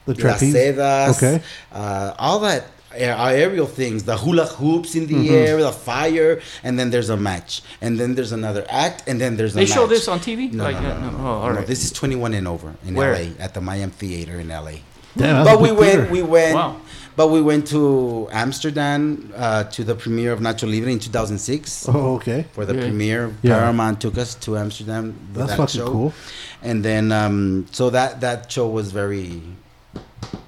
The 0.05 0.13
las 0.13 0.39
trapeze. 0.39 0.53
sedas, 0.55 1.09
Okay. 1.17 1.35
uh, 1.81 2.25
all 2.25 2.39
that 2.47 2.63
uh, 2.93 3.29
aerial 3.45 3.67
things, 3.81 3.99
the 4.11 4.17
hula 4.23 4.45
hoops 4.59 4.91
in 4.99 5.03
the 5.11 5.13
Mm-hmm. 5.19 5.33
air, 5.45 5.55
the 5.69 5.71
fire, 5.89 6.31
and 6.65 6.73
then 6.79 6.87
there's 6.93 7.09
a 7.17 7.17
match, 7.29 7.61
and 7.83 7.99
then 7.99 8.15
there's 8.15 8.31
another 8.31 8.63
act, 8.85 9.03
and 9.09 9.19
then 9.21 9.31
there's 9.37 9.53
a 9.55 9.59
They 9.61 9.65
show 9.77 9.85
this 9.87 10.07
on 10.07 10.19
TV? 10.19 10.39
No, 10.51 10.63
Like, 10.63 10.81
no, 10.81 10.89
uh, 10.91 10.93
no, 11.03 11.09
no, 11.11 11.17
oh, 11.17 11.21
no, 11.21 11.27
all 11.43 11.49
no, 11.49 11.55
right. 11.57 11.67
This 11.73 11.81
is 11.85 11.91
21 11.91 12.33
and 12.33 12.47
over 12.47 12.69
in 12.87 12.95
Where? 12.95 13.13
LA 13.13 13.25
at 13.45 13.51
the 13.53 13.61
Mayan 13.61 13.91
Theater 13.91 14.39
in 14.39 14.47
LA. 14.49 14.75
Damn, 15.17 15.43
but 15.45 15.59
we 15.59 15.69
big 15.69 15.77
went, 15.79 16.11
we 16.11 16.21
went, 16.21 16.55
Wow. 16.55 16.77
But 17.17 17.27
we 17.35 17.41
went 17.41 17.67
to 17.67 18.29
Amsterdam 18.31 19.33
uh, 19.35 19.63
to 19.75 19.83
the 19.83 19.95
premiere 19.95 20.31
of 20.31 20.39
Nacho 20.39 20.67
Libre 20.73 20.91
in 20.91 20.99
2006. 20.99 21.89
Oh, 21.89 22.15
okay. 22.15 22.45
For 22.53 22.63
the 22.65 22.75
Yeah. 22.75 22.81
premiere, 22.85 23.23
Yeah. 23.41 23.57
Paramount 23.59 23.99
took 23.99 24.17
us 24.17 24.35
to 24.45 24.55
Amsterdam. 24.57 25.03
That's 25.33 25.49
that 25.51 25.57
fucking 25.57 25.81
show. 25.81 25.91
cool. 25.91 26.13
And 26.61 26.85
then, 26.85 27.11
um, 27.11 27.65
so 27.71 27.89
that 27.89 28.21
that 28.21 28.39
show 28.51 28.67
was 28.79 28.91
very 28.91 29.41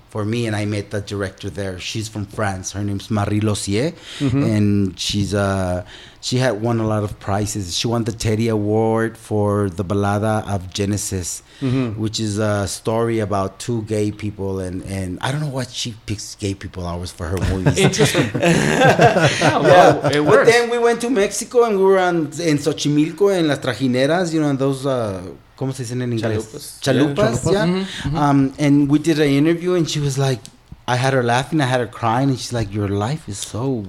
for 0.10 0.26
me, 0.26 0.48
and 0.48 0.56
I 0.56 0.66
met 0.66 0.90
the 0.92 1.02
director 1.02 1.50
there. 1.50 1.80
She's 1.80 2.08
from 2.10 2.26
France. 2.26 2.72
Her 2.74 2.84
name's 2.84 3.10
Marie 3.10 3.42
Losier, 3.42 3.92
Mm-hmm. 4.20 4.44
and 4.44 5.00
she's 5.00 5.34
uh 5.34 5.86
she 6.22 6.38
had 6.38 6.62
won 6.62 6.80
a 6.80 6.88
lot 6.88 7.04
of 7.04 7.18
prizes. 7.20 7.78
She 7.78 7.88
won 7.88 8.04
the 8.04 8.12
Teddy 8.12 8.48
Award 8.50 9.18
for 9.18 9.70
the 9.70 9.86
Ballada 9.86 10.44
of 10.48 10.74
Genesis, 10.74 11.44
Mm-hmm. 11.62 12.00
which 12.02 12.20
is 12.20 12.40
a 12.40 12.68
story 12.68 13.20
about 13.20 13.60
two 13.60 13.84
gay 13.84 14.12
people, 14.12 14.60
and 14.60 14.82
and 14.84 15.20
I 15.22 15.32
don't 15.32 15.42
know 15.42 15.54
what 15.60 15.70
she 15.70 15.94
picks 16.06 16.36
gay 16.36 16.54
people 16.56 16.86
hours 16.88 17.12
for 17.12 17.26
her 17.28 17.38
movies. 17.52 17.78
Interesting. 17.78 18.30
yeah, 18.34 19.58
well, 19.60 20.06
it 20.12 20.26
But 20.26 20.46
then 20.46 20.70
we 20.70 20.78
went 20.80 21.02
to 21.02 21.10
Mexico 21.10 21.64
and 21.66 21.78
we 21.78 21.84
were 21.84 22.00
on, 22.00 22.16
in 22.52 22.58
Xochimilco 22.58 23.30
and 23.38 23.48
las 23.48 23.60
trajineras, 23.60 24.34
you 24.34 24.40
know, 24.42 24.50
and 24.50 24.60
those, 24.60 24.86
uh, 24.86 25.22
¿cómo 25.60 25.74
se 25.74 25.84
dicen 25.84 26.02
en 26.02 26.14
inglés? 26.14 26.22
Chalupas. 26.22 26.80
Chalupas, 26.82 27.44
Yeah, 27.46 27.52
yeah. 27.52 27.66
Mm-hmm, 28.06 28.18
Um, 28.18 28.54
and 28.58 28.90
we 28.90 28.98
did 28.98 29.20
an 29.20 29.28
interview 29.30 29.74
and 29.76 29.86
she 29.90 30.00
was 30.00 30.18
like, 30.18 30.40
I 30.88 30.96
had 30.96 31.14
her 31.14 31.22
laughing, 31.22 31.62
I 31.62 31.66
had 31.66 31.82
her 31.82 31.88
crying, 32.00 32.30
and 32.30 32.40
she's 32.40 32.52
like, 32.54 32.74
Your 32.74 32.88
life 32.88 33.30
is 33.30 33.38
so 33.38 33.84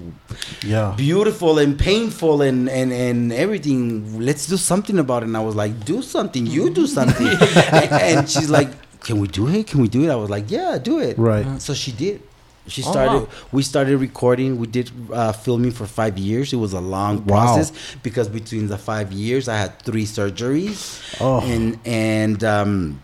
Yeah. 0.63 0.93
beautiful 0.97 1.57
and 1.57 1.75
painful 1.79 2.41
and, 2.43 2.69
and, 2.69 2.91
and 2.93 3.31
everything. 3.33 4.19
Let's 4.19 4.45
do 4.47 4.55
something 4.57 4.99
about 4.99 5.23
it. 5.23 5.27
And 5.29 5.35
I 5.37 5.39
was 5.49 5.55
like, 5.55 5.73
Do 5.83 6.01
something, 6.03 6.45
you 6.45 6.69
do 6.69 6.85
something. 6.85 7.25
and, 7.71 7.91
and 8.09 8.29
she's 8.29 8.49
like, 8.51 8.69
Can 8.99 9.19
we 9.19 9.27
do 9.27 9.47
it? 9.47 9.65
Can 9.65 9.81
we 9.81 9.87
do 9.87 10.03
it? 10.03 10.09
I 10.11 10.15
was 10.15 10.29
like, 10.29 10.51
Yeah, 10.51 10.77
do 10.77 10.99
it. 10.99 11.17
Right. 11.17 11.45
So 11.59 11.73
she 11.73 11.91
did. 11.91 12.21
She 12.67 12.83
Oh, 12.85 12.91
started. 12.91 13.19
wow. 13.23 13.27
We 13.51 13.63
started 13.63 13.97
recording. 13.97 14.57
We 14.59 14.67
did 14.67 14.91
uh, 15.11 15.31
filming 15.31 15.71
for 15.71 15.85
five 15.87 16.17
years. 16.17 16.53
It 16.53 16.57
was 16.57 16.73
a 16.73 16.79
long 16.79 17.25
Wow. 17.25 17.45
process 17.45 17.71
because 18.03 18.29
between 18.29 18.67
the 18.67 18.77
five 18.77 19.11
years, 19.11 19.49
I 19.49 19.57
had 19.57 19.79
three 19.79 20.05
surgeries, 20.05 21.01
Oh. 21.19 21.41
and 21.41 21.79
and 21.85 22.43
um, 22.43 23.01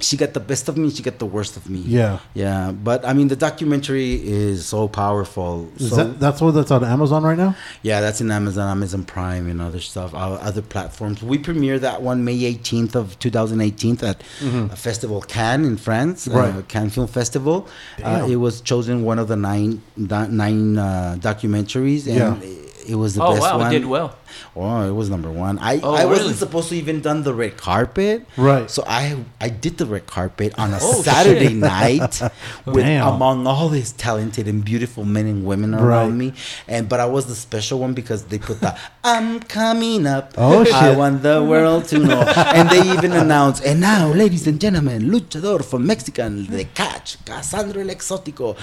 she 0.00 0.16
got 0.16 0.32
the 0.34 0.40
best 0.40 0.68
of 0.68 0.76
me. 0.76 0.90
She 0.90 1.02
got 1.02 1.18
the 1.18 1.26
worst 1.26 1.56
of 1.56 1.68
me. 1.68 1.80
Yeah. 1.80 2.18
Yeah, 2.34 2.72
but 2.72 3.04
I 3.04 3.12
mean, 3.12 3.28
the 3.28 3.36
documentary 3.36 4.14
is 4.26 4.66
so 4.66 4.88
powerful. 4.88 5.68
Is 5.76 5.90
so, 5.90 5.96
that 5.96 6.20
that's 6.20 6.40
what 6.40 6.52
that's 6.52 6.70
on 6.70 6.84
Amazon 6.84 7.22
right 7.22 7.38
now? 7.38 7.54
yeah, 7.82 8.00
that's 8.00 8.20
in 8.20 8.30
Amazon, 8.30 8.68
Amazon 8.70 9.04
Prime, 9.04 9.48
and 9.48 9.60
other 9.60 9.80
stuff, 9.80 10.14
uh, 10.14 10.18
other 10.48 10.62
platforms. 10.62 11.22
We 11.22 11.38
premiered 11.38 11.80
that 11.80 12.02
one 12.02 12.24
May 12.24 12.38
18th 12.38 12.94
of 12.94 13.18
2018 13.18 13.98
at 14.04 14.22
a 14.42 14.76
festival 14.76 15.20
Cannes 15.22 15.64
in 15.66 15.76
France, 15.76 16.26
uh, 16.28 16.30
Mm-hmm. 16.30 16.60
Cannes 16.72 16.90
Film 16.90 17.06
Festival. 17.06 17.68
Uh, 18.02 18.26
it 18.30 18.36
was 18.36 18.60
chosen 18.60 19.02
one 19.04 19.18
of 19.18 19.28
the 19.28 19.36
nine 19.36 19.82
nine 19.96 20.78
uh, 20.78 21.16
documentaries, 21.20 22.06
and 22.06 22.16
Yeah. 22.16 22.36
it, 22.40 22.90
it 22.92 22.94
was 22.96 23.14
the 23.14 23.22
Oh 23.22 23.32
best 23.34 23.42
wow, 23.42 23.58
one. 23.58 23.66
it 23.66 23.78
did 23.78 23.86
well. 23.86 24.16
Oh, 24.56 24.88
it 24.88 24.92
was 24.94 25.10
number 25.10 25.30
one. 25.30 25.58
I, 25.58 25.80
Oh, 25.80 25.94
I 25.94 26.04
wasn't 26.04 26.26
really? 26.26 26.34
supposed 26.34 26.68
to 26.70 26.74
even 26.76 27.00
done 27.00 27.22
the 27.22 27.34
red 27.34 27.56
carpet. 27.56 28.26
Right. 28.36 28.70
So 28.70 28.84
I 28.86 29.16
I 29.40 29.48
did 29.48 29.78
the 29.78 29.86
red 29.86 30.06
carpet 30.06 30.52
on 30.58 30.72
a 30.74 30.78
Oh, 30.80 31.02
Saturday 31.02 31.48
shit. 31.48 31.56
night 31.56 32.20
with 32.66 32.84
Damn. 32.84 33.06
among 33.14 33.46
all 33.46 33.68
these 33.68 33.92
talented 33.92 34.46
and 34.48 34.64
beautiful 34.64 35.04
men 35.04 35.26
and 35.26 35.44
women 35.44 35.74
around 35.74 36.10
Right. 36.10 36.32
me. 36.32 36.32
And 36.68 36.88
but 36.88 37.00
I 37.00 37.06
was 37.06 37.26
the 37.26 37.34
special 37.34 37.78
one 37.78 37.94
because 37.94 38.24
they 38.24 38.38
put 38.38 38.60
the 38.60 38.76
I'm 39.04 39.40
coming 39.40 40.06
up. 40.06 40.34
Oh, 40.36 40.64
shit. 40.64 40.74
I 40.74 40.94
want 40.96 41.22
the 41.22 41.42
world 41.42 41.86
to 41.88 41.98
know. 41.98 42.22
and 42.36 42.68
they 42.70 42.82
even 42.96 43.12
announced, 43.12 43.64
and 43.64 43.80
now, 43.80 44.08
ladies 44.12 44.46
and 44.46 44.60
gentlemen, 44.60 45.02
luchador 45.10 45.64
from 45.64 45.86
Mexican, 45.86 46.46
the 46.46 46.64
catch, 46.64 47.16
Cassandro 47.24 47.80
el 47.80 47.88
Exótico. 47.88 48.56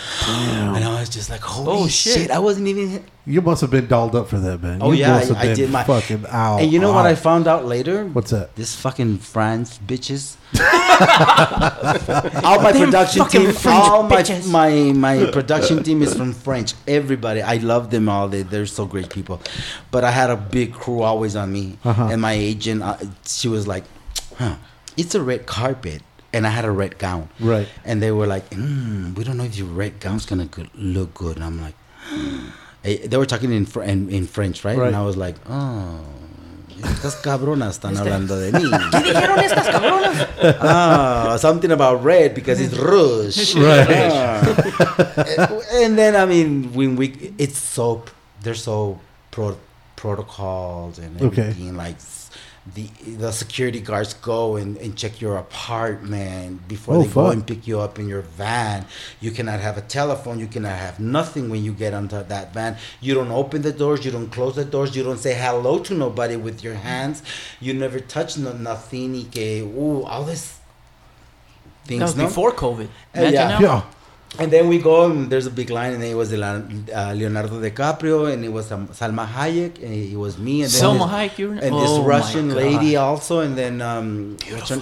And 0.76 0.84
I 0.84 1.00
was 1.00 1.10
just 1.10 1.30
like, 1.30 1.42
holy 1.42 1.68
Oh, 1.84 1.88
shit. 1.88 2.14
shit. 2.14 2.32
I 2.32 2.40
wasn't 2.40 2.68
even 2.68 3.04
You 3.26 3.42
must 3.42 3.62
have 3.62 3.72
been 3.72 3.88
dolled 3.88 4.16
up 4.16 4.30
for 4.30 4.38
that, 4.40 4.62
man. 4.64 4.80
Oh 4.82 4.92
You 4.92 5.00
yeah, 5.02 5.16
I, 5.18 5.22
I 5.22 5.48
been 5.48 5.57
did 5.58 5.72
my 5.72 5.84
fucking 5.84 6.26
out. 6.30 6.62
And 6.62 6.72
you 6.72 6.80
know 6.80 6.94
what 6.94 7.06
I 7.06 7.16
found 7.16 7.48
out 7.48 7.66
later? 7.66 8.06
What's 8.06 8.32
that? 8.32 8.56
This 8.56 8.76
fucking 8.76 9.18
France 9.20 9.80
bitches. 9.86 10.38
all 12.44 12.62
my 12.62 12.72
Them 12.72 12.86
production 12.86 13.28
team, 13.28 13.52
French 13.52 13.66
all 13.90 14.04
my, 14.04 14.22
bitches. 14.22 14.50
my 14.50 14.70
my 14.94 15.32
production 15.32 15.84
team 15.84 16.02
is 16.02 16.14
from 16.16 16.34
French. 16.34 16.74
Everybody, 16.88 17.42
I 17.42 17.58
love 17.58 17.90
them 17.90 18.08
all. 18.10 18.28
They 18.28 18.42
they're 18.44 18.66
so 18.66 18.86
great 18.86 19.10
people. 19.10 19.42
But 19.92 20.04
I 20.04 20.12
had 20.12 20.30
a 20.30 20.36
big 20.38 20.74
crew 20.74 21.02
always 21.02 21.36
on 21.36 21.52
me, 21.52 21.78
Uh-huh. 21.84 22.10
and 22.12 22.22
my 22.22 22.34
agent, 22.34 22.82
uh, 22.84 22.98
she 23.26 23.48
was 23.48 23.68
like, 23.68 23.84
"Huh, 24.38 24.56
it's 24.96 25.16
a 25.16 25.22
red 25.22 25.46
carpet." 25.46 26.02
And 26.34 26.46
I 26.46 26.50
had 26.52 26.66
a 26.66 26.72
red 26.72 26.98
gown, 27.00 27.30
Right. 27.40 27.68
And 27.86 28.02
they 28.04 28.12
were 28.12 28.28
like, 28.28 28.50
mm, 28.52 29.16
"We 29.18 29.24
don't 29.24 29.38
know 29.38 29.46
if 29.46 29.56
your 29.58 29.68
red 29.68 30.00
gown's 30.00 30.26
gonna 30.26 30.46
go- 30.46 30.68
look 30.76 31.14
good." 31.14 31.38
And 31.38 31.46
I'm 31.46 31.60
like, 31.62 31.76
Eh, 32.14 32.52
they 32.96 33.18
were 33.18 33.26
talking 33.26 33.52
in, 33.52 33.66
Fr- 33.66 33.84
in 33.84 34.10
in 34.10 34.26
French, 34.28 34.64
right? 34.64 34.78
Right. 34.78 34.88
And 34.88 34.96
I 34.96 35.04
was 35.04 35.18
like, 35.18 35.36
"Oh, 35.50 36.00
estas 36.82 37.16
cabronas 37.22 37.78
están 37.80 37.98
hablando 37.98 38.40
de 38.40 38.52
mí." 38.52 38.64
¿Qué 38.92 39.04
dijeron 39.04 39.40
estas 39.40 39.68
cabronas? 39.68 40.28
ah, 40.62 41.38
something 41.40 41.72
about 41.72 42.04
red 42.04 42.34
because 42.34 42.60
it's 42.62 42.78
rouge. 42.78 43.56
Right. 43.56 44.12
Ah. 44.12 45.60
and 45.74 45.98
then 45.98 46.16
I 46.16 46.26
mean, 46.26 46.74
when 46.74 46.96
we, 46.96 47.34
it's 47.38 47.58
so 47.60 48.04
they're 48.42 48.54
so 48.56 49.00
pro, 49.32 49.58
protocols 49.96 51.00
and 51.00 51.22
Okay. 51.22 51.42
everything. 51.42 51.76
Like 51.76 51.96
s- 51.96 52.17
the 52.74 52.88
the 53.06 53.32
security 53.32 53.80
guards 53.80 54.14
go 54.14 54.56
and, 54.56 54.78
and 54.78 54.98
check 54.98 55.22
your 55.22 55.38
apartment 55.38 56.68
before 56.68 56.96
Oh, 56.96 57.04
they 57.04 57.08
go 57.08 57.30
and 57.30 57.46
pick 57.46 57.68
you 57.68 57.80
up 57.80 58.00
in 58.00 58.08
your 58.08 58.22
van. 58.22 58.86
You 59.20 59.32
cannot 59.32 59.60
have 59.60 59.78
a 59.78 59.82
telephone. 59.82 60.40
You 60.40 60.48
cannot 60.48 60.78
have 60.78 61.00
nothing 61.00 61.50
when 61.50 61.64
you 61.64 61.74
get 61.74 61.94
onto 61.94 62.24
that 62.24 62.54
van. 62.54 62.78
You 63.02 63.14
don't 63.14 63.32
open 63.32 63.62
the 63.62 63.72
doors. 63.72 64.06
You 64.06 64.12
don't 64.12 64.30
close 64.30 64.56
the 64.56 64.66
doors. 64.66 64.96
You 64.96 65.04
don't 65.04 65.20
say 65.20 65.34
hello 65.34 65.80
to 65.80 65.94
nobody 65.94 66.36
with 66.36 66.64
your 66.64 66.76
hands. 66.76 67.24
You 67.60 67.74
never 67.74 68.00
touch 68.00 68.38
no, 68.38 68.54
nothing. 68.54 69.14
Y 69.14 69.26
que, 69.32 69.62
ooh, 69.62 70.04
all 70.04 70.24
this 70.24 70.60
things. 71.86 72.00
That 72.00 72.06
was 72.06 72.16
no? 72.16 72.26
before 72.26 72.52
COVID. 72.52 72.88
Uh, 73.16 73.22
yeah. 73.22 73.48
now. 73.48 73.60
Yeah. 73.60 73.84
And 74.40 74.52
then 74.52 74.68
we 74.68 74.78
go, 74.78 75.06
and 75.10 75.30
there's 75.32 75.48
a 75.48 75.52
big 75.52 75.70
line, 75.70 75.94
and 75.94 76.04
it 76.04 76.16
was 76.16 76.32
uh, 76.32 77.14
Leonardo 77.16 77.60
DiCaprio, 77.60 78.32
and 78.32 78.46
it 78.46 78.50
was 78.52 78.72
um, 78.72 78.88
Salma 78.90 79.26
Hayek, 79.26 79.82
and 79.84 79.94
it 79.94 80.16
was 80.16 80.38
me, 80.38 80.62
and 80.62 80.72
then 80.72 80.80
Selma 80.82 81.06
this- 81.08 81.16
Hayek, 81.16 81.38
you 81.40 81.48
were 81.50 81.56
and 81.56 81.74
oh 81.74 81.80
this 81.82 81.98
my 82.00 82.06
Russian 82.06 82.54
lady 82.54 82.96
also, 82.96 83.40
and 83.40 83.58
then 83.58 83.82
um, 83.82 84.38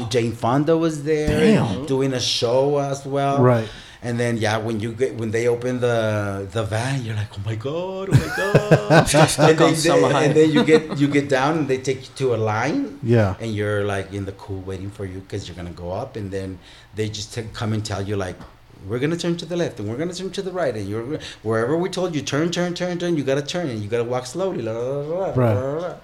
Jane 0.09 0.33
Fonda 0.33 0.75
was 0.77 1.03
there 1.03 1.29
Damn. 1.55 1.85
doing 1.85 2.13
a 2.13 2.19
show 2.19 2.79
as 2.79 3.05
well. 3.05 3.41
Right. 3.41 3.69
And 4.03 4.19
then 4.19 4.37
yeah, 4.37 4.57
when 4.57 4.79
you 4.79 4.91
get 4.91 5.15
when 5.15 5.31
they 5.31 5.47
open 5.47 5.79
the 5.79 6.47
the 6.51 6.63
van, 6.63 7.03
you're 7.03 7.15
like, 7.15 7.31
oh 7.37 7.41
my 7.43 7.55
god, 7.55 8.09
oh 8.11 8.17
my 8.23 8.31
god. 8.37 8.91
and, 9.49 9.61
on 9.61 9.71
then, 9.73 9.73
Salma 9.73 10.11
Hayek. 10.11 10.25
and 10.25 10.33
then 10.35 10.51
you 10.51 10.63
get 10.63 10.97
you 10.99 11.07
get 11.07 11.27
down, 11.29 11.57
and 11.59 11.67
they 11.67 11.79
take 11.79 12.01
you 12.07 12.13
to 12.21 12.35
a 12.35 12.39
line, 12.53 12.99
Yeah. 13.01 13.33
and 13.39 13.55
you're 13.55 13.83
like 13.83 14.13
in 14.13 14.25
the 14.25 14.33
cool 14.33 14.61
waiting 14.61 14.91
for 14.91 15.05
you 15.05 15.19
because 15.21 15.47
you're 15.47 15.55
gonna 15.55 15.71
go 15.85 15.91
up, 15.91 16.17
and 16.17 16.29
then 16.29 16.59
they 16.93 17.09
just 17.09 17.33
t- 17.33 17.47
come 17.53 17.73
and 17.73 17.83
tell 17.85 18.03
you 18.03 18.15
like. 18.17 18.35
We're 18.87 18.99
gonna 18.99 19.17
turn 19.17 19.35
to 19.37 19.45
the 19.45 19.57
left 19.57 19.79
and 19.79 19.89
we're 19.89 19.97
gonna 19.97 20.13
turn 20.13 20.31
to 20.31 20.41
the 20.41 20.51
right 20.51 20.75
and 20.75 20.87
you're 20.87 21.19
wherever 21.43 21.77
we 21.77 21.89
told 21.89 22.15
you 22.15 22.21
turn, 22.21 22.51
turn, 22.51 22.73
turn, 22.73 22.99
turn. 22.99 23.17
You 23.17 23.23
gotta 23.23 23.41
turn 23.41 23.69
and 23.69 23.81
you 23.81 23.89
gotta 23.89 24.03
walk 24.03 24.25
slowly. 24.25 24.61
La, 24.61 24.71
la, 24.71 25.01
la, 25.01 25.33
Right. 25.35 25.95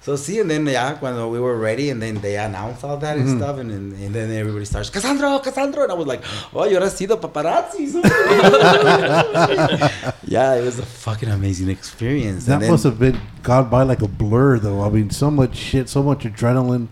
So 0.00 0.16
see, 0.16 0.38
and 0.40 0.50
then 0.50 0.64
yeah, 0.64 0.96
when 1.00 1.14
we 1.30 1.40
were 1.40 1.58
ready, 1.58 1.90
and 1.90 2.00
then 2.00 2.20
they 2.22 2.36
announced 2.36 2.84
all 2.84 2.96
that 2.98 3.16
Mm-hmm. 3.18 3.28
and 3.28 3.38
stuff, 3.40 3.58
and, 3.58 3.70
and 3.70 3.92
and 3.92 4.14
then 4.14 4.30
everybody 4.30 4.64
starts 4.64 4.88
Cassandro, 4.90 5.42
Cassandro, 5.42 5.82
and 5.82 5.92
I 5.92 5.94
was 5.94 6.06
like, 6.06 6.22
oh, 6.54 6.64
you 6.64 6.76
ahora 6.78 6.88
sido 6.88 7.16
paparazzi. 7.20 7.92
yeah, 10.24 10.54
it 10.54 10.64
was 10.64 10.78
a 10.78 10.86
fucking 10.86 11.28
amazing 11.28 11.68
experience. 11.68 12.46
That 12.46 12.60
then, 12.60 12.70
must 12.70 12.84
have 12.84 12.98
been 12.98 13.20
gone 13.42 13.68
by 13.68 13.82
like 13.82 14.00
a 14.00 14.08
blur, 14.08 14.58
though. 14.58 14.82
I 14.82 14.88
mean, 14.88 15.10
so 15.10 15.30
much 15.30 15.56
shit, 15.56 15.88
so 15.88 16.02
much 16.02 16.24
adrenaline. 16.24 16.88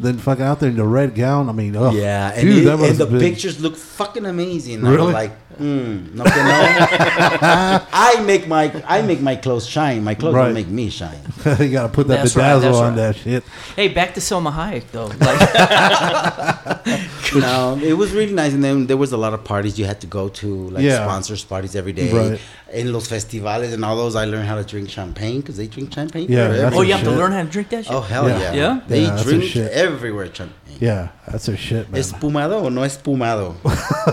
Then 0.00 0.18
fucking 0.18 0.44
out 0.44 0.58
there 0.58 0.70
in 0.70 0.76
the 0.76 0.84
red 0.84 1.14
gown. 1.14 1.48
I 1.48 1.52
mean, 1.52 1.76
ugh. 1.76 1.94
Yeah, 1.94 2.32
and, 2.34 2.42
Dude, 2.42 2.66
it- 2.66 2.80
and 2.80 2.98
the 2.98 3.06
been. 3.06 3.20
pictures 3.20 3.60
look 3.60 3.76
fucking 3.76 4.26
amazing. 4.26 4.84
I 4.84 4.90
Really? 4.90 5.04
was 5.06 5.14
like, 5.14 5.43
mm, 5.58 6.14
no, 6.14 6.24
que 6.24 6.42
no. 6.42 7.86
I 7.92 8.20
make 8.26 8.46
my 8.48 8.72
I 8.86 9.02
make 9.02 9.20
my 9.20 9.36
clothes 9.36 9.66
shine. 9.66 10.02
My 10.04 10.14
clothes 10.14 10.34
Right. 10.34 10.44
don't 10.46 10.54
make 10.54 10.68
me 10.68 10.90
shine. 10.90 11.18
you 11.58 11.68
gotta 11.70 11.88
put 11.88 12.08
that 12.08 12.18
That's 12.22 12.34
bedazzle 12.34 12.60
that's 12.62 12.76
on 12.76 12.88
right. 12.88 12.96
that 12.96 13.16
shit. 13.16 13.44
Hey, 13.76 13.88
back 13.88 14.14
to 14.14 14.20
Selma 14.20 14.50
Hayek 14.50 14.84
though. 14.92 15.10
Like, 15.24 16.86
no, 17.34 17.78
it 17.82 17.94
was 17.94 18.12
really 18.12 18.32
nice, 18.32 18.52
and 18.52 18.62
then 18.62 18.86
there 18.86 18.96
was 18.96 19.12
a 19.12 19.16
lot 19.16 19.34
of 19.34 19.42
parties 19.44 19.78
you 19.78 19.84
had 19.84 20.00
to 20.02 20.06
go 20.06 20.28
to, 20.28 20.68
like 20.70 20.82
Yeah. 20.84 21.04
sponsors 21.04 21.44
parties 21.44 21.74
every 21.76 21.92
day. 21.92 22.10
Right. 22.12 22.40
In 22.72 22.92
los 22.92 23.08
festivales 23.08 23.72
and 23.72 23.84
all 23.84 23.96
those, 23.96 24.16
I 24.16 24.24
learned 24.24 24.48
how 24.48 24.56
to 24.56 24.64
drink 24.64 24.90
champagne 24.90 25.40
because 25.40 25.56
they 25.56 25.66
drink 25.66 25.92
champagne. 25.92 26.26
Yeah, 26.28 26.70
oh, 26.72 26.80
a 26.80 26.84
you 26.84 26.92
have 26.92 27.04
to 27.04 27.10
learn 27.10 27.32
how 27.32 27.42
to 27.42 27.48
drink 27.48 27.68
that 27.70 27.84
shit. 27.84 27.94
Oh 27.94 28.00
hell 28.00 28.28
Yeah. 28.28 28.38
yeah! 28.38 28.52
Yeah? 28.54 28.80
They 28.88 29.02
Yeah, 29.02 29.10
that's 29.10 29.22
a 29.22 29.24
drink 29.24 29.44
shit. 29.44 29.72
everywhere 29.72 30.26
champagne. 30.34 30.78
Yeah, 30.80 31.08
that's 31.28 31.46
a 31.48 31.56
shit, 31.56 31.88
man. 31.90 32.00
Espumado 32.00 32.62
or 32.64 32.70
no 32.70 32.80
espumado? 32.82 33.54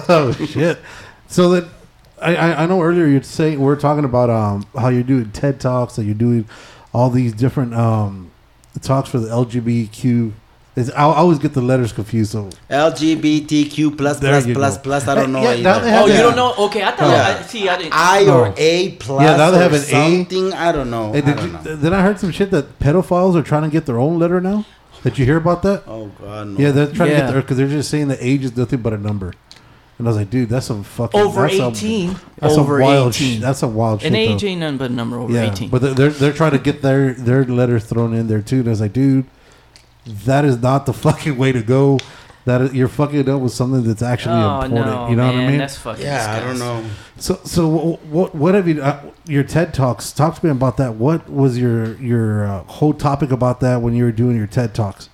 oh 0.09 0.31
shit! 0.45 0.77
So 1.31 1.49
that 1.51 1.65
I, 2.21 2.35
I 2.35 2.63
I 2.63 2.65
know 2.67 2.81
earlier 2.81 3.05
you'd 3.07 3.25
say 3.25 3.55
we 3.57 3.65
are 3.71 3.75
talking 3.75 4.05
about 4.05 4.29
um 4.29 4.65
how 4.77 4.89
you're 4.89 5.01
doing 5.03 5.31
TED 5.31 5.59
talks 5.59 5.95
that 5.95 6.03
you're 6.03 6.13
doing 6.13 6.45
all 6.93 7.09
these 7.09 7.33
different 7.33 7.73
um 7.73 8.31
talks 8.81 9.09
for 9.09 9.19
the 9.19 9.29
LGBTQ. 9.29 10.33
Is 10.75 10.89
I 10.91 11.03
always 11.03 11.37
get 11.39 11.53
the 11.53 11.61
letters 11.61 11.91
confused. 11.91 12.31
So 12.31 12.49
LGBTQ 12.69 13.97
plus 13.97 14.19
There 14.19 14.31
plus 14.31 14.45
you 14.47 14.53
plus 14.53 14.77
go. 14.77 14.83
plus. 14.83 15.07
I 15.07 15.15
don't 15.15 15.31
know. 15.33 15.41
Yeah, 15.41 15.51
either. 15.51 15.63
now 15.63 15.79
they 15.79 15.97
Oh, 15.97 16.05
you 16.05 16.17
don't 16.21 16.35
know? 16.35 16.53
Okay, 16.65 16.81
I 16.83 16.91
thought. 16.91 17.09
Yeah. 17.11 17.37
I, 17.39 17.41
see, 17.43 17.67
I 17.67 17.77
didn't. 17.77 17.93
I 17.93 18.23
No. 18.23 18.39
or 18.39 18.53
A 18.57 18.91
plus. 18.93 19.21
Yeah, 19.23 19.35
now 19.37 19.51
they 19.51 19.57
or 19.57 19.61
have 19.63 19.73
an 19.73 19.79
A. 19.81 19.83
something. 19.83 20.53
I 20.53 20.71
don't 20.71 20.89
know. 20.89 21.11
Hey, 21.11 21.17
I 21.17 21.21
did 21.21 21.35
don't 21.37 21.45
you, 21.47 21.51
know. 21.53 21.75
then 21.75 21.93
I 21.93 22.01
heard 22.01 22.19
some 22.19 22.31
shit 22.31 22.51
that 22.51 22.79
pedophiles 22.79 23.35
are 23.35 23.41
trying 23.43 23.63
to 23.63 23.69
get 23.69 23.85
their 23.85 23.99
own 23.99 24.17
letter 24.19 24.39
now. 24.39 24.63
Did 25.03 25.17
you 25.17 25.25
hear 25.25 25.37
about 25.37 25.61
that? 25.63 25.83
Oh 25.87 26.07
god, 26.21 26.47
no. 26.47 26.59
Yeah, 26.59 26.71
they're 26.71 26.87
trying 26.87 27.09
to 27.09 27.15
get 27.15 27.31
their 27.31 27.41
because 27.41 27.57
they're 27.57 27.67
just 27.67 27.89
saying 27.89 28.07
the 28.07 28.25
age 28.25 28.43
is 28.45 28.55
nothing 28.55 28.81
but 28.81 28.93
a 28.93 28.97
number. 28.97 29.33
And 30.01 30.07
I 30.07 30.09
was 30.09 30.17
like, 30.17 30.31
dude, 30.31 30.49
that's 30.49 30.65
some 30.65 30.83
fucking 30.83 31.19
over 31.19 31.43
that's 31.43 31.57
some- 31.57 31.73
18. 31.73 32.15
that's 32.39 32.57
over 32.57 32.79
some 32.79 32.81
wild 32.81 33.15
18. 33.15 33.33
Shit. 33.33 33.41
That's 33.41 33.61
a 33.61 33.67
wild 33.67 34.03
An 34.03 34.13
shit. 34.13 34.15
age 34.15 34.41
though. 34.41 34.47
ain't 34.47 34.59
nothing 34.61 34.77
but 34.77 34.89
a 34.89 34.93
number 34.93 35.19
over 35.19 35.31
yeah, 35.31 35.51
18. 35.51 35.69
but 35.69 35.81
they're, 35.83 35.93
they're 35.93 36.09
they're 36.09 36.33
trying 36.33 36.53
to 36.53 36.57
get 36.57 36.81
their 36.81 37.13
their 37.13 37.45
letter 37.45 37.79
thrown 37.79 38.15
in 38.15 38.27
there 38.27 38.41
too. 38.41 38.61
And 38.61 38.67
I 38.67 38.71
was 38.71 38.81
like, 38.81 38.93
dude, 38.93 39.25
that 40.07 40.43
is 40.43 40.57
not 40.57 40.87
the 40.87 40.93
fucking 41.05 41.37
way 41.37 41.51
to 41.51 41.61
go. 41.61 41.99
That 42.45 42.61
is, 42.61 42.73
you're 42.73 42.87
fucking 42.87 43.29
up 43.29 43.41
with 43.41 43.53
something 43.53 43.83
that's 43.83 44.01
actually 44.01 44.33
oh, 44.33 44.61
important. 44.61 44.73
no, 44.73 45.09
you 45.09 45.15
know 45.15 45.27
man, 45.27 45.35
what 45.35 45.43
I 45.43 45.47
mean? 45.47 45.57
That's 45.59 45.77
fucking 45.77 46.03
yeah, 46.03 46.35
I 46.35 46.39
don't 46.39 46.57
know. 46.57 46.83
So, 47.17 47.39
so 47.43 47.67
what, 47.67 48.05
what, 48.05 48.35
what 48.35 48.55
have 48.55 48.67
you? 48.67 48.81
Uh, 48.81 49.11
your 49.27 49.43
TED 49.43 49.75
talks. 49.75 50.11
Talk 50.11 50.39
to 50.39 50.45
me 50.47 50.51
about 50.51 50.77
that. 50.77 50.95
What 50.95 51.29
was 51.29 51.59
your 51.59 51.95
your 51.97 52.47
uh, 52.47 52.63
whole 52.63 52.95
topic 52.95 53.29
about 53.29 53.59
that 53.59 53.83
when 53.83 53.93
you 53.93 54.05
were 54.05 54.11
doing 54.11 54.35
your 54.35 54.47
TED 54.47 54.73
talks? 54.73 55.09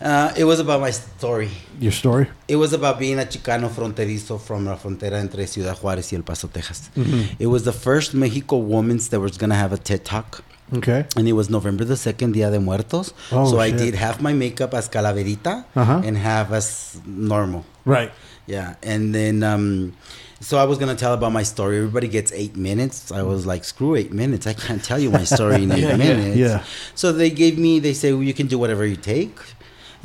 Uh, 0.00 0.32
it 0.36 0.44
was 0.44 0.60
about 0.60 0.80
my 0.80 0.90
story. 0.90 1.48
Your 1.80 1.92
story. 1.92 2.28
It 2.48 2.56
was 2.56 2.72
about 2.74 2.98
being 2.98 3.18
a 3.18 3.22
Chicano 3.24 3.68
fronterizo 3.70 4.38
from 4.38 4.66
la 4.66 4.76
frontera 4.76 5.18
entre 5.18 5.46
Ciudad 5.46 5.74
Juárez 5.74 6.12
y 6.12 6.16
El 6.16 6.22
Paso, 6.22 6.48
Texas. 6.48 6.90
It 7.38 7.46
was 7.46 7.64
the 7.64 7.72
first 7.72 8.12
Mexico 8.14 8.58
woman 8.58 8.98
that 9.10 9.20
was 9.20 9.38
gonna 9.38 9.54
have 9.54 9.72
a 9.72 9.78
TED 9.78 10.04
talk. 10.04 10.42
Okay. 10.74 11.06
And 11.16 11.26
it 11.28 11.32
was 11.32 11.48
November 11.48 11.84
the 11.84 11.94
2nd, 11.94 12.32
Dia 12.34 12.50
de 12.50 12.58
Muertos. 12.60 13.14
Oh, 13.32 13.48
so 13.48 13.60
I 13.60 13.70
did 13.70 13.94
half 13.94 14.20
my 14.20 14.32
makeup 14.32 14.74
as 14.74 14.88
calaverita 14.88 15.64
Uh-huh. 15.76 16.02
and 16.04 16.18
half 16.18 16.50
as 16.52 17.00
normal. 17.06 17.64
Right. 17.84 18.10
Yeah. 18.46 18.74
And 18.82 19.14
then, 19.14 19.42
um, 19.44 19.92
so 20.40 20.58
I 20.58 20.64
was 20.64 20.76
going 20.78 20.90
to 20.94 20.98
tell 21.00 21.14
about 21.14 21.32
my 21.32 21.44
story. 21.44 21.76
Everybody 21.78 22.08
gets 22.08 22.32
eight 22.32 22.56
minutes. 22.56 23.12
I 23.12 23.22
was 23.22 23.46
like, 23.46 23.64
screw 23.64 23.94
eight 23.94 24.12
minutes. 24.12 24.46
I 24.48 24.54
can't 24.54 24.82
tell 24.82 24.98
you 24.98 25.10
my 25.10 25.22
story 25.24 25.62
in 25.62 25.70
eight 25.72 25.82
Yeah, 25.82 25.90
yeah. 25.90 25.96
minutes. 25.96 26.36
Yeah. 26.36 26.64
So 26.96 27.12
they 27.12 27.30
gave 27.30 27.58
me, 27.58 27.78
they 27.78 27.94
say, 27.94 28.12
well, 28.12 28.24
you 28.24 28.34
can 28.34 28.48
do 28.48 28.58
whatever 28.58 28.84
you 28.84 28.96
take. 28.96 29.38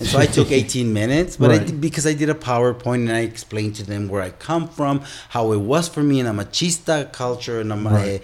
And 0.02 0.10
so 0.10 0.18
I 0.18 0.26
took 0.26 0.52
18 0.52 0.92
minutes, 0.92 1.38
but 1.38 1.52
I 1.52 1.60
did, 1.60 1.80
because 1.80 2.08
I 2.08 2.16
did 2.16 2.28
a 2.28 2.34
PowerPoint 2.34 3.02
and 3.08 3.12
I 3.12 3.20
explained 3.20 3.76
to 3.76 3.84
them 3.84 4.08
where 4.10 4.24
I 4.24 4.32
come 4.32 4.68
from, 4.68 5.04
how 5.30 5.52
it 5.52 5.60
was 5.60 5.88
for 5.88 6.02
me 6.02 6.20
in 6.20 6.26
a 6.26 6.34
machista 6.34 7.12
culture, 7.12 7.60
and 7.60 7.72
I'm 7.72 7.88
Right. 7.88 8.24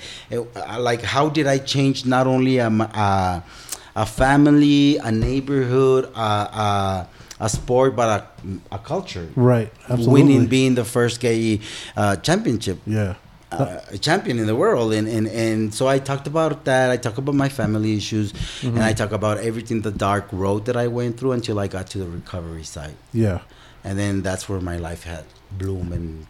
like, 0.79 1.03
how 1.03 1.29
did 1.29 1.45
I 1.45 1.59
change 1.59 2.03
not 2.07 2.25
only 2.25 2.57
a, 2.57 2.67
a, 2.69 3.43
a 3.95 4.05
family, 4.07 4.97
a 4.97 5.11
neighborhood, 5.11 6.05
a, 6.15 6.19
a, 6.19 7.07
a 7.41 7.49
sport, 7.49 7.95
but 7.95 8.09
a, 8.09 8.75
a 8.75 8.79
culture. 8.79 9.27
Right. 9.35 9.71
Absolutely. 9.87 10.13
Winning, 10.13 10.47
being 10.47 10.73
the 10.73 10.83
first 10.85 11.19
gay 11.19 11.59
uh, 11.95 12.15
championship 12.17 12.79
yeah. 12.87 13.13
Uh, 13.52 13.80
champion 14.02 14.40
in 14.40 14.45
the 14.45 14.56
world. 14.56 14.91
And, 14.94 15.07
and 15.07 15.28
and 15.28 15.74
so 15.74 15.88
i 15.88 15.99
talked 15.99 16.28
about 16.28 16.65
that. 16.65 16.91
I 16.91 16.98
talk 16.98 17.18
about 17.18 17.36
my 17.36 17.49
family 17.49 17.95
issues. 17.95 18.34
And 18.64 18.80
i 18.80 18.94
talk 18.94 19.11
about 19.11 19.38
everything 19.38 19.82
the 19.82 19.91
dark 19.91 20.28
road 20.32 20.65
that 20.65 20.76
i 20.76 20.88
went 20.88 21.18
through 21.18 21.32
until 21.34 21.57
i 21.60 21.68
got 21.68 21.88
to 21.94 21.98
the 21.99 22.07
recovery 22.19 22.64
side 22.64 22.95
Yeah. 23.14 23.40
and 23.84 23.98
then 23.98 24.22
that's 24.22 24.49
where 24.49 24.60
my 24.60 24.78
life 24.78 25.03
had 25.03 25.24
bloomed 25.52 25.94
and 25.94 26.28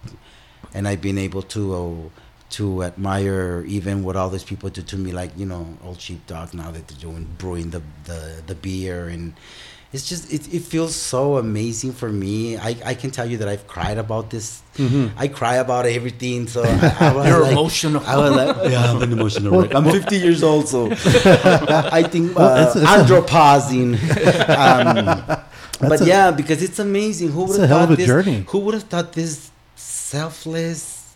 and 0.75 0.87
i've 0.87 1.01
been 1.01 1.17
able 1.17 1.41
to 1.55 1.61
uh, 1.81 2.09
to 2.57 2.83
admire 2.83 3.63
even 3.67 4.03
what 4.05 4.15
all 4.15 4.29
these 4.29 4.43
people 4.51 4.69
do 4.69 4.81
to 4.81 4.97
me 4.97 5.11
like 5.11 5.31
you 5.41 5.45
know 5.51 5.63
old 5.83 5.99
sheepdog 5.99 6.53
now 6.53 6.69
that 6.71 6.87
they're 6.87 7.03
doing 7.09 7.25
brewing 7.41 7.71
the 7.71 7.81
the, 8.09 8.21
the 8.49 8.55
beer 8.55 9.07
and 9.07 9.33
it's 9.93 10.07
just 10.09 10.31
it, 10.33 10.53
it 10.53 10.63
feels 10.63 10.93
so 10.95 11.37
amazing 11.37 11.93
for 11.93 12.09
me 12.09 12.57
I, 12.57 12.75
I 12.85 12.93
can 12.93 13.09
tell 13.11 13.25
you 13.25 13.37
that 13.37 13.47
i've 13.47 13.67
cried 13.67 13.97
about 13.97 14.29
this 14.29 14.61
i 15.17 15.27
cry 15.27 15.55
about 15.55 15.85
everything 15.85 16.47
so 16.47 16.61
i, 16.65 16.97
I 16.99 17.13
was 17.13 17.27
You're 17.27 17.41
like, 17.41 17.51
emotional. 17.53 18.03
i 18.05 18.17
was 18.17 18.31
like 18.35 18.71
yeah 18.71 18.91
i'm 18.91 19.01
an 19.01 19.11
emotional 19.13 19.61
wreck 19.61 19.73
i'm 19.73 19.85
50 19.89 20.15
years 20.17 20.43
old 20.43 20.67
so 20.67 20.89
i 20.91 22.03
think 22.03 22.31
uh, 22.31 22.33
Well, 22.35 22.67
it's 22.67 22.75
andropausing 22.95 23.95
um, 24.63 25.39
but 25.79 26.01
a- 26.01 26.05
yeah 26.05 26.31
because 26.31 26.61
it's 26.61 26.79
amazing 26.79 27.29
who 27.31 27.43
would 27.45 27.59
have 27.59 27.69
thought 27.69 27.89
this 27.95 28.05
journey. 28.07 28.43
who 28.49 28.59
would 28.59 28.73
have 28.73 28.83
thought 28.83 29.13
this 29.13 29.49
selfless 29.75 31.15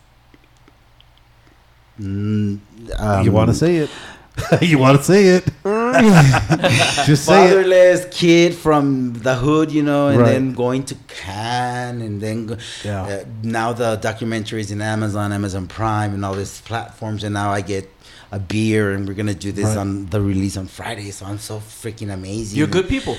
mm, 2.00 2.58
um, 3.00 3.26
you 3.26 3.32
want 3.32 3.50
to 3.50 3.56
say 3.56 3.76
it? 3.78 3.90
you 4.62 4.78
want 4.80 4.98
to 4.98 5.04
say 5.04 5.28
it? 5.28 5.46
Just 7.06 7.26
say 7.26 7.46
it. 7.46 7.50
fatherless 7.50 8.06
kid 8.12 8.54
from 8.56 9.14
the 9.14 9.36
hood, 9.36 9.72
you 9.72 9.84
know, 9.84 10.08
and 10.10 10.20
Right. 10.20 10.32
then 10.34 10.54
going 10.54 10.84
to 10.86 10.96
Cannes, 11.08 12.02
and 12.02 12.22
then 12.22 12.48
go, 12.48 12.58
Yeah. 12.84 13.04
uh, 13.04 13.24
now 13.44 13.74
the 13.74 13.96
documentary 13.98 14.62
is 14.62 14.72
in 14.72 14.82
Amazon, 14.82 15.32
Amazon 15.34 15.68
Prime, 15.68 16.14
and 16.14 16.24
all 16.26 16.34
these 16.34 16.62
platforms, 16.62 17.24
and 17.24 17.34
now 17.34 17.52
I 17.52 17.62
get 17.62 17.90
a 18.32 18.40
beer, 18.40 18.92
and 18.94 19.08
we're 19.08 19.14
gonna 19.14 19.34
do 19.34 19.52
this 19.52 19.66
Right. 19.66 19.78
on 19.78 20.08
the 20.10 20.22
release 20.22 20.56
on 20.58 20.68
Friday, 20.68 21.12
so 21.12 21.26
I'm 21.26 21.40
so 21.40 21.60
freaking 21.60 22.14
amazing. 22.14 22.58
You're 22.58 22.68
good 22.68 22.88
people. 22.88 23.18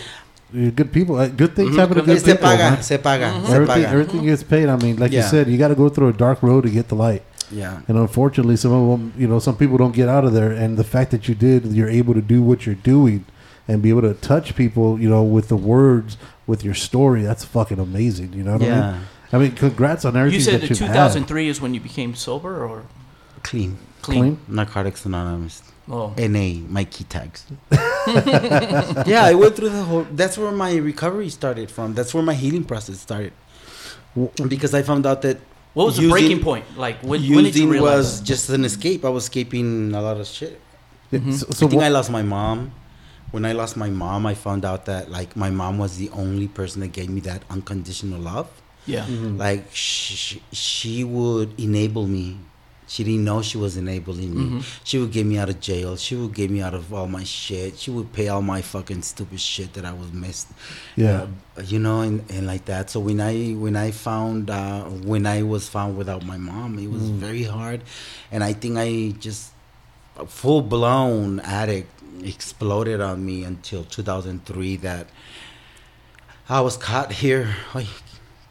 You're 0.55 0.71
good 0.71 0.93
people. 0.93 1.17
Uh, 1.17 1.29
Good 1.29 1.57
things 1.57 1.71
Mhm. 1.75 1.79
happen 1.79 1.95
to 1.97 2.03
Good 2.03 2.17
good 2.17 2.25
Se 2.27 2.33
people. 2.33 2.49
paga, 2.49 2.71
man. 2.73 2.83
se 2.83 2.99
paga, 2.99 3.33
se 3.47 3.55
Everything, 3.55 3.67
paga. 3.85 3.89
everything 3.89 4.23
gets 4.27 4.43
paid. 4.43 4.69
I 4.69 4.77
mean, 4.77 4.97
like 4.99 5.11
you 5.13 5.23
said, 5.23 5.49
you 5.49 5.57
got 5.57 5.69
to 5.69 5.75
go 5.75 5.89
through 5.89 6.09
a 6.09 6.13
dark 6.13 6.43
road 6.43 6.65
to 6.65 6.71
get 6.71 6.89
the 6.89 6.95
light. 6.95 7.23
Yeah. 7.53 7.83
And 7.89 7.99
unfortunately, 7.99 8.57
some 8.57 8.73
of 8.73 8.89
them, 8.99 9.13
you 9.17 9.27
know, 9.29 9.39
some 9.39 9.57
people 9.57 9.77
don't 9.77 9.95
get 9.95 10.09
out 10.09 10.25
of 10.25 10.33
there. 10.33 10.51
And 10.53 10.77
the 10.77 10.85
fact 10.85 11.11
that 11.11 11.29
you 11.29 11.35
did, 11.35 11.65
you're 11.67 11.89
able 11.89 12.15
to 12.15 12.23
do 12.23 12.43
what 12.43 12.65
you're 12.67 12.75
doing 12.75 13.25
and 13.69 13.81
be 13.83 13.91
able 13.91 14.03
to 14.03 14.15
touch 14.15 14.57
people, 14.57 14.99
you 15.01 15.09
know, 15.09 15.23
with 15.23 15.49
the 15.49 15.57
words, 15.57 16.17
with 16.47 16.65
your 16.65 16.75
story. 16.75 17.23
That's 17.23 17.45
fucking 17.45 17.79
amazing. 17.79 18.33
You 18.33 18.43
know 18.45 18.53
what 18.55 18.63
I 18.63 18.67
Yeah. 18.67 18.93
mean? 18.93 19.01
I 19.35 19.39
mean, 19.39 19.53
congrats 19.53 20.05
on 20.05 20.17
everything 20.17 20.41
You 20.41 20.45
said 20.45 20.55
that 20.55 20.61
that 20.63 20.71
you've 20.71 20.79
2003 20.79 21.49
is 21.49 21.61
when 21.61 21.73
you 21.75 21.81
became 21.81 22.15
sober 22.15 22.65
or 22.67 22.83
Clean. 23.43 23.79
clean? 24.03 24.21
Clean? 24.23 24.39
Narcotics 24.49 25.05
Anonymous. 25.07 25.63
Oh. 25.91 26.13
NA, 26.17 26.61
my 26.69 26.85
key 26.85 27.05
tags. 27.05 27.45
yeah, 29.07 29.23
I 29.25 29.35
went 29.35 29.57
through 29.57 29.71
the 29.71 29.83
whole. 29.85 30.07
That's 30.13 30.39
where 30.39 30.53
my 30.53 30.77
recovery 30.77 31.29
started 31.29 31.71
from. 31.71 31.95
That's 31.95 32.15
where 32.15 32.23
my 32.23 32.35
healing 32.35 32.65
process 32.65 33.01
started. 33.01 33.33
Because 34.49 34.75
I 34.75 34.83
found 34.83 35.07
out 35.07 35.23
that 35.23 35.39
What 35.75 35.87
was 35.87 35.97
the 35.97 36.09
breaking 36.11 36.41
point? 36.41 36.65
Like 36.77 37.01
when, 37.01 37.21
when 37.23 37.45
did 37.45 37.57
you 37.57 37.63
using 37.65 37.69
realize? 37.71 37.97
was 37.97 38.21
just 38.21 38.49
an 38.51 38.65
escape. 38.65 39.05
I 39.05 39.09
was 39.09 39.25
escaping 39.25 39.95
a 39.95 40.03
lot 40.03 40.19
of 40.21 40.27
shit. 40.27 40.61
Mm-hmm. 41.13 41.33
So, 41.33 41.47
so 41.51 41.67
I 41.67 41.69
think 41.71 41.81
what- 41.81 41.85
I 41.87 41.89
lost 41.89 42.11
my 42.11 42.23
mom. 42.23 42.73
When 43.31 43.47
I 43.47 43.53
lost 43.53 43.79
my 43.79 43.89
mom, 43.89 44.27
I 44.27 44.35
found 44.35 44.65
out 44.67 44.85
that 44.87 45.11
like 45.11 45.35
my 45.37 45.49
mom 45.49 45.79
was 45.79 45.97
the 45.97 46.11
only 46.11 46.49
person 46.49 46.81
that 46.83 46.93
gave 46.93 47.09
me 47.09 47.21
that 47.23 47.43
unconditional 47.49 48.21
love. 48.21 48.49
yeah. 48.85 49.07
Mm-hmm. 49.07 49.39
Like 49.39 49.65
she, 49.73 50.43
she 50.53 51.05
would 51.05 51.59
enable 51.59 52.07
me. 52.07 52.37
She 52.93 53.05
didn't 53.05 53.25
know 53.25 53.41
she 53.41 53.57
was 53.57 53.75
enabling 53.79 54.31
me. 54.37 54.45
Mhm. 54.45 54.63
She 54.85 54.99
would 54.99 55.13
get 55.13 55.25
me 55.25 55.39
out 55.43 55.49
of 55.49 55.59
jail. 55.61 55.97
She 55.97 56.15
would 56.15 56.35
get 56.35 56.51
me 56.51 56.61
out 56.61 56.75
of 56.75 56.93
all 56.93 57.09
my 57.09 57.25
shit. 57.25 57.79
She 57.79 57.91
would 57.91 58.13
pay 58.13 58.29
all 58.29 58.43
my 58.43 58.61
fucking 58.61 59.01
stupid 59.13 59.41
shit 59.41 59.73
that 59.77 59.85
I 59.87 59.95
was 60.03 60.11
missed. 60.13 60.49
Yeah. 60.95 61.23
Uh, 61.57 61.63
you 61.73 61.79
know, 61.79 61.99
and, 62.03 62.17
and 62.31 62.47
like 62.47 62.67
that. 62.67 62.91
So 62.91 63.01
when 63.01 63.19
I 63.19 63.35
when 63.65 63.77
I 63.77 63.93
found 63.93 64.51
uh, 64.51 64.83
when 65.11 65.25
I 65.27 65.41
was 65.43 65.65
found 65.77 65.97
without 65.97 66.23
my 66.33 66.37
mom, 66.37 66.79
it 66.79 66.91
was 66.91 67.05
very 67.27 67.45
hard, 67.45 67.81
and 68.31 68.45
I 68.45 68.53
think 68.53 68.77
I 68.77 69.15
just 69.19 69.53
full 70.27 70.61
blown 70.61 71.41
addict 71.41 71.89
exploded 72.23 73.01
on 73.01 73.25
me 73.25 73.43
until 73.43 73.85
2003 73.85 74.77
that 74.89 75.07
I 76.47 76.61
was 76.61 76.77
caught 76.77 77.11
here. 77.25 77.57
Ay, 77.75 77.87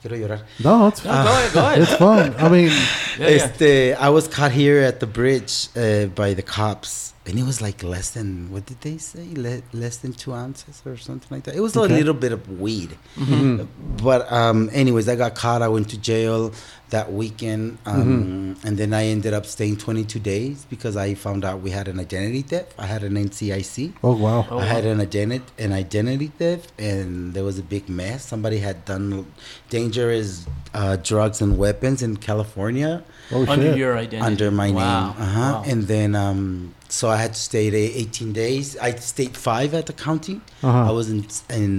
quiero 0.02 0.18
llorar. 0.18 0.42
no, 0.64 0.88
it's, 0.88 1.04
No, 1.06 1.12
go 1.12 1.18
ahead, 1.30 1.54
go 1.54 1.60
ahead. 1.60 1.82
it's 1.82 1.96
fun. 1.96 2.34
I 2.38 2.50
mean, 2.50 2.72
Yeah, 3.20 3.52
yeah. 3.60 3.98
I 4.00 4.10
was 4.10 4.28
caught 4.28 4.52
here 4.52 4.80
at 4.80 5.00
the 5.00 5.08
bridge 5.08 5.68
uh, 5.76 6.06
by 6.08 6.34
the 6.34 6.42
cops, 6.42 7.14
and 7.28 7.38
it 7.38 7.44
was 7.44 7.62
like 7.62 7.84
less 7.84 8.10
than 8.12 8.52
what 8.52 8.66
did 8.66 8.82
they 8.82 8.98
say? 8.98 9.28
Le- 9.36 9.62
less 9.74 9.98
than 9.98 10.12
two 10.14 10.34
ounces 10.34 10.82
or 10.86 10.98
something 10.98 11.30
like 11.30 11.44
that. 11.46 11.56
It 11.56 11.62
was 11.62 11.78
Okay. 11.78 11.94
a 11.94 11.98
little 11.98 12.14
bit 12.16 12.32
of 12.32 12.42
weed, 12.60 12.98
Mm-hmm. 13.18 13.98
but 14.04 14.32
um, 14.32 14.70
anyways, 14.74 15.08
I 15.08 15.16
got 15.16 15.36
caught. 15.36 15.62
I 15.62 15.68
went 15.68 15.90
to 15.90 15.98
jail 16.00 16.52
that 16.90 17.14
weekend, 17.14 17.78
um, 17.86 18.56
Mm-hmm. 18.58 18.68
and 18.68 18.78
then 18.78 18.94
I 18.94 19.06
ended 19.06 19.34
up 19.34 19.46
staying 19.46 19.78
22 19.78 20.20
days 20.20 20.66
because 20.70 20.98
I 20.98 21.14
found 21.14 21.46
out 21.46 21.62
we 21.62 21.70
had 21.70 21.88
an 21.88 22.00
identity 22.00 22.42
theft. 22.42 22.74
I 22.78 22.86
had 22.86 23.04
an 23.04 23.14
NCIC. 23.16 23.94
oh 24.04 24.16
wow. 24.18 24.46
Oh, 24.50 24.60
I 24.60 24.66
had 24.66 24.84
wow. 24.86 24.92
an 24.92 25.00
identity 25.02 25.46
an 25.60 25.72
identity 25.74 26.28
theft, 26.40 26.74
and 26.80 27.34
there 27.34 27.44
was 27.46 27.58
a 27.60 27.64
big 27.64 27.88
mess. 27.88 28.26
Somebody 28.26 28.58
had 28.58 28.84
done 28.86 29.26
dangerous 29.70 30.46
uh, 30.74 30.96
drugs 30.98 31.42
and 31.42 31.58
weapons 31.58 32.02
in 32.02 32.18
California 32.18 33.04
Oh 33.32 33.46
under 33.48 33.68
shit. 33.72 33.78
your 33.78 33.96
identity. 33.98 34.26
under 34.26 34.52
my 34.52 34.72
Wow. 34.72 35.14
name. 35.14 35.22
Uh-huh. 35.22 35.40
Wow. 35.40 35.64
And 35.68 35.84
then, 35.88 36.16
um, 36.16 36.74
so 36.98 37.04
I 37.16 37.18
had 37.24 37.32
to 37.38 37.42
stay 37.50 37.66
there 37.76 37.90
18 37.94 38.34
days. 38.34 38.66
I 38.88 38.90
stayed 39.14 39.36
five 39.50 39.74
at 39.80 39.86
the 39.90 39.94
county. 40.08 40.36
Uh-huh. 40.68 40.90
I 40.90 40.92
was 41.00 41.08
in 41.16 41.22
in 41.62 41.72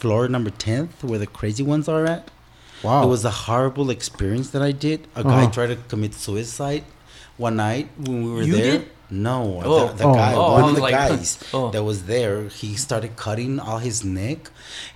floor 0.00 0.22
number 0.34 0.50
10th, 0.66 0.94
where 1.10 1.20
the 1.24 1.30
crazy 1.38 1.64
ones 1.74 1.86
are 1.94 2.04
at. 2.16 2.24
wow. 2.86 3.02
It 3.04 3.08
was 3.16 3.22
a 3.32 3.34
horrible 3.48 3.88
experience 3.98 4.48
that 4.54 4.62
I 4.70 4.72
did. 4.86 4.98
A 5.20 5.22
guy 5.22 5.42
Uh-huh. 5.44 5.50
tried 5.56 5.70
to 5.74 5.78
commit 5.92 6.12
suicide 6.26 6.84
one 7.46 7.56
night 7.68 7.86
when 8.04 8.16
we 8.24 8.30
were 8.36 8.42
You 8.50 8.56
there. 8.60 8.72
did? 8.78 8.82
No, 9.28 9.36
Oh. 9.64 9.72
the, 9.72 9.84
the 10.00 10.04
Oh. 10.10 10.14
guy, 10.22 10.32
Oh, 10.34 10.52
one 10.58 10.64
I 10.64 10.68
of 10.70 10.74
the 10.80 10.84
like, 10.88 10.94
guys 11.08 11.28
oh. 11.56 11.70
that 11.74 11.84
was 11.90 11.98
there, 12.14 12.36
he 12.60 12.70
started 12.86 13.10
cutting 13.26 13.52
all 13.66 13.80
his 13.90 13.98
neck, 14.22 14.40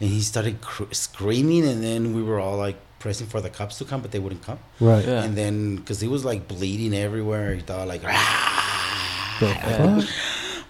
and 0.00 0.08
he 0.16 0.20
started 0.32 0.54
cr- 0.70 0.92
screaming, 1.06 1.64
and 1.70 1.78
then 1.88 2.00
we 2.16 2.22
were 2.28 2.40
all 2.44 2.56
like 2.66 2.78
pressing 3.02 3.28
for 3.32 3.40
the 3.46 3.50
cops 3.58 3.74
to 3.80 3.84
come, 3.90 4.00
but 4.04 4.10
they 4.14 4.22
wouldn't 4.24 4.44
come. 4.48 4.58
right. 4.92 5.04
Yeah. 5.10 5.22
And 5.24 5.32
then, 5.40 5.76
because 5.76 5.98
he 6.04 6.08
was 6.16 6.22
like 6.30 6.40
bleeding 6.52 6.92
everywhere, 7.06 7.48
he 7.58 7.62
thought 7.68 7.86
like, 7.94 8.02
The 9.40 9.46
fuck? 9.54 10.04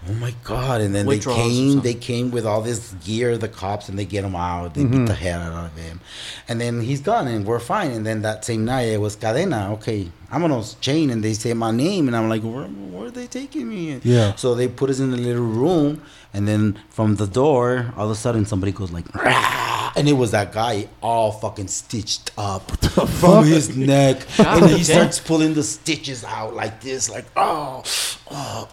oh 0.09 0.13
my 0.13 0.33
god! 0.43 0.81
And 0.81 0.93
then 0.95 1.05
Withdrawals 1.05 1.47
they 1.47 1.53
came, 1.53 1.81
they 1.81 1.93
came 1.93 2.31
with 2.31 2.45
all 2.45 2.61
this 2.61 2.93
gear, 3.05 3.37
the 3.37 3.47
cops, 3.49 3.89
and 3.89 3.97
they 3.99 4.05
get 4.05 4.23
him 4.23 4.35
out. 4.35 4.73
They 4.73 4.81
Mm-hmm. 4.83 4.99
beat 4.99 5.07
the 5.07 5.13
hell 5.15 5.41
out 5.41 5.65
of 5.71 5.77
him, 5.77 5.99
and 6.47 6.59
then 6.61 6.81
he's 6.81 7.01
gone, 7.01 7.27
and 7.27 7.45
we're 7.45 7.59
fine. 7.59 7.91
And 7.91 8.05
then 8.05 8.21
that 8.23 8.45
same 8.45 8.65
night, 8.65 8.83
it 8.89 9.01
was 9.01 9.15
cadena. 9.17 9.71
Okay, 9.73 10.11
I'm 10.31 10.43
on 10.43 10.51
a 10.51 10.63
chain, 10.81 11.09
and 11.09 11.23
they 11.23 11.33
say 11.33 11.53
my 11.53 11.71
name, 11.71 12.07
and 12.07 12.15
I'm 12.15 12.29
like, 12.29 12.41
where, 12.43 12.63
where 12.65 13.07
are 13.07 13.11
they 13.11 13.27
taking 13.27 13.69
me? 13.69 13.99
Yeah. 14.03 14.35
So 14.35 14.55
they 14.55 14.67
put 14.67 14.89
us 14.89 14.99
in 14.99 15.11
a 15.13 15.17
little 15.17 15.43
room, 15.43 16.01
and 16.33 16.47
then 16.47 16.79
from 16.89 17.15
the 17.15 17.27
door, 17.27 17.93
all 17.97 18.05
of 18.05 18.11
a 18.11 18.15
sudden, 18.15 18.45
somebody 18.45 18.71
goes 18.71 18.91
like. 18.91 19.13
"Rah!" 19.15 19.91
And 19.95 20.07
it 20.07 20.13
was 20.13 20.31
that 20.31 20.51
guy 20.51 20.87
all 21.01 21.31
fucking 21.31 21.67
stitched 21.67 22.31
up 22.37 22.69
from 23.19 23.45
his 23.45 23.75
neck. 23.75 24.21
And 24.39 24.69
he 24.69 24.83
starts 24.83 25.19
pulling 25.19 25.55
the 25.55 25.63
stitches 25.63 26.23
out 26.23 26.53
like 26.55 26.79
this, 26.81 27.09
like, 27.09 27.25
oh, 27.35 27.83
oh. 28.29 28.69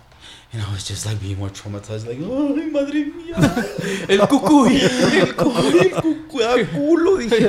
And 0.53 0.63
I 0.63 0.73
was 0.73 0.85
just 0.87 1.05
like 1.05 1.19
being 1.21 1.39
more 1.39 1.49
traumatized, 1.49 2.07
like, 2.07 2.19
oh, 2.23 2.55
madre 2.55 3.05
mía. 3.05 3.37
El 4.09 4.27
cucuy. 4.27 4.81
El 5.21 5.35
cucuy, 5.35 5.81
el 5.81 5.91
cucuy, 6.03 6.43
ah, 6.45 6.57
culo, 6.73 7.19
dije, 7.19 7.49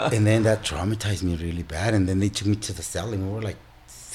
"Oh." 0.00 0.10
and 0.12 0.26
then 0.26 0.42
that 0.42 0.62
traumatized 0.62 1.22
me 1.22 1.36
really 1.36 1.62
bad. 1.62 1.94
And 1.94 2.08
then 2.08 2.18
they 2.20 2.28
took 2.28 2.48
me 2.48 2.56
to 2.56 2.72
the 2.72 2.82
cell, 2.82 3.12
and 3.12 3.26
we 3.28 3.32
were 3.34 3.42
like 3.42 3.56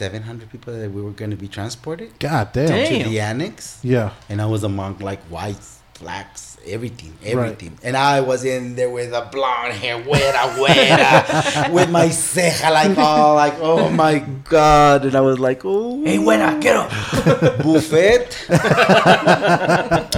700 0.04 0.50
people 0.50 0.72
that 0.74 0.90
we 0.92 1.02
were 1.02 1.12
going 1.12 1.32
to 1.32 1.36
be 1.38 1.50
transported 1.50 2.18
God 2.20 2.54
damn. 2.54 2.68
Damn. 2.68 3.04
to 3.04 3.10
the 3.10 3.20
annex. 3.20 3.80
Yeah. 3.84 4.12
And 4.30 4.42
I 4.42 4.46
was 4.46 4.64
among 4.64 5.00
like 5.00 5.20
whites, 5.24 5.82
blacks, 6.00 6.58
everything, 6.66 7.14
everything. 7.26 7.78
And 7.84 7.98
I 7.98 8.22
was 8.22 8.46
in 8.46 8.76
there 8.76 8.90
with 8.90 9.12
a 9.12 9.28
blonde 9.30 9.74
hair, 9.74 10.02
güera, 10.02 10.44
güera, 10.56 11.74
with 11.76 11.90
my 11.92 12.06
ceja 12.08 12.72
like 12.72 12.98
all 12.98 13.36
like, 13.36 13.56
oh 13.60 13.90
my 13.90 14.20
god, 14.48 15.04
and 15.04 15.16
I 15.16 15.20
was 15.22 15.38
like, 15.38 15.62
oh, 15.66 16.02
Hey, 16.06 16.18
buena, 16.18 16.58
get 16.62 16.78
up. 16.78 16.90
buffet. 17.64 18.38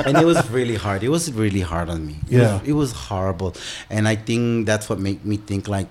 and 0.05 0.17
it 0.17 0.25
was 0.25 0.47
really 0.51 0.75
hard. 0.75 1.01
It 1.03 1.09
was 1.09 1.31
really 1.33 1.61
hard 1.61 1.89
on 1.89 2.05
me. 2.05 2.17
It 2.29 2.37
Yeah. 2.37 2.59
was, 2.59 2.67
it 2.69 2.73
was 2.73 2.91
horrible, 2.91 3.55
and 3.89 4.07
I 4.07 4.15
think 4.15 4.67
that's 4.67 4.89
what 4.89 4.99
made 4.99 5.25
me 5.25 5.37
think 5.37 5.67
like. 5.67 5.87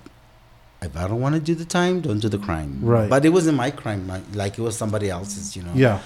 If 0.83 0.97
I 0.97 1.07
don't 1.07 1.21
want 1.21 1.35
to 1.35 1.41
do 1.41 1.53
the 1.53 1.65
time, 1.65 2.01
don't 2.01 2.19
do 2.19 2.27
the 2.27 2.39
crime. 2.39 2.79
Right. 2.81 3.07
But 3.07 3.23
it 3.23 3.29
wasn't 3.29 3.55
my 3.55 3.69
crime. 3.69 4.07
Like, 4.07 4.23
like 4.33 4.57
it 4.57 4.61
was 4.63 4.75
somebody 4.75 5.11
else's, 5.11 5.55
you 5.55 5.61
know. 5.61 5.73
Yeah. 5.75 6.01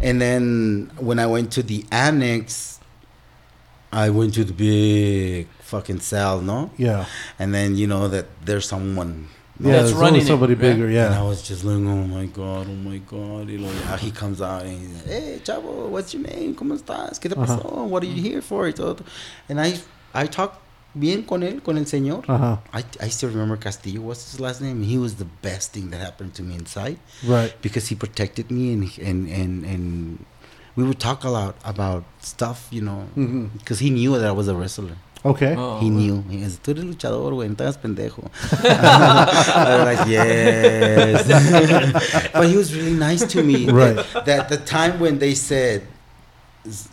And 0.00 0.20
then 0.20 0.90
when 0.98 1.20
I 1.20 1.26
went 1.26 1.52
to 1.52 1.62
the 1.62 1.84
annex, 1.92 2.80
I 3.92 4.10
went 4.10 4.34
to 4.34 4.42
the 4.42 4.52
big 4.52 5.46
fucking 5.60 6.00
cell, 6.00 6.40
no? 6.40 6.72
Yeah. 6.76 7.06
And 7.38 7.54
then 7.54 7.76
you 7.76 7.86
know 7.86 8.08
that 8.08 8.26
there's 8.44 8.66
someone. 8.66 9.28
Yeah. 9.60 9.82
That's 9.82 9.92
running 9.92 10.06
always 10.06 10.24
it, 10.24 10.26
somebody 10.26 10.54
right? 10.54 10.60
bigger. 10.60 10.86
And 10.88 11.14
I 11.14 11.22
was 11.22 11.46
just 11.46 11.62
like, 11.62 11.76
oh 11.76 11.78
my 11.78 12.26
god, 12.26 12.66
oh 12.68 12.74
my 12.74 12.98
god. 12.98 13.48
You 13.48 13.58
know, 13.58 13.70
yeah, 13.70 13.96
he 13.96 14.10
comes 14.10 14.42
out 14.42 14.62
and 14.62 14.76
he's 14.76 14.92
like, 14.96 15.06
hey, 15.06 15.40
chavo, 15.44 15.88
what's 15.88 16.12
your 16.12 16.24
name? 16.24 16.56
¿Cómo 16.56 16.76
estás? 16.76 17.20
¿Qué 17.20 17.30
te 17.30 17.36
Ajá. 17.36 17.62
pasó? 17.62 17.86
What 17.86 18.02
are 18.02 18.06
you 18.06 18.20
here 18.20 18.42
for? 18.42 18.64
Y 18.66 18.72
todo. 18.72 19.04
And 19.48 19.60
I, 19.60 19.78
I 20.12 20.26
talked 20.26 20.60
bien 20.98 21.22
con 21.22 21.42
él, 21.42 21.62
con 21.62 21.76
el 21.78 21.86
señor. 21.86 22.24
Uh 22.28 22.38
huh. 22.38 22.56
I, 22.72 22.84
I 23.00 23.08
still 23.10 23.28
remember 23.30 23.56
Castillo. 23.56 24.00
What's 24.00 24.30
his 24.32 24.40
last 24.40 24.60
name? 24.60 24.82
He 24.82 24.98
was 24.98 25.14
the 25.16 25.26
best 25.42 25.72
thing 25.72 25.90
that 25.90 26.00
happened 26.00 26.34
to 26.34 26.42
me 26.42 26.54
inside 26.54 26.96
Right. 27.24 27.52
because 27.62 27.88
he 27.88 27.94
protected 27.94 28.50
me 28.50 28.72
and 28.72 28.84
and 28.98 29.28
and 29.28 29.64
and 29.64 30.18
we 30.76 30.84
would 30.84 30.98
talk 30.98 31.24
a 31.24 31.30
lot 31.30 31.54
about 31.64 32.04
stuff, 32.20 32.66
you 32.70 32.82
know, 32.82 33.04
Mhm. 33.16 33.50
because 33.58 33.78
he 33.78 33.90
knew 33.90 34.12
that 34.18 34.26
I 34.26 34.32
was 34.32 34.48
a 34.48 34.54
wrestler. 34.54 34.96
Okay. 35.24 35.56
Oh, 35.58 35.80
he 35.80 35.90
knew. 35.90 36.22
He 36.30 36.44
was, 36.44 36.58
tú 36.62 36.70
eres 36.70 36.84
luchador, 36.84 37.32
güey, 37.34 37.48
no 37.48 37.54
te 37.56 37.64
pendejo. 37.82 38.30
I 38.62 39.76
was 39.76 39.98
like, 39.98 40.08
yes. 40.08 41.26
but 42.32 42.46
he 42.46 42.56
was 42.56 42.74
really 42.76 42.92
nice 42.94 43.24
to 43.32 43.42
me. 43.42 43.68
Right. 43.68 43.96
That 44.24 44.48
the 44.48 44.58
time 44.58 45.00
when 45.00 45.18
they 45.18 45.34
said, 45.34 45.82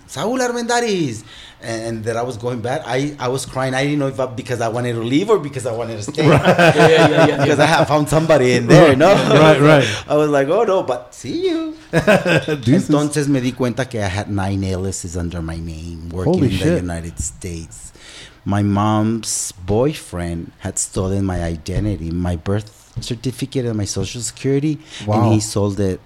Saúl 0.08 0.40
Armendariz, 0.40 1.24
and 1.62 2.04
that 2.04 2.16
I 2.18 2.22
was 2.24 2.38
going 2.38 2.62
bad, 2.62 2.84
I, 2.86 3.16
I 3.20 3.28
was 3.30 3.46
crying. 3.46 3.74
I 3.74 3.84
didn't 3.84 4.00
know 4.00 4.08
if 4.08 4.20
I, 4.20 4.26
because 4.28 4.62
I 4.62 4.68
wanted 4.68 4.94
to 4.94 5.00
leave 5.02 5.30
or 5.30 5.40
because 5.40 5.66
I 5.66 5.72
wanted 5.74 5.98
to 5.98 6.04
stay. 6.04 6.26
Yeah, 6.28 6.76
yeah, 6.76 7.10
yeah, 7.10 7.28
yeah. 7.28 7.38
because 7.44 7.60
I 7.60 7.66
have 7.66 7.88
found 7.88 8.10
somebody 8.10 8.54
in 8.54 8.68
there, 8.68 8.96
¿no? 8.96 9.14
Right, 9.14 9.60
right. 9.60 10.04
I 10.08 10.16
was 10.18 10.30
like, 10.30 10.48
oh 10.50 10.64
no, 10.64 10.84
but 10.84 11.14
see 11.14 11.48
you. 11.50 11.76
Entonces 11.94 13.28
me 13.28 13.40
di 13.40 13.52
cuenta 13.54 13.90
que 13.90 14.00
I 14.02 14.08
had 14.08 14.30
nine 14.30 14.64
aliases 14.64 15.16
under 15.18 15.42
my 15.42 15.58
name 15.58 16.10
working 16.10 16.34
Holy 16.34 16.48
in 16.48 16.54
shit. 16.58 16.68
the 16.68 16.76
United 16.78 17.20
States. 17.20 17.92
My 18.46 18.62
mom's 18.62 19.54
boyfriend 19.66 20.52
had 20.60 20.78
stolen 20.78 21.24
my 21.26 21.42
identity, 21.44 22.12
my 22.12 22.36
birth 22.36 22.92
certificate, 23.00 23.66
and 23.66 23.78
my 23.78 23.86
social 23.86 24.22
security, 24.22 24.80
Wow. 25.08 25.24
and 25.24 25.34
he 25.34 25.40
sold 25.40 25.80
it 25.80 26.02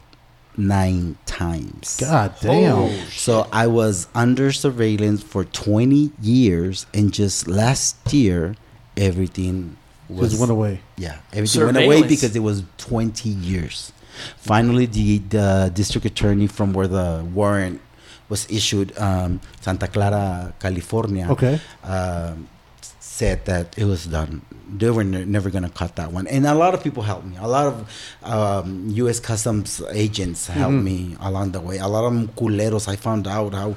nine 0.58 1.18
times. 1.26 1.98
God 2.00 2.34
damn. 2.42 2.90
So 3.10 3.48
I 3.54 3.68
was 3.68 4.08
under 4.16 4.52
surveillance 4.52 5.22
for 5.24 5.44
20 5.46 6.12
years, 6.22 6.86
and 6.94 7.14
just 7.14 7.48
last 7.48 8.12
year, 8.14 8.56
everything 8.96 9.78
was 10.10 10.32
Just 10.32 10.40
went 10.40 10.52
away. 10.52 10.82
yeah, 10.98 11.20
everything 11.34 11.64
went 11.66 11.78
away 11.78 12.02
because 12.04 12.36
it 12.36 12.40
was 12.40 12.64
20 12.78 13.30
years. 13.30 13.92
Finally, 14.38 14.88
the, 14.88 15.20
the 15.20 15.72
district 15.74 16.06
attorney 16.08 16.48
from 16.48 16.74
where 16.74 16.88
the 16.88 17.26
warrant 17.34 17.80
was 18.30 18.48
issued, 18.50 18.98
um, 18.98 19.40
Santa 19.62 19.88
Clara, 19.88 20.54
California, 20.60 21.28
Okay. 21.30 21.60
um, 21.84 22.50
said 23.18 23.38
that 23.45 23.65
it 23.81 23.85
was 23.94 24.06
done. 24.06 24.34
They 24.81 24.89
were 24.98 25.03
ne- 25.14 25.23
never 25.38 25.49
going 25.56 25.64
to 25.72 25.76
cut 25.81 25.91
that 25.99 26.10
one. 26.18 26.26
And 26.35 26.45
a 26.45 26.53
lot 26.64 26.72
of 26.76 26.80
people 26.84 27.02
helped 27.11 27.26
me. 27.31 27.35
A 27.39 27.48
lot 27.57 27.65
of 27.72 27.76
um, 28.35 28.89
U.S. 29.02 29.18
Customs 29.30 29.69
agents 30.06 30.41
helped 30.60 30.81
me 30.91 31.15
along 31.27 31.48
the 31.56 31.61
way. 31.68 31.77
A 31.77 31.88
lot 31.95 32.03
of 32.07 32.11
them 32.14 32.27
culeros. 32.39 32.85
I 32.94 32.95
found 33.07 33.26
out 33.38 33.53
how 33.61 33.69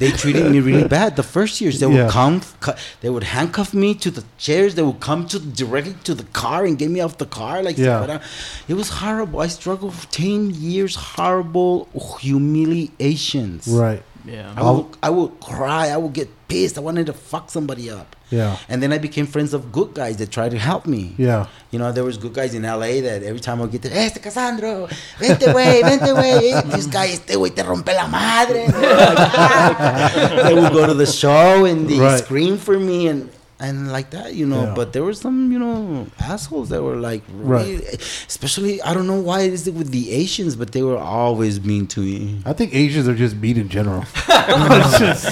they 0.00 0.10
treated 0.22 0.44
me 0.54 0.58
really 0.68 0.88
bad. 0.98 1.14
The 1.22 1.28
first 1.36 1.54
years, 1.62 1.78
they 1.80 1.86
Yeah. 1.88 1.94
would 2.04 2.10
come, 2.20 2.34
cu- 2.64 2.78
they 3.02 3.08
would 3.14 3.22
handcuff 3.36 3.70
me 3.72 3.94
to 4.04 4.10
the 4.10 4.24
chairs. 4.46 4.74
They 4.74 4.82
would 4.88 5.00
come 5.00 5.22
to 5.32 5.38
directly 5.38 5.94
to 6.08 6.12
the 6.20 6.24
car 6.44 6.60
and 6.66 6.74
get 6.82 6.90
me 6.90 7.00
off 7.00 7.14
the 7.24 7.30
car. 7.40 7.62
Like, 7.62 7.78
Yeah. 7.78 8.20
it 8.68 8.74
was 8.74 8.88
horrible. 9.02 9.38
I 9.40 9.48
struggled 9.60 9.94
for 9.94 10.06
10 10.10 10.50
years, 10.68 10.92
horrible 10.96 11.88
humiliations. 12.20 13.68
Right. 13.68 14.02
Yeah. 14.24 14.52
I 14.56 14.70
would, 14.70 14.86
I 15.02 15.10
would 15.10 15.40
cry. 15.40 15.88
I 15.88 15.96
would 15.96 16.12
get 16.12 16.28
pissed. 16.48 16.78
I 16.78 16.80
wanted 16.80 17.06
to 17.06 17.12
fuck 17.12 17.50
somebody 17.50 17.90
up. 17.90 18.14
Yeah. 18.30 18.56
And 18.68 18.82
then 18.82 18.92
I 18.92 18.98
became 18.98 19.26
friends 19.26 19.52
of 19.52 19.72
good 19.72 19.94
guys 19.94 20.16
that 20.18 20.30
tried 20.30 20.52
to 20.52 20.58
help 20.58 20.86
me. 20.86 21.14
Yeah. 21.18 21.46
You 21.70 21.78
know, 21.78 21.92
there 21.92 22.04
was 22.04 22.16
good 22.18 22.32
guys 22.32 22.54
in 22.54 22.62
LA 22.62 23.00
that 23.02 23.22
every 23.22 23.40
time 23.40 23.58
I 23.58 23.62
would 23.62 23.72
get 23.72 23.82
there, 23.82 23.92
este 23.94 24.20
Cassandro, 24.22 24.88
vente 25.18 25.46
güey, 25.52 25.82
vente 25.82 26.12
güey, 26.14 26.52
eh, 26.52 26.60
this 26.74 26.86
guy, 26.86 27.06
este 27.12 27.34
güey 27.36 27.50
te 27.54 27.62
rompe 27.62 27.92
la 27.94 28.06
madre. 28.06 28.66
they 30.44 30.54
would 30.54 30.72
go 30.72 30.86
to 30.86 30.94
the 30.94 31.06
show 31.06 31.64
and 31.64 31.88
they 31.88 31.98
Right. 31.98 32.22
scream 32.24 32.56
for 32.58 32.78
me 32.78 33.08
and 33.08 33.28
and 33.62 33.92
like 33.96 34.10
that, 34.10 34.34
you 34.34 34.46
know. 34.52 34.64
Yeah. 34.64 34.74
But 34.74 34.92
there 34.92 35.04
were 35.04 35.14
some, 35.14 35.52
you 35.52 35.58
know, 35.58 36.06
assholes 36.20 36.68
that 36.70 36.82
were 36.82 36.96
like, 36.96 37.22
Right. 37.32 37.80
especially 38.28 38.82
I 38.82 38.92
don't 38.94 39.06
know 39.06 39.20
why 39.20 39.42
it 39.42 39.52
is 39.52 39.70
with 39.70 39.90
the 39.90 40.10
Asians, 40.12 40.56
but 40.56 40.72
they 40.72 40.82
were 40.82 40.98
always 40.98 41.62
mean 41.70 41.86
to 41.94 42.00
me. 42.00 42.42
I 42.44 42.52
think 42.52 42.74
Asians 42.74 43.06
are 43.08 43.14
just 43.14 43.36
mean 43.36 43.56
in 43.64 43.68
general. 43.68 44.04
It's 44.26 44.98
just- 44.98 45.26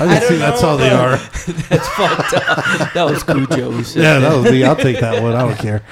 I 0.00 0.04
just 0.14 0.26
think 0.28 0.40
that's 0.40 0.60
how 0.60 0.76
they 0.76 0.90
are. 0.90 1.16
That's 1.70 1.88
fucked 1.96 2.34
up. 2.34 2.92
That 2.94 3.04
was 3.10 3.22
Cujo. 3.22 3.70
Yeah, 3.70 4.18
that. 4.18 4.20
that 4.20 4.36
was 4.42 4.50
me. 4.52 4.64
I'll 4.64 4.76
take 4.76 4.98
that 5.00 5.22
one. 5.22 5.34
I 5.34 5.42
don't 5.46 5.56
care. 5.58 5.82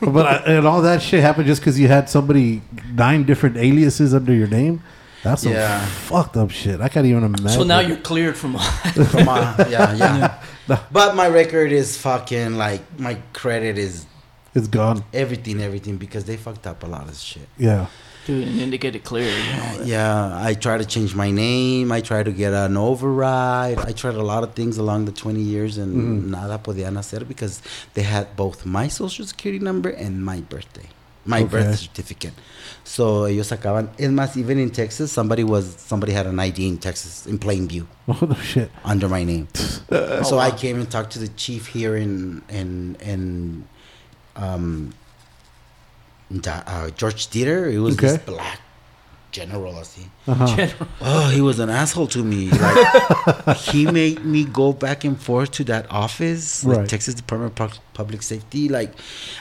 But 0.00 0.26
I, 0.26 0.34
and 0.54 0.66
all 0.66 0.80
that 0.82 1.02
shit 1.02 1.20
happened 1.20 1.46
just 1.46 1.60
because 1.60 1.78
you 1.78 1.88
had 1.88 2.08
somebody 2.08 2.62
nine 2.94 3.24
different 3.24 3.56
aliases 3.56 4.14
under 4.14 4.32
your 4.32 4.46
name. 4.48 4.82
That's 5.22 5.42
some 5.42 5.52
Yeah. 5.52 5.84
fucked 5.84 6.36
up 6.36 6.50
shit. 6.50 6.80
I 6.80 6.88
can't 6.88 7.06
even 7.06 7.24
imagine. 7.24 7.48
So 7.48 7.64
now 7.64 7.80
you're 7.80 7.98
cleared 7.98 8.36
from 8.36 8.56
all 8.56 8.62
Come 8.62 9.28
on, 9.28 9.70
yeah, 9.70 9.94
yeah. 9.94 10.42
But 10.92 11.14
my 11.14 11.28
record 11.28 11.72
is 11.72 11.96
fucking 11.96 12.56
like 12.56 12.82
my 12.98 13.14
credit 13.32 13.78
is 13.78 14.06
it's 14.54 14.68
gone. 14.68 15.04
everything, 15.12 15.60
everything 15.60 15.96
because 15.96 16.24
they 16.24 16.36
fucked 16.36 16.66
up 16.66 16.82
a 16.82 16.86
lot 16.86 17.08
of 17.08 17.16
shit. 17.16 17.48
Yeah. 17.56 17.86
Dude, 18.26 18.46
and 18.48 18.60
then 18.60 18.70
to 18.70 18.78
get 18.78 18.94
it 18.94 19.02
cleared. 19.02 19.32
You 19.32 19.56
know, 19.56 19.84
Yeah, 19.84 20.44
I 20.44 20.54
tried 20.54 20.78
to 20.78 20.84
change 20.84 21.14
my 21.14 21.30
name. 21.30 21.90
I 21.90 22.00
tried 22.00 22.26
to 22.26 22.32
get 22.32 22.52
an 22.52 22.76
override. 22.76 23.78
I 23.78 23.92
tried 23.92 24.14
a 24.14 24.22
lot 24.22 24.42
of 24.42 24.54
things 24.54 24.76
along 24.76 25.06
the 25.06 25.12
20 25.12 25.40
years 25.40 25.78
and 25.78 25.96
mm-hmm. 25.96 26.30
nada 26.30 26.58
podían 26.58 26.96
hacer 26.96 27.26
because 27.26 27.62
they 27.94 28.02
had 28.02 28.36
both 28.36 28.66
my 28.66 28.88
social 28.88 29.24
security 29.24 29.58
number 29.58 29.88
and 29.88 30.24
my 30.24 30.40
birthday, 30.40 30.88
my 31.24 31.40
Okay. 31.42 31.48
birth 31.50 31.78
certificate. 31.78 32.32
So 32.84 33.24
ellos 33.26 33.48
sacaban. 33.48 33.90
Es 33.98 34.10
más, 34.10 34.36
even 34.36 34.58
in 34.58 34.70
Texas, 34.70 35.12
somebody 35.12 35.44
was 35.44 35.76
somebody 35.78 36.12
had 36.12 36.26
an 36.26 36.38
ID 36.40 36.66
in 36.66 36.78
Texas 36.78 37.26
in 37.26 37.38
Plainview 37.38 37.86
Oh 38.08 38.34
shit. 38.42 38.70
under 38.84 39.08
my 39.08 39.22
name. 39.24 39.46
so 40.24 40.38
I 40.38 40.50
came 40.50 40.80
and 40.80 40.90
talked 40.90 41.12
to 41.12 41.18
the 41.18 41.28
chief 41.28 41.66
here 41.68 41.96
in 41.96 42.42
in 42.48 42.96
in 43.00 43.64
um 44.36 44.94
uh, 46.46 46.90
George 46.90 47.26
Theater. 47.26 47.68
It 47.68 47.78
was 47.78 47.96
this 47.96 48.18
black 48.18 48.60
general, 49.32 49.76
I 49.76 49.82
see. 49.82 50.06
Uh-huh. 50.26 50.46
General. 50.56 50.88
Oh, 51.00 51.28
he 51.30 51.40
was 51.40 51.58
an 51.58 51.70
asshole 51.70 52.06
to 52.08 52.22
me. 52.24 52.50
Like 52.50 53.56
he 53.72 53.86
made 53.90 54.24
me 54.24 54.44
go 54.44 54.72
back 54.72 55.04
and 55.04 55.20
forth 55.20 55.50
to 55.52 55.64
that 55.64 55.90
office, 55.90 56.64
like 56.64 56.78
Right. 56.78 56.88
Texas 56.88 57.14
Department 57.14 57.58
of 57.60 57.78
Public 57.94 58.22
Safety. 58.22 58.68
Like 58.68 58.92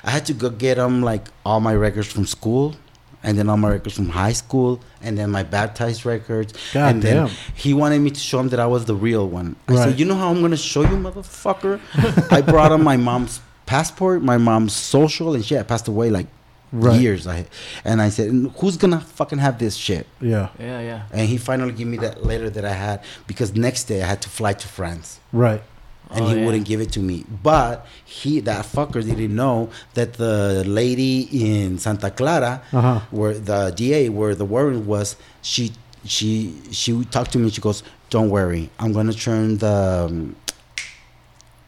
I 0.03 0.11
had 0.11 0.25
to 0.27 0.33
go 0.33 0.49
get 0.49 0.77
him 0.77 1.01
like 1.01 1.27
all 1.45 1.59
my 1.59 1.73
records 1.75 2.11
from 2.11 2.25
school, 2.25 2.75
and 3.23 3.37
then 3.37 3.49
all 3.49 3.57
my 3.57 3.69
records 3.69 3.95
from 3.95 4.09
high 4.09 4.33
school, 4.33 4.79
and 5.01 5.17
then 5.17 5.29
my 5.31 5.43
baptized 5.43 6.05
records. 6.05 6.53
God 6.73 6.95
and 6.95 7.03
then 7.03 7.29
he 7.55 7.73
wanted 7.73 7.99
me 7.99 8.11
to 8.11 8.19
show 8.19 8.39
him 8.39 8.49
that 8.49 8.59
I 8.59 8.67
was 8.67 8.85
the 8.85 8.95
real 8.95 9.27
one. 9.27 9.55
I 9.67 9.73
Right. 9.73 9.83
said, 9.89 9.99
"You 9.99 10.05
know 10.05 10.15
how 10.15 10.29
I'm 10.29 10.41
gonna 10.41 10.57
show 10.57 10.81
you, 10.81 10.97
motherfucker?" 10.97 11.79
I 12.31 12.41
brought 12.41 12.71
him 12.71 12.83
my 12.83 12.97
mom's 12.97 13.41
passport, 13.65 14.23
my 14.23 14.37
mom's 14.37 14.73
social, 14.73 15.33
and 15.35 15.43
she 15.45 15.53
had 15.55 15.67
passed 15.67 15.87
away 15.87 16.09
like 16.09 16.27
Right. 16.71 16.99
years. 16.99 17.25
I 17.27 17.45
and 17.83 18.01
I 18.01 18.09
said, 18.09 18.29
"Who's 18.59 18.77
gonna 18.77 18.99
fucking 19.01 19.39
have 19.39 19.57
this 19.57 19.75
shit?" 19.75 20.05
Yeah. 20.21 20.49
Yeah, 20.59 20.79
yeah. 20.81 21.01
And 21.11 21.27
he 21.27 21.37
finally 21.37 21.71
gave 21.73 21.87
me 21.87 21.97
that 21.97 22.23
letter 22.25 22.49
that 22.49 22.63
I 22.65 22.73
had 22.73 23.01
because 23.27 23.55
next 23.55 23.85
day 23.85 24.03
I 24.03 24.07
had 24.07 24.21
to 24.21 24.29
fly 24.29 24.53
to 24.53 24.67
France 24.67 25.19
Right. 25.33 25.63
and 26.11 26.25
Oh, 26.25 26.27
he 26.29 26.35
yeah. 26.39 26.45
wouldn't 26.45 26.65
give 26.65 26.79
it 26.81 26.91
to 26.93 26.99
me. 26.99 27.25
But 27.43 27.85
he, 28.05 28.39
that 28.41 28.65
fucker, 28.65 29.01
didn't 29.03 29.35
know 29.35 29.69
that 29.95 30.13
the 30.13 30.63
lady 30.67 31.21
in 31.31 31.79
Santa 31.79 32.09
Clara, 32.11 32.61
Uh-huh. 32.71 32.99
where 33.11 33.33
the 33.37 33.71
DA, 33.75 34.09
where 34.09 34.35
the 34.35 34.45
warrant 34.45 34.85
was, 34.85 35.15
she 35.41 35.71
she 36.05 36.53
she 36.71 37.03
talked 37.05 37.31
to 37.33 37.37
me. 37.39 37.49
She 37.49 37.61
goes, 37.61 37.83
"Don't 38.09 38.29
worry, 38.29 38.69
I'm 38.79 38.93
gonna 38.93 39.13
turn 39.13 39.57
the 39.57 40.05
um, 40.09 40.35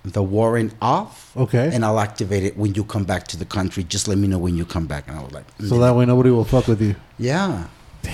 the 0.03 0.23
warrant 0.23 0.73
off." 0.82 1.36
Okay. 1.38 1.69
And 1.73 1.84
I'll 1.86 1.99
activate 1.99 2.44
it 2.44 2.57
when 2.57 2.73
you 2.76 2.84
come 2.84 3.03
back 3.03 3.28
to 3.30 3.38
the 3.38 3.45
country. 3.45 3.84
Just 3.84 4.07
let 4.07 4.18
me 4.18 4.28
know 4.28 4.38
when 4.40 4.56
you 4.57 4.65
come 4.65 4.88
back. 4.88 5.07
And 5.07 5.18
I 5.18 5.22
was 5.23 5.32
like, 5.32 5.45
So 5.68 5.80
that 5.80 5.95
way 5.95 6.06
nobody 6.06 6.30
will 6.32 6.45
fuck 6.45 6.68
with 6.68 6.82
you. 6.82 6.95
yeah. 7.18 7.65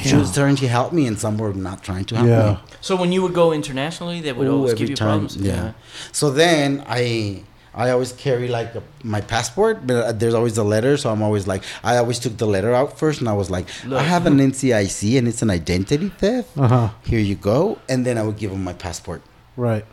She 0.04 0.16
was 0.18 0.34
trying 0.34 0.58
to 0.58 0.68
help 0.68 0.92
me, 0.92 1.08
and 1.08 1.18
some 1.18 1.38
were 1.38 1.54
not 1.54 1.82
trying 1.82 2.04
to 2.10 2.16
help 2.18 2.28
Yeah. 2.28 2.52
me. 2.52 2.58
So 2.82 2.98
when 2.98 3.14
you 3.14 3.22
would 3.22 3.34
go 3.34 3.54
internationally, 3.54 4.20
they 4.20 4.34
would 4.34 4.46
Ooh, 4.48 4.56
always 4.58 4.74
give 4.74 4.90
you 4.90 4.98
time, 4.98 5.08
problems. 5.08 5.38
Yeah. 5.38 5.72
So 6.12 6.30
then 6.30 6.84
I 6.88 7.44
I 7.74 7.92
always 7.92 8.12
carry 8.12 8.48
like 8.50 8.76
a, 8.76 8.82
my 9.04 9.22
passport, 9.22 9.88
but 9.88 9.96
uh, 10.04 10.12
there's 10.12 10.34
always 10.34 10.58
a 10.58 10.64
letter. 10.64 10.98
So 10.98 11.10
I'm 11.10 11.22
always 11.22 11.48
like 11.48 11.64
I 11.86 11.96
always 11.98 12.20
took 12.20 12.36
the 12.38 12.46
letter 12.48 12.74
out 12.74 13.00
first, 13.00 13.22
and 13.22 13.30
I 13.30 13.34
was 13.34 13.50
like, 13.50 13.68
I 13.90 14.04
have 14.04 14.26
an 14.26 14.38
NCIC, 14.40 15.18
and 15.18 15.26
it's 15.26 15.42
an 15.42 15.50
identity 15.50 16.10
theft. 16.10 16.50
Uh 16.58 16.68
huh. 16.68 16.90
Here 17.06 17.22
you 17.22 17.36
go, 17.36 17.78
and 17.88 18.06
then 18.06 18.18
I 18.18 18.24
would 18.24 18.38
give 18.38 18.52
them 18.52 18.64
my 18.66 18.74
passport. 18.74 19.22
Right. 19.56 19.86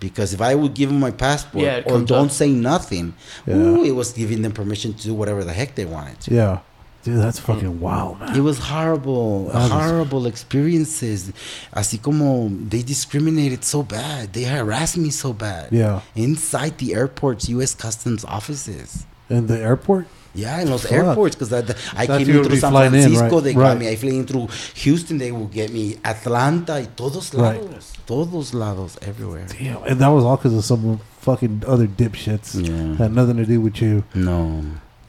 Because 0.00 0.32
if 0.32 0.40
I 0.40 0.54
would 0.54 0.74
give 0.74 0.88
them 0.88 0.98
my 0.98 1.10
passport 1.10 1.64
Yeah, 1.64 1.82
or 1.86 2.00
don't 2.00 2.26
up. 2.26 2.30
say 2.32 2.50
nothing, 2.50 3.14
Yeah. 3.46 3.54
ooh, 3.54 3.84
it 3.84 3.92
was 3.92 4.12
giving 4.12 4.42
them 4.42 4.52
permission 4.52 4.94
to 4.94 5.02
do 5.02 5.14
whatever 5.14 5.44
the 5.44 5.52
heck 5.52 5.74
they 5.74 5.84
wanted 5.84 6.18
to. 6.20 6.34
Yeah. 6.34 6.58
Dude, 7.02 7.18
that's 7.18 7.38
fucking 7.38 7.78
mm. 7.78 7.78
wild, 7.78 8.20
man. 8.20 8.36
It 8.36 8.40
was 8.40 8.58
horrible, 8.58 9.48
That 9.48 9.66
is- 9.66 9.70
horrible 9.70 10.26
experiences. 10.26 11.32
Así 11.72 12.00
como 12.00 12.50
they 12.68 12.82
discriminated 12.82 13.64
so 13.64 13.82
bad, 13.82 14.34
they 14.34 14.44
harassed 14.44 14.98
me 14.98 15.10
so 15.10 15.32
bad. 15.32 15.68
Yeah. 15.70 16.00
inside 16.14 16.76
the 16.78 16.94
airport's 16.94 17.48
U.S. 17.48 17.74
Customs 17.74 18.24
offices. 18.24 19.06
In 19.30 19.46
the 19.46 19.58
airport. 19.58 20.06
Yeah, 20.34 20.60
in 20.60 20.68
those 20.68 20.82
Fuck. 20.82 20.92
airports 20.92 21.34
because 21.34 21.52
I, 21.52 21.58
I 21.96 22.06
came 22.06 22.28
in 22.30 22.44
through 22.44 22.56
San 22.56 22.70
flying 22.70 22.94
in, 22.94 23.02
Francisco. 23.02 23.34
right, 23.36 23.44
They 23.44 23.54
right. 23.54 23.68
got 23.74 23.78
me. 23.78 23.88
I 23.88 23.96
flew 23.96 24.10
in 24.10 24.26
through 24.26 24.48
Houston. 24.74 25.18
They 25.18 25.32
will 25.32 25.48
get 25.48 25.72
me 25.72 25.96
Atlanta 26.04 26.74
y 26.74 26.86
todos 26.96 27.34
Right. 27.34 27.60
lados, 27.60 27.92
todos 28.06 28.54
lados, 28.54 28.96
everywhere. 29.02 29.46
Damn. 29.58 29.82
And 29.84 30.00
that 30.00 30.08
was 30.08 30.22
all 30.24 30.36
because 30.36 30.54
of 30.54 30.64
some 30.64 31.00
fucking 31.20 31.64
other 31.66 31.86
dipshits. 31.88 32.54
Yeah. 32.54 32.96
Had 32.96 33.12
nothing 33.12 33.36
to 33.38 33.44
do 33.44 33.60
with 33.60 33.82
you. 33.82 34.04
No, 34.14 34.62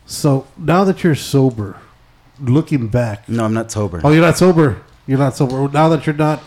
So 0.07 0.47
now 0.57 0.83
that 0.85 1.03
you're 1.03 1.15
sober, 1.15 1.77
looking 2.39 2.87
back. 2.87 3.29
no, 3.29 3.45
I'm 3.45 3.53
not 3.53 3.71
sober. 3.71 4.01
Oh, 4.03 4.11
you're 4.11 4.21
not 4.25 4.37
sober. 4.37 4.77
You're 5.07 5.19
not 5.19 5.35
sober. 5.35 5.67
Now 5.69 5.87
that 5.89 6.05
you're 6.07 6.15
not. 6.15 6.41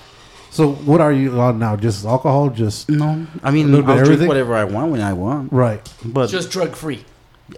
So 0.51 0.73
what 0.73 1.01
are 1.01 1.13
you 1.13 1.41
on 1.41 1.59
now? 1.59 1.77
Just 1.77 2.05
alcohol? 2.05 2.49
Just 2.51 2.89
No, 2.89 3.27
I 3.43 3.51
mean 3.51 3.67
A 3.67 3.69
little 3.71 3.87
bit 3.87 3.99
I'll 3.99 4.05
drink 4.05 4.29
whatever 4.29 4.55
I 4.55 4.65
want 4.65 4.93
when 4.93 5.01
I 5.01 5.13
want. 5.13 5.53
right. 5.53 5.81
But 6.05 6.29
Just 6.31 6.51
drug 6.51 6.75
free. 6.77 7.05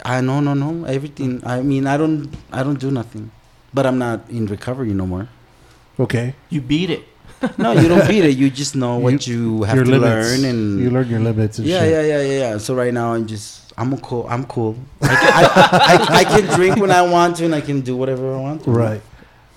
I 0.05 0.21
no 0.21 0.41
no 0.41 0.55
no 0.55 0.85
everything. 0.85 1.43
I 1.45 1.63
mean 1.63 1.87
I 1.87 1.97
don't 1.97 2.29
I 2.53 2.63
don't 2.63 2.79
do 2.79 2.91
nothing. 2.91 3.31
But 3.75 3.87
I'm 3.87 3.99
not 3.99 4.29
in 4.31 4.47
recovery 4.47 4.93
no 4.95 5.07
more. 5.07 5.29
Okay. 5.99 6.35
You 6.51 6.61
beat 6.61 6.91
it. 6.91 7.05
No, 7.59 7.73
you 7.73 7.87
don't 7.89 8.09
beat 8.09 8.25
it. 8.25 8.37
You 8.37 8.49
just 8.49 8.75
know 8.75 8.97
what 8.97 9.27
you, 9.27 9.63
have 9.65 9.77
your 9.77 9.85
to 9.85 9.91
limits. 9.91 10.41
learn 10.41 10.45
and 10.51 10.81
you 10.81 10.89
learn 10.91 11.09
your 11.09 11.21
limits. 11.21 11.59
And 11.59 11.67
yeah, 11.69 11.81
shit. 11.81 11.91
yeah, 11.93 12.01
yeah, 12.03 12.23
yeah, 12.23 12.39
yeah. 12.53 12.59
So 12.59 12.75
right 12.75 12.93
now 12.95 13.13
I'm 13.13 13.27
just 13.27 13.67
I'm 13.77 13.93
a 13.93 13.99
cool. 13.99 14.27
I'm 14.29 14.45
cool. 14.47 14.75
I 15.03 15.07
can, 15.07 15.19
I, 15.19 16.07
I, 16.09 16.17
I 16.21 16.25
can 16.25 16.45
drink 16.57 16.77
when 16.81 16.91
I 16.91 17.03
want 17.03 17.37
to, 17.37 17.45
and 17.45 17.55
I 17.55 17.61
can 17.61 17.83
do 17.83 17.95
whatever 17.95 18.35
I 18.35 18.41
want 18.41 18.65
to. 18.65 18.71
Right. 18.71 19.03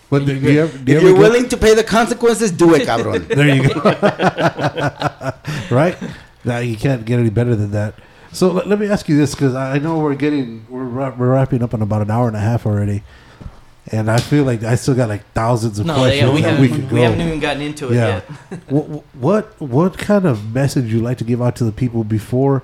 But 0.09 0.25
do 0.25 0.35
you 0.35 0.61
ever, 0.61 0.77
do 0.77 0.91
you 0.91 0.97
If 0.97 1.03
you're 1.03 1.13
go- 1.13 1.19
willing 1.19 1.47
to 1.49 1.57
pay 1.57 1.73
the 1.73 1.83
consequences, 1.83 2.51
do 2.51 2.73
it, 2.75 2.83
cabron. 2.85 3.27
There 3.27 3.47
you 3.47 3.73
go. 3.73 3.79
right? 5.71 5.95
Now 6.43 6.59
you 6.59 6.75
can't 6.75 7.05
get 7.05 7.19
any 7.19 7.29
better 7.29 7.55
than 7.55 7.71
that. 7.71 7.93
So 8.31 8.51
let, 8.51 8.67
let 8.67 8.79
me 8.79 8.87
ask 8.87 9.09
you 9.09 9.17
this 9.17 9.33
because 9.33 9.55
I 9.55 9.79
know 9.79 9.99
we're 9.99 10.15
getting 10.15 10.65
we're 10.69 10.85
we're 10.85 11.33
wrapping 11.33 11.63
up 11.63 11.73
in 11.73 11.81
about 11.81 12.01
an 12.01 12.11
hour 12.11 12.27
and 12.27 12.35
a 12.37 12.39
half 12.39 12.65
already, 12.65 13.03
and 13.91 14.09
I 14.09 14.19
feel 14.19 14.43
like 14.43 14.63
I 14.63 14.75
still 14.75 14.95
got 14.95 15.09
like 15.09 15.23
thousands 15.33 15.79
of 15.79 15.85
No, 15.87 15.95
questions 15.95 16.21
yeah, 16.29 16.33
we 16.33 16.41
that 16.41 16.49
haven't, 16.51 16.61
we 16.61 16.67
we, 16.69 16.75
could 16.75 16.89
go. 16.89 16.95
haven't 16.97 17.21
even 17.21 17.39
gotten 17.39 17.61
into 17.61 17.91
it 17.91 17.95
yeah. 17.95 18.21
yet. 18.51 18.59
what, 18.69 19.03
what 19.15 19.61
what 19.61 19.97
kind 19.97 20.25
of 20.25 20.53
message 20.53 20.91
you 20.93 20.99
like 21.01 21.17
to 21.19 21.23
give 21.23 21.41
out 21.41 21.55
to 21.57 21.63
the 21.63 21.71
people 21.71 22.03
before 22.03 22.63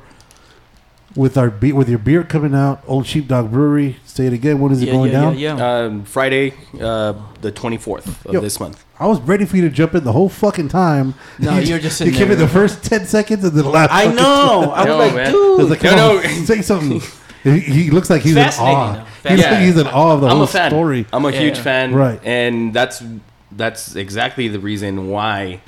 with 1.16 1.38
our 1.38 1.50
be- 1.50 1.72
with 1.74 1.88
your 1.90 2.00
beer 2.00 2.24
coming 2.24 2.54
out, 2.56 2.84
Old 2.88 3.06
Sheepdog 3.06 3.52
Brewery? 3.52 3.98
Say 4.06 4.28
it 4.28 4.34
again. 4.34 4.60
When 4.60 4.72
is 4.72 4.82
it 4.82 4.88
yeah, 4.88 4.92
going 4.94 5.12
yeah, 5.12 5.22
down? 5.22 5.38
yeah, 5.38 5.58
yeah. 5.58 5.78
Um, 5.86 6.04
Friday, 6.06 6.54
uh, 6.80 7.14
the 7.42 7.52
24th 7.52 8.26
of 8.26 8.34
Yo. 8.34 8.42
this 8.42 8.60
month. 8.60 8.84
I 9.00 9.08
was 9.08 9.20
ready 9.22 9.46
for 9.46 9.58
you 9.58 9.62
to 9.64 9.70
jump 9.70 9.94
in 9.96 10.04
the 10.06 10.14
whole 10.14 10.30
fucking 10.30 10.70
time. 10.70 11.16
No, 11.40 11.58
you, 11.58 11.68
you're 11.68 11.80
just 11.80 12.00
you 12.00 12.06
sitting 12.12 12.14
give 12.20 12.30
me 12.30 12.36
the 12.36 12.48
first 12.48 12.84
ten 12.84 13.06
seconds 13.06 13.44
and 13.44 13.54
the 13.54 13.64
last. 13.68 13.90
I 13.92 14.06
know. 14.14 14.72
I 14.74 14.80
was 14.80 14.86
No, 14.88 14.98
like, 14.98 15.16
man. 15.16 15.28
I 15.28 15.32
dude. 15.32 15.58
was 15.60 15.70
like, 15.70 15.84
No, 15.84 16.22
come 16.22 16.32
on, 16.40 16.46
say 16.46 16.62
something. 16.62 17.02
He, 17.46 17.60
he 17.60 17.92
looks 17.92 18.10
like 18.10 18.24
he's 18.24 18.36
in 18.36 18.42
awe. 18.58 18.94
though. 18.94 19.00
He's, 19.30 19.40
Fascinating. 19.44 19.66
he's 19.68 19.78
in 19.78 19.86
awe 19.86 20.14
of 20.16 20.22
the 20.22 20.28
I'm 20.30 20.38
whole 20.38 20.46
a 20.46 20.48
fan. 20.48 20.72
story. 20.72 21.06
I'm 21.14 21.26
a 21.26 21.32
Yeah. 21.32 21.40
huge 21.42 21.60
fan, 21.60 21.94
Right. 21.94 22.20
And 22.26 22.74
that's 22.74 23.04
that's 23.52 23.96
exactly 23.96 24.48
the 24.48 24.58
reason 24.60 25.10
why 25.12 25.62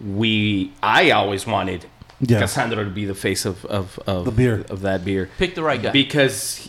we 0.00 0.70
I 0.80 1.10
always 1.10 1.44
wanted 1.44 1.86
Yeah. 2.20 2.40
Cassandro 2.40 2.82
to 2.84 2.90
be 2.90 3.04
the 3.04 3.14
face 3.14 3.44
of 3.46 3.64
of, 3.66 3.98
of 4.06 4.24
The 4.24 4.32
beer. 4.32 4.64
of 4.70 4.80
that 4.82 5.04
beer 5.04 5.28
Pick 5.38 5.54
the 5.54 5.62
right 5.62 5.80
guy. 5.80 5.90
because 5.92 6.68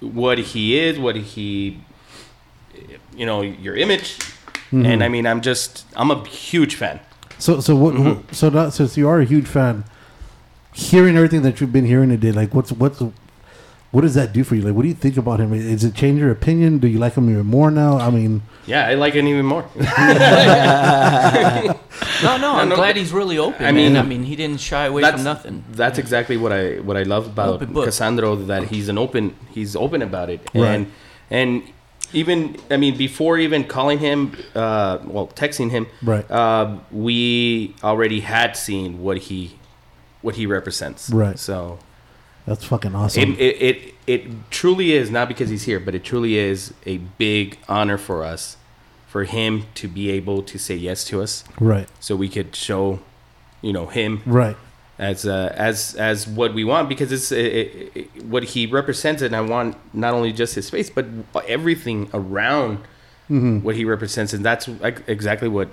what 0.00 0.38
he 0.38 0.78
is, 0.78 0.98
what 0.98 1.16
he, 1.16 1.80
you 3.16 3.26
know, 3.26 3.42
your 3.42 3.76
image, 3.76 4.18
Mm-hmm. 4.72 4.86
and 4.86 5.02
I 5.02 5.08
mean, 5.08 5.26
I'm 5.26 5.40
just 5.40 5.84
I'm 5.96 6.12
a 6.12 6.24
huge 6.28 6.76
fan. 6.76 7.00
So, 7.38 7.58
so 7.60 7.74
what? 7.74 7.94
Mm-hmm. 7.94 8.32
So, 8.32 8.50
not 8.50 8.72
since 8.72 8.96
you 8.96 9.08
are 9.08 9.18
a 9.20 9.24
huge 9.24 9.48
fan, 9.48 9.82
hearing 10.72 11.16
everything 11.16 11.42
that 11.42 11.60
you've 11.60 11.72
been 11.72 11.86
hearing 11.86 12.08
today, 12.10 12.30
like, 12.30 12.54
what's 12.54 12.70
what's 12.70 13.02
what 13.92 14.02
does 14.02 14.14
that 14.14 14.32
do 14.32 14.44
for 14.44 14.54
you? 14.54 14.62
Like, 14.62 14.74
what 14.74 14.82
do 14.82 14.88
you 14.88 14.94
think 14.94 15.16
about 15.16 15.40
him? 15.40 15.52
Is 15.52 15.82
it 15.84 15.94
change 15.94 16.20
your 16.20 16.30
opinion? 16.30 16.78
Do 16.78 16.86
you 16.88 16.98
like 16.98 17.14
him 17.14 17.28
even 17.30 17.46
more 17.46 17.70
now? 17.70 17.98
I 17.98 18.10
mean, 18.10 18.42
Yeah, 18.66 18.86
I 18.86 18.94
like 18.94 19.14
him 19.14 19.26
even 19.26 19.44
more. 19.46 19.64
no, 22.22 22.36
no, 22.36 22.52
I'm 22.54 22.68
no, 22.68 22.76
glad 22.76 22.96
he's 22.96 23.12
really 23.12 23.38
open. 23.38 23.64
I 23.64 23.68
I 23.68 23.72
mean, 23.72 23.92
mean, 23.94 24.02
I 24.02 24.06
mean, 24.06 24.22
he 24.24 24.36
didn't 24.36 24.60
shy 24.60 24.86
away 24.86 25.02
from 25.10 25.24
nothing. 25.24 25.64
That's 25.72 25.98
exactly 25.98 26.36
what 26.36 26.52
I 26.52 26.76
what 26.80 26.96
I 26.96 27.02
love 27.02 27.26
about 27.26 27.54
Open. 27.62 27.74
Cassandro 27.74 28.36
that 28.46 28.64
he's 28.68 28.88
an 28.88 28.98
open 28.98 29.34
he's 29.50 29.74
open 29.76 30.02
about 30.02 30.30
it 30.30 30.40
Right. 30.54 30.68
and 30.74 30.92
and 31.30 31.62
even 32.12 32.56
I 32.70 32.76
mean 32.76 32.96
before 32.96 33.38
even 33.38 33.64
calling 33.64 33.98
him 33.98 34.36
uh, 34.54 34.98
well 35.04 35.28
texting 35.28 35.70
him 35.70 35.86
Right. 36.02 36.28
uh, 36.30 36.78
we 36.92 37.74
already 37.82 38.20
had 38.20 38.56
seen 38.56 39.02
what 39.02 39.18
he 39.18 39.56
what 40.22 40.34
he 40.36 40.46
represents 40.46 41.10
Right. 41.10 41.38
so 41.38 41.78
that's 42.46 42.64
fucking 42.64 42.94
awesome. 42.94 43.32
it, 43.34 43.40
it, 43.40 43.62
it 43.62 43.94
it 44.06 44.50
truly 44.50 44.92
is 44.92 45.10
not 45.10 45.28
because 45.28 45.50
he's 45.50 45.64
here 45.64 45.78
but 45.80 45.94
it 45.94 46.02
truly 46.04 46.36
is 46.36 46.72
a 46.86 46.96
big 47.18 47.58
honor 47.68 47.98
for 47.98 48.24
us 48.24 48.56
for 49.06 49.24
him 49.24 49.64
to 49.74 49.88
be 49.88 50.10
able 50.10 50.42
to 50.42 50.58
say 50.58 50.74
yes 50.74 51.04
to 51.04 51.20
us 51.20 51.44
right, 51.58 51.88
so 52.00 52.14
we 52.16 52.28
could 52.28 52.54
show 52.54 53.00
you 53.62 53.72
know 53.72 53.86
him 53.86 54.22
right, 54.24 54.56
as 54.98 55.26
uh, 55.26 55.52
as 55.56 55.94
as 55.96 56.26
what 56.26 56.54
we 56.54 56.64
want 56.64 56.88
because 56.88 57.10
it's 57.12 57.30
it, 57.32 57.90
it, 57.94 58.24
what 58.24 58.42
he 58.44 58.66
represents 58.66 59.20
and 59.22 59.34
I 59.36 59.40
want 59.40 59.76
not 59.94 60.14
only 60.14 60.32
just 60.32 60.54
his 60.54 60.70
face 60.70 60.88
but 60.90 61.06
everything 61.46 62.08
around 62.14 62.78
Mm-hmm. 63.28 63.60
what 63.62 63.76
he 63.76 63.84
represents 63.84 64.32
and 64.32 64.44
that's 64.44 64.66
exactly 65.06 65.46
what 65.46 65.68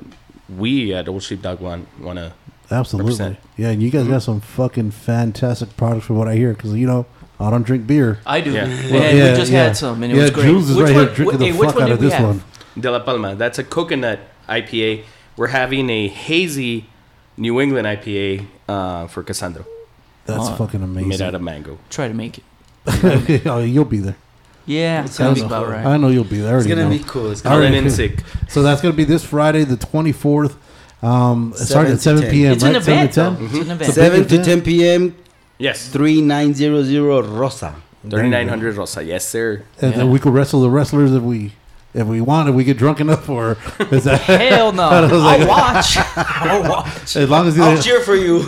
we 0.48 0.94
at 0.94 1.08
Old 1.08 1.24
Sheepdog 1.24 1.60
want 1.60 1.88
want 2.00 2.20
to 2.20 2.34
absolutely. 2.72 3.12
Represent. 3.12 3.38
Yeah, 3.58 3.70
and 3.70 3.82
you 3.82 3.90
guys 3.90 4.08
got 4.08 4.22
some 4.24 4.42
fucking 4.42 4.92
fantastic 4.92 5.76
products 5.78 6.06
from 6.06 6.18
what 6.18 6.28
I 6.28 6.36
hear 6.36 6.54
because 6.54 6.74
you 6.74 6.88
know 6.88 7.06
I 7.40 7.50
don't 7.50 7.64
drink 7.64 7.86
beer. 7.88 8.20
I 8.26 8.42
do. 8.42 8.52
Yeah. 8.52 8.66
And 8.66 8.92
Well, 8.92 9.14
we 9.14 9.20
yeah, 9.20 9.36
just 9.36 9.52
yeah. 9.52 9.64
had 9.66 9.78
some, 9.78 10.02
and 10.04 10.12
it 10.12 10.16
yeah, 10.16 10.22
was 10.24 10.32
great. 10.32 10.46
Jules 10.46 10.70
is 10.70 10.78
Which 10.78 10.86
right 10.88 10.96
one- 10.96 11.06
here 11.08 11.16
drinking 11.16 11.54
wh- 11.54 11.60
the 11.60 11.66
fuck 11.68 11.82
out 11.82 11.92
of 11.92 12.00
this 12.00 12.14
have? 12.14 12.28
one. 12.28 12.44
De 12.80 12.92
La 12.92 13.00
Palma 13.00 13.34
that's 13.36 13.58
a 13.58 13.64
coconut 13.64 14.20
IPA 14.48 15.04
we're 15.36 15.48
having 15.48 15.90
a 15.90 16.08
hazy 16.08 16.86
New 17.36 17.60
England 17.60 17.88
IPA 17.88 18.46
uh, 18.70 19.08
for 19.08 19.24
Cassandro 19.24 19.66
That's 20.28 20.48
Oh, 20.50 20.56
fucking 20.58 20.84
amazing. 20.84 21.10
made 21.10 21.22
out 21.22 21.34
of 21.34 21.42
mango 21.42 21.80
Try 21.90 22.08
to 22.08 22.14
make 22.14 22.38
it. 22.38 22.44
oh, 23.48 23.62
you'll 23.62 23.84
be 23.86 23.98
there. 24.00 24.16
Yeah, 24.68 25.06
It 25.06 25.10
sounds 25.10 25.40
sounds 25.40 25.42
about 25.42 25.68
right. 25.70 25.86
I 25.86 25.98
know 25.98 26.10
you'll 26.10 26.24
be 26.24 26.40
there. 26.40 26.58
It's 26.60 26.68
gonna 26.68 26.84
know. 26.84 26.90
be 26.90 27.00
cool. 27.00 27.32
It's 27.32 27.44
All 27.46 27.54
gonna 27.54 27.64
right. 27.64 27.70
Colin 27.70 27.84
and 27.86 27.92
sick 27.94 28.20
So 28.50 28.62
that's 28.62 28.82
going 28.82 28.94
to 28.94 28.98
be 28.98 29.04
this 29.06 29.24
Friday, 29.24 29.64
the 29.64 29.78
24th. 29.78 30.56
Um, 31.02 31.54
starting 31.56 31.94
at 31.94 32.02
7 32.02 32.22
10. 32.24 32.32
p.m. 32.32 32.54
It's 32.54 32.64
right? 32.64 32.76
an 32.76 32.82
7 32.82 32.98
event, 33.00 33.14
to 33.14 33.20
though. 33.22 33.36
10? 33.36 33.46
It's 33.46 33.54
an 33.54 33.72
event. 33.72 33.94
seven 33.94 34.20
big 34.22 34.30
to 34.30 34.44
ten 34.44 34.62
p.m. 34.62 35.16
yes 35.60 35.90
Three 35.90 36.22
nine 36.22 36.54
zero 36.56 36.82
zero 36.84 37.22
Rosa. 37.22 37.76
3900 38.04 38.76
Rosa 38.78 39.04
yes 39.04 39.28
sir 39.28 39.64
And 39.82 39.92
Yeah. 39.92 39.98
then 40.00 40.10
we 40.12 40.18
could 40.20 40.34
wrestle 40.34 40.62
the 40.62 40.70
wrestlers 40.70 41.12
if 41.14 41.22
we 41.22 41.54
if 41.94 42.06
we 42.08 42.22
want. 42.22 42.48
If 42.50 42.56
we 42.56 42.64
get 42.64 42.78
drunk 42.78 43.00
enough, 43.00 43.28
or 43.30 43.58
is 43.92 44.04
that 44.06 44.22
Hell 44.22 44.72
no! 44.72 44.84
I 44.84 45.02
was 45.02 45.12
like- 45.24 45.42
I'll 45.42 45.48
watch. 45.48 45.98
I'll 46.16 46.70
watch. 46.70 47.16
as 47.16 47.30
long 47.30 47.48
as 47.48 47.60
I'll 47.60 47.76
you. 47.76 47.82
cheer 47.82 48.02
for 48.02 48.16
you. 48.16 48.44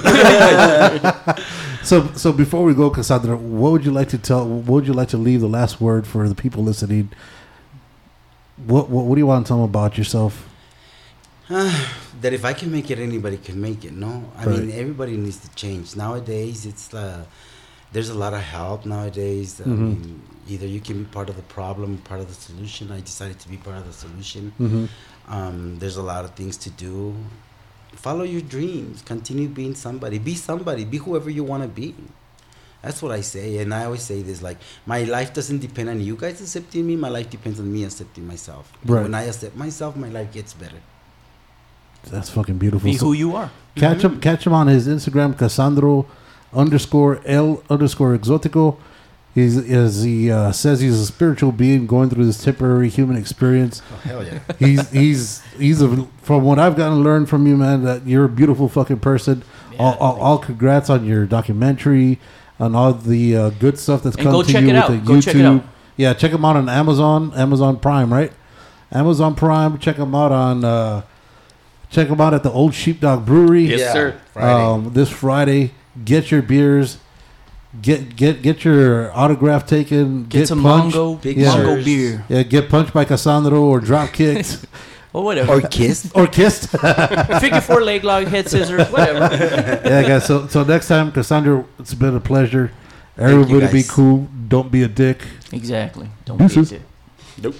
So 1.83 2.07
so 2.13 2.31
before 2.33 2.63
we 2.63 2.73
go, 2.73 2.89
Cassandra, 2.89 3.37
what 3.37 3.71
would 3.71 3.85
you 3.85 3.91
like 3.91 4.09
to 4.09 4.17
tell? 4.17 4.45
What 4.47 4.67
would 4.67 4.87
you 4.87 4.93
like 4.93 5.07
to 5.09 5.17
leave 5.17 5.39
the 5.41 5.47
last 5.47 5.79
word 5.81 6.05
for 6.05 6.27
the 6.27 6.35
people 6.35 6.63
listening? 6.63 7.09
What 8.67 8.89
what, 8.89 9.05
what 9.05 9.15
do 9.15 9.19
you 9.19 9.27
want 9.27 9.45
to 9.45 9.47
tell 9.47 9.57
them 9.57 9.65
about 9.69 9.97
yourself? 9.97 10.45
That 12.21 12.33
if 12.33 12.43
I 12.45 12.53
can 12.53 12.71
make 12.71 12.89
it, 12.91 12.99
anybody 12.99 13.37
can 13.37 13.59
make 13.61 13.85
it. 13.85 13.93
No, 13.93 14.31
I 14.37 14.45
mean 14.45 14.71
everybody 14.71 15.15
needs 15.17 15.37
to 15.45 15.49
change 15.55 15.95
nowadays. 15.95 16.65
It's 16.65 16.93
uh, 16.93 17.23
there's 17.93 18.09
a 18.09 18.13
lot 18.23 18.33
of 18.33 18.41
help 18.41 18.85
nowadays. 18.85 19.59
I 19.61 19.63
Mhm. 19.63 19.77
mean, 19.79 20.21
either 20.47 20.67
you 20.67 20.79
can 20.87 20.97
be 21.03 21.09
part 21.17 21.29
of 21.29 21.35
the 21.35 21.47
problem, 21.57 21.97
part 22.09 22.19
of 22.21 22.27
the 22.27 22.39
solution. 22.47 22.91
I 22.91 22.99
decided 23.01 23.39
to 23.39 23.49
be 23.49 23.57
part 23.57 23.77
of 23.77 23.85
the 23.87 23.93
solution. 24.05 24.43
Mm-hmm. 24.59 24.85
Um, 25.35 25.57
there's 25.79 25.97
a 25.97 26.03
lot 26.13 26.25
of 26.25 26.31
things 26.35 26.55
to 26.65 26.69
do. 26.69 27.15
Follow 27.95 28.23
your 28.23 28.41
dreams. 28.41 29.01
Continue 29.01 29.47
being 29.47 29.75
somebody. 29.75 30.19
Be 30.19 30.35
somebody. 30.35 30.85
Be 30.85 30.97
whoever 30.97 31.29
you 31.29 31.43
want 31.43 31.63
to 31.63 31.69
be. 31.69 31.95
That's 32.81 33.01
what 33.01 33.11
I 33.11 33.21
say, 33.21 33.57
and 33.57 33.73
I 33.73 33.81
always 33.85 34.03
say 34.03 34.21
this: 34.21 34.41
like, 34.41 34.57
my 34.85 35.03
life 35.03 35.33
doesn't 35.33 35.59
depend 35.59 35.89
on 35.89 35.99
you 35.99 36.15
guys 36.15 36.39
accepting 36.39 36.87
me. 36.87 36.95
My 36.95 37.09
life 37.09 37.29
depends 37.29 37.59
on 37.59 37.67
me 37.73 37.83
accepting 37.83 38.25
myself. 38.25 38.71
Right. 38.85 39.03
When 39.03 39.13
I 39.13 39.23
accept 39.23 39.55
myself, 39.57 39.97
my 39.97 40.07
life 40.17 40.31
gets 40.31 40.53
better. 40.53 40.81
That's 42.05 42.29
fucking 42.29 42.57
beautiful. 42.57 42.89
Be 42.89 42.97
So 42.97 43.07
who 43.07 43.13
you 43.13 43.35
are. 43.35 43.51
catch 43.75 44.03
him, 44.03 44.19
catch 44.19 44.45
him 44.47 44.53
on 44.53 44.67
his 44.67 44.87
Instagram, 44.87 45.37
Cassandro 45.37 46.05
underscore 46.53 47.21
L 47.25 47.63
underscore 47.69 48.17
exotico. 48.17 48.77
He's 49.35 49.57
as 49.69 50.03
he 50.03 50.31
uh, 50.31 50.51
says 50.51 50.79
he's 50.81 50.99
a 50.99 51.05
spiritual 51.05 51.51
being 51.51 51.85
going 51.85 52.09
through 52.09 52.25
this 52.25 52.43
temporary 52.43 52.89
human 52.89 53.15
experience. 53.15 53.81
Oh, 53.93 53.97
hell 53.97 54.23
yeah! 54.25 54.39
He's 54.59 54.89
he's 54.89 55.41
he's 55.57 55.81
a, 55.83 56.07
from 56.23 56.43
what 56.43 56.57
I've 56.57 56.75
gotten 56.75 56.97
to 56.97 57.03
learn 57.03 57.27
from 57.27 57.45
you, 57.45 57.55
man. 57.55 57.83
That 57.83 58.07
you're 58.07 58.25
a 58.25 58.29
beautiful 58.29 58.67
fucking 58.67 58.99
person. 59.01 59.43
all, 59.77 59.93
all, 59.99 60.19
all 60.19 60.37
congrats 60.39 60.89
on 60.89 61.05
your 61.05 61.27
documentary, 61.27 62.19
and 62.57 62.75
all 62.75 62.91
the 62.91 63.37
uh, 63.37 63.49
good 63.51 63.77
stuff 63.77 64.01
that's 64.01 64.15
And 64.15 64.23
come 64.23 64.31
go 64.33 64.41
to 64.41 64.51
check 64.51 64.63
you 64.63 64.69
it 64.69 64.73
with 64.73 64.81
out. 64.83 64.89
the 64.91 64.97
Go 64.97 65.13
YouTube. 65.13 65.23
check 65.23 65.35
it 65.35 65.45
out. 65.45 65.63
Yeah, 65.95 66.13
check 66.15 66.31
them 66.31 66.43
out 66.43 66.55
on 66.55 66.67
Amazon, 66.67 67.31
Amazon 67.35 67.79
Prime, 67.79 68.11
right? 68.11 68.33
Amazon 68.91 69.35
Prime. 69.35 69.77
Check 69.77 69.97
them 69.97 70.15
out 70.15 70.31
on. 70.31 70.63
Uh, 70.65 71.01
check 71.89 72.07
them 72.09 72.21
out 72.21 72.33
at 72.33 72.43
the 72.43 72.51
Old 72.51 72.73
Sheepdog 72.73 73.25
Brewery. 73.25 73.63
Yes, 73.67 73.79
Yeah. 73.79 73.93
sir. 73.93 74.15
Friday. 74.33 74.63
Um, 74.65 74.91
this 74.93 75.09
Friday, 75.09 75.71
get 76.05 76.31
your 76.31 76.41
beers, 76.41 76.97
get 77.81 78.15
get 78.15 78.41
get 78.41 78.63
your 78.65 79.11
autograph 79.15 79.65
taken, 79.65 80.25
Get, 80.25 80.47
some 80.47 80.61
punched. 80.63 80.95
Mongo, 80.95 81.21
Pictures. 81.21 81.47
Mongo 81.47 81.83
beer. 81.85 82.25
Yeah, 82.29 82.43
get 82.43 82.69
punched 82.69 82.93
by 82.93 83.05
Cassandro 83.05 83.61
or 83.61 83.79
drop 83.79 84.11
kicked 84.13 84.65
Or 85.11 85.23
whatever. 85.23 85.53
Or 85.53 85.61
kissed. 85.61 86.11
or 86.15 86.27
kissed. 86.27 86.69
Figure 87.41 87.61
four 87.61 87.81
leg 87.81 88.03
lock, 88.03 88.25
head 88.27 88.47
scissors, 88.47 88.87
whatever. 88.91 89.35
yeah, 89.83 90.03
guys. 90.07 90.25
So 90.25 90.45
so 90.47 90.63
next 90.63 90.87
time, 90.87 91.11
Cassandra, 91.11 91.65
it's 91.79 91.95
been 91.95 92.15
a 92.15 92.19
pleasure. 92.19 92.71
Thank 93.15 93.31
you, 93.31 93.41
Everybody 93.41 93.81
be 93.81 93.87
cool. 93.87 94.27
Don't 94.47 94.71
be 94.71 94.83
a 94.83 94.87
dick. 94.87 95.23
exactly. 95.51 96.07
Don't 96.25 96.37
be 96.37 96.45
a 96.45 96.63
dick. 96.63 96.81
Nope. 97.41 97.55